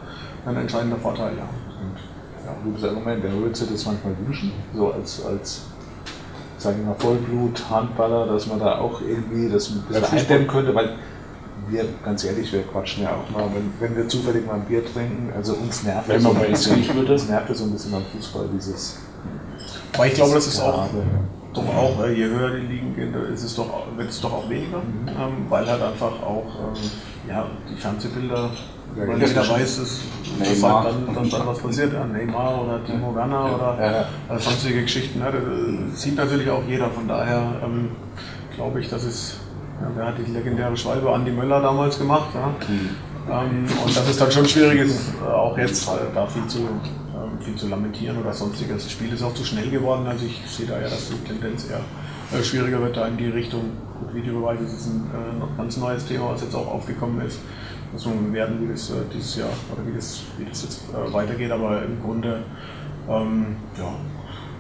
ein 0.46 0.56
entscheidender 0.56 0.98
Vorteil. 0.98 1.34
Ja. 1.36 1.44
Und, 1.82 1.98
ja, 2.46 2.54
gutes 2.64 2.84
Argument. 2.84 3.24
Wer 3.24 3.34
würde 3.34 3.56
sich 3.56 3.70
das 3.70 3.86
manchmal 3.86 4.14
wünschen? 4.26 4.52
So 4.74 4.92
als, 4.92 5.26
als 5.26 5.66
sagen 6.58 6.80
wir 6.80 6.88
mal, 6.88 6.96
Vollblut-Handballer, 7.00 8.28
dass 8.28 8.48
man 8.48 8.60
da 8.60 8.80
auch 8.80 9.02
irgendwie 9.02 9.50
das 9.50 9.70
ein 9.70 9.82
bisschen 9.88 10.04
eindämmen 10.06 10.48
könnte, 10.48 10.74
weil 10.74 10.96
wir, 11.70 11.86
ganz 12.04 12.24
ehrlich, 12.24 12.52
wir 12.54 12.64
quatschen 12.64 13.04
ja 13.04 13.10
auch 13.10 13.30
mal, 13.30 13.50
wenn, 13.54 13.74
wenn 13.80 13.98
wir 13.98 14.08
zufällig 14.08 14.46
mal 14.46 14.56
ein 14.56 14.66
Bier 14.66 14.86
trinken, 14.86 15.32
also 15.36 15.54
uns 15.54 15.84
nervt 15.84 16.08
wenn 16.08 16.22
man 16.22 16.34
mal 16.34 16.46
ins 16.46 16.70
Krieg 16.70 16.94
würde. 16.96 17.14
Uns 17.14 17.28
nervt 17.28 17.56
so 17.56 17.66
ein 17.66 17.72
bisschen 17.72 17.94
am 17.94 18.04
Fußball, 18.06 18.46
dieses. 18.54 19.00
Aber 19.94 20.08
ich 20.08 20.14
glaube, 20.14 20.36
das 20.36 20.48
ist 20.48 20.62
auch, 20.62 20.88
doch 21.54 21.76
auch, 21.76 22.08
je 22.08 22.26
höher 22.26 22.52
die 22.52 22.68
Ligen 22.68 22.96
gehen, 22.96 23.14
ist 23.34 23.44
es 23.44 23.56
doch, 23.56 23.86
wird 23.96 24.10
es 24.10 24.22
doch 24.22 24.32
auch 24.32 24.50
weniger, 24.50 24.78
mhm. 24.78 25.08
ähm, 25.08 25.46
weil 25.50 25.70
halt 25.70 25.82
einfach 25.82 26.22
auch 26.22 26.46
ähm, 26.46 27.30
ja, 27.30 27.48
die 27.70 27.76
Fernsehbilder 27.76 28.52
weil 29.06 29.22
jeder 29.22 29.48
weiß, 29.48 29.78
dass, 29.78 30.00
dass 30.40 30.64
halt 30.64 30.86
dann, 30.86 31.16
dann, 31.16 31.30
dann, 31.30 31.48
was 31.48 31.60
passiert. 31.60 31.94
Ja, 31.94 32.06
Neymar 32.06 32.64
oder 32.64 32.84
Timo 32.84 33.14
Werner 33.14 33.56
oder 33.56 34.08
ja. 34.30 34.36
äh, 34.36 34.40
sonstige 34.40 34.82
Geschichten. 34.82 35.20
Ne? 35.20 35.32
Das 35.92 36.02
sieht 36.02 36.16
natürlich 36.16 36.50
auch 36.50 36.64
jeder. 36.68 36.90
Von 36.90 37.08
daher 37.08 37.62
ähm, 37.64 37.90
glaube 38.56 38.80
ich, 38.80 38.90
dass 38.90 39.04
es, 39.04 39.38
ja, 39.82 39.90
wer 39.96 40.08
hat 40.08 40.16
die 40.18 40.32
legendäre 40.32 40.76
Schwalbe 40.76 41.12
Andi 41.12 41.32
Möller 41.32 41.62
damals 41.62 42.00
gemacht. 42.00 42.30
Ja? 42.34 42.48
Mhm. 42.68 42.90
Ähm, 43.30 43.66
und 43.84 43.96
dass 43.96 44.10
es 44.10 44.18
dann 44.18 44.32
schon 44.32 44.48
schwierig 44.48 44.80
ist, 44.80 45.14
äh, 45.22 45.30
auch 45.30 45.58
jetzt 45.58 45.88
äh, 45.88 45.92
da 46.16 46.26
viel 46.26 46.48
zu, 46.48 46.60
ähm, 46.60 47.40
viel 47.40 47.56
zu 47.56 47.68
lamentieren 47.68 48.18
oder 48.18 48.34
sonstiges. 48.34 48.84
Das 48.84 48.92
Spiel 48.92 49.14
ist 49.14 49.22
auch 49.22 49.34
zu 49.34 49.44
schnell 49.44 49.70
geworden. 49.70 50.08
Also 50.08 50.26
ich 50.26 50.42
sehe 50.50 50.66
da 50.66 50.76
ja, 50.80 50.90
dass 50.90 51.10
die 51.10 51.28
Tendenz 51.28 51.70
eher 51.70 51.82
äh, 52.38 52.44
schwieriger 52.44 52.82
wird 52.82 52.98
da 52.98 53.08
in 53.08 53.18
die 53.18 53.28
Richtung. 53.28 53.72
Gut, 54.00 54.16
Videobeweis 54.16 54.62
ist 54.62 54.88
ein 54.88 55.12
äh, 55.14 55.58
ganz 55.58 55.78
neues 55.78 56.06
Thema, 56.06 56.32
was 56.32 56.42
jetzt 56.42 56.56
auch 56.56 56.68
aufgekommen 56.68 57.26
ist 57.26 57.40
muss 57.94 58.06
man 58.06 58.28
bewerten, 58.32 58.62
wie 58.62 58.72
das 58.72 58.90
äh, 58.90 58.94
dieses 59.14 59.38
Jahr 59.38 59.50
oder 59.72 59.86
wie 59.86 59.96
das, 59.96 60.24
wie 60.38 60.46
das 60.46 60.64
jetzt 60.64 60.84
äh, 60.90 61.14
weitergeht. 61.14 61.52
Aber 61.52 61.84
im 61.84 62.02
Grunde, 62.02 62.44
ähm, 63.10 63.56
ja, 63.78 63.94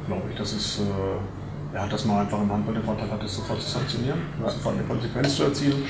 glaube 0.07 0.23
ich, 0.29 0.37
dass 0.37 0.53
es 0.53 0.79
äh, 0.79 1.73
ja, 1.73 1.85
dass 1.85 2.05
man 2.05 2.19
einfach 2.19 2.41
im 2.41 2.51
Handball 2.51 2.73
den 2.73 2.83
Vorteil 2.83 3.11
hat, 3.11 3.21
das 3.21 3.35
sofort 3.35 3.61
zu 3.61 3.69
sanktionieren, 3.69 4.19
ja. 4.41 4.49
sofort 4.49 4.75
eine 4.75 4.83
Konsequenz 4.85 5.35
zu 5.35 5.43
erzielen. 5.43 5.83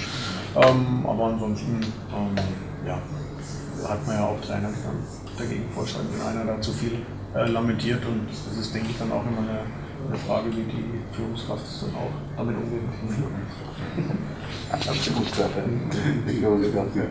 Ähm, 0.56 1.06
aber 1.06 1.26
ansonsten 1.26 1.80
ähm, 1.82 2.36
ja, 2.86 3.00
hat 3.88 4.06
man 4.08 4.16
ja 4.16 4.26
auch 4.26 4.42
Trainer, 4.42 4.70
die 4.70 4.84
dann 4.84 5.00
dagegen 5.38 5.70
vorschreiben, 5.74 6.08
wenn 6.12 6.28
einer 6.28 6.54
da 6.54 6.62
zu 6.62 6.72
viel 6.74 7.06
äh, 7.36 7.46
lamentiert. 7.46 8.04
Und 8.06 8.28
das 8.28 8.58
ist, 8.58 8.74
denke 8.74 8.90
ich, 8.90 8.98
dann 8.98 9.12
auch 9.12 9.24
immer 9.24 9.40
eine, 9.40 9.60
eine 10.08 10.18
Frage, 10.18 10.50
wie 10.52 10.64
die 10.64 11.16
Führungskraft 11.16 11.64
dann 11.82 11.96
auch 11.96 12.12
damit 12.38 12.56
umgeht. 12.58 12.82
Absolut, 14.72 15.34
ja. 15.36 17.04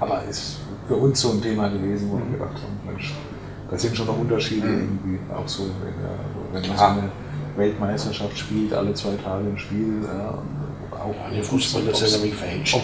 Aber 0.00 0.24
ist 0.24 0.58
für 0.86 0.96
uns 0.96 1.20
so 1.20 1.32
ein 1.32 1.42
Thema 1.42 1.68
gewesen, 1.68 2.10
wo 2.10 2.18
wir 2.18 2.26
gedacht 2.26 2.62
haben, 2.62 2.78
Mensch, 2.86 3.14
da 3.70 3.76
sind 3.76 3.96
schon 3.96 4.06
noch 4.06 4.18
Unterschiede 4.18 4.66
mhm. 4.66 4.80
irgendwie 4.80 5.18
auch 5.32 5.46
so, 5.46 5.64
wenn, 5.82 5.94
ja, 6.02 6.14
wenn 6.52 6.68
man 6.68 6.78
so 6.78 6.84
eine 6.84 7.10
Weltmeisterschaft 7.56 8.38
spielt, 8.38 8.72
alle 8.72 8.94
zwei 8.94 9.16
Tage 9.16 9.48
ein 9.48 9.58
Spiel. 9.58 10.02
Ja, 10.04 10.38
auch 11.00 11.14
ja, 11.30 11.36
der 11.36 11.44
Fußball, 11.44 11.82
das 11.86 12.02
ist 12.02 12.12
ja 12.12 12.18
nämlich 12.18 12.34
verhängt. 12.34 12.74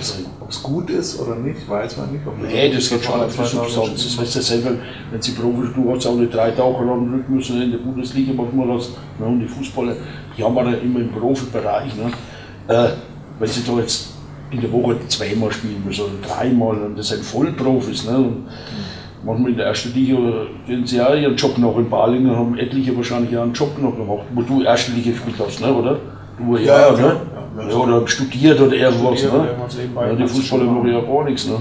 Ob 0.41 0.49
es 0.49 0.63
gut 0.63 0.91
ist 0.91 1.21
oder 1.21 1.37
nicht, 1.37 1.69
weiß 1.69 1.97
man 1.97 2.13
nicht. 2.13 2.27
Ob 2.27 2.41
nee, 2.41 2.71
das 2.71 2.89
geht 2.89 3.05
schon 3.05 3.21
auf 3.21 3.33
Substanz. 3.33 4.05
Das 4.05 4.19
weißt 4.19 4.37
du 4.37 4.43
selber, 4.43 4.71
wenn 5.11 5.23
sie 5.23 5.33
Profi, 5.33 5.69
du 5.75 5.95
hast 5.95 6.07
auch 6.07 6.17
nicht 6.17 6.33
drei 6.33 6.51
Tage 6.51 6.85
lang 6.85 7.13
Rhythmus 7.13 7.51
in 7.51 7.71
der 7.71 7.79
Bundesliga 7.79 8.33
manchmal 8.33 8.77
hast. 8.77 8.91
Ne, 9.19 9.27
und 9.27 9.41
die 9.41 9.49
Fußballer, 9.49 9.97
die 10.37 10.45
haben 10.45 10.55
wir 10.55 10.81
immer 10.81 11.01
im 11.01 11.11
Profibereich. 11.11 11.93
Ne, 11.97 12.13
äh, 12.69 12.91
wenn 13.39 13.49
sie 13.49 13.63
da 13.65 13.79
jetzt 13.79 14.15
in 14.51 14.61
der 14.61 14.73
Woche 14.73 14.97
zweimal 15.09 15.53
spielen 15.53 15.83
müssen 15.85 16.05
oder 16.05 16.29
dreimal 16.29 16.77
und 16.83 16.99
das 16.99 17.09
sind 17.09 17.25
Vollprofis. 17.25 18.05
Ne? 18.05 18.17
Und 18.17 18.47
manchmal 19.25 19.51
in 19.51 19.57
der 19.57 19.67
ersten 19.67 19.93
Liga 19.93 20.17
gehen 20.67 20.87
sie 20.87 20.97
ja 20.97 21.15
ihren 21.15 21.37
Job 21.37 21.59
noch 21.59 21.77
in 21.79 21.91
Balingen, 21.91 22.35
haben 22.37 22.57
etliche 22.57 22.97
wahrscheinlich 22.97 23.37
auch 23.37 23.43
einen 23.43 23.53
Job 23.53 23.77
noch 23.81 23.97
gemacht, 23.97 24.27
wo 24.35 24.43
du 24.43 24.63
erste 24.63 24.93
Liga 24.93 25.11
gespielt 25.11 25.37
hast, 25.45 25.61
ne? 25.61 25.75
oder? 25.75 25.99
Du 26.39 26.57
ja, 26.57 26.91
ja, 26.91 26.97
ne? 26.97 27.17
Ja, 27.57 27.77
oder 27.77 28.07
studiert 28.09 28.61
oder 28.61 28.75
irgendwas. 28.75 29.19
Studiert, 29.21 29.95
ne? 29.95 30.09
ja, 30.09 30.15
die 30.15 30.27
Fußballer 30.27 30.65
machen 30.65 30.93
ja 30.93 31.01
gar 31.01 31.25
nichts. 31.25 31.47
Ne? 31.47 31.57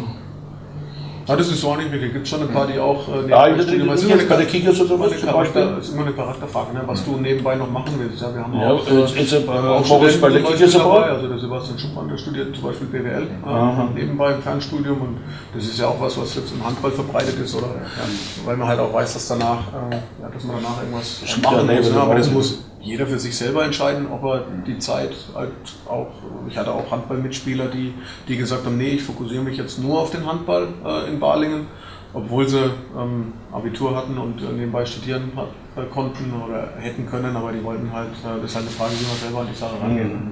Ah, 1.26 1.38
das 1.38 1.48
ist 1.48 1.62
so 1.62 1.70
auch 1.70 1.78
nicht 1.78 1.90
wirklich. 1.90 2.10
Es 2.10 2.14
gibt 2.14 2.28
schon 2.28 2.42
ein 2.42 2.50
paar, 2.50 2.68
die 2.68 2.78
auch 2.78 3.08
äh, 3.08 3.30
ja, 3.30 3.48
ich 3.48 3.74
immer 3.74 3.96
bei 3.96 4.36
der 4.36 4.46
Kickers 4.46 4.82
oder 4.82 5.00
was 5.00 5.18
zum 5.18 5.32
Beispiel. 5.32 5.78
ist 5.80 5.94
immer 5.94 6.02
eine 6.02 6.12
Charakterfrage, 6.12 6.74
ne? 6.74 6.82
was 6.86 7.06
du 7.06 7.16
nebenbei 7.16 7.56
noch 7.56 7.72
machen 7.72 7.94
willst. 7.98 8.22
Ja, 8.22 8.36
wir 8.36 8.44
haben 8.44 8.60
ja, 8.60 8.74
auch, 8.74 8.86
äh, 8.86 9.20
jetzt, 9.22 9.34
äh, 9.34 9.48
auch 9.48 9.86
Studenten 9.86 10.22
bei 10.22 10.30
der 10.30 10.44
Kickers 10.44 10.74
dabei. 10.74 11.04
Also 11.04 11.28
der 11.30 11.38
Sebastian 11.38 11.80
Schuppmann, 11.80 12.10
der 12.10 12.18
studiert 12.18 12.54
zum 12.54 12.66
Beispiel 12.66 12.88
BWL 12.88 13.24
äh, 13.24 13.94
nebenbei 13.96 14.34
im 14.34 14.42
Fernstudium 14.42 15.02
und 15.02 15.18
das 15.56 15.64
ist 15.64 15.80
ja 15.80 15.88
auch 15.88 16.02
was, 16.02 16.20
was 16.20 16.36
jetzt 16.36 16.52
im 16.52 16.66
Handball 16.66 16.92
verbreitet 16.92 17.40
ist, 17.40 17.56
oder? 17.56 17.68
Ja, 17.68 18.46
weil 18.46 18.58
man 18.58 18.68
halt 18.68 18.80
auch 18.82 18.94
weiß, 18.94 19.14
dass 19.14 19.28
danach, 19.30 19.60
äh, 19.70 19.96
ja, 20.22 20.30
dass 20.30 20.44
man 20.44 20.58
danach 20.58 20.82
irgendwas 20.82 21.22
machen 21.42 21.76
muss. 21.78 21.90
Ne? 21.90 22.02
Aber 22.02 22.16
das 22.16 22.30
muss 22.30 22.60
jeder 22.84 23.08
für 23.08 23.18
sich 23.18 23.36
selber 23.36 23.64
entscheiden, 23.64 24.08
ob 24.12 24.24
er 24.24 24.46
die 24.68 24.78
Zeit 24.78 25.12
halt 25.34 25.54
auch, 25.88 26.12
ich 26.50 26.58
hatte 26.58 26.72
auch 26.72 26.92
Handballmitspieler, 26.92 27.68
die, 27.68 27.94
die 28.28 28.38
gesagt 28.38 28.66
haben, 28.66 28.78
nee, 28.78 28.90
ich 28.90 29.04
fokussiere 29.04 29.42
mich 29.42 29.58
jetzt 29.58 29.80
nur 29.80 30.02
auf 30.02 30.12
den 30.12 30.26
Handball 30.26 30.68
äh, 30.86 31.10
in 31.10 31.20
Balingen, 31.20 31.68
obwohl 32.14 32.48
sie 32.48 32.72
ähm, 32.98 33.34
Abitur 33.54 33.96
hatten 33.96 34.18
und 34.18 34.42
äh, 34.42 34.52
nebenbei 34.52 34.86
studieren 34.86 35.32
hat, 35.36 35.48
äh, 35.78 35.88
konnten 35.90 36.34
oder 36.46 36.74
hätten 36.78 37.08
können, 37.08 37.36
aber 37.36 37.54
die 37.54 37.64
wollten 37.64 37.92
halt, 37.92 38.10
äh, 38.10 38.42
das 38.42 38.52
ist 38.52 38.56
halt 38.56 38.66
eine 38.66 38.76
Frage, 38.76 38.92
wie 39.00 39.08
man 39.08 39.16
selber 39.16 39.40
an 39.40 39.48
die 39.50 39.58
Sache 39.58 39.82
rangeht. 39.82 40.14
Mhm. 40.14 40.32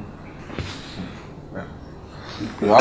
Ja. 2.62 2.68
ja. 2.68 2.78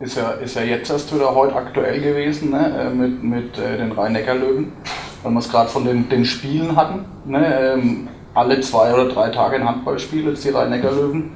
Ist 0.00 0.16
ja, 0.16 0.30
ist 0.32 0.56
ja 0.56 0.62
jetzt 0.62 0.90
erst 0.90 1.14
wieder 1.14 1.34
heute 1.34 1.54
aktuell 1.54 2.00
gewesen 2.00 2.50
ne, 2.50 2.78
äh, 2.78 2.90
mit, 2.90 3.22
mit 3.22 3.58
äh, 3.58 3.76
den 3.76 3.92
Rhein-Neckar-Löwen, 3.92 4.72
weil 5.22 5.32
wir 5.32 5.38
es 5.38 5.48
gerade 5.48 5.68
von 5.68 5.84
den, 5.84 6.08
den 6.08 6.24
Spielen 6.24 6.74
hatten. 6.76 7.04
Ne, 7.24 7.74
ähm, 7.74 8.08
alle 8.34 8.60
zwei 8.60 8.92
oder 8.92 9.08
drei 9.08 9.30
Tage 9.30 9.56
ein 9.56 9.66
Handballspiel, 9.66 10.28
jetzt 10.28 10.44
die 10.44 10.50
Rhein-Neckar-Löwen. 10.50 11.30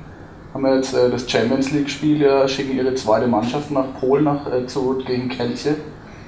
Haben 0.53 0.62
wir 0.64 0.76
jetzt 0.76 0.94
äh, 0.94 1.11
das 1.11 1.30
Champions 1.30 1.70
League-Spiel, 1.70 2.22
ja, 2.22 2.49
schicken 2.49 2.76
ihre 2.76 2.94
zweite 2.94 3.26
Mannschaft 3.26 3.70
nach 3.70 3.86
Polen 4.01 4.24
nach, 4.24 4.53
äh, 4.53 4.66
zu, 4.66 5.03
gegen 5.07 5.28
Kelche, 5.28 5.76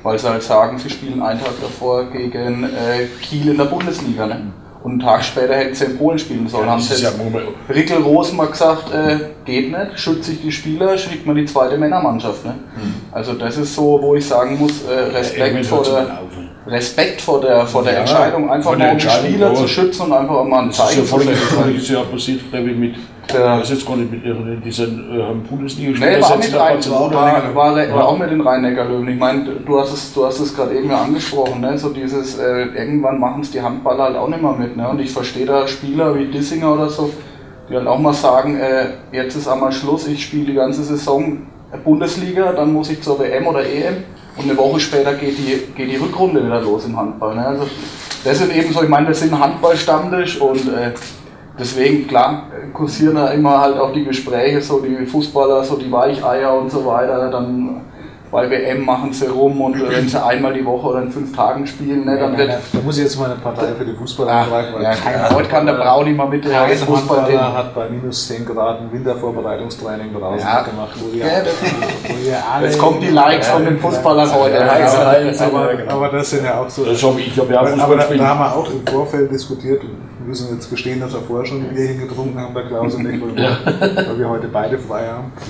weil 0.03 0.19
sie 0.19 0.29
halt 0.29 0.43
sagen, 0.43 0.79
sie 0.79 0.91
spielen 0.91 1.23
einen 1.23 1.41
Tag 1.41 1.55
davor 1.61 2.05
gegen 2.05 2.65
äh, 2.65 3.07
Kiel 3.21 3.49
in 3.49 3.57
der 3.57 3.65
Bundesliga. 3.65 4.27
Ne? 4.27 4.53
Und 4.83 4.93
einen 4.93 5.01
Tag 5.01 5.25
später 5.25 5.55
hätten 5.55 5.75
sie 5.75 5.87
in 5.87 5.99
Polen 5.99 6.19
spielen 6.19 6.49
sollen. 6.49 6.67
Ja, 6.67 6.73
haben 6.73 6.81
sie 6.81 6.95
jetzt 6.95 7.03
ja 7.03 7.11
Rickel 7.69 7.99
Rosen 7.99 8.37
mal 8.37 8.47
gesagt, 8.47 8.93
äh, 8.95 9.19
geht 9.45 9.71
nicht, 9.71 9.99
schützt 9.99 10.25
sich 10.25 10.41
die 10.41 10.53
Spieler, 10.53 10.97
schickt 10.97 11.27
man 11.27 11.37
die 11.37 11.45
zweite 11.45 11.77
Männermannschaft. 11.77 12.47
Ne? 12.47 12.53
Mhm. 12.53 12.95
Also 13.13 13.35
das 13.35 13.59
ist 13.59 13.75
so, 13.75 13.99
wo 14.01 14.15
ich 14.15 14.27
sagen 14.27 14.59
muss, 14.59 14.85
äh, 14.85 14.93
Respekt 15.17 15.57
ja, 15.57 15.63
vor 15.65 15.83
der... 15.83 16.19
Respekt 16.67 17.23
vor 17.23 17.41
der, 17.41 17.67
vor 17.67 17.83
der 17.83 17.95
ja, 17.95 18.01
Entscheidung, 18.01 18.51
einfach 18.51 18.77
mal 18.77 18.93
um 18.93 18.99
die 18.99 19.09
Spieler 19.09 19.55
zu 19.55 19.67
schützen 19.67 20.03
und 20.03 20.13
einfach 20.13 20.45
mal 20.45 20.65
ein 20.65 20.73
Zeichen 20.73 21.07
zu 21.07 21.19
setzen. 21.19 21.57
Das 21.59 21.83
ist 21.83 21.89
ja 21.89 22.03
passiert, 22.03 22.51
glaube 22.51 22.71
ich, 22.71 22.77
mit, 22.77 22.95
ja. 23.33 23.57
ich 23.57 23.63
weiß 23.63 23.71
jetzt 23.71 23.87
gar 23.87 23.97
nicht, 23.97 24.13
mit 24.13 24.65
diesen 24.65 25.21
äh, 25.21 25.49
Bundesliga-Spielern. 25.49 26.15
Nee, 26.15 26.23
war, 26.23 26.37
mit 26.37 26.55
rein, 26.55 26.91
war, 26.91 27.55
war, 27.55 27.55
war, 27.55 27.95
war 27.95 28.09
auch 28.09 28.19
mit 28.19 28.31
den 28.31 28.43
Rhein-Neckar-Löwen. 28.43 29.09
Ich 29.09 29.19
meine, 29.19 29.45
du 29.45 29.81
hast 29.81 29.93
es, 29.95 30.13
du 30.13 30.27
hast 30.27 30.39
es 30.39 30.55
gerade 30.55 30.77
eben 30.77 30.91
ja 30.91 31.01
angesprochen, 31.01 31.63
ne? 31.63 31.79
so 31.79 31.89
dieses, 31.89 32.39
äh, 32.39 32.67
irgendwann 32.77 33.19
machen 33.19 33.41
es 33.41 33.51
die 33.51 33.63
Handballer 33.63 34.05
halt 34.05 34.17
auch 34.17 34.29
nicht 34.29 34.43
mehr 34.43 34.53
mit. 34.53 34.77
Ne? 34.77 34.87
Und 34.87 35.01
ich 35.01 35.11
verstehe 35.11 35.47
da 35.47 35.67
Spieler 35.67 36.15
wie 36.15 36.27
Dissinger 36.27 36.75
oder 36.75 36.91
so, 36.91 37.11
die 37.71 37.75
halt 37.75 37.87
auch 37.87 37.99
mal 37.99 38.13
sagen, 38.13 38.61
äh, 38.61 38.89
jetzt 39.13 39.35
ist 39.35 39.49
einmal 39.49 39.73
Schluss, 39.73 40.07
ich 40.07 40.23
spiele 40.23 40.45
die 40.45 40.55
ganze 40.55 40.85
Saison 40.85 41.39
Bundesliga, 41.85 42.53
dann 42.53 42.73
muss 42.73 42.91
ich 42.91 43.01
zur 43.01 43.19
WM 43.19 43.47
oder 43.47 43.65
EM 43.65 44.05
und 44.41 44.49
eine 44.49 44.59
Woche 44.59 44.81
später 44.81 45.15
geht 45.15 45.37
die, 45.39 45.73
geht 45.75 45.91
die 45.91 45.97
Rückrunde 45.97 46.45
wieder 46.45 46.61
los 46.61 46.87
im 46.87 46.97
Handball. 46.97 47.35
Ne? 47.35 47.47
Also 47.47 47.67
das 48.25 48.39
sind 48.39 48.55
eben 48.55 48.73
so, 48.73 48.83
ich 48.83 48.89
meine, 48.89 49.09
wir 49.09 49.15
sind 49.15 49.39
Handballstammtisch 49.39 50.41
und 50.41 50.69
äh, 50.69 50.93
deswegen, 51.59 52.07
klar, 52.07 52.47
kursieren 52.73 53.17
da 53.17 53.29
immer 53.29 53.61
halt 53.61 53.79
auch 53.79 53.93
die 53.93 54.05
Gespräche, 54.05 54.63
so 54.63 54.81
die 54.81 55.05
Fußballer, 55.05 55.63
so 55.65 55.77
die 55.77 55.93
Weicheier 55.93 56.55
und 56.55 56.71
so 56.71 56.85
weiter. 56.87 57.31
Dann 57.31 57.83
bei 58.31 58.49
WM 58.49 58.85
machen 58.85 59.13
sie 59.13 59.27
rum 59.27 59.61
und 59.61 59.81
wenn 59.91 60.09
sie 60.09 60.23
einmal 60.25 60.53
die 60.53 60.65
Woche 60.65 60.87
oder 60.89 61.03
in 61.03 61.11
fünf 61.11 61.35
Tagen 61.35 61.67
spielen, 61.67 62.05
ne, 62.05 62.17
dann 62.19 62.37
wird. 62.39 62.51
Da 62.51 62.79
muss 62.85 62.97
ich 62.99 63.05
jetzt 63.05 63.19
mal 63.19 63.27
eine 63.27 63.35
Partei 63.41 63.69
für 63.77 63.85
die 63.85 63.93
Fußballer 63.95 64.31
Ach, 64.33 64.45
angreifen. 64.45 64.75
weil 64.75 64.83
ja, 64.85 64.95
kein 64.95 65.35
heute 65.35 65.49
kann 65.49 65.67
der 65.67 65.73
Brauni 65.75 66.13
mal 66.13 66.29
mit 66.29 66.45
Kein 66.45 66.77
Fußball 66.77 67.23
Handballer 67.23 67.55
hat 67.55 67.75
bei 67.75 67.89
minus 67.89 68.29
10 68.29 68.47
Grad 68.47 68.81
ein 68.81 68.93
Wintervorbereitungstraining 68.93 70.13
draußen 70.13 70.39
Ja. 70.47 70.63
gemacht, 70.63 70.91
wo 70.97 71.13
wir, 71.13 71.27
Ja, 71.27 71.41
das- 71.41 71.55
wo. 72.61 72.65
Jetzt 72.65 72.79
kommen 72.79 73.01
die 73.01 73.09
Likes 73.09 73.49
von 73.49 73.65
den 73.65 73.79
Fußballern 73.79 74.33
heute. 74.33 74.63
Aber, 74.63 75.45
aber, 75.47 75.71
aber 75.89 76.09
das 76.09 76.31
sind 76.31 76.45
ja 76.45 76.61
auch 76.61 76.71
so. 76.71 76.85
Das 76.85 77.03
hab 77.03 77.19
ich, 77.19 77.29
ich 77.29 77.39
habe 77.39 77.53
ja 77.53 77.61
aber 77.61 77.69
Fußball 77.71 78.17
da, 78.19 78.27
haben 78.29 78.41
wir 78.41 78.57
auch 78.57 78.71
im 78.71 78.87
Vorfeld 78.87 79.31
diskutiert 79.31 79.83
und 79.83 79.91
wir 80.21 80.27
müssen 80.29 80.55
jetzt 80.55 80.71
gestehen, 80.71 81.01
dass 81.01 81.13
wir 81.13 81.21
vorher 81.21 81.47
schon 81.47 81.63
ein 81.63 81.75
Bierchen 81.75 82.07
getrunken 82.09 82.39
haben, 82.39 82.55
der 82.55 82.65
Klaus 82.65 82.95
und 82.95 83.07
ich, 83.09 83.21
weil, 83.21 83.35
wir, 83.35 84.07
weil 84.09 84.19
wir 84.19 84.29
heute 84.29 84.49
beide 84.49 84.79
frei 84.79 85.07
haben. 85.09 85.33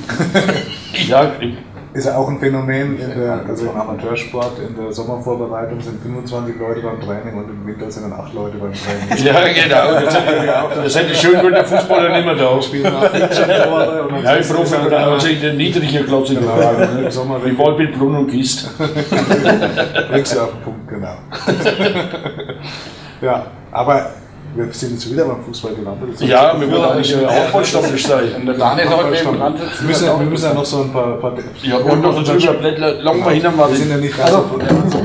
Ja, 1.07 1.31
ich- 1.41 1.55
Ist 1.93 2.07
ja 2.07 2.16
auch 2.16 2.28
ein 2.28 2.38
Phänomen 2.38 2.99
in 3.01 3.20
der, 3.20 3.41
also 3.49 3.66
im 3.66 3.76
Amateursport, 3.76 4.53
in 4.61 4.76
der 4.80 4.93
Sommervorbereitung 4.93 5.80
sind 5.80 6.01
25 6.01 6.55
Leute 6.61 6.80
beim 6.82 7.01
Training 7.01 7.34
und 7.36 7.51
im 7.51 7.66
Winter 7.66 7.91
sind 7.91 8.05
dann 8.05 8.12
8 8.12 8.32
Leute 8.32 8.59
beim 8.59 8.72
Training. 8.72 9.26
ja 9.26 9.64
genau. 9.64 10.01
Das 10.05 10.14
hätte, 10.14 10.82
das 10.84 10.97
hätte 10.97 11.14
schön, 11.16 11.43
wenn 11.43 11.53
der 11.53 11.64
Fußballer 11.64 12.16
nicht 12.16 12.26
mehr 12.26 12.36
da 12.36 12.62
Spielen 12.62 12.84
nach 12.93 13.11
15 13.11 13.45
Tore 13.45 14.03
und 14.03 14.12
dann 14.12 14.22
Ja, 14.24 14.36
ich 14.36 14.49
brauche 14.49 14.88
dann 14.88 15.03
also 15.12 15.26
in 15.26 15.41
der 15.41 15.53
niedrigen 15.55 16.07
Klasse 16.07 16.34
Genau, 16.36 16.55
gefahren. 16.55 16.88
im 16.97 17.03
Ne? 17.05 17.11
Sommer 17.11 17.45
Wie 17.45 17.59
Waldbild, 17.59 17.99
Brunn 17.99 18.14
und 18.16 18.30
Kist. 18.30 18.70
bringst 20.11 20.34
du 20.36 20.41
auf 20.43 20.51
den 20.53 20.61
Punkt, 20.62 20.88
genau. 20.88 21.14
ja, 23.20 23.47
aber 23.72 24.11
wir 24.55 24.72
sind 24.72 24.92
jetzt 24.92 25.11
wieder 25.12 25.24
beim 25.24 25.42
Fußball 25.44 25.74
gelandet. 25.74 26.20
Ja, 26.20 26.59
wir 26.61 26.70
wollen 26.70 26.84
eigentlich 26.84 27.16
eine 27.16 27.28
Handballstaffel 27.30 27.98
sein. 27.98 28.24
Und 28.36 28.46
der 28.46 28.55
Daniel 28.57 28.88
hat 28.88 28.96
heute 28.96 29.11
neben 29.11 29.38
dran 29.38 29.57
sitzen. 29.57 29.70
wir 29.80 29.86
müssen, 29.88 30.07
ja- 30.07 30.18
wir 30.20 30.26
müssen 30.26 30.44
ja 30.44 30.55
noch 30.55 30.64
so 30.64 30.82
ein 30.82 30.92
paar. 30.92 31.16
paar 31.20 31.32
Ja, 31.62 31.76
und 31.76 32.01
noch 32.03 32.16
ein 32.16 32.24
drüber 32.24 32.53
Blättler, 32.55 32.92
lang 33.03 33.20
mal 33.20 33.32
hinten 33.34 33.57
wir 33.59 33.76
sind 33.76 33.90
ja 33.90 33.96
nicht 33.96 34.14
so 34.16 34.22
Also, 34.22 34.42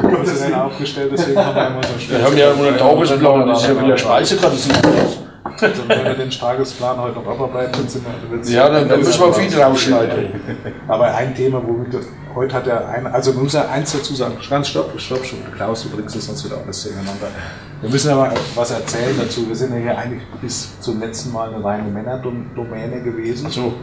professionell 0.02 0.54
aufgestellt, 0.56 1.12
deswegen 1.14 1.38
haben 1.46 1.56
wir 1.56 1.68
immer 1.68 1.82
so 1.84 1.90
einen 1.94 2.20
Wir 2.20 2.26
haben 2.26 2.38
ja 2.38 2.52
einen 2.52 2.78
Tagesplan, 2.78 3.48
das 3.48 3.62
ist 3.62 3.68
ja 3.68 3.84
wieder 3.84 3.98
Speisekarte. 3.98 4.56
sind 4.58 5.25
das. 5.60 5.72
Also 5.72 5.90
wenn 5.90 6.04
wir 6.04 6.14
den 6.16 6.30
Tagesplan 6.30 6.98
heute 6.98 7.16
noch 7.20 7.28
abarbeiten, 7.28 7.72
dann 7.74 7.88
sind 7.90 8.06
wir. 8.06 8.52
Ja, 8.54 8.70
dann, 8.70 8.88
dann 8.90 9.00
müssen 9.00 9.20
wir 9.22 9.34
viel 9.34 9.62
rausschneiden. 9.62 10.28
Aber 10.88 11.06
ein 11.14 11.34
Thema, 11.36 11.62
womit 11.66 11.92
wir- 11.94 12.02
heute 12.36 12.54
hat 12.56 12.68
ja 12.68 12.86
ein, 12.88 13.08
also 13.08 13.32
man 13.34 13.44
muss 13.44 13.54
ja 13.54 13.68
eins 13.70 13.94
dazu 13.94 14.14
sagen, 14.14 14.36
ganz 14.50 14.68
stopp, 14.68 14.92
stopp, 15.00 15.24
stopp, 15.26 15.56
Klaus, 15.56 15.84
du 15.84 15.90
bringst 15.90 16.16
es 16.18 16.26
sonst 16.26 16.44
wieder 16.46 16.58
alles 16.64 16.84
durcheinander. 16.84 17.28
Wir 17.82 17.90
müssen 17.90 18.12
aber 18.12 18.32
was 18.56 18.72
erzählen 18.72 19.16
dazu. 19.18 19.48
Wir 19.48 19.56
sind 19.56 19.72
ja 19.74 19.80
hier 19.80 19.98
eigentlich 19.98 20.24
bis 20.42 20.80
zum 20.82 21.00
letzten 21.00 21.32
Mal 21.32 21.54
eine 21.54 21.64
reine 21.64 21.90
Männerdomäne 21.90 23.02
gewesen. 23.04 23.50
So, 23.50 23.74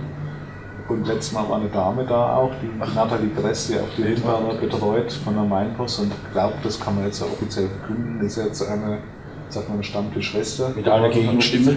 Und 0.89 1.07
letztes 1.07 1.33
Mal 1.33 1.49
war 1.49 1.57
eine 1.61 1.69
Dame 1.71 2.05
da 2.05 2.37
auch, 2.37 2.51
die 2.61 2.71
Nathalie 2.95 3.31
Gress, 3.31 3.69
die 3.69 3.77
auch 3.77 3.89
die 3.97 4.03
Hinfahrer 4.03 4.55
betreut 4.61 5.11
von 5.25 5.35
der 5.35 5.45
Mainpost 5.45 6.01
und 6.01 6.13
glaubt, 6.33 6.57
das 6.65 6.79
kann 6.79 6.97
man 6.97 7.05
jetzt 7.07 7.21
ja 7.21 7.27
offiziell 7.27 7.69
verkünden, 7.69 8.21
ist 8.27 8.37
jetzt 8.37 8.63
eine, 8.69 8.99
sagt 9.53 9.69
man, 9.69 9.77
eine 9.77 9.85
Stammtischschwester. 9.85 10.73
mit 10.75 10.89
einer 10.89 11.11
Gegenstimme. 11.11 11.77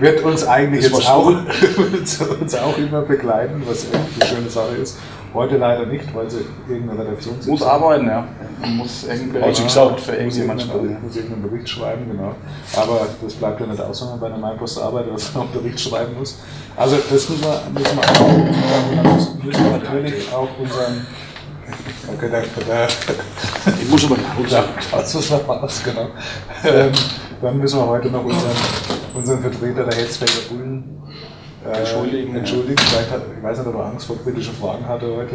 Wird 0.00 0.22
uns 0.22 0.44
eigentlich 0.46 0.84
jetzt 0.84 1.08
auch, 1.08 1.26
uns, 2.40 2.54
auch 2.54 2.76
immer 2.78 3.02
begleiten, 3.02 3.62
was 3.66 3.84
echt 3.84 3.94
eine 3.94 4.26
schöne 4.26 4.50
Sache 4.50 4.74
ist. 4.76 4.98
Heute 5.32 5.56
leider 5.56 5.86
nicht, 5.86 6.14
weil 6.14 6.30
sie 6.30 6.44
irgendeine 6.68 7.00
Redaktion 7.00 7.34
Muss 7.46 7.62
arbeiten, 7.62 8.06
ja. 8.06 8.24
Muss 8.76 9.04
irgendwie 9.08 9.54
sie 9.54 9.64
gesagt. 9.64 10.00
für 10.00 10.12
muss 10.12 10.20
irgendjemand 10.20 10.62
schreiben. 10.62 10.82
Bericht, 10.82 11.02
muss 11.02 11.16
irgendeinen 11.16 11.50
Bericht 11.50 11.68
schreiben, 11.68 12.06
genau. 12.08 12.34
Aber 12.76 13.06
das 13.20 13.34
bleibt 13.34 13.60
ja 13.60 13.66
nicht 13.66 13.80
aus, 13.80 14.00
wenn 14.02 14.10
man 14.10 14.20
bei 14.20 14.26
einer 14.26 14.38
Mainpost 14.38 14.80
arbeitet, 14.80 15.12
dass 15.14 15.34
man 15.34 15.44
auch 15.44 15.50
Bericht 15.50 15.80
schreiben 15.80 16.14
muss. 16.16 16.38
Also 16.76 16.96
das 16.96 17.28
müssen 17.28 17.42
wir, 17.42 17.62
müssen 17.72 17.96
wir 17.96 18.04
auch 18.04 18.16
dann 18.94 19.44
müssen 19.44 19.64
wir 19.64 19.70
natürlich 19.78 20.32
auch 20.32 20.48
unseren 20.58 21.04
Okay, 22.06 22.28
der, 22.30 22.42
der, 22.42 22.88
Ich 23.84 23.90
muss 23.90 24.04
aber 24.06 24.16
ja, 24.48 24.64
das 24.92 25.14
ist 25.14 25.30
noch 25.30 25.46
was, 25.46 25.84
genau. 25.84 26.08
Ähm, 26.64 26.90
dann 27.42 27.58
müssen 27.58 27.78
wir 27.78 27.86
heute 27.86 28.08
noch 28.08 28.24
unseren, 28.24 28.50
unseren 29.14 29.40
Vertreter 29.42 29.84
der 29.84 29.98
Hetzfelder 29.98 30.32
Bullen 30.48 31.02
äh, 31.66 31.78
Entschuldigen, 31.78 32.36
entschuldigen. 32.36 32.76
Vielleicht 32.78 33.10
hat, 33.10 33.22
ich 33.36 33.42
weiß 33.42 33.58
nicht, 33.58 33.66
ob 33.68 33.74
er 33.74 33.86
Angst 33.86 34.06
vor 34.06 34.16
kritischen 34.22 34.54
Fragen 34.54 34.86
hatte 34.88 35.06
heute. 35.16 35.34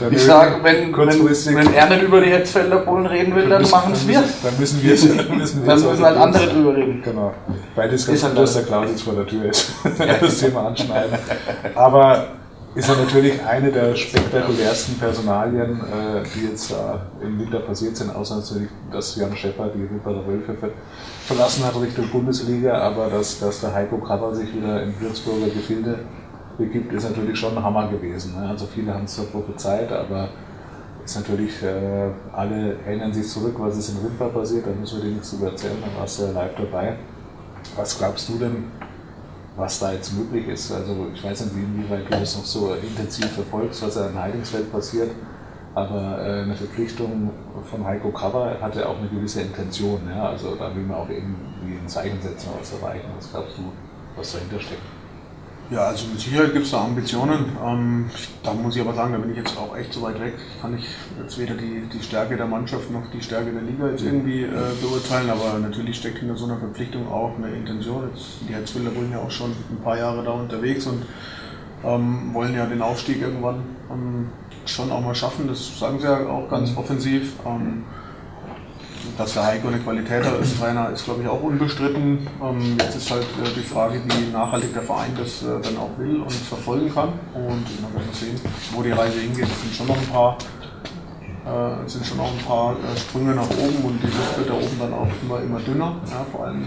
Der 0.00 0.10
Ich 0.12 0.22
sage, 0.22 0.56
wenn, 0.62 0.96
wenn, 0.96 1.08
wenn 1.08 1.74
er 1.74 1.88
nicht 1.90 2.02
über 2.02 2.20
die 2.20 2.30
Hetzfelder 2.30 2.78
Bullen 2.78 3.06
reden 3.06 3.34
will, 3.34 3.48
dann 3.48 3.60
müssen- 3.60 3.70
machen 3.72 3.92
es 3.92 4.06
wir. 4.08 4.22
Dann 4.42 4.58
müssen 4.58 4.82
wir 4.82 4.94
es. 4.94 5.16
Dann 5.16 5.38
müssen, 5.38 5.62
wir 5.62 5.68
Dann 5.68 5.82
müssen 5.82 6.04
halt 6.04 6.16
andere 6.16 6.46
drüber 6.46 6.74
reden. 6.76 7.02
Genau. 7.02 7.32
Weil 7.74 7.90
das 7.90 8.06
ganz 8.06 8.18
Ist 8.18 8.24
halt 8.24 8.34
gut, 8.34 8.42
dass 8.42 8.54
das. 8.54 8.62
der 8.64 8.72
Klaus 8.72 8.90
jetzt 8.90 9.02
vor 9.02 9.14
der 9.14 9.26
Tür 9.26 9.44
ist. 9.50 9.72
das 10.20 10.38
Thema 10.38 10.66
anschneiden. 10.66 11.18
Aber 11.74 12.28
ist 12.74 12.88
ja 12.88 12.94
natürlich 12.96 13.42
eine 13.44 13.70
der 13.70 13.94
spektakulärsten 13.94 14.98
Personalien, 14.98 15.80
äh, 15.80 16.22
die 16.34 16.46
jetzt 16.46 16.70
da 16.70 17.06
im 17.20 17.38
Winter 17.38 17.60
passiert 17.60 17.96
sind, 17.96 18.14
außer 18.14 18.36
natürlich, 18.36 18.68
dass 18.90 19.16
Jan 19.16 19.36
Schäfer 19.36 19.68
die 19.68 19.82
Wipperer 19.82 20.26
Wölfe 20.26 20.54
ver 20.54 20.70
verlassen 21.24 21.64
hat 21.64 21.80
Richtung 21.80 22.08
Bundesliga, 22.10 22.78
aber 22.78 23.08
dass, 23.08 23.38
dass 23.38 23.60
der 23.60 23.72
Heiko 23.74 23.98
Krabber 23.98 24.34
sich 24.34 24.52
wieder 24.54 24.82
in 24.82 25.00
Würzburger 25.00 25.46
Gefilde 25.46 26.00
begibt, 26.58 26.92
ist 26.92 27.08
natürlich 27.08 27.38
schon 27.38 27.56
ein 27.56 27.62
Hammer 27.62 27.88
gewesen. 27.88 28.34
Ne? 28.40 28.48
Also 28.48 28.66
viele 28.66 28.92
haben 28.92 29.04
es 29.04 29.14
zwar 29.14 29.26
prophezeit, 29.26 29.92
aber 29.92 30.30
ist 31.04 31.16
natürlich, 31.16 31.62
äh, 31.62 32.10
alle 32.32 32.76
erinnern 32.86 33.12
sich 33.12 33.28
zurück, 33.28 33.54
was 33.58 33.76
ist 33.76 33.90
in 33.90 33.98
Rimpa 33.98 34.26
passiert, 34.28 34.66
da 34.66 34.70
müssen 34.70 34.98
wir 34.98 35.04
dir 35.04 35.14
nichts 35.14 35.30
drüber 35.30 35.48
erzählen, 35.48 35.76
da 35.80 36.00
warst 36.00 36.18
du 36.18 36.24
ja 36.24 36.30
live 36.32 36.54
dabei. 36.56 36.96
Was 37.76 37.98
glaubst 37.98 38.28
du 38.28 38.38
denn, 38.38 38.64
was 39.56 39.78
da 39.80 39.92
jetzt 39.92 40.12
möglich 40.16 40.48
ist? 40.48 40.72
Also 40.72 41.08
ich 41.14 41.22
weiß 41.22 41.42
nicht, 41.44 41.56
wie- 41.56 41.60
inwieweit 41.62 42.06
du 42.10 42.18
das 42.18 42.36
noch 42.36 42.44
so 42.44 42.74
intensiv 42.74 43.26
verfolgst, 43.32 43.82
was 43.82 43.94
ja 43.96 44.06
in 44.08 44.18
Heidingsfeld 44.18 44.72
passiert, 44.72 45.10
aber 45.74 46.18
äh, 46.24 46.42
eine 46.42 46.54
Verpflichtung 46.54 47.30
von 47.70 47.84
Heiko 47.84 48.10
Cover 48.10 48.56
hat 48.60 48.76
ja 48.76 48.86
auch 48.86 48.98
eine 48.98 49.08
gewisse 49.08 49.42
Intention. 49.42 50.00
Ja? 50.08 50.28
Also 50.30 50.54
da 50.54 50.74
will 50.74 50.82
man 50.84 50.96
auch 50.98 51.08
irgendwie 51.08 51.78
ein 51.82 51.88
Zeichen 51.88 52.20
setzen, 52.20 52.50
was 52.58 52.72
erreichen. 52.80 53.08
Was 53.16 53.30
glaubst 53.30 53.58
du, 53.58 53.62
was 54.16 54.32
dahinter 54.32 54.60
steckt? 54.60 54.80
Ja, 55.70 55.86
also 55.86 56.06
mit 56.08 56.20
Sicherheit 56.20 56.52
gibt 56.52 56.66
es 56.66 56.72
da 56.72 56.84
Ambitionen. 56.84 57.56
Ähm, 57.64 58.10
da 58.42 58.52
muss 58.52 58.76
ich 58.76 58.82
aber 58.82 58.94
sagen, 58.94 59.12
da 59.12 59.18
bin 59.18 59.30
ich 59.30 59.38
jetzt 59.38 59.56
auch 59.56 59.74
echt 59.76 59.92
so 59.92 60.02
weit 60.02 60.20
weg. 60.20 60.34
Kann 60.60 60.76
ich 60.76 60.84
jetzt 61.18 61.38
weder 61.38 61.54
die, 61.54 61.88
die 61.90 62.02
Stärke 62.02 62.36
der 62.36 62.46
Mannschaft 62.46 62.90
noch 62.90 63.10
die 63.10 63.22
Stärke 63.22 63.52
der 63.52 63.62
Liga 63.62 63.88
jetzt 63.88 64.02
irgendwie 64.02 64.42
äh, 64.42 64.50
beurteilen. 64.82 65.30
Aber 65.30 65.58
natürlich 65.58 65.96
steckt 65.96 66.18
hinter 66.18 66.36
so 66.36 66.44
einer 66.44 66.58
Verpflichtung 66.58 67.10
auch 67.10 67.36
eine 67.38 67.54
Intention. 67.54 68.10
Jetzt, 68.12 68.40
die 68.46 68.52
Herzwiller 68.52 68.94
wollen 68.94 69.12
ja 69.12 69.20
auch 69.20 69.30
schon 69.30 69.50
ein 69.50 69.82
paar 69.82 69.96
Jahre 69.96 70.22
da 70.22 70.32
unterwegs 70.32 70.86
und 70.86 71.06
ähm, 71.84 72.34
wollen 72.34 72.54
ja 72.54 72.66
den 72.66 72.82
Aufstieg 72.82 73.22
irgendwann 73.22 73.62
ähm, 73.90 74.28
schon 74.66 74.90
auch 74.92 75.00
mal 75.00 75.14
schaffen. 75.14 75.48
Das 75.48 75.78
sagen 75.78 75.98
sie 75.98 76.04
ja 76.04 76.26
auch 76.26 76.50
ganz 76.50 76.76
offensiv. 76.76 77.32
Ähm, 77.46 77.84
dass 79.18 79.34
der 79.34 79.44
Heiko 79.44 79.68
eine 79.68 79.78
Qualität 79.78 80.24
hat 80.24 80.34
als 80.34 80.58
Trainer, 80.58 80.90
ist 80.90 81.04
glaube 81.04 81.22
ich 81.22 81.28
auch 81.28 81.42
unbestritten. 81.42 82.26
Ähm, 82.42 82.76
jetzt 82.78 82.96
ist 82.96 83.10
halt 83.10 83.22
äh, 83.22 83.48
die 83.54 83.62
Frage, 83.62 84.00
wie 84.04 84.32
nachhaltig 84.32 84.72
der 84.72 84.82
Verein 84.82 85.12
das 85.16 85.42
äh, 85.42 85.60
dann 85.62 85.76
auch 85.76 85.98
will 85.98 86.20
und 86.20 86.32
verfolgen 86.32 86.92
kann. 86.92 87.10
Und 87.34 87.64
dann 87.82 87.94
werden 87.94 88.08
wir 88.08 88.14
sehen, 88.14 88.40
wo 88.72 88.82
die 88.82 88.92
Reise 88.92 89.18
hingeht. 89.18 89.46
Es 89.46 89.60
sind 89.60 89.74
schon 89.74 89.88
noch 89.88 89.96
ein 89.96 90.06
paar, 90.06 90.38
äh, 91.46 91.88
sind 91.88 92.06
schon 92.06 92.18
noch 92.18 92.30
ein 92.30 92.44
paar 92.46 92.72
äh, 92.72 92.98
Sprünge 92.98 93.34
nach 93.34 93.50
oben 93.50 93.84
und 93.84 94.02
die 94.02 94.06
Luft 94.06 94.38
wird 94.38 94.48
da 94.48 94.54
oben 94.54 94.78
dann 94.78 94.92
auch 94.94 95.08
immer, 95.22 95.40
immer 95.40 95.60
dünner. 95.60 95.96
Ja, 96.10 96.26
vor 96.30 96.46
allem 96.46 96.66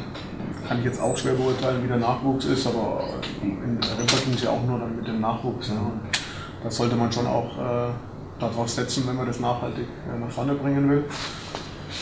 kann 0.68 0.80
ich 0.80 0.86
jetzt 0.86 1.00
auch 1.00 1.16
schwer 1.16 1.34
beurteilen, 1.34 1.84
wie 1.84 1.88
der 1.88 1.98
Nachwuchs 1.98 2.46
ist, 2.46 2.66
aber 2.68 3.04
in 3.42 3.80
Remper 3.98 4.18
ging 4.26 4.34
es 4.34 4.44
ja 4.44 4.50
auch 4.50 4.64
nur 4.64 4.80
dann 4.80 4.96
mit 4.96 5.08
dem 5.08 5.22
Nachwuchs. 5.22 5.70
Ja. 5.70 5.92
Das 6.64 6.76
sollte 6.78 6.96
man 6.96 7.12
schon 7.12 7.28
auch 7.28 7.58
äh, 7.58 7.92
darauf 8.40 8.70
setzen, 8.70 9.04
wenn 9.08 9.16
man 9.16 9.28
das 9.28 9.40
nachhaltig 9.40 9.86
äh, 9.86 10.20
nach 10.20 10.32
vorne 10.32 10.56
bringen 10.56 10.90
will. 10.90 11.06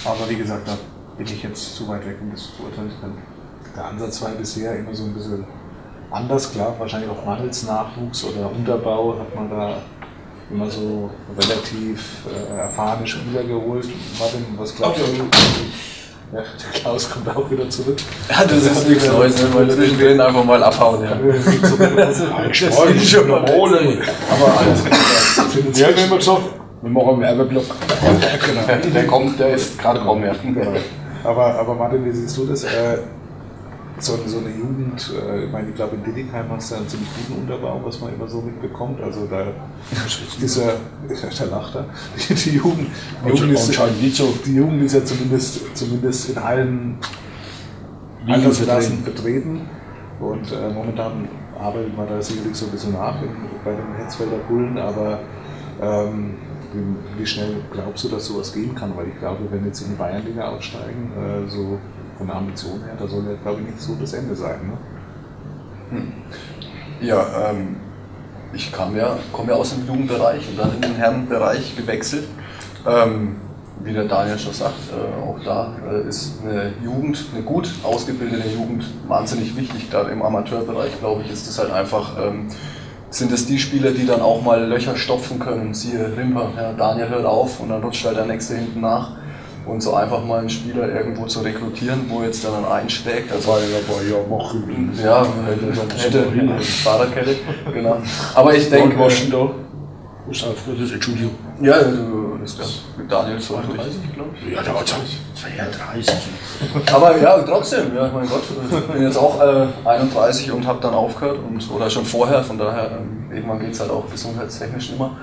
Aber 0.06 0.30
wie 0.30 0.36
gesagt, 0.36 0.68
da 0.68 0.78
bin 1.18 1.26
ich 1.26 1.44
jetzt 1.44 1.76
zu 1.76 1.88
weit 1.88 2.06
weg, 2.06 2.18
um 2.22 2.32
das 2.32 2.48
beurteilen 2.48 2.92
zu 2.92 2.98
können. 3.00 3.18
Der 3.76 3.86
Ansatz 3.86 4.22
war 4.22 4.30
bisher 4.32 4.78
immer 4.78 4.94
so 4.94 5.04
ein 5.06 5.14
bisschen 5.14 5.46
anders, 6.12 6.52
klar, 6.52 6.76
wahrscheinlich 6.78 7.10
auch 7.10 7.26
mangels 7.26 7.64
Nachwuchs 7.64 8.24
oder 8.26 8.52
Unterbau 8.52 9.18
hat 9.20 9.34
man 9.36 9.50
da 9.50 9.78
immer 10.52 10.70
so 10.70 11.10
relativ 11.36 12.26
äh, 12.28 12.60
erfahrene 12.60 13.08
Spieler 13.08 13.44
geholt. 13.44 13.88
Martin, 14.20 14.46
was 14.58 14.76
glaubst 14.76 15.02
du? 15.02 15.24
Ja, 16.36 16.42
der 16.42 16.82
Klaus 16.82 17.10
kommt 17.10 17.30
auch 17.30 17.50
wieder 17.50 17.70
zurück. 17.70 17.98
Ja, 18.30 18.44
das 18.44 18.64
ist 18.64 18.88
nichts 18.88 19.08
Neues, 19.08 19.36
ne? 19.38 19.86
ich 19.86 20.00
will 20.00 20.12
ihn 20.12 20.22
einfach 20.22 20.44
mal 20.44 20.64
abhauen. 20.64 21.04
Ja. 21.04 21.16
Sport 22.54 22.90
ist 22.96 23.12
ja 23.12 23.22
normal. 23.22 23.52
Aber 23.52 24.58
alles. 24.60 24.84
Ja, 25.80 25.96
wir 25.96 26.04
haben 26.04 26.18
gesagt, 26.18 26.42
wir 26.84 26.90
machen 26.90 27.10
einen 27.14 27.22
Werbeblock. 27.22 27.64
Der 28.94 29.08
kommt, 29.08 29.40
der 29.40 29.56
ist 29.56 29.80
gerade 29.80 30.02
kaum 30.02 30.20
mehr. 30.20 30.36
Genau. 30.44 30.74
Aber, 31.24 31.56
aber 31.56 31.76
Martin, 31.76 32.04
wie 32.04 32.12
siehst 32.12 32.38
du 32.38 32.46
das? 32.46 32.66
Äh, 32.66 32.98
so, 34.00 34.18
so 34.26 34.40
eine 34.40 34.50
Jugend, 34.50 35.14
äh, 35.16 35.46
ich 35.46 35.52
meine, 35.52 35.70
ich 35.70 35.76
glaube 35.76 35.96
in 35.96 36.04
Dittigheim 36.04 36.46
hast 36.50 36.72
du 36.72 36.76
einen 36.76 36.88
ziemlich 36.90 37.08
guten 37.16 37.42
Unterbau, 37.42 37.80
was 37.86 38.02
man 38.02 38.14
immer 38.14 38.28
so 38.28 38.42
mitbekommt. 38.42 39.00
Also 39.02 39.28
da 39.28 39.46
ist 40.42 40.58
ja, 40.58 40.74
der 41.08 41.48
lacht 41.48 41.76
da. 41.76 41.86
Die, 42.18 42.34
die 42.34 42.50
Jugend, 42.58 42.88
die 43.24 43.30
Jugend 43.30 43.54
ist, 43.54 43.80
die 44.46 44.56
Jugend 44.56 44.84
ist 44.84 44.94
ja 44.94 45.06
zumindest, 45.06 45.78
zumindest 45.78 46.30
in 46.32 46.38
allen 46.38 46.98
Altersklassen 48.28 49.04
vertreten. 49.04 49.62
Und 50.20 50.52
äh, 50.52 50.74
momentan 50.74 51.30
arbeitet 51.58 51.96
man 51.96 52.10
da 52.10 52.22
sicherlich 52.22 52.56
so 52.56 52.66
ein 52.66 52.72
bisschen 52.72 52.94
nach 52.94 53.16
bei 53.64 53.72
den 53.72 53.96
Hetzfelder 53.96 54.38
Bullen, 54.50 54.78
aber 54.78 55.20
ähm, 55.82 56.36
wie, 57.18 57.26
schnell 57.26 57.56
glaubst 57.72 58.04
du, 58.04 58.10
dass 58.10 58.26
sowas 58.26 58.54
gehen 58.54 58.76
kann? 58.76 58.96
Weil 58.96 59.10
ich 59.10 59.20
glaube, 59.20 59.40
wenn 59.50 59.66
jetzt 59.66 59.82
in 59.82 59.90
die 59.92 59.96
Bayernliga 59.96 60.50
aufsteigen, 60.50 61.12
äh, 61.18 61.50
so 61.50 61.80
von 62.18 62.28
der 62.28 62.36
Ambition 62.36 62.84
her, 62.84 62.96
da 62.98 63.08
soll 63.08 63.24
ja, 63.26 63.36
glaube 63.42 63.62
ich, 63.62 63.68
nicht 63.68 63.82
so 63.82 63.96
das 64.00 64.14
Ende 64.14 64.36
sein. 64.36 64.60
Ne? 64.68 64.78
Hm. 65.98 66.14
Ja, 67.02 67.50
ähm, 67.50 67.76
ich 68.54 68.72
kam 68.72 68.96
ja, 68.96 69.18
komme 69.32 69.52
ja 69.52 69.58
aus 69.58 69.74
dem 69.74 69.86
Jugendbereich 69.88 70.48
und 70.50 70.60
dann 70.60 70.76
in 70.76 70.82
den 70.82 70.96
Herrenbereich 70.96 71.76
gewechselt. 71.76 72.28
Ähm, 72.86 73.38
wie 73.84 73.94
der 73.94 74.06
Daniel 74.06 74.38
schon 74.38 74.54
sagt, 74.54 74.76
äh, 74.92 75.22
auch 75.22 75.40
da 75.44 75.74
äh, 75.92 76.08
ist 76.08 76.42
eine 76.42 76.74
Jugend, 76.84 77.26
eine 77.34 77.44
gut 77.44 77.70
ausgebildete 77.84 78.48
Jugend 78.48 78.86
wahnsinnig 79.08 79.56
wichtig. 79.58 79.90
Gerade 79.90 80.12
im 80.12 80.22
Amateurbereich, 80.22 81.00
glaube 81.00 81.24
ich, 81.24 81.32
ist 81.32 81.48
es 81.48 81.60
halt 81.60 81.72
einfach, 81.72 82.18
ähm, 82.18 82.48
sind 83.14 83.32
es 83.32 83.46
die 83.46 83.60
Spieler, 83.60 83.92
die 83.92 84.06
dann 84.06 84.22
auch 84.22 84.42
mal 84.42 84.64
Löcher 84.66 84.96
stopfen 84.96 85.40
können. 85.40 85.74
Siehe 85.74 86.12
Rimper, 86.18 86.52
ja, 86.56 86.74
Daniel 86.74 87.10
hört 87.10 87.26
auf 87.26 87.60
und 87.60 87.70
dann 87.70 87.84
rutscht 87.84 88.06
halt 88.06 88.18
der 88.18 88.26
nächste 88.26 88.56
hinten 88.56 88.82
nach. 88.82 89.12
Und 89.66 89.82
so 89.82 89.94
einfach 89.94 90.26
mal 90.26 90.40
einen 90.40 90.50
Spieler 90.50 90.90
irgendwo 90.90 91.26
zu 91.26 91.40
rekrutieren, 91.40 92.02
wo 92.10 92.22
jetzt 92.22 92.44
dann 92.44 92.66
einschlägt. 92.66 93.32
Also, 93.32 93.50
Weil 93.50 93.62
er 93.62 93.88
war 93.88 94.04
ja 94.04 94.28
machen. 94.30 94.92
Ja, 95.02 95.26
hätte, 95.98 96.26
Fahrradkette, 96.60 97.36
genau. 97.74 97.98
Aber 98.36 98.54
ich 98.54 98.70
denke. 98.70 98.98
Entschuldigung. 100.94 101.32
Ja, 101.62 101.76
du, 102.46 102.58
das 102.58 102.68
ist 102.68 102.98
mit 102.98 103.12
Daniel 103.12 103.40
so 103.40 103.56
32, 103.56 104.14
glaube 104.14 104.30
ich. 104.36 104.54
Ja, 104.54 104.62
da 104.62 104.74
war 104.74 104.86
32. 104.86 105.28
Aber 106.94 107.18
ja, 107.18 107.38
trotzdem, 107.40 107.96
ja, 107.96 108.10
mein 108.14 108.28
Gott, 108.28 108.44
ich 108.72 108.88
bin 108.88 109.04
jetzt 109.04 109.18
auch 109.18 109.42
äh, 109.42 109.68
31 109.86 110.52
und 110.52 110.66
habe 110.68 110.80
dann 110.82 110.94
aufgehört 110.94 111.40
und, 111.48 111.72
oder 111.72 111.90
schon 111.90 112.06
vorher, 112.06 112.44
von 112.44 112.58
daher, 112.58 112.92
ähm, 112.92 113.32
irgendwann 113.34 113.60
geht 113.60 113.72
es 113.72 113.80
halt 113.80 113.92
auch 113.92 114.10
gesundheitstechnisch 114.10 114.92
immer. 114.92 115.18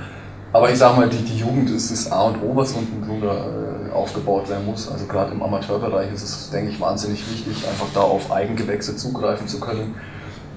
Aber 0.53 0.71
ich 0.71 0.79
sag 0.79 0.97
mal, 0.97 1.09
die, 1.09 1.23
die 1.23 1.39
Jugend 1.39 1.71
ist 1.71 1.91
das 1.91 2.11
A 2.11 2.23
und 2.23 2.43
O, 2.43 2.57
was 2.57 2.73
unten 2.73 3.07
drunter 3.07 3.89
äh, 3.89 3.93
aufgebaut 3.93 4.49
werden 4.49 4.67
muss. 4.67 4.91
Also 4.91 5.07
gerade 5.07 5.33
im 5.33 5.43
Amateurbereich 5.43 6.13
ist 6.13 6.23
es, 6.23 6.51
denke 6.51 6.71
ich, 6.71 6.81
wahnsinnig 6.81 7.21
wichtig, 7.31 7.69
einfach 7.69 7.87
da 7.95 8.01
auf 8.01 8.33
Eigengewächse 8.33 8.97
zugreifen 8.97 9.47
zu 9.47 9.61
können. 9.61 9.95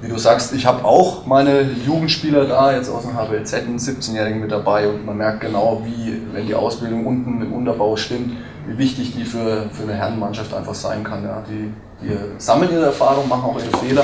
Wie 0.04 0.10
du 0.10 0.18
sagst, 0.18 0.52
ich 0.52 0.66
habe 0.66 0.84
auch 0.84 1.26
meine 1.26 1.62
Jugendspieler 1.62 2.44
da, 2.44 2.76
jetzt 2.76 2.90
aus 2.90 3.04
dem 3.04 3.16
HBZ, 3.16 3.54
einen 3.54 3.78
17-Jährigen 3.78 4.42
mit 4.42 4.52
dabei 4.52 4.90
und 4.90 5.06
man 5.06 5.16
merkt 5.16 5.40
genau, 5.40 5.82
wie, 5.86 6.22
wenn 6.34 6.46
die 6.46 6.56
Ausbildung 6.56 7.06
unten 7.06 7.42
im 7.42 7.54
Unterbau 7.54 7.96
stimmt, 7.96 8.34
wie 8.68 8.78
wichtig 8.78 9.16
die 9.16 9.24
für, 9.24 9.70
für 9.72 9.84
eine 9.84 9.94
Herrenmannschaft 9.94 10.54
einfach 10.54 10.76
sein 10.76 11.06
kann. 11.06 11.24
Ja. 11.24 11.42
Die, 11.50 11.72
die 12.02 12.18
sammeln 12.38 12.74
ihre 12.74 12.88
Erfahrung, 12.88 13.30
machen 13.30 13.46
auch 13.46 13.58
ihre 13.58 13.78
Fehler, 13.78 14.04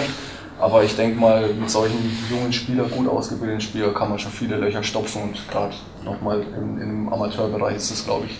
aber 0.57 0.85
ich 0.85 0.95
denke 0.95 1.19
mal, 1.19 1.49
mit 1.53 1.69
solchen 1.69 1.99
jungen 2.31 2.53
Spielern, 2.53 2.89
gut 2.89 3.09
ausgebildeten 3.09 3.59
Spielern, 3.59 3.93
kann 3.93 4.07
man 4.07 4.19
schon 4.19 4.31
viele 4.31 4.55
Löcher 4.55 4.83
stopfen 4.83 5.21
und 5.23 5.49
gerade 5.49 5.73
nochmal 6.05 6.45
im, 6.57 6.81
im 6.81 7.11
Amateurbereich 7.11 7.75
ist 7.75 7.91
das, 7.91 8.05
glaube 8.05 8.27
ich, 8.27 8.37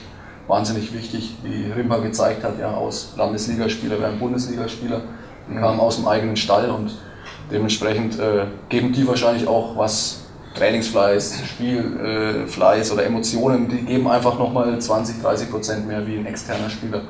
wahnsinnig 0.48 0.94
wichtig, 0.94 1.36
wie 1.44 1.70
Rimper 1.70 2.00
gezeigt 2.00 2.42
hat, 2.42 2.58
ja, 2.58 2.72
aus 2.72 3.16
Landesligaspieler 3.18 4.00
werden 4.00 4.18
Bundesligaspieler, 4.18 5.02
die 5.52 5.56
kamen 5.58 5.82
aus 5.82 5.98
dem 5.98 6.08
eigenen 6.08 6.38
Stall 6.38 6.70
und 6.70 6.92
dementsprechend 7.52 8.20
äh, 8.20 8.46
geben 8.70 8.92
die 8.92 9.08
wahrscheinlich 9.08 9.48
auch 9.48 9.78
was 9.78 10.26
Trainingsfleiß, 10.56 11.44
Spielfleiß 11.46 12.90
äh, 12.90 12.94
oder 12.94 13.06
Emotionen, 13.06 13.70
die 13.70 13.82
geben 13.82 14.08
einfach 14.08 14.38
nochmal 14.38 14.80
20, 14.80 15.22
30 15.22 15.52
Prozent 15.52 15.88
mehr 15.88 16.06
wie 16.08 16.18
ein 16.18 16.26
externer 16.26 16.70
Spieler 16.70 17.04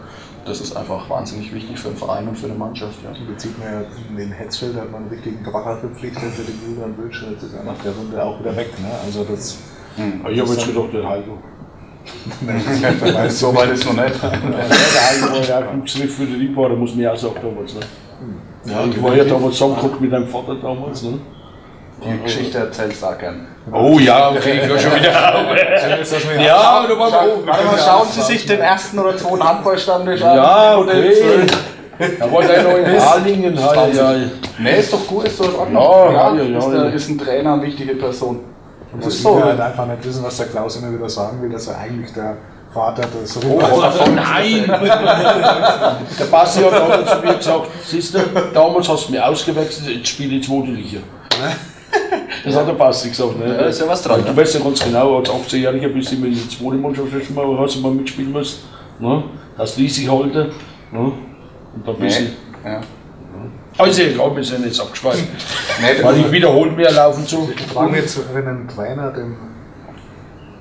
das 0.50 0.62
ist 0.62 0.76
einfach 0.76 1.10
wahnsinnig 1.10 1.54
wichtig 1.54 1.78
für 1.78 1.90
den 1.90 1.98
Verein 1.98 2.28
und 2.28 2.38
für 2.38 2.48
eine 2.48 2.56
Mannschaft. 2.56 2.98
Ja. 3.04 3.12
Da 3.12 3.40
sieht 3.40 3.58
man 3.60 3.68
ja 3.68 3.82
in 4.10 4.18
den 4.18 4.32
Hetzfeld 4.32 4.76
hat 4.76 4.92
man 4.92 5.04
einen 5.04 5.12
richtigen 5.12 5.44
Kracher 5.44 5.78
verpflichtet 5.78 6.32
für 6.34 6.44
den 6.44 6.60
Julian 6.68 6.98
Wölsche. 6.98 7.28
Das 7.34 7.44
ist 7.44 7.54
ja 7.54 7.64
nach 7.64 7.78
der 7.84 7.92
Runde 7.92 8.24
auch 8.24 8.40
wieder 8.40 8.56
weg. 8.56 8.72
Ne? 8.80 8.90
Also 9.06 9.24
das, 9.24 9.58
hm. 9.96 10.26
Ich 10.30 10.40
habe 10.40 10.52
jetzt 10.52 10.66
gedacht, 10.66 10.94
der 10.94 11.08
Heiko. 11.08 11.38
So 13.30 13.56
weit 13.56 13.72
ist 13.72 13.86
noch 13.86 13.94
nicht. 13.94 14.16
der 14.24 14.32
Heiko 14.32 15.34
war 15.34 15.44
ja 15.44 15.62
gut 15.62 15.86
Griff 15.86 16.16
für 16.16 16.26
den 16.26 16.40
Liebhaber, 16.40 16.76
muss 16.76 16.92
man 16.92 17.02
ja 17.02 17.14
auch 17.14 17.18
sagen 17.18 17.36
damals. 17.42 17.76
Ne? 17.76 17.82
Ja, 18.66 18.86
ich 18.86 19.02
war 19.02 19.16
ja 19.16 19.24
damals 19.24 19.56
zusammengeguckt 19.56 20.02
mit 20.02 20.12
deinem 20.12 20.28
Vater 20.28 20.56
damals. 20.62 21.04
Ne? 21.04 21.20
Die 22.04 22.24
Geschichte 22.24 22.58
erzählt 22.58 22.96
du 23.00 23.06
auch 23.06 23.18
gern. 23.18 23.48
Oh 23.72 24.00
ja, 24.00 24.30
okay, 24.30 24.62
ich 24.62 24.68
höre 24.68 24.80
schon 24.80 24.96
wieder 24.96 25.10
auf. 25.36 26.42
ja, 26.42 26.88
du 26.88 26.98
warst 26.98 27.14
Warte 27.14 27.66
mal, 27.66 27.78
schauen 27.78 28.08
Sie 28.10 28.22
sich 28.22 28.46
den 28.46 28.62
ersten 28.62 29.00
oder 29.00 29.18
zweiten 29.18 29.44
Handballstammtisch 29.44 30.22
an. 30.22 30.36
Ja, 30.36 30.78
okay. 30.78 31.46
Da 32.18 32.32
war 32.32 32.42
der 32.42 32.64
noch 32.64 32.78
in 32.78 33.02
Harlingen. 33.02 33.62
Halt, 33.62 33.94
ja. 33.94 34.14
Nee, 34.58 34.80
ist 34.80 34.94
doch 34.94 35.06
gut, 35.06 35.26
ist 35.26 35.40
doch 35.40 35.50
in 35.50 35.76
Ordnung. 35.76 36.14
Ja, 36.14 36.34
ja, 36.34 36.44
ja, 36.44 36.58
ist, 36.58 36.72
der, 36.72 36.94
ist 36.94 37.10
ein 37.10 37.18
Trainer 37.18 37.54
eine 37.54 37.62
wichtige 37.64 37.96
Person. 37.96 38.40
Das 38.98 39.08
ist 39.08 39.22
so. 39.22 39.44
halt 39.44 39.60
einfach 39.60 39.86
nicht 39.86 40.06
wissen, 40.06 40.24
was 40.24 40.38
der 40.38 40.48
Klaus 40.48 40.78
immer 40.78 40.94
wieder 40.94 41.10
sagen 41.10 41.42
will, 41.42 41.50
dass 41.50 41.68
er 41.68 41.78
eigentlich 41.78 42.14
der 42.14 42.38
Vater 42.72 43.04
des 43.08 43.38
oh, 43.38 43.60
oh, 43.60 44.10
Nein! 44.14 44.66
der 46.20 46.26
Basti 46.26 46.62
hat 46.62 46.74
damals 46.74 47.10
zu 47.10 47.20
mir 47.20 47.34
gesagt, 47.36 47.68
siehst 47.84 48.14
du, 48.14 48.20
damals 48.54 48.88
hast 48.88 49.08
du 49.08 49.12
mich 49.12 49.22
ausgewechselt, 49.22 49.90
jetzt 49.90 50.08
spiele 50.08 50.36
ich 50.36 50.46
zweite 50.46 50.72
Liga. 50.72 51.00
Das 52.46 52.56
hat 52.56 52.68
der 52.68 52.74
Basti 52.74 53.10
gesagt. 53.10 53.38
Ne? 53.38 53.54
Ja, 53.54 53.66
ist 53.66 53.82
ja 53.82 53.88
was 53.88 54.02
dran. 54.02 54.24
Du 54.26 54.38
weißt 54.38 54.56
ja 54.56 54.62
ganz 54.62 54.82
genau, 54.82 55.18
als 55.18 55.30
18-Jähriger 55.30 55.90
bist 55.90 56.12
du 56.12 56.16
immer 56.16 56.28
in 56.28 56.34
die 56.34 56.48
zweite 56.48 56.76
Mannschaft 56.78 57.08
schon 57.26 57.36
mal, 57.36 57.60
hast 57.60 57.76
du 57.76 57.82
mal 57.82 57.92
mitspielen 57.92 58.32
müssen. 58.32 58.60
Ne? 59.00 59.24
Das 59.58 59.76
ließ 59.76 59.96
sich 59.96 60.10
halten. 60.10 60.52
Ne? 60.92 61.00
Und 61.00 61.86
dann 61.86 61.96
bist 61.98 62.22
nee. 62.22 62.28
du. 62.64 62.70
Ja. 62.70 62.82
Also 63.78 64.02
egal, 64.04 64.36
wir 64.36 64.44
sind 64.44 64.66
jetzt 64.66 64.80
abgeschweift. 64.80 65.24
Weil 66.02 66.18
ich 66.18 66.32
wiederhole 66.32 66.72
mehr 66.72 66.92
laufen 66.92 67.26
zu. 67.26 67.50
Ich 67.56 67.66
frage 67.66 67.92
mich 67.92 68.02
jetzt, 68.02 68.20
wenn 68.34 68.48
ein 68.48 68.68
Trainer 68.68 69.12
den 69.12 69.36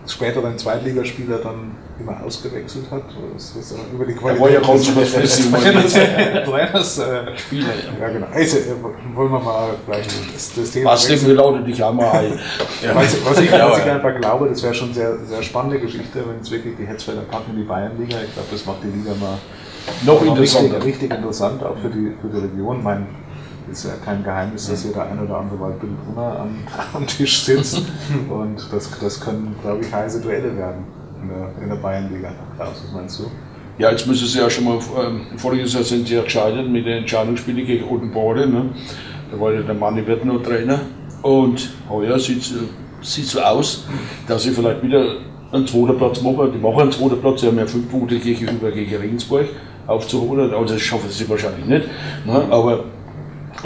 späteren 0.06 0.56
Zweitligaspieler 0.56 1.38
dann 1.38 1.76
immer 2.00 2.22
ausgewechselt 2.24 2.90
hat. 2.90 3.02
Das 3.34 3.54
ist 3.54 3.74
über 3.92 4.04
die 4.04 4.14
Qualität. 4.14 4.46
Er 4.46 4.52
ja 4.52 4.60
kurzfristig 4.60 5.50
Trainers 5.50 6.98
äh, 6.98 7.36
Spieler. 7.36 7.68
Ja. 7.68 8.06
ja, 8.06 8.12
genau. 8.12 8.26
Also, 8.32 8.58
äh, 8.58 9.14
wollen 9.14 9.30
wir 9.30 9.38
mal 9.38 9.70
vielleicht 9.84 10.10
das, 10.34 10.54
das 10.54 10.70
Thema. 10.72 10.90
Was 10.90 11.06
denn 11.06 11.36
lautet 11.36 11.66
dich 11.66 11.82
auch 11.82 11.92
mal 11.92 12.10
ein. 12.10 12.38
ja. 12.82 12.94
was, 12.94 13.24
was, 13.24 13.40
ich, 13.40 13.52
was 13.52 13.78
ich 13.78 13.84
einfach 13.84 14.20
glaube, 14.20 14.48
das 14.48 14.62
wäre 14.62 14.74
schon 14.74 14.92
sehr, 14.92 15.18
sehr 15.24 15.42
spannende 15.42 15.78
Geschichte, 15.78 16.24
wenn 16.26 16.40
es 16.40 16.50
wirklich 16.50 16.76
die 16.76 16.86
Hetzfelder 16.86 17.22
packen, 17.22 17.54
die 17.56 17.62
Bayernliga. 17.62 18.16
Ich 18.26 18.32
glaube, 18.32 18.48
das 18.50 18.66
macht 18.66 18.78
die 18.82 18.98
Liga 18.98 19.14
mal 19.20 19.38
noch 20.04 20.22
interessanter. 20.22 20.76
Richtig, 20.76 20.94
richtig 20.94 21.14
interessant, 21.14 21.62
auch 21.62 21.76
für 21.78 21.90
die, 21.90 22.12
für 22.20 22.28
die 22.28 22.38
Region. 22.38 22.82
Mein, 22.82 23.06
ist 23.70 23.84
ja 23.84 23.92
kein 24.04 24.24
Geheimnis, 24.24 24.68
dass 24.68 24.82
hier 24.82 24.92
der 24.92 25.06
ein 25.06 25.20
oder 25.20 25.36
andere 25.38 25.60
Waldbildbrunner 25.60 26.40
am, 26.40 26.58
am 26.94 27.06
Tisch 27.06 27.44
sitzt. 27.44 27.82
Und 28.28 28.66
das, 28.72 28.90
das 28.98 29.20
können, 29.20 29.54
glaube 29.62 29.82
ich, 29.84 29.92
heiße 29.92 30.20
Duelle 30.20 30.56
werden 30.56 30.97
in 31.22 31.28
der, 31.28 31.62
in 31.62 31.68
der 31.68 31.76
Bayernliga. 31.76 32.32
Klaus, 32.56 32.82
was 32.84 32.92
meinst 32.92 33.18
du? 33.20 33.24
Ja, 33.78 33.90
jetzt 33.90 34.06
müssen 34.06 34.26
sie 34.26 34.38
ja 34.40 34.50
schon 34.50 34.64
mal, 34.64 34.78
ähm, 35.00 35.38
voriges 35.38 35.72
Jahr 35.72 35.84
sind 35.84 36.08
sie 36.08 36.14
ja 36.14 36.22
gescheitert 36.22 36.68
mit 36.68 36.84
den 36.84 36.98
Entscheidungsspielen 36.98 37.64
gegen 37.64 37.84
Odenbode. 37.84 38.48
Ne? 38.48 38.70
Da 39.30 39.40
war 39.40 39.52
ja 39.52 39.60
der 39.60 39.74
Manni 39.74 40.04
wird 40.06 40.24
noch 40.24 40.42
Trainer. 40.42 40.80
Und 41.22 41.70
heuer 41.88 42.18
sieht 42.18 42.42
es 42.42 43.30
so 43.30 43.40
aus, 43.40 43.86
dass 44.26 44.42
sie 44.42 44.50
vielleicht 44.50 44.82
wieder 44.82 45.16
einen 45.52 45.66
zweiten 45.66 45.96
Platz 45.96 46.20
machen. 46.22 46.52
Die 46.52 46.58
machen 46.58 46.80
einen 46.80 46.92
zweiten 46.92 47.20
Platz, 47.20 47.40
sie 47.40 47.46
haben 47.46 47.58
ja 47.58 47.66
fünf 47.66 47.90
Punkte 47.90 48.18
gegenüber 48.18 48.70
gegen 48.70 48.96
Regensburg 48.96 49.46
aufzuholen. 49.86 50.52
Also 50.52 50.74
das 50.74 50.82
schaffen 50.82 51.10
sie 51.10 51.28
wahrscheinlich 51.28 51.66
nicht. 51.66 51.88
Ne? 52.26 52.46
Aber 52.50 52.84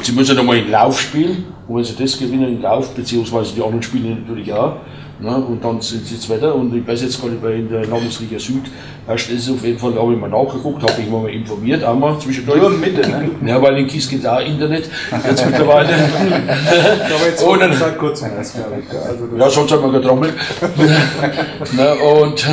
sie 0.02 0.12
müssen 0.12 0.36
nochmal 0.36 0.58
in 0.58 0.70
Lauf 0.70 1.00
spielen. 1.00 1.44
Und 1.68 1.76
wenn 1.76 1.84
sie 1.84 1.96
das 1.96 2.18
gewinnen, 2.18 2.48
in 2.48 2.62
Lauf, 2.62 2.94
beziehungsweise 2.94 3.54
die 3.54 3.62
anderen 3.62 3.82
spielen 3.82 4.20
natürlich 4.20 4.52
auch. 4.52 4.76
Ne? 5.22 5.36
Und 5.36 5.62
dann 5.62 5.80
sind 5.80 6.04
sie 6.04 6.18
Zweiter 6.18 6.54
und 6.54 6.74
ich 6.74 6.86
weiß 6.86 7.02
jetzt 7.02 7.22
gar 7.22 7.30
nicht, 7.30 7.42
weil 7.42 7.60
in 7.60 7.68
der 7.68 7.86
Landesliga 7.86 8.38
Süd, 8.38 8.64
das 9.06 9.28
ist 9.28 9.48
auf 9.50 9.64
jeden 9.64 9.78
Fall, 9.78 9.94
habe 9.94 10.12
ich 10.14 10.18
mal 10.18 10.28
nachgeguckt, 10.28 10.82
habe 10.82 11.00
ich 11.00 11.08
mal 11.08 11.28
informiert, 11.28 11.84
einmal 11.84 12.18
zwischendurch. 12.18 12.60
Nur 12.60 12.70
Mitte, 12.70 13.08
ne? 13.08 13.30
Ja, 13.46 13.62
weil 13.62 13.78
in 13.78 13.86
Kies 13.86 14.08
geht 14.08 14.26
auch 14.26 14.40
Internet, 14.40 14.90
jetzt 15.24 15.46
mittlerweile. 15.46 15.88
Aber 15.94 17.26
jetzt 17.26 17.44
und 17.44 17.60
dann, 17.60 17.72
seit 17.72 17.98
kurzem 17.98 18.30
erst, 18.36 18.54
glaube 18.54 18.82
ich. 18.82 18.98
Also 18.98 19.28
ja, 19.38 19.48
sonst 19.48 19.70
haben 19.70 19.92
wir 19.92 20.00
getrommelt. 20.00 20.34
ne? 21.72 21.94
Und, 21.94 22.46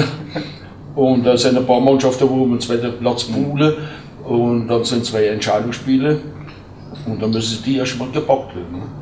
und 0.96 1.26
da 1.26 1.36
sind 1.36 1.58
ein 1.58 1.66
paar 1.66 1.82
Mannschaften, 1.82 2.30
wo 2.30 2.46
wir 2.46 2.60
zweiter 2.60 2.90
Platz 2.90 3.24
poolen 3.24 3.74
und 4.26 4.68
dann 4.68 4.84
sind 4.84 5.06
zwei 5.06 5.26
Entscheidungsspiele 5.26 6.20
und 7.08 7.20
dann 7.20 7.32
müssen 7.32 7.64
die 7.64 7.78
erstmal 7.78 8.10
gepackt 8.12 8.56
werden. 8.56 8.74
Ne? 8.74 8.99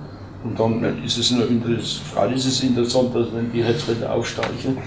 Und 0.48 0.60
dann 0.60 1.04
ist 1.04 1.18
es, 1.18 1.32
nur 1.32 1.50
interessant, 1.50 2.34
ist 2.34 2.46
es 2.46 2.64
interessant, 2.64 3.14
dass 3.14 3.28
wenn 3.34 3.52
die 3.52 3.64
Hetzfelder 3.64 4.14
aufsteigen, 4.14 4.78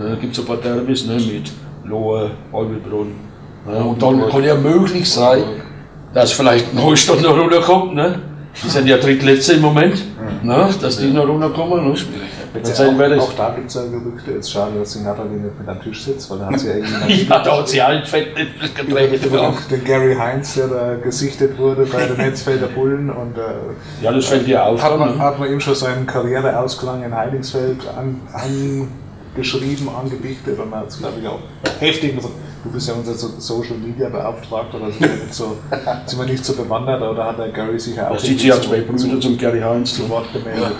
äh, 0.00 0.16
gibt 0.20 0.32
es 0.32 0.40
ein 0.40 0.46
paar 0.46 0.56
Derbys 0.56 1.06
ne, 1.06 1.14
mit 1.14 1.52
Lohe, 1.84 2.30
Albebrunn. 2.52 3.12
Ne, 3.66 3.84
und 3.84 4.02
dann 4.02 4.28
kann 4.30 4.42
ja 4.42 4.54
möglich 4.54 5.10
sein, 5.10 5.42
dass 6.14 6.32
vielleicht 6.32 6.72
Neustadt 6.72 7.20
noch 7.20 7.36
runterkommt. 7.36 7.94
Ne? 7.94 8.20
Die 8.64 8.68
sind 8.68 8.86
ja 8.86 8.96
drittletzte 8.96 9.54
im 9.54 9.62
Moment, 9.62 10.02
ne, 10.42 10.70
dass 10.80 10.98
die 10.98 11.10
noch 11.10 11.28
runterkommen. 11.28 11.88
Ne? 11.88 11.94
Erzählen 12.54 12.98
wir 12.98 13.18
auch, 13.18 13.28
auch 13.28 13.32
da 13.34 13.50
gibt 13.54 13.68
es 13.68 13.74
ja 13.74 13.82
Gerüchte. 13.82 14.32
Jetzt 14.32 14.52
schade, 14.52 14.72
dass 14.78 14.92
die 14.92 15.00
Natalie 15.00 15.38
nicht 15.38 15.58
mit 15.58 15.68
am 15.68 15.80
Tisch 15.82 16.04
sitzt, 16.04 16.30
weil 16.30 16.38
da 16.38 16.46
hat 16.46 16.60
sie 16.60 16.68
ja 16.68 16.74
irgendjemand. 16.74 17.10
Ja, 17.28 17.42
da 17.42 17.58
hat 17.58 17.68
sie 17.68 17.82
halt 17.82 18.06
fett 18.06 18.28
Auch 19.38 19.60
den 19.70 19.84
Gary 19.84 20.14
Heinz, 20.14 20.54
der 20.54 20.68
da 20.68 20.94
gesichtet 20.96 21.56
wurde 21.58 21.86
bei 21.86 22.06
den 22.06 22.16
Netzfelder 22.18 22.66
Bullen 22.68 23.08
und 23.10 23.38
äh, 23.38 24.02
Ja, 24.04 24.12
das 24.12 24.26
fällt 24.26 24.46
dir 24.46 24.64
auf. 24.66 24.82
hat, 24.82 24.98
man, 24.98 25.18
hat 25.18 25.38
man 25.38 25.50
ihm 25.50 25.60
schon 25.60 25.74
seinen 25.74 26.06
Karriereausklang 26.06 27.02
in 27.04 27.14
Heidingsfeld 27.16 27.78
an, 27.96 28.20
angeschrieben, 29.34 29.88
angedichtet 29.88 30.58
und 30.58 30.74
hat 30.74 30.88
es, 30.88 30.98
glaube 30.98 31.14
ich, 31.20 31.26
auch 31.26 31.40
heftig. 31.80 32.18
Du 32.64 32.70
bist 32.70 32.86
ja 32.86 32.94
unser 32.94 33.14
So- 33.14 33.30
Social 33.38 33.76
Media 33.76 34.08
Beauftragter, 34.08 34.78
da 34.78 34.86
sind 34.86 35.00
wir 35.00 35.08
nicht 35.08 35.34
so, 35.34 35.56
sind 36.06 36.18
wir 36.20 36.26
nicht 36.26 36.44
so 36.44 36.52
bewandert, 36.54 37.02
aber 37.02 37.14
da 37.14 37.26
hat 37.28 37.38
der 37.38 37.48
Gary 37.48 37.78
sicher 37.80 38.08
auch 38.08 38.14
Da 38.14 38.20
sieht 38.20 38.38
sie 38.38 38.48
ja 38.48 38.60
zwei 38.60 38.82
Brüder 38.82 39.20
zum 39.20 39.36
Gary 39.38 39.60
Heinz. 39.60 39.96
zu 39.96 40.08
Wort 40.08 40.32
gemeldet. 40.32 40.62
Ja, 40.62 40.70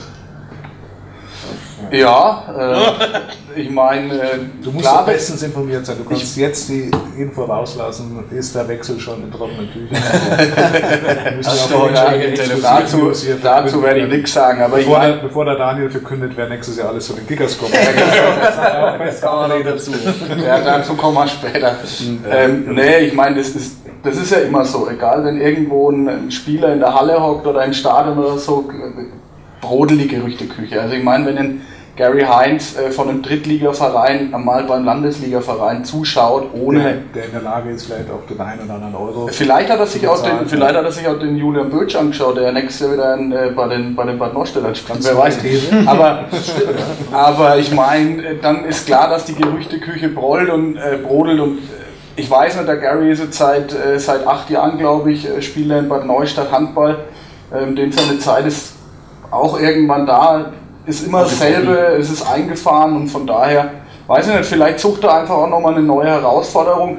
äh, 3.57 3.61
ich 3.61 3.70
meine, 3.70 4.14
äh, 4.14 4.38
Du 4.62 4.70
musst 4.70 4.84
klar, 4.84 5.05
bestens 5.05 5.43
informiert 5.43 5.84
sein. 5.84 5.97
Du 5.99 6.09
kannst 6.09 6.36
jetzt 6.36 6.68
die 6.68 6.90
Info 7.18 7.45
rauslassen, 7.45 8.24
ist 8.30 8.55
der 8.55 8.66
Wechsel 8.68 8.99
schon 8.99 9.24
in 9.24 9.30
trockenen 9.30 9.70
Tüchern. 9.72 10.03
Ja 11.93 12.12
irgendwelche 12.12 12.61
dazu, 12.61 13.12
dazu 13.43 13.82
werde 13.82 14.01
ich 14.01 14.09
nichts 14.09 14.32
sagen, 14.32 14.62
aber 14.62 14.78
ich 14.78 14.86
Bevor 14.86 15.01
der, 15.01 15.12
bevor 15.14 15.45
der 15.45 15.57
Daniel 15.57 15.90
verkündet, 15.90 16.32
wer 16.36 16.49
nächstes 16.49 16.76
Jahr 16.76 16.88
alles 16.88 17.07
zu 17.07 17.14
den 17.14 17.26
Kickers 17.26 17.59
kommt. 17.59 17.72
das 18.99 19.20
kann 19.20 19.49
man 19.49 19.64
dazu. 19.64 19.93
Ja, 20.45 20.61
dazu 20.61 20.95
kommen 20.95 21.16
wir 21.16 21.28
später. 21.28 21.76
Ähm, 22.30 22.74
nee, 22.74 22.99
ich 22.99 23.14
meine, 23.14 23.36
das 23.36 23.51
ist, 23.51 23.76
das 24.03 24.16
ist 24.16 24.30
ja 24.30 24.38
immer 24.38 24.64
so, 24.64 24.88
egal 24.88 25.24
wenn 25.24 25.40
irgendwo 25.40 25.90
ein 25.90 26.30
Spieler 26.30 26.72
in 26.72 26.80
der 26.80 26.95
Halle 26.95 27.22
hockt 27.22 27.47
oder 27.47 27.64
im 27.64 27.72
Stadion 27.72 28.18
oder 28.18 28.38
so, 28.38 28.68
brodelige 29.61 30.16
Gerüchteküche. 30.16 30.80
Also 30.80 30.95
ich 30.95 31.05
meine, 31.05 31.26
wenn 31.26 31.38
ein 31.38 31.61
Gary 31.95 32.22
Heinz 32.22 32.76
äh, 32.78 32.90
von 32.90 33.09
einem 33.09 33.20
Drittligaverein 33.20 34.30
mal 34.38 34.64
beim 34.64 34.84
Landesligaverein 34.84 35.84
zuschaut, 35.84 36.49
ohne 36.55 36.80
Der, 36.80 36.93
der 37.14 37.24
in 37.26 37.32
der 37.32 37.43
Lage 37.43 37.70
ist, 37.70 37.84
vielleicht 37.84 38.11
auch 38.11 38.26
den 38.26 38.40
einen 38.40 38.64
oder 38.64 38.74
anderen 38.74 38.95
Euro. 38.95 39.28
Vielleicht 39.30 39.70
hat 39.70 39.78
er 39.78 39.86
sich 39.86 40.09
auch 40.09 40.22
den, 40.22 40.47
vielleicht 40.47 40.74
hat 40.74 40.84
er 40.84 40.93
sich 40.93 41.07
auch 41.07 41.18
den 41.18 41.36
Julian 41.36 41.68
Bötsch 41.68 41.95
angeschaut, 41.95 42.38
der 42.38 42.51
nächstes 42.53 42.80
Jahr 42.80 42.93
wieder 42.95 43.14
in, 43.14 43.32
äh, 43.32 43.51
bei 43.55 43.68
den, 43.68 43.95
bei 43.95 44.07
den 44.07 44.18
Bad 44.18 44.32
Neustädtern 44.32 44.74
spielt. 44.74 45.05
Wer 45.05 45.18
weiß. 45.18 45.38
Aber, 45.86 46.24
aber 47.12 47.59
ich 47.59 47.70
meine, 47.72 48.24
äh, 48.24 48.38
dann 48.40 48.64
ist 48.64 48.86
klar, 48.86 49.11
dass 49.11 49.26
die 49.26 49.34
Gerüchteküche 49.34 50.09
brollt 50.09 50.49
und 50.49 50.76
äh, 50.76 50.97
brodelt 50.97 51.40
und 51.40 51.59
ich 52.16 52.30
weiß 52.30 52.57
nicht, 52.57 52.68
der 52.68 52.76
Gary 52.76 53.11
ist 53.11 53.20
jetzt 53.20 53.38
seit, 53.38 53.74
seit 53.97 54.26
acht 54.26 54.51
Jahren, 54.51 54.76
glaube 54.76 55.11
ich, 55.12 55.26
Spieler 55.40 55.78
in 55.78 55.88
Bad 55.88 56.05
Neustadt 56.05 56.53
Handball. 56.53 56.99
Ähm, 57.55 57.74
dem 57.74 57.90
seine 57.90 58.18
Zeit 58.18 58.47
ist 58.47 58.74
auch 59.30 59.59
irgendwann 59.59 60.07
da, 60.07 60.53
ist 60.87 61.07
immer 61.07 61.22
dasselbe, 61.22 61.76
es 61.99 62.11
ist 62.11 62.26
eingefahren 62.26 62.97
und 62.97 63.09
von 63.09 63.26
daher, 63.26 63.70
weiß 64.07 64.28
ich 64.28 64.35
nicht, 64.35 64.47
vielleicht 64.47 64.80
sucht 64.80 65.05
er 65.05 65.20
einfach 65.20 65.37
auch 65.37 65.49
nochmal 65.49 65.74
eine 65.74 65.83
neue 65.83 66.09
Herausforderung. 66.09 66.99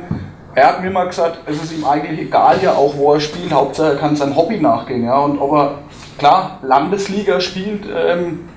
Er 0.56 0.68
hat 0.68 0.84
mir 0.84 0.92
mal 0.92 1.08
gesagt, 1.08 1.40
es 1.48 1.64
ist 1.64 1.74
ihm 1.74 1.84
eigentlich 1.84 2.28
egal 2.28 2.58
ja 2.62 2.74
auch, 2.74 2.96
wo 2.96 3.14
er 3.14 3.20
spielt, 3.20 3.52
Hauptsache 3.52 3.94
er 3.94 3.96
kann 3.96 4.16
sein 4.16 4.36
Hobby 4.36 4.60
nachgehen. 4.60 5.04
Ja? 5.04 5.18
Und 5.18 5.40
ob 5.40 5.54
er, 5.54 5.72
klar, 6.18 6.60
Landesliga 6.62 7.40
spielt, 7.40 7.86
ähm, 7.86 8.48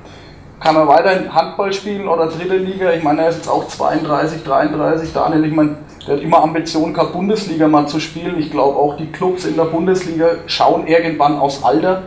kann 0.61 0.77
er 0.77 0.87
weiterhin 0.89 1.35
Handball 1.35 1.73
spielen 1.73 2.09
oder 2.09 2.27
dritte 2.27 2.57
Liga. 2.57 2.93
Ich 2.93 3.03
meine, 3.03 3.23
er 3.23 3.29
ist 3.31 3.37
jetzt 3.37 3.49
auch 3.49 3.67
32, 3.67 4.45
33, 4.45 5.13
Daniel, 5.13 5.45
ich 5.45 5.53
meine, 5.53 5.77
der 6.07 6.17
hat 6.17 6.23
immer 6.23 6.43
Ambitionen 6.43 6.95
gehabt, 6.95 7.13
Bundesliga 7.13 7.67
mal 7.67 7.87
zu 7.87 7.99
spielen. 7.99 8.39
Ich 8.39 8.51
glaube 8.51 8.79
auch 8.79 8.97
die 8.97 9.11
Clubs 9.11 9.45
in 9.45 9.57
der 9.57 9.65
Bundesliga 9.65 10.29
schauen 10.47 10.87
irgendwann 10.87 11.39
aufs 11.39 11.65
Alter. 11.65 12.03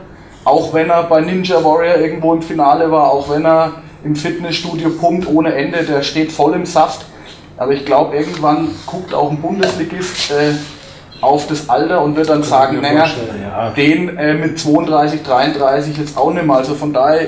Auch 0.50 0.74
wenn 0.74 0.90
er 0.90 1.04
bei 1.04 1.22
Ninja 1.22 1.64
Warrior 1.64 1.98
irgendwo 1.98 2.34
im 2.34 2.42
Finale 2.42 2.90
war, 2.92 3.12
auch 3.12 3.30
wenn 3.30 3.46
er 3.46 3.74
im 4.04 4.16
Fitnessstudio 4.16 4.90
pumpt 4.90 5.28
ohne 5.28 5.54
Ende, 5.54 5.84
der 5.84 6.02
steht 6.02 6.32
voll 6.32 6.56
im 6.56 6.66
Saft. 6.66 7.06
Aber 7.56 7.72
ich 7.72 7.86
glaube, 7.86 8.18
irgendwann 8.18 8.70
guckt 8.88 9.14
auch 9.14 9.30
ein 9.30 9.40
Bundesligist 9.40 10.32
äh, 10.32 10.54
auf 11.22 11.46
das 11.46 11.70
Alter 11.70 12.02
und 12.02 12.16
wird 12.16 12.30
dann 12.30 12.42
sagen, 12.42 12.78
mir 12.78 12.82
naja, 12.82 13.06
ja. 13.40 13.70
den 13.72 14.18
äh, 14.18 14.34
mit 14.34 14.58
32, 14.58 15.22
33 15.22 15.98
jetzt 15.98 16.18
auch 16.18 16.34
nicht 16.34 16.48
mehr. 16.48 16.56
Also 16.56 16.74
von 16.74 16.94
daher, 16.94 17.28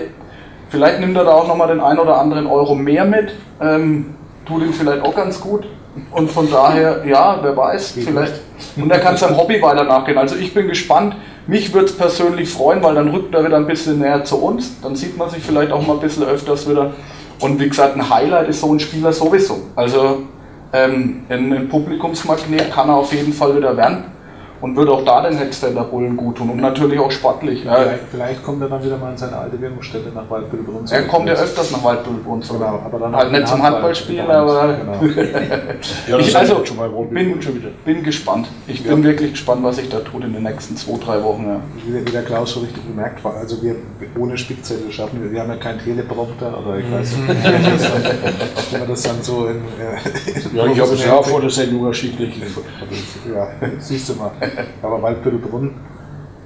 vielleicht 0.70 1.00
nimmt 1.00 1.16
er 1.16 1.26
da 1.26 1.32
auch 1.34 1.48
nochmal 1.48 1.68
den 1.68 1.80
ein 1.80 2.00
oder 2.00 2.18
anderen 2.18 2.48
Euro 2.48 2.74
mehr 2.74 3.06
mit. 3.06 3.36
Ähm, 3.62 4.16
tut 4.48 4.64
ihm 4.64 4.74
vielleicht 4.74 5.04
auch 5.04 5.16
ganz 5.16 5.40
gut. 5.40 5.68
Und 6.10 6.32
von 6.32 6.50
daher, 6.50 7.04
ja, 7.06 7.38
wer 7.40 7.56
weiß, 7.56 7.92
vielleicht. 7.92 8.34
Und 8.78 8.92
er 8.92 9.00
kann 9.00 9.16
seinem 9.16 9.38
Hobby 9.38 9.62
weiter 9.62 9.84
nachgehen. 9.84 10.18
Also 10.18 10.38
ich 10.38 10.56
bin 10.56 10.68
gespannt. 10.68 11.16
Mich 11.48 11.74
würde 11.74 11.88
es 11.88 11.98
persönlich 11.98 12.50
freuen, 12.50 12.84
weil 12.84 12.96
dann 12.96 13.10
rückt 13.10 13.34
er 13.34 13.44
wieder 13.44 13.58
ein 13.58 13.68
bisschen 13.68 14.00
näher 14.00 14.24
zu 14.24 14.38
uns. 14.38 14.80
Dann 14.82 14.96
sieht 14.96 15.18
man 15.18 15.30
sich 15.30 15.44
vielleicht 15.44 15.72
auch 15.72 15.86
mal 15.86 15.94
ein 15.94 16.00
bisschen 16.00 16.24
öfters 16.24 16.70
wieder. 16.70 16.94
Und 17.40 17.60
wie 17.60 17.68
gesagt, 17.68 17.96
ein 17.96 18.10
Highlight 18.10 18.50
ist 18.50 18.62
so 18.62 18.72
ein 18.72 18.80
Spieler 18.80 19.12
sowieso. 19.12 19.62
Also 19.76 20.24
ähm, 20.74 21.24
ein, 21.30 21.52
ein 21.52 21.70
Publikumsmagnet 21.70 22.72
kann 22.72 22.90
er 22.90 22.96
auf 22.96 23.12
jeden 23.12 23.34
Fall 23.34 23.58
wieder 23.58 23.76
werden 23.76 24.06
und 24.62 24.76
wird 24.76 24.90
auch 24.90 25.04
da 25.04 25.22
den 25.28 25.38
Hetzfelder 25.38 25.84
Bullen 25.84 26.16
gut 26.16 26.38
tun 26.38 26.50
und 26.52 26.58
natürlich 26.58 27.00
auch 27.00 27.12
sportlich. 27.12 27.64
Ja, 27.64 27.76
Vielleicht, 27.76 28.04
vielleicht 28.12 28.44
kommt 28.44 28.62
er 28.62 28.70
dann 28.70 28.84
wieder 28.84 28.98
mal 28.98 29.12
in 29.12 29.18
seine 29.18 29.36
alte 29.38 29.60
Wirkungsstätte 29.60 30.10
nach 30.14 30.30
Waldbüttelbrunn. 30.30 30.86
er 30.90 31.04
kommt 31.08 31.28
ja 31.28 31.34
öfters 31.34 31.72
nach 31.72 31.82
zurück. 31.82 32.60
Genau, 32.62 32.82
aber 32.86 33.00
dann 33.00 33.16
halt 33.16 33.32
nicht 33.32 33.48
zum 33.48 33.54
Handball. 33.62 33.72
Handballspielen, 33.74 34.30
aber 34.30 34.78
Genau. 34.78 34.94
Ja, 36.08 36.18
das 36.18 36.22
ich 36.22 36.28
ist 36.28 36.36
also 36.36 36.64
schon 36.66 36.78
mal 36.78 36.92
wohl 36.92 37.08
bin, 37.08 37.42
schon 37.42 37.56
wieder. 37.56 37.70
bin 37.86 38.04
gespannt. 38.04 38.48
Ich 38.68 38.84
bin 38.84 39.04
wirklich 39.04 39.32
gespannt, 39.32 39.64
was 39.64 39.78
sich 39.78 39.90
da 39.90 40.00
tut 40.00 40.24
in 40.24 40.34
den 40.34 40.44
nächsten 40.44 40.76
zwei, 40.78 40.98
drei 41.04 41.24
Wochen. 41.24 41.46
Ja. 41.48 41.60
Wie, 41.86 41.92
der- 41.94 42.06
wie 42.08 42.12
der 42.12 42.24
Klaus 42.24 42.52
schon 42.52 42.64
richtig 42.64 42.84
bemerkt 42.84 43.24
war, 43.24 43.36
also 43.36 43.62
wir 43.64 43.76
ohne 44.20 44.38
Spickzettel 44.38 44.92
schaffen 44.92 45.22
wir, 45.24 45.32
wir 45.32 45.42
haben 45.42 45.50
ja 45.50 45.56
keinen 45.58 45.80
Teleprompter 45.80 46.58
oder 46.64 46.78
ich 46.78 46.92
weiß 46.92 47.18
nicht, 47.18 47.28
wie 47.28 47.34
man 47.52 47.64
das 47.74 47.82
dann, 47.82 48.04
wie 48.72 48.78
man 48.78 48.88
das 48.88 49.02
dann 49.04 49.22
so 49.22 49.48
in, 49.48 49.56
äh, 49.56 50.40
in 50.50 50.56
Ja, 50.56 50.66
ich 50.68 50.80
habe 50.82 50.94
es 50.94 51.06
ja 51.06 51.14
auch 51.14 51.26
vor 51.26 51.42
der 51.42 51.50
Sendung 51.50 51.86
erschickt. 51.88 52.20
Ja, 52.20 53.48
siehst 53.80 54.10
du 54.10 54.14
mal. 54.16 54.32
Aber 54.82 55.02
Waldbüttelbrunn 55.02 55.76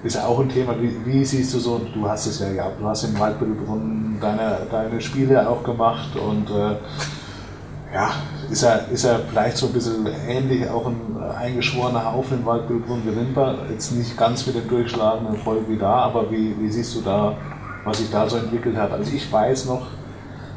ist 0.04 0.18
auch 0.18 0.40
ein 0.40 0.50
Thema. 0.50 0.76
Wie, 0.80 0.94
wie 1.06 1.26
siehst 1.26 1.54
du 1.54 1.60
so, 1.60 1.82
du 1.94 2.08
hast 2.08 2.26
es 2.28 2.40
ja 2.40 2.52
gehabt, 2.52 2.80
du 2.80 2.86
hast 2.86 3.04
in 3.04 3.20
Waldbüttelbrunn 3.20 4.18
deine, 4.22 4.60
deine 4.70 5.02
Spiele 5.02 5.48
auch 5.48 5.64
gemacht 5.64 6.16
und 6.16 6.50
äh, 6.50 6.76
ja, 7.94 8.12
ist 8.50 8.64
er, 8.64 8.88
ist 8.90 9.06
er 9.06 9.20
vielleicht 9.20 9.58
so 9.58 9.68
ein 9.68 9.74
bisschen 9.74 10.08
ähnlich, 10.28 10.70
auch 10.70 10.86
ein 10.88 11.18
eingeschworener 11.38 12.14
Haufen 12.14 12.46
Waldbüttelbrunn 12.46 13.04
wie 13.06 13.16
Wimper. 13.16 13.56
Jetzt 13.70 13.92
nicht 13.94 14.18
ganz 14.18 14.46
mit 14.46 14.56
dem 14.56 14.68
durchschlagenden 14.68 15.36
Erfolg 15.36 15.62
wie 15.68 15.78
da, 15.78 15.94
aber 15.94 16.30
wie, 16.30 16.56
wie 16.60 16.70
siehst 16.70 16.96
du 16.96 17.02
da, 17.02 17.36
was 17.84 18.00
sich 18.00 18.12
da 18.12 18.30
so 18.30 18.38
entwickelt 18.38 18.76
hat? 18.76 18.92
Also 18.92 19.14
ich 19.14 19.32
weiß 19.32 19.66
noch, 19.66 19.88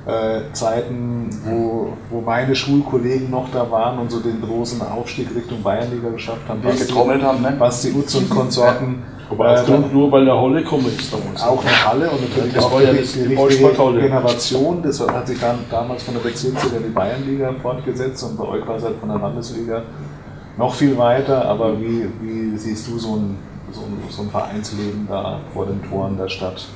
äh, 0.07 0.53
Zeiten, 0.53 1.29
wo, 1.45 1.93
wo 2.11 2.21
meine 2.21 2.55
Schulkollegen 2.55 3.31
noch 3.31 3.51
da 3.53 3.71
waren 3.71 3.99
und 3.99 4.11
so 4.11 4.21
den 4.21 4.41
großen 4.41 4.81
Aufstieg 4.83 5.29
Richtung 5.35 5.63
Bayernliga 5.63 6.09
geschafft 6.11 6.49
haben. 6.49 6.63
Die 6.63 6.79
getrommelt 6.79 7.23
haben, 7.23 7.43
ne? 7.43 7.55
Basti 7.59 7.93
Utz 7.93 8.15
und 8.15 8.31
Konsorten. 8.31 9.03
Aber 9.31 9.51
äh, 9.55 9.59
aufgrund 9.61 9.93
nur, 9.93 10.11
weil 10.11 10.25
der 10.25 10.39
Holle 10.39 10.65
kommt 10.65 10.87
ist 10.87 11.13
auch 11.15 11.63
eine 11.63 11.87
Halle 11.87 12.11
und 12.11 12.29
natürlich 12.29 12.55
Das 12.55 12.65
auch 12.65 12.73
war 12.73 12.83
ja 12.83 12.93
die, 12.93 12.99
das- 13.01 13.13
die 13.13 13.29
die. 13.29 14.01
Generation. 14.01 14.83
Das 14.83 15.01
hat 15.01 15.27
sich 15.29 15.39
dann 15.39 15.59
damals 15.71 16.03
von 16.03 16.15
der 16.15 16.21
Bezirksliga 16.23 16.77
in 16.79 16.85
die 16.85 16.89
Bayernliga 16.89 17.53
fortgesetzt 17.61 18.23
und 18.25 18.39
bei 18.39 18.45
euch 18.45 18.67
war 18.67 18.77
es 18.77 18.85
halt 18.85 18.97
von 18.99 19.11
der 19.11 19.19
Landesliga 19.19 19.83
noch 20.57 20.73
viel 20.75 20.97
weiter. 20.97 21.45
Aber 21.45 21.79
wie, 21.79 22.09
wie 22.23 22.57
siehst 22.57 22.89
du 22.89 22.99
so 22.99 23.17
ein, 23.17 23.37
so, 23.71 23.83
ein, 23.83 23.99
so 24.09 24.23
ein 24.23 24.31
Vereinsleben 24.31 25.07
da 25.09 25.41
vor 25.53 25.67
den 25.67 25.83
Toren 25.89 26.17
der 26.17 26.29
Stadt? 26.29 26.67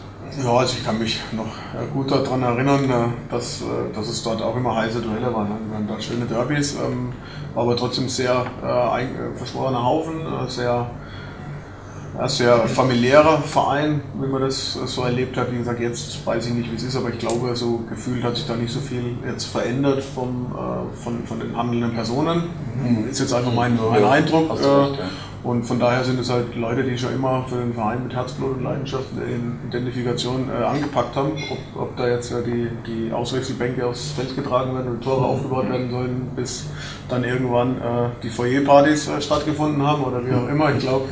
Ja, 0.41 0.57
also 0.57 0.77
ich 0.79 0.85
kann 0.85 0.99
mich 0.99 1.21
noch 1.33 1.45
äh, 1.45 1.87
gut 1.93 2.11
daran 2.11 2.43
erinnern, 2.43 2.85
äh, 2.89 3.31
dass, 3.31 3.61
äh, 3.61 3.65
dass 3.95 4.09
es 4.09 4.23
dort 4.23 4.41
auch 4.41 4.57
immer 4.57 4.75
heiße 4.75 5.01
Duelle 5.03 5.33
waren. 5.35 5.49
ne? 5.49 5.57
Wir 5.69 5.77
hatten 5.77 5.89
da 5.89 6.01
schöne 6.01 6.25
Derbys, 6.25 6.75
ähm, 6.77 7.13
aber 7.55 7.77
trotzdem 7.77 8.09
sehr 8.09 8.47
äh, 8.63 9.37
verschworener 9.37 9.85
Haufen, 9.85 10.23
sehr, 10.49 10.91
sehr 12.27 12.67
familiärer 12.67 13.39
Verein, 13.43 14.01
wie 14.15 14.27
man 14.27 14.41
das 14.41 14.73
so 14.73 15.03
erlebt 15.03 15.37
hat. 15.37 15.53
Wie 15.53 15.59
gesagt, 15.59 15.81
jetzt 15.81 16.27
weiß 16.27 16.47
ich 16.47 16.55
nicht, 16.55 16.71
wie 16.71 16.77
es 16.77 16.83
ist, 16.83 16.97
aber 16.97 17.11
ich 17.11 17.19
glaube, 17.19 17.55
so 17.55 17.85
gefühlt 17.89 18.25
hat 18.25 18.37
sich 18.37 18.47
da 18.47 18.55
nicht 18.57 18.73
so 18.73 18.81
viel 18.81 19.17
jetzt 19.27 19.45
verändert 19.45 20.03
vom, 20.03 20.55
von, 20.95 21.25
von 21.27 21.41
den 21.41 21.57
handelnden 21.57 21.93
Personen. 21.93 22.45
Ist 23.11 23.21
jetzt 23.21 23.35
einfach 23.35 23.53
mein, 23.53 23.79
mein 23.91 24.05
Eindruck. 24.05 24.51
äh. 24.51 24.99
Und 25.45 25.65
von 25.65 25.81
daher 25.81 26.05
sind 26.05 26.21
es 26.21 26.31
halt 26.31 26.55
Leute, 26.55 26.85
die 26.85 26.97
schon 26.97 27.15
immer 27.15 27.45
für 27.49 27.57
den 27.57 27.75
Verein 27.75 28.05
mit 28.05 28.15
Herzblut 28.15 28.59
und 28.59 28.63
Leidenschaft 28.63 29.09
in 29.17 29.59
Identifikation 29.69 30.49
äh, 30.49 30.63
angepackt 30.63 31.17
haben. 31.17 31.33
Ob, 31.51 31.83
ob 31.83 31.97
da 31.97 32.07
jetzt 32.07 32.31
äh, 32.31 32.45
die, 32.45 32.69
die 32.87 33.13
Auswechselbänke 33.13 33.85
aufs 33.85 34.13
Feld 34.13 34.37
getragen 34.37 34.73
werden 34.73 34.93
und 34.93 35.03
Tore 35.03 35.25
aufgebaut 35.25 35.69
werden 35.69 35.91
sollen, 35.91 36.31
bis 36.37 36.67
dann 37.09 37.25
irgendwann 37.25 37.77
äh, 37.79 38.11
die 38.23 38.31
Foyerpartys 38.31 39.09
äh, 39.09 39.21
stattgefunden 39.21 39.85
haben 39.85 40.05
oder 40.05 40.25
wie 40.25 40.33
auch 40.33 40.49
immer. 40.49 40.73
Ich 40.77 40.79
glaube, 40.79 41.09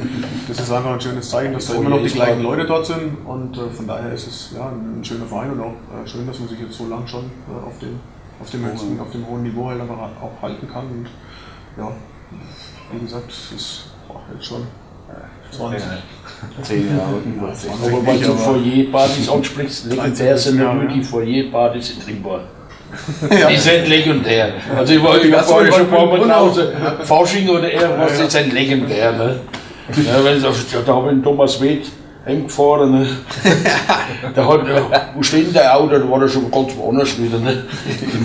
das 0.47 0.61
ist 0.61 0.71
einfach 0.71 0.93
ein 0.93 1.01
schönes 1.01 1.29
Zeichen, 1.29 1.53
dass 1.53 1.67
da 1.67 1.75
immer 1.75 1.91
noch 1.91 2.03
die 2.03 2.11
gleichen 2.11 2.43
Leute 2.43 2.67
dort 2.67 2.87
sind. 2.87 3.27
Und 3.27 3.59
äh, 3.59 3.69
von 3.71 3.89
daher 3.89 4.13
ist 4.13 4.29
es 4.29 4.53
ja, 4.55 4.69
ein 4.69 5.05
schöner 5.05 5.27
Verein 5.27 5.51
und 5.51 5.61
auch 5.61 5.75
äh, 5.75 6.07
schön, 6.07 6.25
dass 6.29 6.39
man 6.39 6.49
sich 6.49 6.61
jetzt 6.61 6.75
so 6.75 6.87
lang 6.87 7.05
schon 7.09 7.25
äh, 7.25 7.67
auf, 7.67 7.81
dem, 7.81 7.99
auf, 8.41 8.49
dem 8.49 8.65
höchsten, 8.65 9.01
auf 9.01 9.11
dem 9.11 9.27
hohen 9.27 9.43
Niveau 9.43 9.69
halt 9.69 9.81
einfach 9.81 9.99
auch 9.99 10.41
halten 10.41 10.69
kann. 10.73 10.85
Und 10.85 11.09
ja, 11.77 11.91
wie 12.93 13.01
gesagt, 13.01 13.29
es 13.29 13.51
ist 13.51 13.91
boah, 14.13 14.21
jetzt 14.35 14.47
schon 14.47 14.67
20. 15.51 15.83
Zehn 16.63 16.97
Jahre, 16.97 17.19
über 17.25 17.53
zehn. 17.53 17.71
Aber 17.73 18.07
weil 18.07 18.19
du 18.19 18.33
Foyer-Partys 18.35 19.29
ansprichst, 19.29 19.87
legendär 19.87 20.39
sind 20.39 20.59
Ja, 20.61 20.73
nur 20.73 20.85
ja. 20.85 20.91
die 20.91 21.03
Foyer-Partys 21.03 21.91
in 21.91 22.03
Trimborn. 22.03 22.43
Die 23.51 23.57
sind 23.57 23.89
legendär. 23.89 24.55
Also 24.77 24.95
ich 24.95 25.03
war, 25.03 25.23
ich 25.23 25.31
ja 25.31 25.43
schon 25.45 25.83
ein 25.83 25.91
paar 25.91 26.07
Mal 26.07 26.19
mal 26.19 26.29
draußen. 26.29 26.69
Fasching 27.03 27.49
oder 27.49 27.73
irgendwas, 27.73 28.19
die 28.19 28.31
sind 28.31 28.53
legendär. 28.53 29.13
Ne? 29.13 29.41
Ja, 30.05 30.25
wenn, 30.25 30.43
da, 30.43 30.51
da 30.85 30.95
habe 30.95 31.13
ich 31.15 31.23
Thomas 31.23 31.61
Weth 31.61 31.87
heimgefahren. 32.25 32.93
Ne? 32.93 33.07
da 34.35 34.47
hat, 34.47 34.61
wo 35.15 35.23
steht 35.23 35.55
der 35.55 35.77
Auto, 35.77 35.99
da 35.99 36.11
war 36.11 36.23
er 36.23 36.29
schon 36.29 36.51
ganz 36.51 36.77
woanders 36.77 37.19
wieder. 37.19 37.39
Ne? 37.39 37.65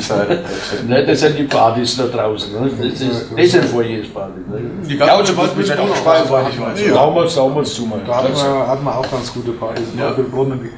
ne? 0.88 1.06
Das 1.06 1.20
sind 1.20 1.38
die 1.38 1.44
Partys 1.44 1.98
da 1.98 2.06
draußen. 2.08 2.54
Ne? 2.54 2.70
Das, 2.78 3.02
ist, 3.02 3.26
das 3.38 3.52
sind 3.52 3.66
Foyers-Partys. 3.66 4.48
Ne? 4.48 4.62
Die 4.88 4.98
Ja, 4.98 5.22
es 5.22 5.36
gut, 5.36 5.58
wir 5.58 5.66
sind 5.66 5.80
auch 5.80 5.96
soweit 5.96 6.50
ich 6.50 6.62
weiß. 6.62 6.94
Damals, 6.94 7.36
damals 7.36 7.74
zu 7.74 7.86
mal. 7.86 8.02
Da 8.06 8.18
hatten 8.18 8.36
wir, 8.36 8.68
hatten 8.68 8.84
wir 8.84 8.98
auch 8.98 9.10
ganz 9.10 9.34
gute 9.34 9.52
Partys 9.52 9.86
Ja. 9.98 10.10
Und, 10.10 10.64
wie- 10.64 10.72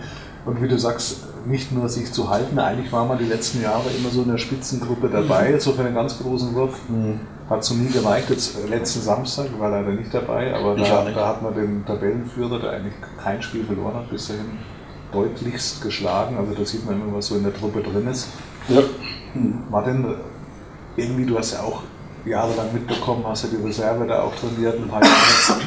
und 0.45 0.61
wie 0.61 0.67
du 0.67 0.77
sagst, 0.77 1.17
nicht 1.45 1.71
nur 1.71 1.87
sich 1.89 2.11
zu 2.11 2.29
halten, 2.29 2.59
eigentlich 2.59 2.91
war 2.91 3.05
man 3.05 3.17
die 3.17 3.25
letzten 3.25 3.61
Jahre 3.61 3.83
immer 3.97 4.09
so 4.09 4.21
in 4.21 4.31
der 4.31 4.37
Spitzengruppe 4.37 5.09
dabei, 5.09 5.57
so 5.59 5.71
für 5.71 5.81
einen 5.83 5.95
ganz 5.95 6.19
großen 6.19 6.53
Wurf. 6.53 6.75
Hat 7.49 7.63
so 7.63 7.75
nie 7.75 7.87
gereicht. 7.87 8.29
Jetzt 8.29 8.57
äh, 8.57 8.67
letzten 8.67 9.01
Samstag 9.01 9.47
war 9.57 9.69
leider 9.69 9.91
nicht 9.91 10.13
dabei, 10.13 10.53
aber 10.53 10.75
da, 10.75 11.03
nicht. 11.03 11.17
da 11.17 11.27
hat 11.27 11.41
man 11.41 11.55
den 11.55 11.85
Tabellenführer, 11.85 12.59
der 12.59 12.71
eigentlich 12.71 12.93
kein 13.23 13.41
Spiel 13.41 13.63
verloren 13.63 13.95
hat, 13.95 14.09
bis 14.09 14.27
dahin 14.27 14.45
deutlichst 15.11 15.81
geschlagen. 15.81 16.37
Also 16.37 16.53
da 16.53 16.65
sieht 16.65 16.85
man 16.85 16.95
immer, 16.95 17.15
was 17.15 17.27
so 17.27 17.35
in 17.35 17.43
der 17.43 17.53
Truppe 17.53 17.81
drin 17.81 18.07
ist. 18.07 18.29
Ja. 18.67 18.81
Martin, 19.69 20.15
irgendwie, 20.97 21.25
du 21.25 21.37
hast 21.37 21.53
ja 21.53 21.61
auch 21.61 21.83
jahrelang 22.25 22.73
mitbekommen, 22.73 23.23
hast 23.25 23.43
ja 23.43 23.49
die 23.49 23.65
Reserve 23.65 24.05
da 24.05 24.23
auch 24.23 24.35
trainiert 24.35 24.75
ein 24.75 24.87
paar 24.87 25.01
Jahre. 25.01 25.61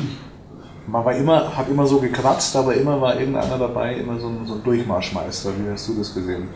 Man 0.87 1.05
war 1.05 1.15
immer, 1.15 1.57
hat 1.57 1.69
immer 1.69 1.87
so 1.87 1.99
gekratzt, 1.99 2.55
aber 2.57 2.75
immer 2.75 3.01
war 3.01 3.19
irgendeiner 3.19 3.57
dabei, 3.57 3.95
immer 3.95 4.19
so 4.19 4.29
ein, 4.29 4.47
so 4.47 4.55
ein 4.55 4.65
Durchmarschmeister. 4.65 5.51
Wie 5.57 5.71
hast 5.71 5.89
du 5.89 5.95
das 5.95 6.13
gesehen? 6.13 6.49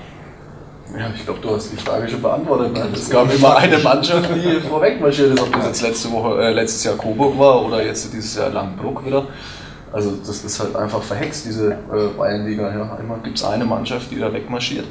Ja, 0.92 1.10
ich 1.14 1.24
glaube, 1.24 1.40
du 1.40 1.50
hast 1.50 1.72
die 1.72 1.76
Frage 1.76 2.08
schon 2.08 2.22
beantwortet. 2.22 2.72
Ne? 2.72 2.88
Es 2.92 3.08
gab 3.08 3.32
immer 3.32 3.56
eine 3.56 3.78
Mannschaft, 3.78 4.28
die 4.34 4.60
vorweg 4.60 5.00
marschiert 5.00 5.32
ist, 5.32 5.42
ob 5.42 5.52
das 5.52 5.66
jetzt 5.66 5.82
letzte 5.82 6.12
Woche, 6.12 6.42
äh, 6.42 6.52
letztes 6.52 6.84
Jahr 6.84 6.96
Coburg 6.96 7.38
war 7.38 7.64
oder 7.64 7.82
jetzt 7.82 8.12
dieses 8.12 8.36
Jahr 8.36 8.50
Langbruck 8.50 9.04
wieder. 9.04 9.26
Also 9.92 10.12
das 10.26 10.44
ist 10.44 10.60
halt 10.60 10.76
einfach 10.76 11.02
verhext, 11.02 11.46
diese 11.46 11.72
äh, 11.72 12.08
Bayernliga. 12.16 12.70
Ja. 12.70 12.98
Immer 13.00 13.18
gibt 13.22 13.38
es 13.38 13.44
eine 13.44 13.64
Mannschaft, 13.64 14.10
die 14.10 14.18
da 14.18 14.32
wegmarschiert. 14.32 14.86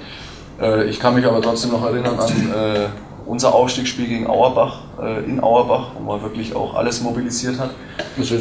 Äh, 0.62 0.86
ich 0.86 1.00
kann 1.00 1.14
mich 1.16 1.26
aber 1.26 1.42
trotzdem 1.42 1.72
noch 1.72 1.86
erinnern 1.86 2.18
an 2.20 2.30
äh, 2.30 2.88
unser 3.26 3.54
Aufstiegsspiel 3.54 4.08
gegen 4.08 4.28
Auerbach, 4.28 4.80
äh, 5.02 5.24
in 5.24 5.42
Auerbach, 5.42 5.92
wo 5.98 6.12
man 6.12 6.22
wirklich 6.22 6.56
auch 6.56 6.76
alles 6.76 7.02
mobilisiert 7.02 7.60
hat. 7.60 7.72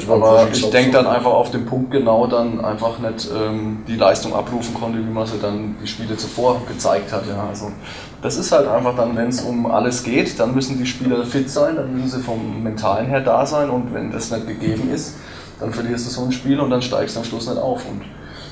Aber 0.08 0.48
ich 0.52 0.70
denke 0.70 0.92
dann 0.92 1.06
einfach 1.06 1.30
auf 1.30 1.50
den 1.50 1.66
Punkt 1.66 1.90
genau 1.90 2.26
dann 2.26 2.64
einfach 2.64 2.98
nicht 2.98 3.28
ähm, 3.30 3.84
die 3.86 3.96
Leistung 3.96 4.34
abrufen 4.34 4.74
konnte, 4.74 4.98
wie 4.98 5.10
man 5.10 5.26
sie 5.26 5.38
dann 5.40 5.76
die 5.82 5.86
Spiele 5.86 6.16
zuvor 6.16 6.62
gezeigt 6.66 7.12
hat. 7.12 7.26
Ja. 7.28 7.46
Also 7.48 7.70
das 8.22 8.36
ist 8.36 8.52
halt 8.52 8.68
einfach 8.68 8.96
dann, 8.96 9.16
wenn 9.16 9.28
es 9.28 9.40
um 9.42 9.66
alles 9.66 10.02
geht, 10.02 10.38
dann 10.38 10.54
müssen 10.54 10.78
die 10.78 10.86
Spieler 10.86 11.24
fit 11.24 11.50
sein, 11.50 11.76
dann 11.76 11.94
müssen 11.94 12.18
sie 12.18 12.22
vom 12.22 12.62
Mentalen 12.62 13.06
her 13.06 13.20
da 13.20 13.44
sein 13.46 13.70
und 13.70 13.92
wenn 13.94 14.12
das 14.12 14.30
nicht 14.30 14.46
gegeben 14.46 14.90
ist, 14.92 15.16
dann 15.60 15.72
verlierst 15.72 16.06
du 16.06 16.10
so 16.10 16.24
ein 16.24 16.32
Spiel 16.32 16.60
und 16.60 16.70
dann 16.70 16.82
steigst 16.82 17.16
du 17.16 17.20
am 17.20 17.24
Schluss 17.24 17.48
nicht 17.48 17.58
auf. 17.58 17.82
Und 17.88 18.02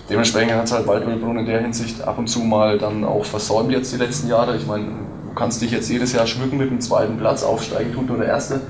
dementsprechend 0.09 0.55
hat 0.55 0.65
es 0.65 0.73
halt 0.73 0.87
Waldwildbrunn 0.87 1.39
in 1.39 1.47
der 1.47 1.61
Hinsicht 1.61 2.03
ab 2.03 2.19
und 2.19 2.29
zu 2.29 2.41
mal 2.41 2.79
dann 2.79 3.05
auch 3.05 3.25
versäumt 3.25 3.73
jetzt 3.73 3.93
die 3.93 3.97
letzten 3.97 4.29
Jahre. 4.29 4.57
Ich 4.57 4.67
meine, 4.67 4.87
du 5.31 5.35
kannst 5.35 5.63
dich 5.63 5.71
jetzt 5.71 5.89
jedes 5.89 6.13
Jahr 6.13 6.27
schmücken 6.27 6.59
mit 6.59 6.71
dem 6.71 6.81
zweiten 6.81 7.17
Platz, 7.17 7.43
aufsteigen 7.43 7.93
tut 7.93 8.09
nur 8.09 8.19
der 8.19 8.27
erste. 8.27 8.61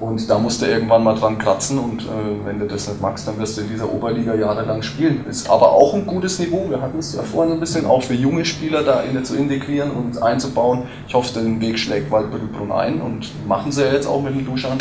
Und 0.00 0.28
da 0.28 0.36
musst 0.36 0.60
du 0.60 0.66
irgendwann 0.66 1.04
mal 1.04 1.14
dran 1.14 1.38
kratzen 1.38 1.78
und 1.78 2.02
äh, 2.02 2.06
wenn 2.44 2.58
du 2.58 2.66
das 2.66 2.88
nicht 2.88 3.00
magst, 3.00 3.28
dann 3.28 3.38
wirst 3.38 3.56
du 3.56 3.60
in 3.60 3.68
dieser 3.68 3.88
Oberliga 3.88 4.34
jahrelang 4.34 4.82
spielen. 4.82 5.24
Ist 5.28 5.48
aber 5.48 5.70
auch 5.70 5.94
ein 5.94 6.06
gutes 6.06 6.40
Niveau. 6.40 6.68
Wir 6.68 6.82
hatten 6.82 6.98
es 6.98 7.14
ja 7.14 7.22
vorhin 7.22 7.52
ein 7.52 7.60
bisschen 7.60 7.86
auch 7.86 8.02
für 8.02 8.14
junge 8.14 8.44
Spieler 8.44 8.82
da 8.82 9.02
in, 9.02 9.24
zu 9.24 9.36
integrieren 9.36 9.92
und 9.92 10.20
einzubauen. 10.20 10.88
Ich 11.06 11.14
hoffe, 11.14 11.38
den 11.38 11.60
Weg 11.60 11.78
schlägt 11.78 12.10
Waldbüttelbrunn 12.10 12.72
ein 12.72 13.00
und 13.00 13.30
machen 13.46 13.70
sie 13.70 13.84
ja 13.84 13.92
jetzt 13.92 14.08
auch 14.08 14.20
mit 14.20 14.34
dem 14.34 14.44
Duschan. 14.44 14.78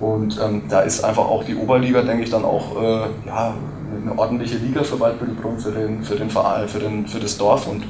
Und 0.00 0.40
ähm, 0.44 0.62
da 0.68 0.80
ist 0.80 1.04
einfach 1.04 1.28
auch 1.28 1.44
die 1.44 1.54
Oberliga, 1.54 2.02
denke 2.02 2.24
ich, 2.24 2.30
dann 2.30 2.44
auch 2.44 2.74
äh, 2.82 3.06
ja, 3.26 3.54
eine 4.02 4.18
ordentliche 4.18 4.56
Liga 4.56 4.82
für 4.82 4.98
Waldbüttelbrunn, 4.98 5.60
für, 5.60 5.70
den, 5.70 6.02
für, 6.02 6.16
den 6.16 6.28
für, 6.28 6.78
den, 6.80 7.06
für 7.06 7.20
das 7.20 7.38
Dorf. 7.38 7.68
Und 7.68 7.84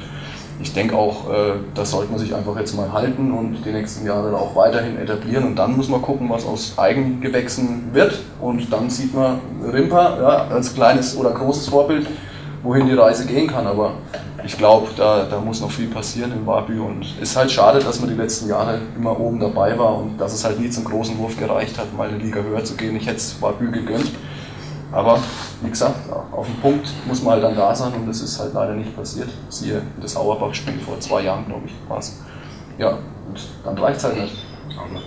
ich 0.62 0.74
denke 0.74 0.96
auch, 0.96 1.30
äh, 1.30 1.52
das 1.74 1.90
sollte 1.90 2.10
man 2.10 2.20
sich 2.20 2.34
einfach 2.34 2.56
jetzt 2.58 2.76
mal 2.76 2.92
halten 2.92 3.32
und 3.32 3.64
die 3.64 3.70
nächsten 3.70 4.06
Jahre 4.06 4.36
auch 4.36 4.54
weiterhin 4.54 4.98
etablieren. 4.98 5.44
Und 5.44 5.56
dann 5.56 5.76
muss 5.76 5.88
man 5.88 6.02
gucken, 6.02 6.28
was 6.28 6.44
aus 6.44 6.74
Eigengewächsen 6.76 7.90
wird. 7.92 8.18
Und 8.40 8.70
dann 8.72 8.90
sieht 8.90 9.14
man 9.14 9.40
Rimper 9.72 10.18
ja, 10.20 10.54
als 10.54 10.74
kleines 10.74 11.16
oder 11.16 11.30
großes 11.30 11.68
Vorbild, 11.68 12.06
wohin 12.62 12.86
die 12.86 12.94
Reise 12.94 13.26
gehen 13.26 13.46
kann. 13.46 13.66
Aber 13.66 13.92
ich 14.44 14.58
glaube, 14.58 14.88
da, 14.96 15.24
da 15.30 15.40
muss 15.40 15.62
noch 15.62 15.70
viel 15.70 15.88
passieren 15.88 16.32
in 16.32 16.46
Wabü. 16.46 16.80
Und 16.80 17.06
es 17.20 17.30
ist 17.30 17.36
halt 17.36 17.50
schade, 17.50 17.78
dass 17.78 18.00
man 18.00 18.10
die 18.10 18.16
letzten 18.16 18.48
Jahre 18.48 18.80
immer 18.96 19.18
oben 19.18 19.40
dabei 19.40 19.78
war 19.78 19.98
und 19.98 20.18
dass 20.18 20.34
es 20.34 20.44
halt 20.44 20.60
nie 20.60 20.68
zum 20.68 20.84
großen 20.84 21.16
Wurf 21.18 21.38
gereicht 21.38 21.78
hat, 21.78 21.96
mal 21.96 22.08
eine 22.08 22.18
Liga 22.18 22.40
höher 22.40 22.64
zu 22.64 22.74
gehen. 22.74 22.96
Ich 22.96 23.06
hätte 23.06 23.16
es 23.16 23.40
Wabü 23.40 23.70
gegönnt. 23.70 24.10
Aber 24.92 25.18
wie 25.62 25.70
gesagt, 25.70 25.94
auf 26.32 26.46
den 26.46 26.56
Punkt 26.56 26.88
muss 27.06 27.22
man 27.22 27.34
halt 27.34 27.44
dann 27.44 27.56
da 27.56 27.74
sein 27.74 27.92
und 27.94 28.08
das 28.08 28.20
ist 28.22 28.40
halt 28.40 28.54
leider 28.54 28.74
nicht 28.74 28.94
passiert. 28.96 29.28
Siehe 29.48 29.82
das 30.00 30.16
Auerbach-Spiel 30.16 30.80
vor 30.80 30.98
zwei 30.98 31.22
Jahren, 31.22 31.46
glaube 31.46 31.66
ich, 31.66 31.72
war 31.88 31.98
es. 31.98 32.20
Ja, 32.78 32.90
und 32.90 33.38
dann 33.64 33.78
reicht 33.78 33.98
es 33.98 34.04
halt 34.04 34.20
nicht. 34.20 34.44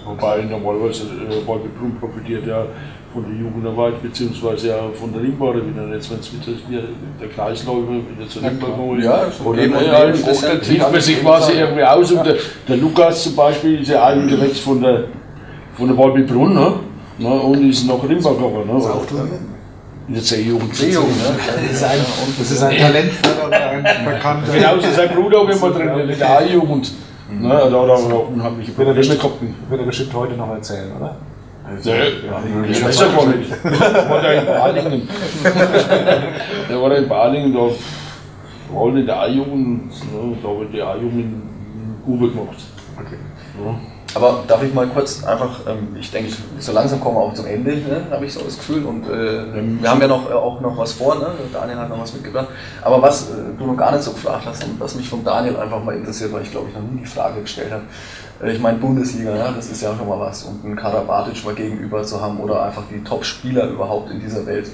Wobei 0.05 0.43
normalerweise 0.43 1.03
äh, 1.03 1.47
Waldbrunn 1.47 1.97
profitiert 1.99 2.45
ja 2.45 2.65
von 3.13 3.23
der 3.23 3.39
Jugendarbeit, 3.39 4.01
beziehungsweise 4.01 4.69
ja 4.69 4.75
von 4.93 5.13
der 5.13 5.21
Ringbahn 5.21 5.55
wieder. 5.55 5.93
Jetzt, 5.93 6.11
wenn 6.11 6.19
es 6.19 6.31
wieder 6.33 6.81
der, 7.21 7.29
Kreisläufer 7.29 7.91
wieder 7.91 8.27
zur 8.27 8.43
Ringbahn 8.43 8.77
holt. 8.77 9.03
Ja, 9.03 9.29
so 9.29 9.45
oder 9.45 9.61
geben 9.61 9.75
und 9.75 9.85
ja, 9.85 10.13
fruchtet 10.13 10.65
sich 10.65 10.77
hilft 10.77 10.91
man 10.91 11.01
sich 11.01 11.21
quasi 11.21 11.53
irgendwie 11.53 11.83
aus. 11.83 12.11
Und 12.11 12.25
der, 12.25 12.35
der 12.67 12.77
Lukas 12.77 13.23
zum 13.23 13.35
Beispiel 13.35 13.81
ist 13.81 13.89
ja 13.89 14.05
ein 14.05 14.27
Gewächs 14.27 14.59
von 14.59 14.81
der, 14.81 15.05
von 15.75 15.87
der 15.87 15.97
Waldbrunn, 15.97 16.53
ne? 16.53 16.73
Ne, 17.19 17.29
und 17.29 17.69
ist 17.69 17.85
noch 17.85 18.01
gegangen. 18.01 18.65
Ne? 18.65 18.73
In 18.73 19.53
der 20.07 20.21
C-Jugend. 20.21 20.75
C-Jugend, 20.75 21.17
ne? 21.17 21.35
Das 21.63 21.71
ist 21.71 21.83
ein, 21.83 21.99
das 22.37 22.51
ist 22.51 22.63
ein 22.63 22.77
talentvoller 22.77 23.47
oder 23.47 23.69
ein 23.69 24.05
bekannter. 24.05 24.53
Genauso 24.53 24.91
sein 24.91 25.09
Bruder 25.09 25.39
auch 25.39 25.49
immer 25.49 25.69
drin 25.71 26.09
in 26.09 26.17
der 26.19 26.37
A-Jugend. 26.37 26.91
Ne, 27.31 27.49
da 27.49 27.55
hat 27.63 27.71
er 27.71 27.75
auch 27.79 28.29
unheimliche 28.29 28.77
Wird 28.77 28.87
er, 28.87 28.93
Probleme 28.93 28.95
bestimmt, 28.95 29.21
gehabt. 29.21 29.41
wird 29.69 29.79
er 29.81 29.85
bestimmt 29.87 30.13
heute 30.13 30.33
noch 30.35 30.49
erzählen, 30.49 30.91
oder? 30.95 31.15
Nee, 31.83 32.69
ich 32.69 32.83
weiß 32.85 32.99
ja 32.99 33.07
gar 33.07 33.25
nicht. 33.27 33.49
Der 33.63 34.09
war 34.09 34.21
da 34.21 34.31
in 34.33 34.45
Balingen. 34.45 35.09
Der 36.69 36.81
war 36.81 36.89
da 36.89 36.95
in 36.97 37.07
Balingen, 37.09 37.53
da 37.53 37.59
war 38.75 38.87
in 38.89 39.05
der 39.05 39.19
A-Jugend, 39.19 39.87
ne, 39.87 40.37
da 40.43 40.49
habe 40.49 40.65
ich 40.65 40.71
die 40.71 40.81
A-Jugend 40.81 41.41
Uwe 42.05 42.29
gemacht. 42.29 42.57
Okay. 42.99 43.17
Ja. 43.65 43.75
Aber 44.15 44.43
darf 44.47 44.61
ich 44.61 44.73
mal 44.73 44.87
kurz 44.87 45.23
einfach, 45.23 45.61
ähm, 45.67 45.95
ich 45.99 46.11
denke, 46.11 46.31
so 46.59 46.71
langsam 46.71 47.01
kommen 47.01 47.15
wir 47.15 47.21
auch 47.21 47.33
zum 47.33 47.47
Ende, 47.47 47.71
ne, 47.71 48.05
habe 48.11 48.25
ich 48.25 48.33
so 48.33 48.41
das 48.41 48.57
Gefühl. 48.57 48.85
Und 48.85 49.05
äh, 49.05 49.81
wir 49.81 49.89
haben 49.89 50.01
ja 50.01 50.07
noch, 50.07 50.29
äh, 50.29 50.33
auch 50.33 50.61
noch 50.61 50.77
was 50.77 50.93
vor, 50.93 51.15
ne? 51.15 51.31
Daniel 51.51 51.77
hat 51.77 51.89
noch 51.89 51.99
was 51.99 52.13
mitgebracht. 52.13 52.47
Aber 52.83 53.01
was 53.01 53.29
äh, 53.29 53.33
du 53.57 53.65
noch 53.65 53.77
gar 53.77 53.91
nicht 53.91 54.03
so 54.03 54.11
gefragt 54.11 54.45
hast 54.45 54.63
und 54.65 54.79
was 54.79 54.95
mich 54.95 55.09
von 55.09 55.23
Daniel 55.23 55.57
einfach 55.57 55.83
mal 55.83 55.95
interessiert, 55.95 56.31
weil 56.31 56.43
ich 56.43 56.51
glaube, 56.51 56.67
ich 56.69 56.75
noch 56.75 56.83
nie 56.83 56.99
die 56.99 57.05
Frage 57.05 57.41
gestellt 57.41 57.71
habe. 57.71 57.83
Äh, 58.43 58.53
ich 58.53 58.59
meine, 58.59 58.77
Bundesliga, 58.77 59.35
ja, 59.35 59.51
das 59.51 59.71
ist 59.71 59.81
ja 59.81 59.95
schon 59.95 60.07
mal 60.07 60.19
was. 60.19 60.43
Und 60.43 60.63
einen 60.63 60.75
Karabatic 60.75 61.43
mal 61.43 61.55
gegenüber 61.55 62.03
zu 62.03 62.21
haben 62.21 62.39
oder 62.39 62.63
einfach 62.63 62.83
die 62.91 63.03
Top-Spieler 63.03 63.67
überhaupt 63.67 64.11
in 64.11 64.19
dieser 64.19 64.45
Welt. 64.45 64.67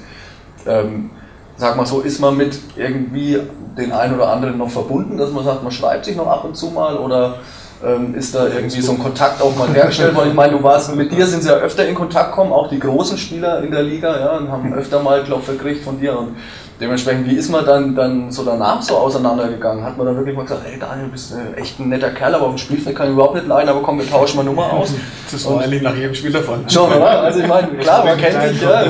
Ähm, 0.65 1.11
sag 1.55 1.77
mal 1.77 1.85
so, 1.85 2.01
ist 2.01 2.19
man 2.19 2.35
mit 2.35 2.59
irgendwie 2.75 3.39
den 3.77 3.93
einen 3.93 4.15
oder 4.15 4.29
anderen 4.29 4.57
noch 4.57 4.69
verbunden, 4.69 5.17
dass 5.17 5.31
man 5.31 5.45
sagt, 5.45 5.63
man 5.63 5.71
schreibt 5.71 6.05
sich 6.05 6.17
noch 6.17 6.27
ab 6.27 6.43
und 6.43 6.55
zu 6.55 6.67
mal 6.67 6.97
oder 6.97 7.39
ähm, 7.85 8.15
ist 8.15 8.35
da 8.35 8.47
irgendwie 8.47 8.81
so 8.81 8.93
ein 8.93 8.99
Kontakt 8.99 9.41
auch 9.41 9.55
mal 9.55 9.69
hergestellt 9.69 10.15
worden? 10.15 10.29
Ich 10.29 10.35
meine, 10.35 10.53
du 10.53 10.63
warst, 10.63 10.95
mit 10.95 11.11
dir 11.11 11.25
sind 11.25 11.43
sie 11.43 11.49
ja 11.49 11.55
öfter 11.55 11.87
in 11.87 11.95
Kontakt 11.95 12.31
gekommen, 12.31 12.51
auch 12.51 12.69
die 12.69 12.79
großen 12.79 13.17
Spieler 13.17 13.63
in 13.63 13.71
der 13.71 13.83
Liga, 13.83 14.19
ja, 14.19 14.37
und 14.37 14.51
haben 14.51 14.73
öfter 14.73 15.01
mal 15.01 15.23
Klopfer 15.23 15.53
gekriegt 15.53 15.83
von 15.83 15.99
dir 15.99 16.17
und 16.17 16.35
dementsprechend, 16.79 17.27
wie 17.29 17.35
ist 17.35 17.49
man 17.49 17.65
dann, 17.65 17.95
dann 17.95 18.31
so 18.31 18.43
danach 18.43 18.81
so 18.81 18.95
auseinandergegangen? 18.97 19.83
Hat 19.83 19.97
man 19.97 20.05
dann 20.07 20.15
wirklich 20.17 20.35
mal 20.35 20.43
gesagt, 20.43 20.61
hey 20.65 20.79
Daniel, 20.79 21.05
du 21.05 21.11
bist 21.11 21.33
äh, 21.33 21.59
echt 21.59 21.79
ein 21.79 21.89
netter 21.89 22.09
Kerl, 22.11 22.35
aber 22.35 22.45
auf 22.47 22.55
dem 22.55 22.57
Spielfeld 22.57 22.95
kann 22.95 23.07
ich 23.07 23.13
überhaupt 23.13 23.35
nicht 23.35 23.47
leiden, 23.47 23.69
aber 23.69 23.81
komm, 23.81 23.99
wir 23.99 24.09
tauschen 24.09 24.37
mal 24.37 24.43
Nummer 24.43 24.71
aus. 24.73 24.93
Das 25.31 25.45
war 25.47 25.61
eigentlich 25.61 25.83
nach 25.83 25.95
jedem 25.95 26.15
Spiel 26.15 26.31
Fall. 26.31 26.57
Schon, 26.67 26.91
oder? 26.91 27.21
Also 27.21 27.41
ich 27.41 27.47
meine, 27.47 27.67
klar, 27.77 28.03
man 28.03 28.17
kennt 28.17 28.51
dich, 28.51 28.61
ja. 28.63 28.81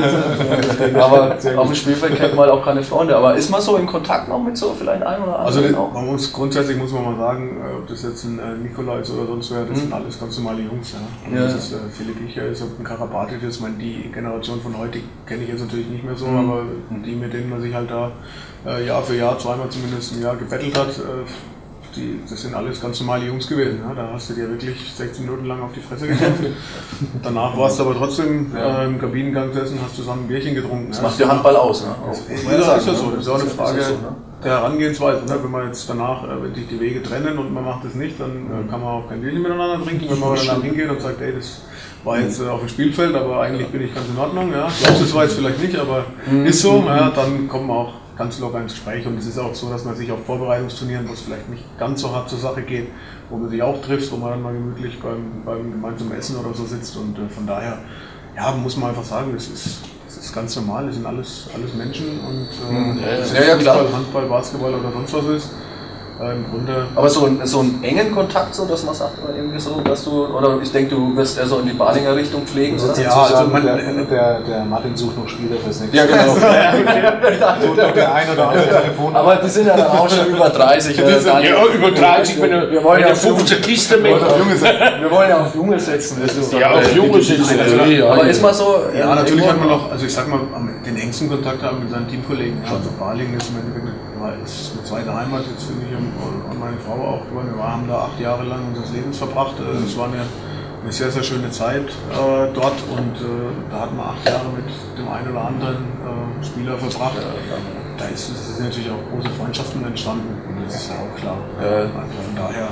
Aber 1.03 1.35
auf 1.57 1.67
dem 1.67 1.75
Spielfeld 1.75 2.15
kennt 2.15 2.35
man 2.35 2.49
halt 2.49 2.51
auch 2.51 2.63
keine 2.63 2.83
Freunde. 2.83 3.15
Aber 3.15 3.35
ist 3.35 3.49
man 3.49 3.61
so 3.61 3.77
in 3.77 3.85
Kontakt 3.85 4.27
noch 4.29 4.41
mit 4.41 4.57
so 4.57 4.73
vielleicht 4.77 5.03
ein 5.03 5.21
oder 5.23 5.39
Also 5.39 5.59
anderen 5.59 5.75
das, 5.75 5.81
auch? 5.81 5.93
man 5.93 6.05
muss, 6.07 6.31
grundsätzlich 6.33 6.77
muss 6.77 6.91
man 6.91 7.03
mal 7.03 7.17
sagen, 7.17 7.57
äh, 7.61 7.77
ob 7.81 7.87
das 7.87 8.03
jetzt 8.03 8.23
ein 8.25 8.39
äh, 8.39 8.57
Nikolai 8.63 8.99
ist 8.99 9.11
oder 9.11 9.25
sonst 9.27 9.51
wer, 9.51 9.61
das 9.65 9.69
Mhm. 9.69 9.81
sind 9.81 9.93
alles 9.93 10.19
ganz 10.19 10.37
normale 10.39 10.61
Jungs. 10.61 10.93
Ja. 10.93 11.37
Ja. 11.39 11.43
Das 11.45 11.55
ist 11.55 11.73
äh, 11.73 11.77
Philipp 11.91 12.17
Icher 12.27 12.45
ist, 12.47 12.61
ob 12.61 12.79
ein 12.79 12.83
Karabatic 12.83 13.41
ist, 13.43 13.55
ich 13.57 13.61
meine, 13.61 13.75
die 13.75 14.09
Generation 14.13 14.59
von 14.61 14.77
heute 14.77 14.99
kenne 15.25 15.43
ich 15.43 15.49
jetzt 15.49 15.61
natürlich 15.61 15.87
nicht 15.87 16.03
mehr 16.03 16.15
so, 16.15 16.25
Mhm. 16.27 16.37
aber 16.49 16.61
die, 17.05 17.15
mit 17.15 17.33
denen 17.33 17.49
man 17.49 17.61
sich 17.61 17.73
halt 17.73 17.78
da 17.87 18.11
äh, 18.65 18.85
Jahr 18.85 19.03
für 19.03 19.15
Jahr, 19.15 19.37
zweimal 19.37 19.69
zumindest 19.69 20.13
im 20.13 20.21
Jahr 20.21 20.35
gebettelt 20.35 20.77
hat, 20.77 20.89
äh, 20.89 21.25
die, 21.95 22.19
das 22.29 22.41
sind 22.41 22.53
alles 22.53 22.79
ganz 22.81 22.99
normale 22.99 23.25
Jungs 23.25 23.47
gewesen. 23.47 23.79
Ja. 23.87 23.93
Da 23.93 24.09
hast 24.13 24.29
du 24.29 24.33
dir 24.33 24.49
wirklich 24.49 24.93
16 24.93 25.25
Minuten 25.25 25.45
lang 25.45 25.61
auf 25.61 25.71
die 25.73 25.81
Fresse 25.81 26.07
gekämpft. 26.07 26.43
Danach 27.23 27.57
warst 27.57 27.79
du 27.79 27.83
aber 27.83 27.95
trotzdem 27.95 28.55
äh, 28.55 28.85
im 28.85 28.99
Kabinengang 28.99 29.49
gesessen, 29.51 29.79
hast 29.83 29.95
zusammen 29.95 30.25
ein 30.25 30.27
Bierchen 30.27 30.55
getrunken. 30.55 30.87
Das 30.89 30.97
ja. 30.97 31.03
macht 31.03 31.19
der 31.19 31.29
Handball 31.29 31.55
aus, 31.55 31.83
ne? 31.83 31.95
Das 32.07 32.19
ist 32.19 32.43
ja, 32.45 32.75
ist 32.75 32.87
ja 32.87 32.93
so. 32.93 33.11
Das 33.11 33.21
ist 33.21 33.29
auch 33.29 33.39
eine 33.39 33.49
Frage 33.49 33.81
der 34.43 34.51
Herangehensweise. 34.51 35.25
Ne? 35.25 35.37
Wenn 35.41 35.51
man 35.51 35.67
jetzt 35.67 35.89
danach, 35.89 36.23
äh, 36.23 36.41
wenn 36.41 36.53
sich 36.53 36.67
die 36.67 36.79
Wege 36.79 37.03
trennen 37.03 37.37
und 37.37 37.53
man 37.53 37.65
macht 37.65 37.85
das 37.85 37.95
nicht, 37.95 38.19
dann 38.19 38.47
äh, 38.47 38.69
kann 38.69 38.81
man 38.81 38.89
auch 38.89 39.09
kein 39.09 39.21
Bierchen 39.21 39.41
miteinander 39.41 39.83
trinken. 39.83 40.09
Wenn 40.09 40.19
man 40.19 40.35
danach 40.35 40.61
hingeht 40.61 40.89
und 40.89 41.01
sagt, 41.01 41.21
ey, 41.21 41.33
das 41.33 41.63
war 42.03 42.19
jetzt 42.19 42.41
äh, 42.41 42.47
auf 42.47 42.61
dem 42.61 42.69
Spielfeld, 42.69 43.15
aber 43.15 43.41
eigentlich 43.41 43.67
bin 43.67 43.81
ich 43.81 43.93
ganz 43.93 44.07
in 44.07 44.17
Ordnung. 44.17 44.51
Ja. 44.51 44.69
Glaubst 44.81 45.01
das 45.01 45.13
war 45.13 45.23
jetzt 45.23 45.35
vielleicht 45.35 45.61
nicht, 45.61 45.77
aber 45.77 46.05
ist 46.45 46.61
so. 46.61 46.83
Ja, 46.85 47.09
dann 47.09 47.47
kommen 47.47 47.69
auch 47.69 47.93
ganz 48.19 48.37
locker 48.39 48.61
ins 48.61 48.73
Gespräch. 48.73 49.07
Und 49.07 49.17
es 49.17 49.25
ist 49.25 49.39
auch 49.39 49.55
so, 49.55 49.69
dass 49.69 49.85
man 49.85 49.95
sich 49.95 50.11
auf 50.11 50.25
Vorbereitungsturnieren, 50.25 51.07
wo 51.07 51.13
es 51.13 51.21
vielleicht 51.21 51.49
nicht 51.49 51.63
ganz 51.79 52.01
so 52.01 52.13
hart 52.13 52.29
zur 52.29 52.37
Sache 52.37 52.61
geht, 52.61 52.89
wo 53.29 53.37
man 53.37 53.49
sich 53.49 53.63
auch 53.63 53.81
trifft, 53.81 54.11
wo 54.11 54.17
man 54.17 54.31
dann 54.31 54.41
mal 54.41 54.53
gemütlich 54.53 54.99
beim, 54.99 55.43
beim 55.45 55.71
gemeinsamen 55.71 56.11
Essen 56.11 56.35
oder 56.37 56.53
so 56.53 56.65
sitzt. 56.65 56.95
Und 56.97 57.17
äh, 57.17 57.29
von 57.29 57.47
daher, 57.47 57.79
ja, 58.35 58.51
muss 58.51 58.77
man 58.77 58.89
einfach 58.89 59.05
sagen, 59.05 59.31
das 59.33 59.47
ist, 59.47 59.81
ist 60.25 60.35
ganz 60.35 60.55
normal. 60.55 60.85
Das 60.87 60.95
sind 60.95 61.05
alles, 61.05 61.47
alles 61.53 61.73
Menschen 61.73 62.19
und 62.19 62.47
äh, 62.47 63.01
ja, 63.01 63.17
das 63.17 63.33
ja, 63.33 63.41
ja, 63.41 63.55
klar. 63.57 63.79
Fußball, 63.79 63.93
Handball, 63.93 64.25
Basketball 64.25 64.73
oder 64.73 64.91
sonst 64.91 65.13
was 65.13 65.25
ist. 65.25 65.49
Äh, 66.21 66.33
Im 66.33 66.43
Grunde 66.51 66.85
Aber 66.95 67.09
so, 67.09 67.25
ein- 67.27 67.39
so 67.45 67.61
einen 67.61 67.81
engen 67.81 68.11
Kontakt, 68.13 68.53
so 68.53 68.65
dass 68.65 68.83
man 68.83 68.93
sagt, 68.93 69.13
oder 69.23 69.33
irgendwie 69.37 69.57
so, 69.59 69.79
dass 69.81 70.03
du, 70.03 70.25
oder 70.27 70.59
ich 70.61 70.69
denke, 70.69 70.93
du 70.93 71.15
wirst 71.15 71.37
eher 71.39 71.45
so 71.47 71.59
in 71.59 71.67
die 71.67 71.71
Badinger 71.73 72.13
Richtung 72.13 72.45
pflegen, 72.45 72.77
oder? 72.77 73.01
Ja, 73.01 73.09
also 73.23 73.47
man- 73.47 73.63
der, 73.65 73.77
der, 73.77 74.39
der 74.41 74.65
Martin 74.65 74.97
sucht 74.97 75.17
noch 75.17 75.29
Spieler 75.29 75.55
fürs 75.63 75.79
nächste 75.79 75.95
Ja, 75.97 76.05
genau. 76.05 76.33
Noch 77.85 77.93
der 77.93 78.13
ein 78.13 78.29
oder 78.33 78.49
andere 78.49 78.67
Telefon. 78.67 79.15
Aber 79.15 79.35
die 79.37 79.49
sind 79.49 79.67
ja 79.67 79.77
dann 79.77 79.87
auch 79.87 80.09
schon 80.09 80.27
über 80.27 80.49
30. 80.49 80.99
äh. 80.99 81.01
Ja, 81.49 81.65
über 81.73 81.91
30, 81.91 82.41
wenn 82.41 82.51
er, 82.51 82.69
Wir 82.69 82.83
wollen 82.83 82.95
wenn 82.97 83.01
ja 83.01 83.07
er 83.07 83.13
auf 83.13 83.21
15 83.21 83.61
Kisten 83.61 84.01
mit. 84.01 84.11
Wir 84.19 85.11
wollen 85.11 85.29
ja 85.29 85.37
auf 85.41 85.55
Junge 85.55 85.79
setzen. 85.79 86.17
Das 86.21 86.35
ist 86.35 86.51
doch, 86.53 86.59
Ja, 86.59 86.71
auf 86.71 86.91
äh, 86.91 86.95
Junge 86.95 87.21
setzen, 87.21 87.57
ja, 87.57 87.85
ja, 87.85 88.11
Aber 88.11 88.23
ja. 88.23 88.29
ist 88.29 88.41
mal 88.41 88.53
so. 88.53 88.75
äh, 88.93 88.99
Ja, 88.99 89.15
natürlich 89.15 89.47
hat 89.47 89.57
man 89.57 89.69
noch, 89.69 89.89
also 89.91 90.05
ich 90.05 90.13
sag 90.13 90.27
mal, 90.27 90.39
am- 90.53 90.69
den 90.85 90.97
engsten 90.97 91.29
Kontakt 91.29 91.63
haben 91.63 91.79
mit 91.79 91.89
seinen 91.91 92.07
Teamkollegen. 92.09 92.57
Also 92.65 92.89
Balingen 92.99 93.37
ist 93.37 93.49
im 93.49 93.57
Endeffekt 93.59 93.88
war- 94.19 94.33
ist 94.43 94.73
eine 94.73 94.83
zweite 94.83 95.13
Heimat 95.13 95.43
jetzt 95.49 95.63
für 95.65 95.73
mich 95.73 95.91
und, 95.95 96.11
und 96.51 96.59
meine 96.59 96.77
Frau 96.77 96.93
auch. 96.93 97.21
Wir 97.31 97.63
haben 97.63 97.87
da 97.87 97.99
acht 98.09 98.19
Jahre 98.19 98.43
lang 98.43 98.59
unseres 98.69 98.91
Lebens 98.91 99.17
verbracht. 99.17 99.55
Äh, 99.59 99.83
Es 99.85 99.97
war 99.97 100.05
eine, 100.07 100.23
eine 100.83 100.91
sehr, 100.91 101.09
sehr 101.11 101.23
schöne 101.23 101.49
Zeit 101.51 101.87
äh, 101.89 102.53
dort 102.53 102.75
und 102.95 103.15
äh, 103.17 103.51
da 103.71 103.81
hatten 103.81 103.97
wir 103.97 104.05
acht 104.05 104.25
Jahre 104.25 104.49
mit 104.55 104.69
dem 104.97 105.07
einen 105.07 105.31
oder 105.31 105.45
anderen 105.47 105.75
äh, 105.77 106.45
Spieler 106.45 106.77
verbracht. 106.77 107.17
Da 107.97 108.05
ist, 108.05 108.55
sind 108.55 108.65
natürlich 108.65 108.89
auch 108.89 109.03
große 109.13 109.29
Freundschaften 109.31 109.83
entstanden. 109.85 110.37
Das 110.65 110.75
ist 110.75 110.89
ja 110.89 110.95
auch 110.95 111.19
klar. 111.19 111.37
Also 111.59 112.21
von 112.25 112.35
daher 112.35 112.67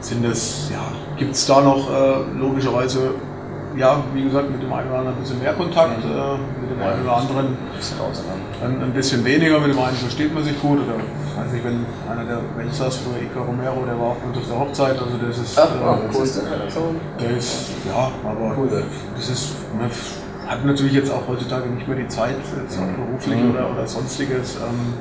sind 0.00 0.24
es, 0.26 0.68
ja, 0.70 0.82
gibt 1.16 1.34
es 1.34 1.46
da 1.46 1.62
noch 1.62 1.88
äh, 1.90 2.14
logischerweise, 2.38 3.14
ja, 3.76 4.02
wie 4.12 4.22
gesagt, 4.24 4.50
mit 4.50 4.62
dem 4.62 4.72
einen 4.72 4.88
oder 4.88 4.98
anderen 5.00 5.16
ein 5.16 5.22
bisschen 5.22 5.38
mehr 5.40 5.52
Kontakt, 5.54 6.04
äh, 6.04 6.36
mit 6.60 6.70
dem 6.70 6.82
einen 6.82 7.02
oder 7.02 7.16
anderen 7.16 7.46
ein, 8.62 8.82
ein 8.82 8.92
bisschen 8.92 9.24
weniger, 9.24 9.58
mit 9.60 9.72
dem 9.72 9.78
einen 9.78 9.96
versteht 9.96 10.32
man 10.34 10.44
sich 10.44 10.60
gut. 10.60 10.78
Oder 10.78 10.96
weiß 11.42 11.52
nicht, 11.52 11.64
wenn 11.64 11.84
einer 12.10 12.24
der 12.24 12.40
Weltstars 12.56 12.96
früher, 12.98 13.22
Ica 13.22 13.40
Romero, 13.40 13.84
der 13.84 13.98
war 13.98 14.08
auch 14.12 14.16
mit 14.26 14.36
auf 14.36 14.46
der 14.48 14.58
Hochzeit, 14.58 14.98
also 14.98 15.16
das 15.26 15.38
ist, 15.38 15.58
Ach, 15.58 15.64
äh, 15.64 15.84
ah, 15.84 15.98
cool. 16.14 16.22
ist 16.22 16.40
der 17.20 17.30
ist, 17.36 17.70
ja, 17.86 18.10
aber 18.24 18.56
Cool. 18.56 18.84
das 19.16 19.28
ist, 19.28 19.56
man 19.76 19.90
hat 20.48 20.64
natürlich 20.64 20.92
jetzt 20.92 21.10
auch 21.10 21.26
heutzutage 21.26 21.68
nicht 21.70 21.88
mehr 21.88 21.96
die 21.96 22.08
Zeit, 22.08 22.36
jetzt 22.62 22.78
auch 22.78 22.86
beruflich 23.06 23.40
Mhm. 23.42 23.50
oder, 23.50 23.70
oder 23.72 23.86
sonstiges, 23.86 24.56
ähm, 24.56 24.94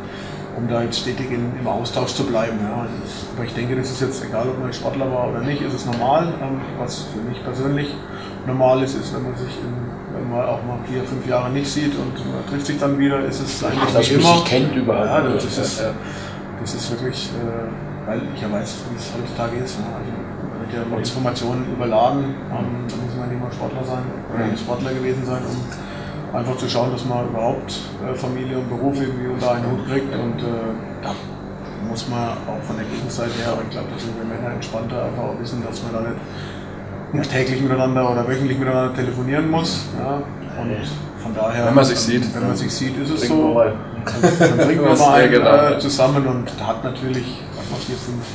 um 0.57 0.67
da 0.67 0.83
jetzt 0.83 0.99
stetig 0.99 1.29
in, 1.31 1.51
im 1.59 1.67
Austausch 1.67 2.13
zu 2.13 2.23
bleiben. 2.25 2.59
Ja. 2.63 2.85
Aber 3.35 3.43
ich 3.45 3.53
denke, 3.53 3.75
das 3.75 3.91
ist 3.91 4.01
jetzt 4.01 4.23
egal, 4.23 4.47
ob 4.47 4.59
man 4.59 4.71
Sportler 4.71 5.11
war 5.11 5.29
oder 5.29 5.41
nicht, 5.41 5.61
ist 5.61 5.73
es 5.73 5.85
normal. 5.85 6.33
Ähm, 6.41 6.61
was 6.79 7.03
für 7.13 7.19
mich 7.27 7.43
persönlich 7.43 7.93
normal 8.47 8.83
ist, 8.83 8.95
ist, 8.95 9.13
wenn 9.15 9.23
man 9.23 9.35
sich 9.35 9.55
in, 9.57 9.73
wenn 10.15 10.29
man 10.29 10.45
auch 10.45 10.63
mal 10.63 10.77
vier, 10.87 11.03
fünf 11.03 11.25
Jahre 11.27 11.49
nicht 11.49 11.67
sieht 11.71 11.93
und 11.97 12.13
man 12.31 12.45
trifft 12.49 12.65
sich 12.67 12.79
dann 12.79 12.97
wieder, 12.97 13.19
ist 13.25 13.39
es 13.41 13.63
eigentlich 13.63 13.93
Dass 13.93 14.09
wie 14.09 14.13
man 14.17 14.21
immer. 14.25 14.35
sich 14.35 14.45
kennt 14.45 14.75
überall. 14.75 15.05
Ja, 15.07 15.21
das 15.33 15.45
ist, 15.45 15.83
das 16.61 16.73
ist 16.75 16.91
wirklich, 16.91 17.29
äh, 17.33 18.07
weil 18.09 18.21
ich 18.35 18.41
ja 18.41 18.51
weiß, 18.51 18.75
wie 18.91 18.95
es 18.97 19.11
heutzutage 19.17 19.57
ist. 19.63 19.79
Ne? 19.79 19.85
Also, 19.97 20.11
man 20.11 20.59
wird 20.61 20.73
ja 20.73 20.89
mit 20.89 20.99
Informationen 21.07 21.65
überladen. 21.73 22.23
Ähm, 22.51 22.85
da 22.87 22.95
muss 22.95 23.15
man 23.17 23.29
nicht 23.29 23.41
mal 23.41 23.51
Sportler 23.51 23.83
sein 23.83 24.03
oder 24.33 24.45
Mhm. 24.45 24.57
Sportler 24.57 24.93
gewesen 24.93 25.25
sein, 25.25 25.41
um 25.49 26.37
einfach 26.37 26.57
zu 26.57 26.67
schauen, 26.69 26.91
dass 26.91 27.05
man 27.05 27.27
überhaupt 27.29 27.79
äh, 28.05 28.13
Familie 28.15 28.57
und 28.59 28.69
Beruf 28.69 28.99
irgendwie 28.99 29.27
unter 29.27 29.51
einen 29.53 29.65
Hut 29.71 29.87
kriegt. 29.87 30.13
Und 30.13 30.39
äh, 30.41 30.71
da 31.01 31.11
muss 31.89 32.07
man 32.09 32.29
auch 32.47 32.61
von 32.63 32.75
der 32.77 32.85
Gegenseite 32.85 33.33
her, 33.43 33.53
aber 33.53 33.61
ich 33.63 33.69
glaube, 33.69 33.87
da 33.93 33.99
sind 33.99 34.13
wir 34.17 34.25
Männer 34.25 34.53
entspannter, 34.53 35.03
einfach 35.05 35.23
auch 35.23 35.39
wissen, 35.39 35.61
dass 35.67 35.83
man 35.83 35.93
da 35.93 36.01
nicht 36.09 36.17
ja, 37.13 37.21
täglich 37.21 37.61
miteinander 37.61 38.09
oder 38.11 38.27
wöchentlich 38.27 38.57
miteinander 38.57 38.93
telefonieren 38.95 39.49
muss. 39.49 39.85
Ja? 39.99 40.15
Und 40.61 40.75
von 41.21 41.33
daher, 41.35 41.67
Wenn 41.67 41.75
man 41.75 41.85
sich 41.85 41.99
sieht, 41.99 42.35
wenn 42.35 42.47
man 42.47 42.55
sich 42.55 42.73
sieht, 42.73 42.97
ist 42.97 43.09
es 43.11 43.27
so. 43.27 43.35
mal. 43.53 43.73
Dann 44.05 44.59
trinken 44.59 44.83
wir 44.83 44.95
mal 44.97 45.19
ja, 45.19 45.25
ein, 45.25 45.31
genau. 45.31 45.55
äh, 45.71 45.79
zusammen 45.79 46.27
und 46.27 46.51
da 46.59 46.67
hat 46.67 46.83
natürlich 46.83 47.41
mal, 47.71 47.77
vier, 47.79 47.95
fünf 47.95 48.25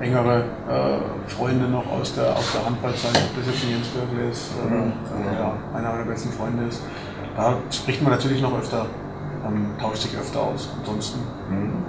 engere 0.00 0.38
äh, 0.68 1.30
Freunde 1.30 1.66
noch 1.68 1.84
aus 1.90 2.14
der, 2.14 2.34
aus 2.36 2.52
der 2.52 2.64
Handballzeit, 2.66 3.10
ob 3.14 3.36
das 3.36 3.54
jetzt 3.54 3.64
ein 3.64 3.70
Jens 3.70 3.88
Bürgle 3.88 4.30
ist 4.30 4.50
oder 4.66 4.76
Mhm. 4.76 4.92
äh, 4.92 5.38
ja, 5.38 5.52
einer 5.74 5.92
meiner 5.92 6.04
besten 6.04 6.30
Freunde 6.32 6.64
ist. 6.68 6.82
Da 7.36 7.56
spricht 7.70 8.02
man 8.02 8.12
natürlich 8.12 8.40
noch 8.42 8.56
öfter, 8.58 8.86
ähm, 9.46 9.66
tauscht 9.80 10.02
sich 10.02 10.16
öfter 10.16 10.40
aus. 10.40 10.68
Ansonsten 10.80 11.20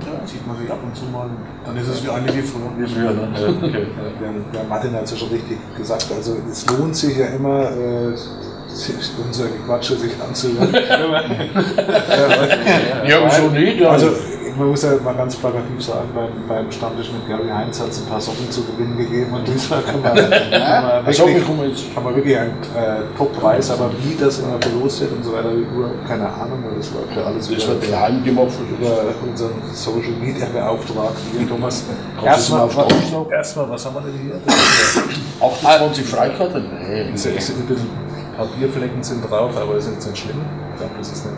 ja, 0.01 0.27
sieht 0.27 0.45
man 0.45 0.57
sich 0.57 0.69
ab 0.71 0.79
und 0.83 0.95
zu 0.95 1.05
mal. 1.05 1.29
Dann 1.65 1.77
ist 1.77 1.87
es 1.87 2.03
wie 2.03 2.09
eigentlich 2.09 2.37
wie 2.37 2.41
früher. 2.41 2.71
Wie 2.77 2.87
früher, 2.87 3.11
ne? 3.11 3.27
Okay. 3.63 3.87
Der, 4.21 4.31
der 4.53 4.63
Martin 4.69 4.93
hat 4.93 5.03
es 5.03 5.11
ja 5.11 5.17
schon 5.17 5.29
richtig 5.29 5.57
gesagt. 5.77 6.07
Also 6.15 6.37
es 6.49 6.65
lohnt 6.67 6.95
sich 6.95 7.17
ja 7.17 7.27
immer, 7.27 7.71
äh, 7.71 8.15
sich 8.67 8.95
unser 9.25 9.47
Gequatsche 9.47 9.95
sich 9.95 10.11
anzuhören. 10.21 10.73
Ja, 13.07 13.19
wieso 13.23 13.49
nicht? 13.49 13.79
Ja. 13.79 13.89
Also 13.89 14.07
man 14.57 14.67
muss 14.69 14.83
ja 14.83 14.91
mal 15.03 15.13
ganz 15.15 15.35
plakativ 15.35 15.81
sagen, 15.83 16.09
beim, 16.15 16.29
beim 16.47 16.71
Stammtisch 16.71 17.11
mit 17.11 17.27
Gary 17.27 17.49
Heinz 17.49 17.79
hat 17.81 17.89
es 17.89 17.99
ein 18.01 18.05
paar 18.07 18.19
Socken 18.21 18.49
zu 18.49 18.63
gewinnen 18.63 18.97
gegeben 18.97 19.33
und 19.33 19.47
diesmal 19.47 19.81
kann 19.81 20.01
man, 20.01 20.17
Also, 21.05 21.25
wirklich, 21.27 21.47
wir 21.47 21.67
jetzt. 21.67 21.93
kann 21.93 22.03
man 22.03 22.15
wirklich 22.15 22.37
einen 22.37 22.51
äh, 22.51 23.17
Top-Preis, 23.17 23.71
aber 23.71 23.89
wie 24.01 24.15
das 24.15 24.39
immer 24.39 24.57
verlost 24.61 25.01
wird 25.01 25.11
und 25.13 25.23
so 25.23 25.33
weiter, 25.33 25.51
überhaupt 25.51 26.07
keine 26.07 26.27
Ahnung, 26.27 26.63
weil 26.67 26.77
das 26.77 26.91
läuft 26.91 27.15
ja 27.15 27.23
alles 27.23 27.47
Das 27.49 27.63
über, 27.63 27.73
wird 27.73 27.81
gemacht. 28.23 28.51
über 28.79 28.91
unseren 29.29 29.53
Social 29.73 30.11
Media 30.21 30.45
Beauftragten 30.53 31.23
hier, 31.37 31.47
Thomas. 31.47 31.83
Du 32.17 32.21
mal 32.21 32.27
Erstmal, 32.27 32.69
erstmal, 33.31 33.69
was 33.69 33.85
haben 33.85 33.95
wir 33.95 34.01
denn 34.01 34.19
hier? 34.21 34.35
Das 34.45 34.55
ist 34.55 34.95
ja- 35.41 35.47
28 35.47 36.05
Freikarten? 36.05 36.65
Nee. 36.87 37.11
es 37.13 37.25
ist 37.25 37.49
ein 37.59 37.65
bisschen 37.67 38.05
Papierflecken 38.37 39.01
sind 39.01 39.21
drauf, 39.29 39.51
aber 39.55 39.75
ist 39.77 39.89
jetzt 39.89 40.07
nicht 40.07 40.17
schlimm. 40.23 40.41
Ich 40.73 40.79
glaube, 40.79 40.93
das 40.97 41.11
ist 41.11 41.25
eine 41.25 41.35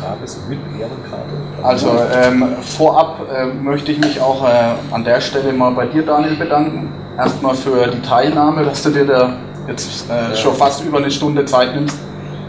Tages- 0.00 0.40
mit 0.48 0.58
Ehrenkarte. 0.78 1.34
Also 1.62 1.90
ähm, 2.22 2.56
vorab 2.62 3.20
äh, 3.32 3.46
möchte 3.46 3.92
ich 3.92 3.98
mich 4.00 4.20
auch 4.20 4.44
äh, 4.44 4.74
an 4.94 5.04
der 5.04 5.20
Stelle 5.20 5.52
mal 5.52 5.72
bei 5.72 5.86
dir, 5.86 6.02
Daniel, 6.02 6.36
bedanken. 6.36 6.92
Erstmal 7.18 7.54
für 7.54 7.86
die 7.88 8.00
Teilnahme, 8.00 8.64
dass 8.64 8.82
du 8.82 8.90
dir 8.90 9.06
da 9.06 9.34
jetzt 9.68 10.10
äh, 10.10 10.36
schon 10.36 10.54
fast 10.54 10.84
über 10.84 10.98
eine 10.98 11.10
Stunde 11.10 11.44
Zeit 11.44 11.74
nimmst, 11.74 11.98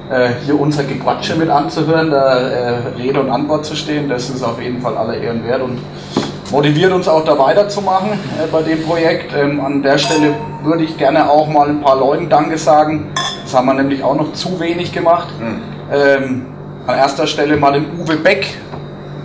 äh, 0.10 0.30
hier 0.46 0.60
unser 0.60 0.84
Gequatsche 0.84 1.36
mit 1.36 1.50
anzuhören, 1.50 2.10
da 2.10 2.38
äh, 2.38 2.74
Rede 2.98 3.20
und 3.20 3.30
Antwort 3.30 3.66
zu 3.66 3.76
stehen. 3.76 4.10
Das 4.10 4.30
ist 4.30 4.44
auf 4.44 4.62
jeden 4.62 4.82
Fall 4.82 4.98
aller 4.98 5.18
Ehren 5.18 5.44
wert 5.46 5.62
und 5.62 5.80
motiviert 6.52 6.92
uns 6.92 7.08
auch 7.08 7.24
da 7.26 7.38
weiterzumachen 7.38 8.12
äh, 8.12 8.48
bei 8.52 8.62
dem 8.62 8.84
Projekt. 8.84 9.34
Ähm, 9.36 9.60
an 9.60 9.82
der 9.82 9.98
Stelle 9.98 10.34
würde 10.64 10.84
ich 10.84 10.98
gerne 10.98 11.30
auch 11.30 11.48
mal 11.48 11.70
ein 11.70 11.82
paar 11.82 11.98
Leuten 11.98 12.30
Danke 12.30 12.58
sagen. 12.58 13.12
Das 13.44 13.54
haben 13.54 13.66
wir 13.68 13.74
nämlich 13.74 14.04
auch 14.04 14.16
noch 14.16 14.34
zu 14.34 14.60
wenig 14.60 14.92
gemacht. 14.94 15.28
Ähm, 15.92 16.46
an 16.88 16.98
erster 16.98 17.28
Stelle 17.28 17.58
mal 17.58 17.74
den 17.74 17.86
Uwe 18.00 18.18
Beck, 18.18 18.48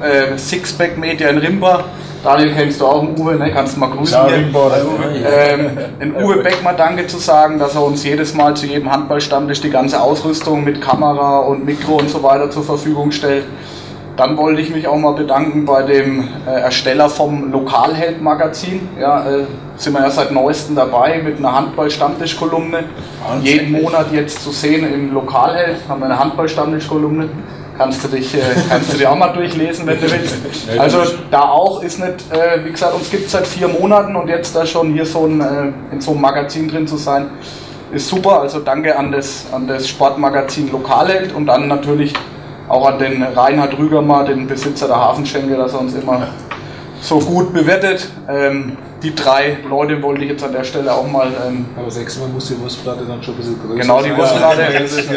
äh, 0.03 0.37
Sixpack 0.37 0.99
Media 0.99 1.29
in 1.29 1.39
Rimba. 1.39 1.85
Daniel 2.23 2.55
kennst 2.55 2.81
du 2.81 2.87
auch, 2.87 3.01
den 3.01 3.19
Uwe, 3.19 3.37
ne? 3.37 3.53
kannst 3.53 3.77
du 3.77 3.81
mal 3.81 3.91
grüßen 3.91 4.17
Ja. 4.17 4.25
Ringbau, 4.25 4.69
der 4.69 4.85
Uwe. 4.85 5.05
Ähm, 5.25 5.71
den 6.01 6.17
Uwe 6.17 6.43
Beck 6.43 6.63
mal 6.63 6.73
Danke 6.73 7.07
zu 7.07 7.19
sagen, 7.19 7.59
dass 7.59 7.75
er 7.77 7.85
uns 7.85 8.03
jedes 8.03 8.35
Mal 8.35 8.57
zu 8.57 8.67
jedem 8.67 8.91
Handballstammtisch 8.91 9.61
die 9.61 9.71
ganze 9.71 10.01
Ausrüstung 10.01 10.65
mit 10.65 10.81
Kamera 10.81 11.41
und 11.41 11.65
Mikro 11.65 11.97
und 11.97 12.11
so 12.11 12.23
weiter 12.23 12.51
zur 12.51 12.65
Verfügung 12.65 13.13
stellt. 13.13 13.45
Dann 14.17 14.39
wollte 14.39 14.63
ich 14.63 14.71
mich 14.71 14.89
auch 14.89 14.97
mal 14.97 15.13
bedanken 15.13 15.67
bei 15.67 15.83
dem 15.83 16.27
äh, 16.47 16.61
Ersteller 16.61 17.11
vom 17.11 17.53
Lokalheld-Magazin. 17.53 18.89
Ja, 18.99 19.29
äh, 19.29 19.45
sind 19.77 19.93
wir 19.93 20.01
ja 20.01 20.11
seit 20.11 20.33
neuestem 20.33 20.75
dabei 20.75 21.21
mit 21.23 21.37
einer 21.37 21.55
Handball-Stammtisch-Kolumne. 21.55 22.85
Jeden 23.43 23.73
Monat 23.73 24.07
jetzt 24.13 24.43
zu 24.43 24.51
sehen 24.53 24.91
im 24.91 25.13
Lokalheld 25.13 25.77
haben 25.87 26.01
wir 26.01 26.07
eine 26.07 26.19
Handball-Stammtisch-Kolumne. 26.19 27.29
Kannst 27.77 28.05
du, 28.05 28.09
dich, 28.09 28.35
äh, 28.35 28.39
kannst 28.71 28.95
du 28.95 28.97
dir 28.97 29.11
auch 29.11 29.17
mal 29.17 29.35
durchlesen, 29.35 29.87
wenn 29.87 30.01
du 30.01 30.11
willst. 30.11 30.39
Also 30.79 31.03
da 31.31 31.43
auch 31.43 31.83
ist 31.83 32.01
nicht, 32.01 32.33
äh, 32.33 32.65
wie 32.65 32.71
gesagt, 32.71 32.95
uns 32.95 33.11
gibt 33.11 33.27
es 33.27 33.33
seit 33.33 33.47
vier 33.47 33.69
Monaten 33.69 34.17
und 34.17 34.29
jetzt 34.29 34.57
da 34.57 34.65
schon 34.65 34.95
hier 34.95 35.05
so 35.05 35.27
ein, 35.27 35.43
äh, 35.43 35.93
in 35.93 36.01
so 36.01 36.13
einem 36.13 36.23
Magazin 36.23 36.69
drin 36.69 36.87
zu 36.87 36.97
sein, 36.97 37.27
ist 37.93 38.09
super. 38.09 38.41
Also 38.41 38.61
danke 38.61 38.99
an 38.99 39.13
das, 39.13 39.45
an 39.53 39.67
das 39.67 39.87
Sportmagazin 39.87 40.73
Lokalheld 40.73 41.35
und 41.35 41.45
dann 41.45 41.69
natürlich 41.69 42.15
auch 42.69 42.87
an 42.87 42.99
den 42.99 43.23
Reinhard 43.23 43.79
Rügermer, 43.79 44.25
den 44.25 44.47
Besitzer 44.47 44.89
der 44.89 44.97
Hafenschenke, 44.97 45.57
dass 45.57 45.75
er 45.75 45.81
uns 45.81 45.95
immer 45.95 46.29
so 47.01 47.19
gut 47.19 47.53
bewertet. 47.53 48.09
Ähm, 48.29 48.77
die 49.03 49.15
drei 49.15 49.59
Leute 49.69 50.03
wollte 50.03 50.23
ich 50.23 50.31
jetzt 50.31 50.43
an 50.43 50.53
der 50.53 50.65
Stelle 50.65 50.93
auch 50.93 51.07
mal. 51.07 51.29
Ähm, 51.47 51.67
Aber 51.77 51.91
sechsmal 51.91 52.29
muss 52.29 52.49
die 52.49 52.59
Wurstplatte 52.61 53.05
dann 53.05 53.23
schon 53.23 53.35
ein 53.35 53.37
bisschen 53.37 53.61
größer 53.61 53.81
genau, 53.81 54.03
die 54.03 54.09
sein. 54.09 54.19
Wurstplatte. 54.19 54.63
Ja, 54.63 54.81
Das, 54.81 54.93
ist 54.93 55.11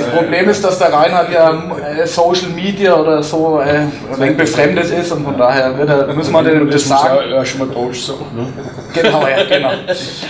das 0.00 0.10
Problem 0.10 0.48
ist, 0.50 0.64
dass 0.64 0.78
der 0.78 0.92
Reinhard 0.92 1.32
ja 1.32 1.50
äh, 1.98 2.06
Social 2.06 2.50
Media 2.50 2.94
oder 2.94 3.22
so 3.22 3.60
äh, 3.60 3.70
ein 3.70 3.92
wenig 4.18 4.36
befremdet 4.36 4.90
ist 4.90 5.12
und 5.12 5.24
von 5.24 5.38
daher 5.38 5.76
wird 5.78 5.88
er, 5.88 6.14
müssen 6.14 6.32
wir 6.32 6.42
dem 6.42 6.70
das 6.70 6.86
sagen. 6.86 7.18
auch 7.18 7.22
erstmal 7.22 7.68
Deutsch 7.68 8.02
sagen. 8.02 8.26
Ne? 8.36 8.52
Genau, 8.92 9.26
ja, 9.26 9.44
genau. 9.44 9.70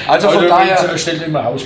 Also 0.07 0.29
von 0.29 0.47
daher. 0.47 0.79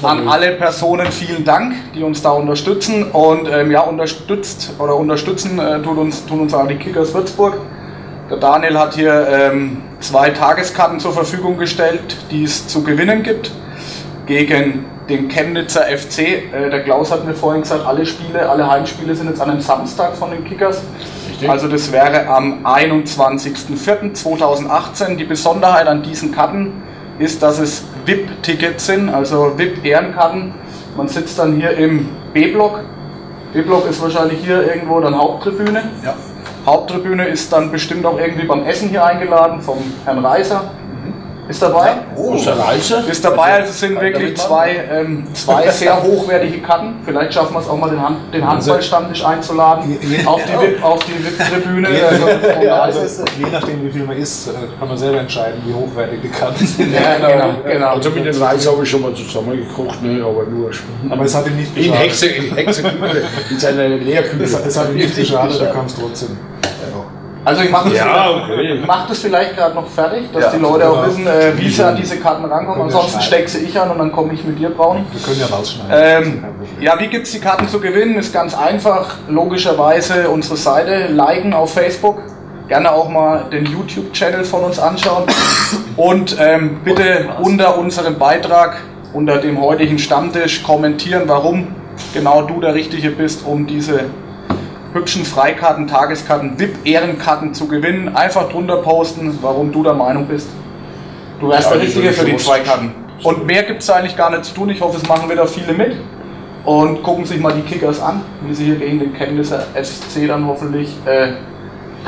An 0.02 0.28
alle 0.28 0.52
Personen 0.52 1.12
vielen 1.12 1.44
Dank, 1.44 1.74
die 1.94 2.02
uns 2.02 2.22
da 2.22 2.30
unterstützen 2.30 3.10
und 3.10 3.48
ähm, 3.52 3.70
ja, 3.70 3.80
unterstützt 3.80 4.72
oder 4.78 4.96
unterstützen 4.96 5.58
äh, 5.58 5.82
tut 5.82 5.98
uns, 5.98 6.24
tun 6.24 6.40
uns 6.40 6.54
auch 6.54 6.66
die 6.66 6.76
Kickers 6.76 7.12
Würzburg. 7.12 7.58
Der 8.30 8.38
Daniel 8.38 8.78
hat 8.78 8.94
hier 8.94 9.28
ähm, 9.30 9.82
zwei 10.00 10.30
Tageskarten 10.30 10.98
zur 11.00 11.12
Verfügung 11.12 11.58
gestellt, 11.58 12.16
die 12.30 12.44
es 12.44 12.68
zu 12.68 12.82
gewinnen 12.82 13.22
gibt 13.22 13.50
gegen 14.26 14.86
den 15.08 15.28
Chemnitzer 15.28 15.82
FC. 15.82 16.18
Äh, 16.18 16.70
der 16.70 16.82
Klaus 16.82 17.12
hat 17.12 17.24
mir 17.24 17.34
vorhin 17.34 17.62
gesagt, 17.62 17.86
alle 17.86 18.04
Spiele, 18.04 18.46
alle 18.48 18.68
Heimspiele 18.68 19.14
sind 19.14 19.28
jetzt 19.28 19.40
an 19.40 19.50
einem 19.50 19.60
Samstag 19.60 20.16
von 20.16 20.30
den 20.30 20.44
Kickers. 20.44 20.82
Richtig. 21.30 21.48
Also 21.48 21.68
das 21.68 21.92
wäre 21.92 22.26
am 22.26 22.66
21.04.2018. 22.66 25.14
Die 25.16 25.24
Besonderheit 25.24 25.86
an 25.86 26.02
diesen 26.02 26.32
Karten 26.32 26.82
ist, 27.18 27.42
dass 27.42 27.58
es 27.58 27.84
VIP-Tickets 28.04 28.84
sind, 28.86 29.08
also 29.08 29.52
VIP-Ehrenkarten. 29.56 30.52
Man 30.96 31.08
sitzt 31.08 31.38
dann 31.38 31.56
hier 31.56 31.70
im 31.72 32.10
B-Block. 32.32 32.80
B-Block 33.52 33.88
ist 33.88 34.02
wahrscheinlich 34.02 34.40
hier 34.44 34.66
irgendwo 34.66 34.98
dann 35.00 35.16
Haupttribüne. 35.16 35.84
Ja. 36.04 36.14
Haupttribüne 36.66 37.28
ist 37.28 37.52
dann 37.52 37.70
bestimmt 37.70 38.04
auch 38.04 38.18
irgendwie 38.18 38.44
beim 38.44 38.64
Essen 38.64 38.88
hier 38.88 39.04
eingeladen 39.04 39.62
vom 39.62 39.78
Herrn 40.04 40.18
Reiser. 40.18 40.72
Ist 41.48 41.62
dabei? 41.62 41.94
Oh, 42.16 42.34
ist 42.34 42.44
der 42.46 42.58
Reise? 42.58 43.04
Ist 43.08 43.24
dabei, 43.24 43.52
also 43.54 43.70
es 43.70 43.78
sind 43.78 44.00
wirklich 44.00 44.36
zwei, 44.36 44.84
ähm, 44.90 45.28
zwei 45.32 45.68
sehr 45.70 46.02
hochwertige 46.02 46.58
Karten. 46.58 46.94
Vielleicht 47.04 47.34
schaffen 47.34 47.54
wir 47.54 47.60
es 47.60 47.68
auch 47.68 47.76
mal 47.78 47.88
den, 47.90 48.02
Hand, 48.02 48.16
den 48.34 48.44
Handballstammtisch 48.46 49.24
einzuladen 49.24 49.96
auf 50.26 50.40
die 50.44 50.52
VIP- 50.52 50.82
auf 50.82 51.04
die 51.04 51.12
VIP-Tribüne. 51.12 51.88
äh, 51.88 52.68
Also, 52.68 53.00
je 53.38 53.46
nachdem, 53.52 53.84
wie 53.86 53.90
viel 53.92 54.04
man 54.04 54.16
isst, 54.16 54.48
äh, 54.48 54.52
kann 54.78 54.88
man 54.88 54.98
selber 54.98 55.20
entscheiden, 55.20 55.62
wie 55.64 55.72
hochwertig 55.72 56.20
die 56.22 56.28
Karten 56.28 56.66
sind. 56.66 56.92
ja, 56.92 57.16
genau, 57.16 57.50
genau. 57.64 57.88
Also 57.94 58.10
mit 58.10 58.26
dem 58.26 58.42
Reis 58.42 58.66
habe 58.66 58.82
ich 58.82 58.90
schon 58.90 59.02
mal 59.02 59.14
zusammengekocht, 59.14 60.02
ne, 60.02 60.22
aber 60.24 60.44
nur 60.50 60.70
Aber 61.10 61.24
es 61.24 61.34
hat 61.34 61.46
ihm 61.46 61.56
nicht 61.56 61.76
in 61.76 61.84
geschadet. 61.84 62.02
Hexe, 62.02 62.26
in 62.26 62.54
Hexeküche, 62.56 63.22
in 63.50 63.58
seiner 63.58 63.88
Lehrküche. 63.88 64.42
Es, 64.42 64.52
es 64.66 64.76
hat 64.76 64.90
ihm 64.90 64.96
nicht 64.96 65.14
geschadet, 65.14 65.60
du 65.60 65.72
kannst 65.72 65.96
trotzdem. 66.00 66.36
Also 67.46 67.62
ich 67.62 67.70
mache 67.70 67.90
das, 67.90 67.98
Ja, 67.98 68.28
okay. 68.30 68.82
mach 68.84 69.06
das 69.06 69.20
vielleicht 69.20 69.56
gerade 69.56 69.72
noch 69.76 69.86
fertig, 69.86 70.32
dass 70.32 70.44
Ja, 70.46 70.50
die 70.50 70.58
Leute 70.58 70.90
auch 70.90 70.94
genau. 71.04 71.06
wissen, 71.06 71.26
äh, 71.28 71.52
wie 71.56 71.70
sie 71.70 71.82
an 71.84 71.94
diese 71.94 72.16
Karten 72.18 72.44
rankommen. 72.44 72.82
Ansonsten 72.82 73.20
schneiden. 73.22 73.26
steck 73.26 73.48
sie 73.48 73.58
ich 73.60 73.78
an 73.80 73.88
und 73.92 73.98
dann 74.00 74.10
komme 74.10 74.32
ich 74.32 74.42
mit 74.44 74.58
dir 74.58 74.70
braun. 74.70 75.06
Wir 75.12 75.20
können 75.22 75.38
ja 75.38 75.46
rausschneiden. 75.46 76.24
Ähm, 76.24 76.44
ja, 76.80 76.98
wie 76.98 77.06
gibt 77.06 77.26
es 77.26 77.32
die 77.32 77.38
Karten 77.38 77.68
zu 77.68 77.78
gewinnen? 77.78 78.16
Ist 78.16 78.32
ganz 78.34 78.52
einfach. 78.58 79.14
Logischerweise 79.28 80.28
unsere 80.28 80.56
Seite 80.56 81.06
liken 81.06 81.54
auf 81.54 81.72
Facebook. 81.72 82.18
Gerne 82.66 82.90
auch 82.90 83.08
mal 83.08 83.44
den 83.52 83.64
YouTube-Channel 83.64 84.42
von 84.44 84.64
uns 84.64 84.80
anschauen. 84.80 85.22
Und 85.96 86.36
ähm, 86.40 86.80
bitte 86.82 87.28
unter 87.42 87.78
unserem 87.78 88.18
Beitrag, 88.18 88.78
unter 89.12 89.38
dem 89.38 89.60
heutigen 89.60 90.00
Stammtisch 90.00 90.64
kommentieren, 90.64 91.22
warum 91.26 91.68
genau 92.12 92.42
du 92.42 92.60
der 92.60 92.74
Richtige 92.74 93.10
bist, 93.10 93.46
um 93.46 93.68
diese 93.68 94.00
hübschen 94.96 95.24
Freikarten, 95.24 95.86
Tageskarten, 95.86 96.58
VIP-Ehrenkarten 96.58 97.54
zu 97.54 97.68
gewinnen. 97.68 98.16
Einfach 98.16 98.48
drunter 98.48 98.78
posten, 98.78 99.38
warum 99.42 99.70
du 99.70 99.82
der 99.82 99.94
Meinung 99.94 100.26
bist. 100.26 100.48
Du 101.40 101.48
wärst 101.50 101.64
Ja, 101.70 101.76
der 101.76 101.82
Richtige 101.82 102.12
für 102.12 102.24
die 102.24 102.32
ich 102.32 102.38
zwei 102.44 102.56
schon- 102.56 102.64
Karten. 102.66 102.94
Und 103.22 103.46
mehr 103.46 103.62
gibt 103.62 103.82
es 103.82 103.90
eigentlich 103.90 104.16
gar 104.16 104.30
nicht 104.30 104.44
zu 104.44 104.54
tun. 104.54 104.70
Ich 104.70 104.80
hoffe, 104.80 104.96
es 104.96 105.08
machen 105.08 105.30
wieder 105.30 105.46
viele 105.46 105.72
mit. 105.74 105.96
Und 106.64 107.02
gucken 107.02 107.24
sich 107.24 107.38
mal 107.40 107.52
die 107.52 107.60
Kickers 107.62 108.00
an, 108.00 108.22
wie 108.42 108.52
sie 108.54 108.64
hier 108.64 108.76
gegen 108.76 108.98
den 108.98 109.14
Chemnitzer 109.14 109.64
SC 109.80 110.26
dann 110.26 110.46
hoffentlich 110.46 110.96
äh, 111.06 111.28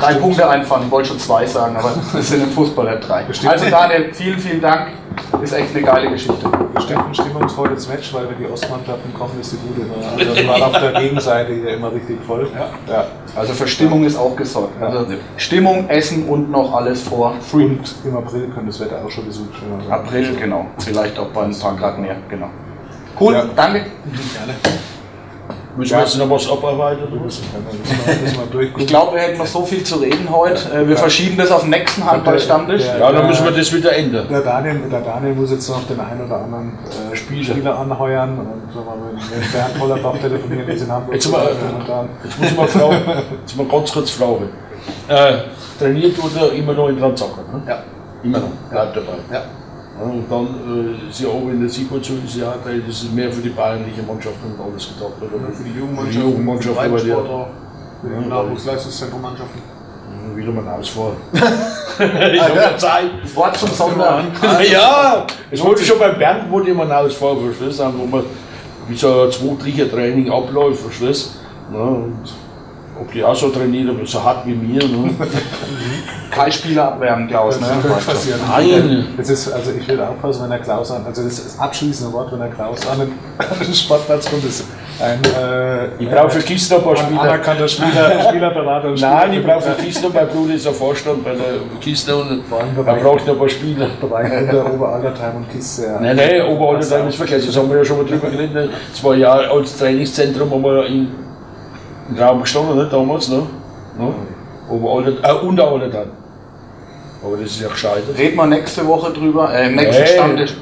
drei 0.00 0.14
Punkte 0.14 0.48
einfahren. 0.48 0.82
Ich 0.84 0.90
wollte 0.90 1.08
schon 1.08 1.18
zwei 1.18 1.46
sagen, 1.46 1.76
aber 1.76 1.92
es 2.18 2.28
sind 2.28 2.42
im 2.42 2.50
Fußball 2.50 2.88
halt 2.88 3.08
drei. 3.08 3.24
Bestimmt. 3.24 3.52
Also 3.52 3.68
Daniel, 3.68 4.12
vielen, 4.12 4.38
vielen 4.38 4.60
Dank. 4.60 4.88
Ist 5.42 5.52
echt 5.52 5.74
eine 5.74 5.84
geile 5.84 6.10
Geschichte. 6.10 6.46
Bestimmt 6.74 7.06
ein 7.08 7.14
stimmungsvolles 7.14 7.88
Match, 7.88 8.14
weil 8.14 8.28
wenn 8.30 8.38
die 8.38 8.50
Ostmannschaften 8.50 9.12
kommen, 9.12 9.32
ist 9.40 9.52
die 9.52 9.56
Bude 9.56 9.82
immer. 9.82 9.94
Also 10.16 10.34
das 10.34 10.46
war 10.46 10.66
auf 10.68 10.80
der 10.80 10.92
Gegenseite 11.00 11.52
hier 11.54 11.70
immer 11.70 11.92
richtig 11.92 12.18
voll. 12.24 12.48
Ja. 12.88 13.04
Also 13.34 13.52
für 13.52 13.66
Stimmung 13.66 14.04
ist 14.04 14.16
auch 14.16 14.36
gesorgt. 14.36 14.80
Also 14.80 15.06
Stimmung, 15.36 15.88
Essen 15.88 16.28
und 16.28 16.50
noch 16.50 16.72
alles 16.72 17.02
vor 17.02 17.34
Free. 17.40 17.64
Und 17.64 17.94
im 18.04 18.16
April 18.16 18.48
könnte 18.48 18.66
das 18.66 18.80
Wetter 18.80 19.02
auch 19.04 19.10
schon 19.10 19.24
schöner 19.24 19.82
sein. 19.82 19.92
April, 19.92 20.36
genau. 20.36 20.66
Vielleicht 20.78 21.18
auch 21.18 21.28
bei 21.28 21.42
ein 21.42 21.58
paar 21.58 21.76
Grad 21.76 21.98
mehr, 21.98 22.16
genau. 22.28 22.48
Cool, 23.20 23.34
Ja. 23.34 23.44
danke. 23.56 23.86
Müssen 25.78 25.92
wir 25.92 26.00
jetzt 26.00 26.18
noch 26.18 26.28
was 26.28 26.50
abarbeiten? 26.50 27.04
oder. 27.04 28.62
Ich 28.78 28.86
glaube, 28.88 29.14
wir 29.14 29.20
hätten 29.22 29.38
noch 29.38 29.46
so 29.46 29.64
viel 29.64 29.84
zu 29.84 29.96
reden 29.96 30.28
heute. 30.28 30.72
Äh, 30.74 30.88
Wir 30.88 30.96
verschieben 30.96 31.36
das 31.36 31.52
auf 31.52 31.60
den 31.60 31.70
nächsten 31.70 32.04
Handballstammtisch. 32.04 32.84
Ja. 32.84 32.98
Ja, 32.98 33.12
dann 33.12 33.28
müssen 33.28 33.44
wir 33.44 33.52
das 33.52 33.72
wieder 33.72 33.94
ändern. 33.94 34.26
Der 34.28 34.40
Daniel, 34.40 34.80
der 34.90 35.00
Daniel 35.00 35.34
muss 35.34 35.52
jetzt 35.52 35.68
noch 35.68 35.86
den 35.86 36.00
einen 36.00 36.26
oder 36.26 36.40
anderen 36.42 36.78
äh, 37.12 37.14
Spieler. 37.16 37.54
Spieler. 37.54 37.78
anheuern 37.78 38.38
und 38.40 38.74
wir 38.74 38.82
mal, 38.82 38.96
mit 39.14 39.52
Bernd 39.52 39.80
Hollerbach 39.80 40.18
telefonieren, 40.18 40.66
die 40.66 40.76
sind 40.76 40.88
in 40.88 40.92
Hamburg. 40.92 41.14
Jetzt 41.14 41.30
mal, 41.30 41.48
muss 42.56 42.70
fragen, 42.72 42.98
jetzt 43.40 43.56
mal 43.56 43.66
ganz 43.66 43.92
kurz 43.92 44.10
fragen. 44.10 44.48
Äh, 45.06 45.32
trainiert 45.78 46.16
tut 46.16 46.36
er 46.36 46.52
immer 46.54 46.72
noch 46.72 46.88
in 46.88 46.98
Transacker, 46.98 47.44
ne? 47.52 47.62
Ja. 47.68 47.78
Immer 48.24 48.38
noch, 48.40 48.50
bleibt 48.68 48.96
dabei. 48.96 49.12
Ja. 49.32 49.42
Ja, 49.98 50.04
und 50.04 50.30
dann 50.30 50.94
äh, 50.96 51.10
ist 51.10 51.20
ja 51.20 51.28
auch 51.28 51.48
in 51.48 51.60
der 51.60 51.68
Situation, 51.68 52.22
ist 52.24 52.36
ja, 52.36 52.54
das 52.64 53.02
ist 53.02 53.12
mehr 53.12 53.32
für 53.32 53.42
die 53.42 53.48
bayerliche 53.48 54.02
Mannschaft 54.02 54.36
und 54.44 54.60
alles 54.60 54.88
gedacht. 54.88 55.14
Oder? 55.20 55.52
Für 55.52 55.64
die 55.64 55.70
Für 55.70 55.78
Jugendmannschaft, 55.78 56.16
die 56.16 56.20
Jugendmannschaft, 56.20 56.76
für 56.76 56.84
die 56.84 56.90
Breitensportler, 56.90 57.46
für 58.02 58.22
die 58.22 58.28
Nachwuchsleistungszentrummannschaften. 58.28 59.62
wieder 60.36 60.52
mal 60.52 60.74
ausfahren. 60.74 61.16
ich 61.34 62.40
habe 62.40 62.56
ja 62.56 62.78
Zeit. 62.78 63.10
Das 63.22 63.34
Wort 63.34 63.56
zum 63.56 63.70
Sonntag. 63.70 64.24
ja, 64.70 65.26
es 65.50 65.62
wollte 65.64 65.84
schon 65.84 65.98
beim 65.98 66.16
Bernd 66.16 66.50
wollte 66.50 66.70
ich 66.70 66.76
mal 66.76 66.90
ausfahren, 66.92 67.38
verstehst 67.44 67.80
du? 67.80 67.98
Wo 67.98 68.06
man 68.06 68.24
wie 68.88 68.96
so 68.96 69.22
ein 69.22 69.32
zwei 69.32 69.84
Training 69.84 70.30
abläuft, 70.30 70.80
verstehst 70.80 71.40
du? 71.72 71.76
Ja, 71.76 71.96
ob 73.00 73.12
die 73.12 73.22
auch 73.24 73.34
so 73.34 73.50
trainieren, 73.50 73.90
aber 73.90 74.06
so 74.06 74.22
hart 74.22 74.46
wie 74.46 74.54
mir. 74.54 74.82
Ne? 74.84 75.14
Kein 76.38 76.52
Spieler 76.52 76.84
abwärmen, 76.92 77.28
Klaus. 77.28 77.60
Ne? 77.60 77.66
das 77.66 77.82
könnte 77.82 78.04
passieren. 78.06 78.40
Nein. 78.48 79.06
Das 79.16 79.28
ist, 79.30 79.52
also 79.52 79.70
ich 79.78 79.86
will 79.88 80.00
aufpassen, 80.00 80.42
wenn 80.44 80.50
der 80.50 80.58
Klaus 80.60 80.90
an, 80.90 81.04
also 81.06 81.22
das 81.22 81.32
ist 81.32 81.46
das 81.46 81.58
abschließende 81.58 82.12
Wort, 82.12 82.32
wenn 82.32 82.38
der 82.40 82.48
Klaus 82.50 82.86
an 82.88 82.98
den, 83.00 83.08
an 83.38 83.46
den 83.66 83.74
Sportplatz 83.74 84.30
kommt, 84.30 84.44
ist 84.44 84.64
ein, 85.00 85.20
äh, 85.24 85.86
Ich 86.02 86.10
brauche 86.10 86.30
für 86.30 86.40
Kisten 86.40 86.74
ein 86.76 86.82
paar 86.82 86.92
ein 86.92 86.96
Spieler. 86.98 87.20
anerkannter 87.22 87.68
Spieler, 87.68 88.22
Spielerberater. 88.28 88.88
und 88.88 89.00
Nein, 89.00 89.32
ich 89.34 89.44
brauche 89.44 89.60
für 89.62 89.70
Spieler- 89.72 89.84
Kisten, 89.84 90.12
mein 90.14 90.28
Bruder 90.28 90.54
ist 90.54 90.64
der 90.66 90.72
Vorstand 90.72 91.24
bei 91.24 91.30
der 91.32 91.44
Kiste 91.80 92.16
und 92.16 92.28
allem 92.28 92.42
da 92.76 92.94
braucht 92.94 93.26
noch 93.26 93.34
ein 93.34 93.38
paar 93.38 93.48
Spieler. 93.48 93.86
Bereich 94.00 94.32
unter 94.42 94.72
Oberaltertheim 94.74 95.36
und 95.36 95.50
Kiste. 95.50 95.82
Ja. 95.86 96.00
Nein, 96.00 96.16
nein, 96.16 96.42
Oberaltertheim 96.48 97.08
ist 97.08 97.16
vergessen, 97.16 97.46
das 97.48 97.56
haben 97.56 97.70
wir 97.70 97.78
ja 97.78 97.84
schon 97.84 97.98
mal 97.98 98.06
drüber 98.06 98.28
geredet. 98.30 98.54
ne? 98.54 98.68
Das 98.90 99.02
war 99.04 99.14
ja 99.14 99.32
als 99.32 99.76
Trainingszentrum 99.76 100.50
haben 100.50 100.62
wir 100.64 100.86
in, 100.86 101.08
im 102.10 102.18
Raum 102.18 102.40
gestanden, 102.40 102.76
ne, 102.76 102.88
damals. 102.90 103.28
Ne? 103.28 103.42
Ne? 103.98 104.12
Oberalter, 104.68 105.12
äh, 105.22 105.46
Unteraltertheim. 105.46 106.08
Aber 107.22 107.36
das 107.36 107.50
ist 107.50 107.60
ja 107.60 107.68
gescheitert. 107.68 108.16
Reden 108.16 108.36
wir 108.36 108.46
nächste 108.46 108.86
Woche 108.86 109.12
drüber, 109.12 109.52
äh, 109.52 109.66
im 109.68 109.76
nächsten 109.76 110.02
Nee. 110.02 110.08
Stammtisch. 110.08 110.54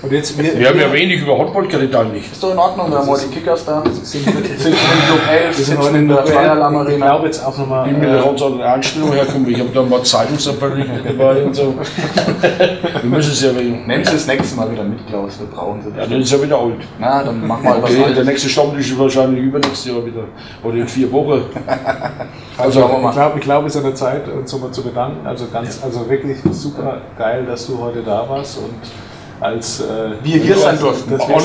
Und 0.00 0.12
jetzt, 0.12 0.38
wir, 0.38 0.56
Wir 0.56 0.68
haben 0.68 0.78
ja 0.78 0.92
wenig 0.92 1.22
über 1.22 1.36
Handball 1.38 1.66
geredet 1.66 1.94
eigentlich. 1.94 2.30
Ist 2.30 2.40
doch 2.40 2.52
in 2.52 2.58
Ordnung, 2.58 2.88
wir 2.90 2.98
haben 2.98 3.08
heute 3.08 3.26
die 3.26 3.34
Kickers 3.34 3.64
da. 3.64 3.82
sind, 3.82 4.06
Sitzen 4.06 4.28
im 4.28 4.32
Club 4.32 5.20
11, 5.28 5.56
sitzen 5.56 5.94
in 5.96 6.08
der 6.08 6.24
Ich 6.24 6.30
Feierlamm-Arena. 6.30 7.06
glaube 7.06 7.26
jetzt 7.26 7.44
auch 7.44 7.58
nochmal. 7.58 7.86
Ich 7.86 7.92
bin 7.92 8.00
mit 8.02 8.08
einer 8.10 8.22
ganz 8.22 8.42
anderen 8.42 8.62
Einstellung 8.62 9.12
hergekommen. 9.12 9.50
Ich 9.50 9.58
habe 9.58 9.70
da 9.74 9.82
mal 9.82 10.02
Zeitungsberichte 10.04 11.00
dabei 11.04 11.42
und 11.42 11.56
so. 11.56 11.74
Wir 13.02 13.10
müssen 13.10 13.32
es 13.32 13.42
ja 13.42 13.56
wegen. 13.56 13.86
Nehmen 13.88 14.04
Sie 14.04 14.12
das 14.12 14.26
nächste 14.28 14.56
Mal 14.56 14.70
wieder 14.70 14.84
mit, 14.84 15.04
Klaus, 15.08 15.40
wir 15.40 15.46
brauchen 15.48 15.82
Sie. 15.82 15.88
Ja, 15.98 16.06
dann 16.06 16.20
ist 16.20 16.30
ja 16.30 16.42
wieder 16.42 16.58
alt. 16.58 16.74
Na, 17.00 17.24
dann 17.24 17.44
mach 17.44 17.60
mal 17.60 17.82
was 17.82 17.90
Okay, 17.90 18.14
der 18.14 18.24
nächste 18.24 18.48
Stammtisch 18.48 18.92
ist 18.92 18.98
wahrscheinlich 18.98 19.42
übernächstes 19.42 19.86
Jahr 19.86 20.06
wieder. 20.06 20.24
Oder 20.62 20.76
in 20.76 20.88
vier 20.88 21.10
Wochen. 21.12 21.42
Also, 22.58 22.80
wir 22.80 22.98
mal. 22.98 23.10
ich 23.10 23.14
glaube, 23.14 23.38
ich 23.38 23.44
glaub, 23.44 23.66
es 23.66 23.74
ist 23.76 23.78
an 23.78 23.84
der 23.84 23.94
Zeit, 23.94 24.28
uns 24.28 24.52
nochmal 24.52 24.72
zu 24.72 24.82
bedanken. 24.82 25.24
Also 25.24 25.46
ganz, 25.52 25.80
also 25.80 26.10
wirklich 26.10 26.38
super 26.50 27.02
geil, 27.16 27.44
dass 27.46 27.68
du 27.68 27.78
heute 27.78 28.02
da 28.02 28.28
warst 28.28 28.58
und 28.58 28.74
als 29.40 29.80
äh, 29.80 30.10
Wir 30.22 30.38
hier 30.38 30.56
sein 30.56 30.78
durften. 30.78 31.10
Dass 31.16 31.28
wir, 31.28 31.34
noch 31.36 31.40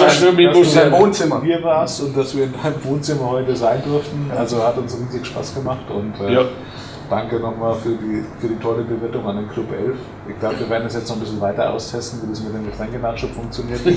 sein, 0.65 0.91
dass 0.91 0.99
Wohnzimmer. 1.01 1.41
hier 1.43 1.61
warst 1.63 2.01
und 2.01 2.18
dass 2.18 2.35
wir 2.35 2.45
in 2.45 2.53
deinem 2.53 2.84
Wohnzimmer 2.84 3.30
heute 3.30 3.55
sein 3.55 3.81
durften. 3.85 4.31
Also 4.35 4.63
hat 4.63 4.77
uns 4.77 4.97
riesig 4.97 5.26
Spaß 5.26 5.55
gemacht 5.55 5.85
und 5.93 6.13
äh, 6.27 6.34
Ja. 6.34 6.41
danke 7.09 7.39
nochmal 7.39 7.76
für 7.76 7.89
die, 7.89 8.23
für 8.39 8.47
die 8.47 8.55
tolle 8.59 8.84
Bewertung 8.84 9.27
an 9.27 9.35
den 9.38 9.49
Club 9.49 9.68
11. 9.72 9.95
Ich 10.30 10.39
glaube, 10.39 10.59
wir 10.59 10.69
werden 10.69 10.85
das 10.85 10.95
jetzt 10.95 11.09
noch 11.09 11.18
ein 11.18 11.19
bisschen 11.19 11.39
weiter 11.41 11.72
austesten, 11.72 12.22
wie 12.23 12.30
das 12.31 12.41
mit 12.41 12.53
dem 12.55 12.65
Getränkenachschub 12.65 13.31
funktioniert. 13.35 13.85
Wie 13.85 13.89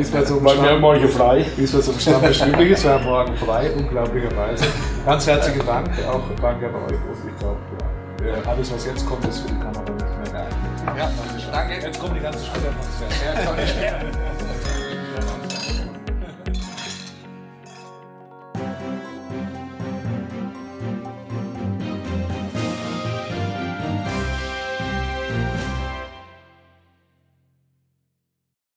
es 0.00 0.10
bei 0.10 0.24
so 0.24 0.34
einem 0.36 0.44
Weil 0.44 0.54
wir 0.56 0.62
Stamm- 0.62 0.68
haben 0.74 0.80
morgen 0.80 1.08
frei. 1.08 1.46
wie 1.56 1.62
es 1.64 1.72
bei 1.72 1.80
so 1.80 1.90
einem 1.92 2.00
Stammtisch 2.00 2.42
üblich 2.46 2.70
ist. 2.72 2.84
Wir 2.84 2.92
haben 2.94 3.04
morgen 3.04 3.36
frei, 3.36 3.70
unglaublicherweise. 3.78 4.64
Ganz 5.06 5.26
herzlichen 5.26 5.64
Dank, 5.66 5.88
auch 6.10 6.20
danke 6.42 6.68
bei 6.68 6.92
euch. 6.92 7.00
Ich 7.28 7.38
glaube, 7.38 7.56
ja. 8.26 8.50
alles, 8.50 8.72
was 8.74 8.84
jetzt 8.86 9.06
kommt, 9.06 9.24
ist 9.28 9.38
für 9.40 9.48
die 9.48 9.54
Kamera 9.60 9.80
nicht. 9.92 10.04
Ja, 10.96 11.10
danke. 11.52 11.74
Jetzt 11.74 11.98
kommen 12.00 12.14
die 12.14 12.20
ganzen 12.20 12.44
Schule. 12.44 12.72
Ja, 13.24 13.40
komm, 13.44 13.58
ich 13.58 13.74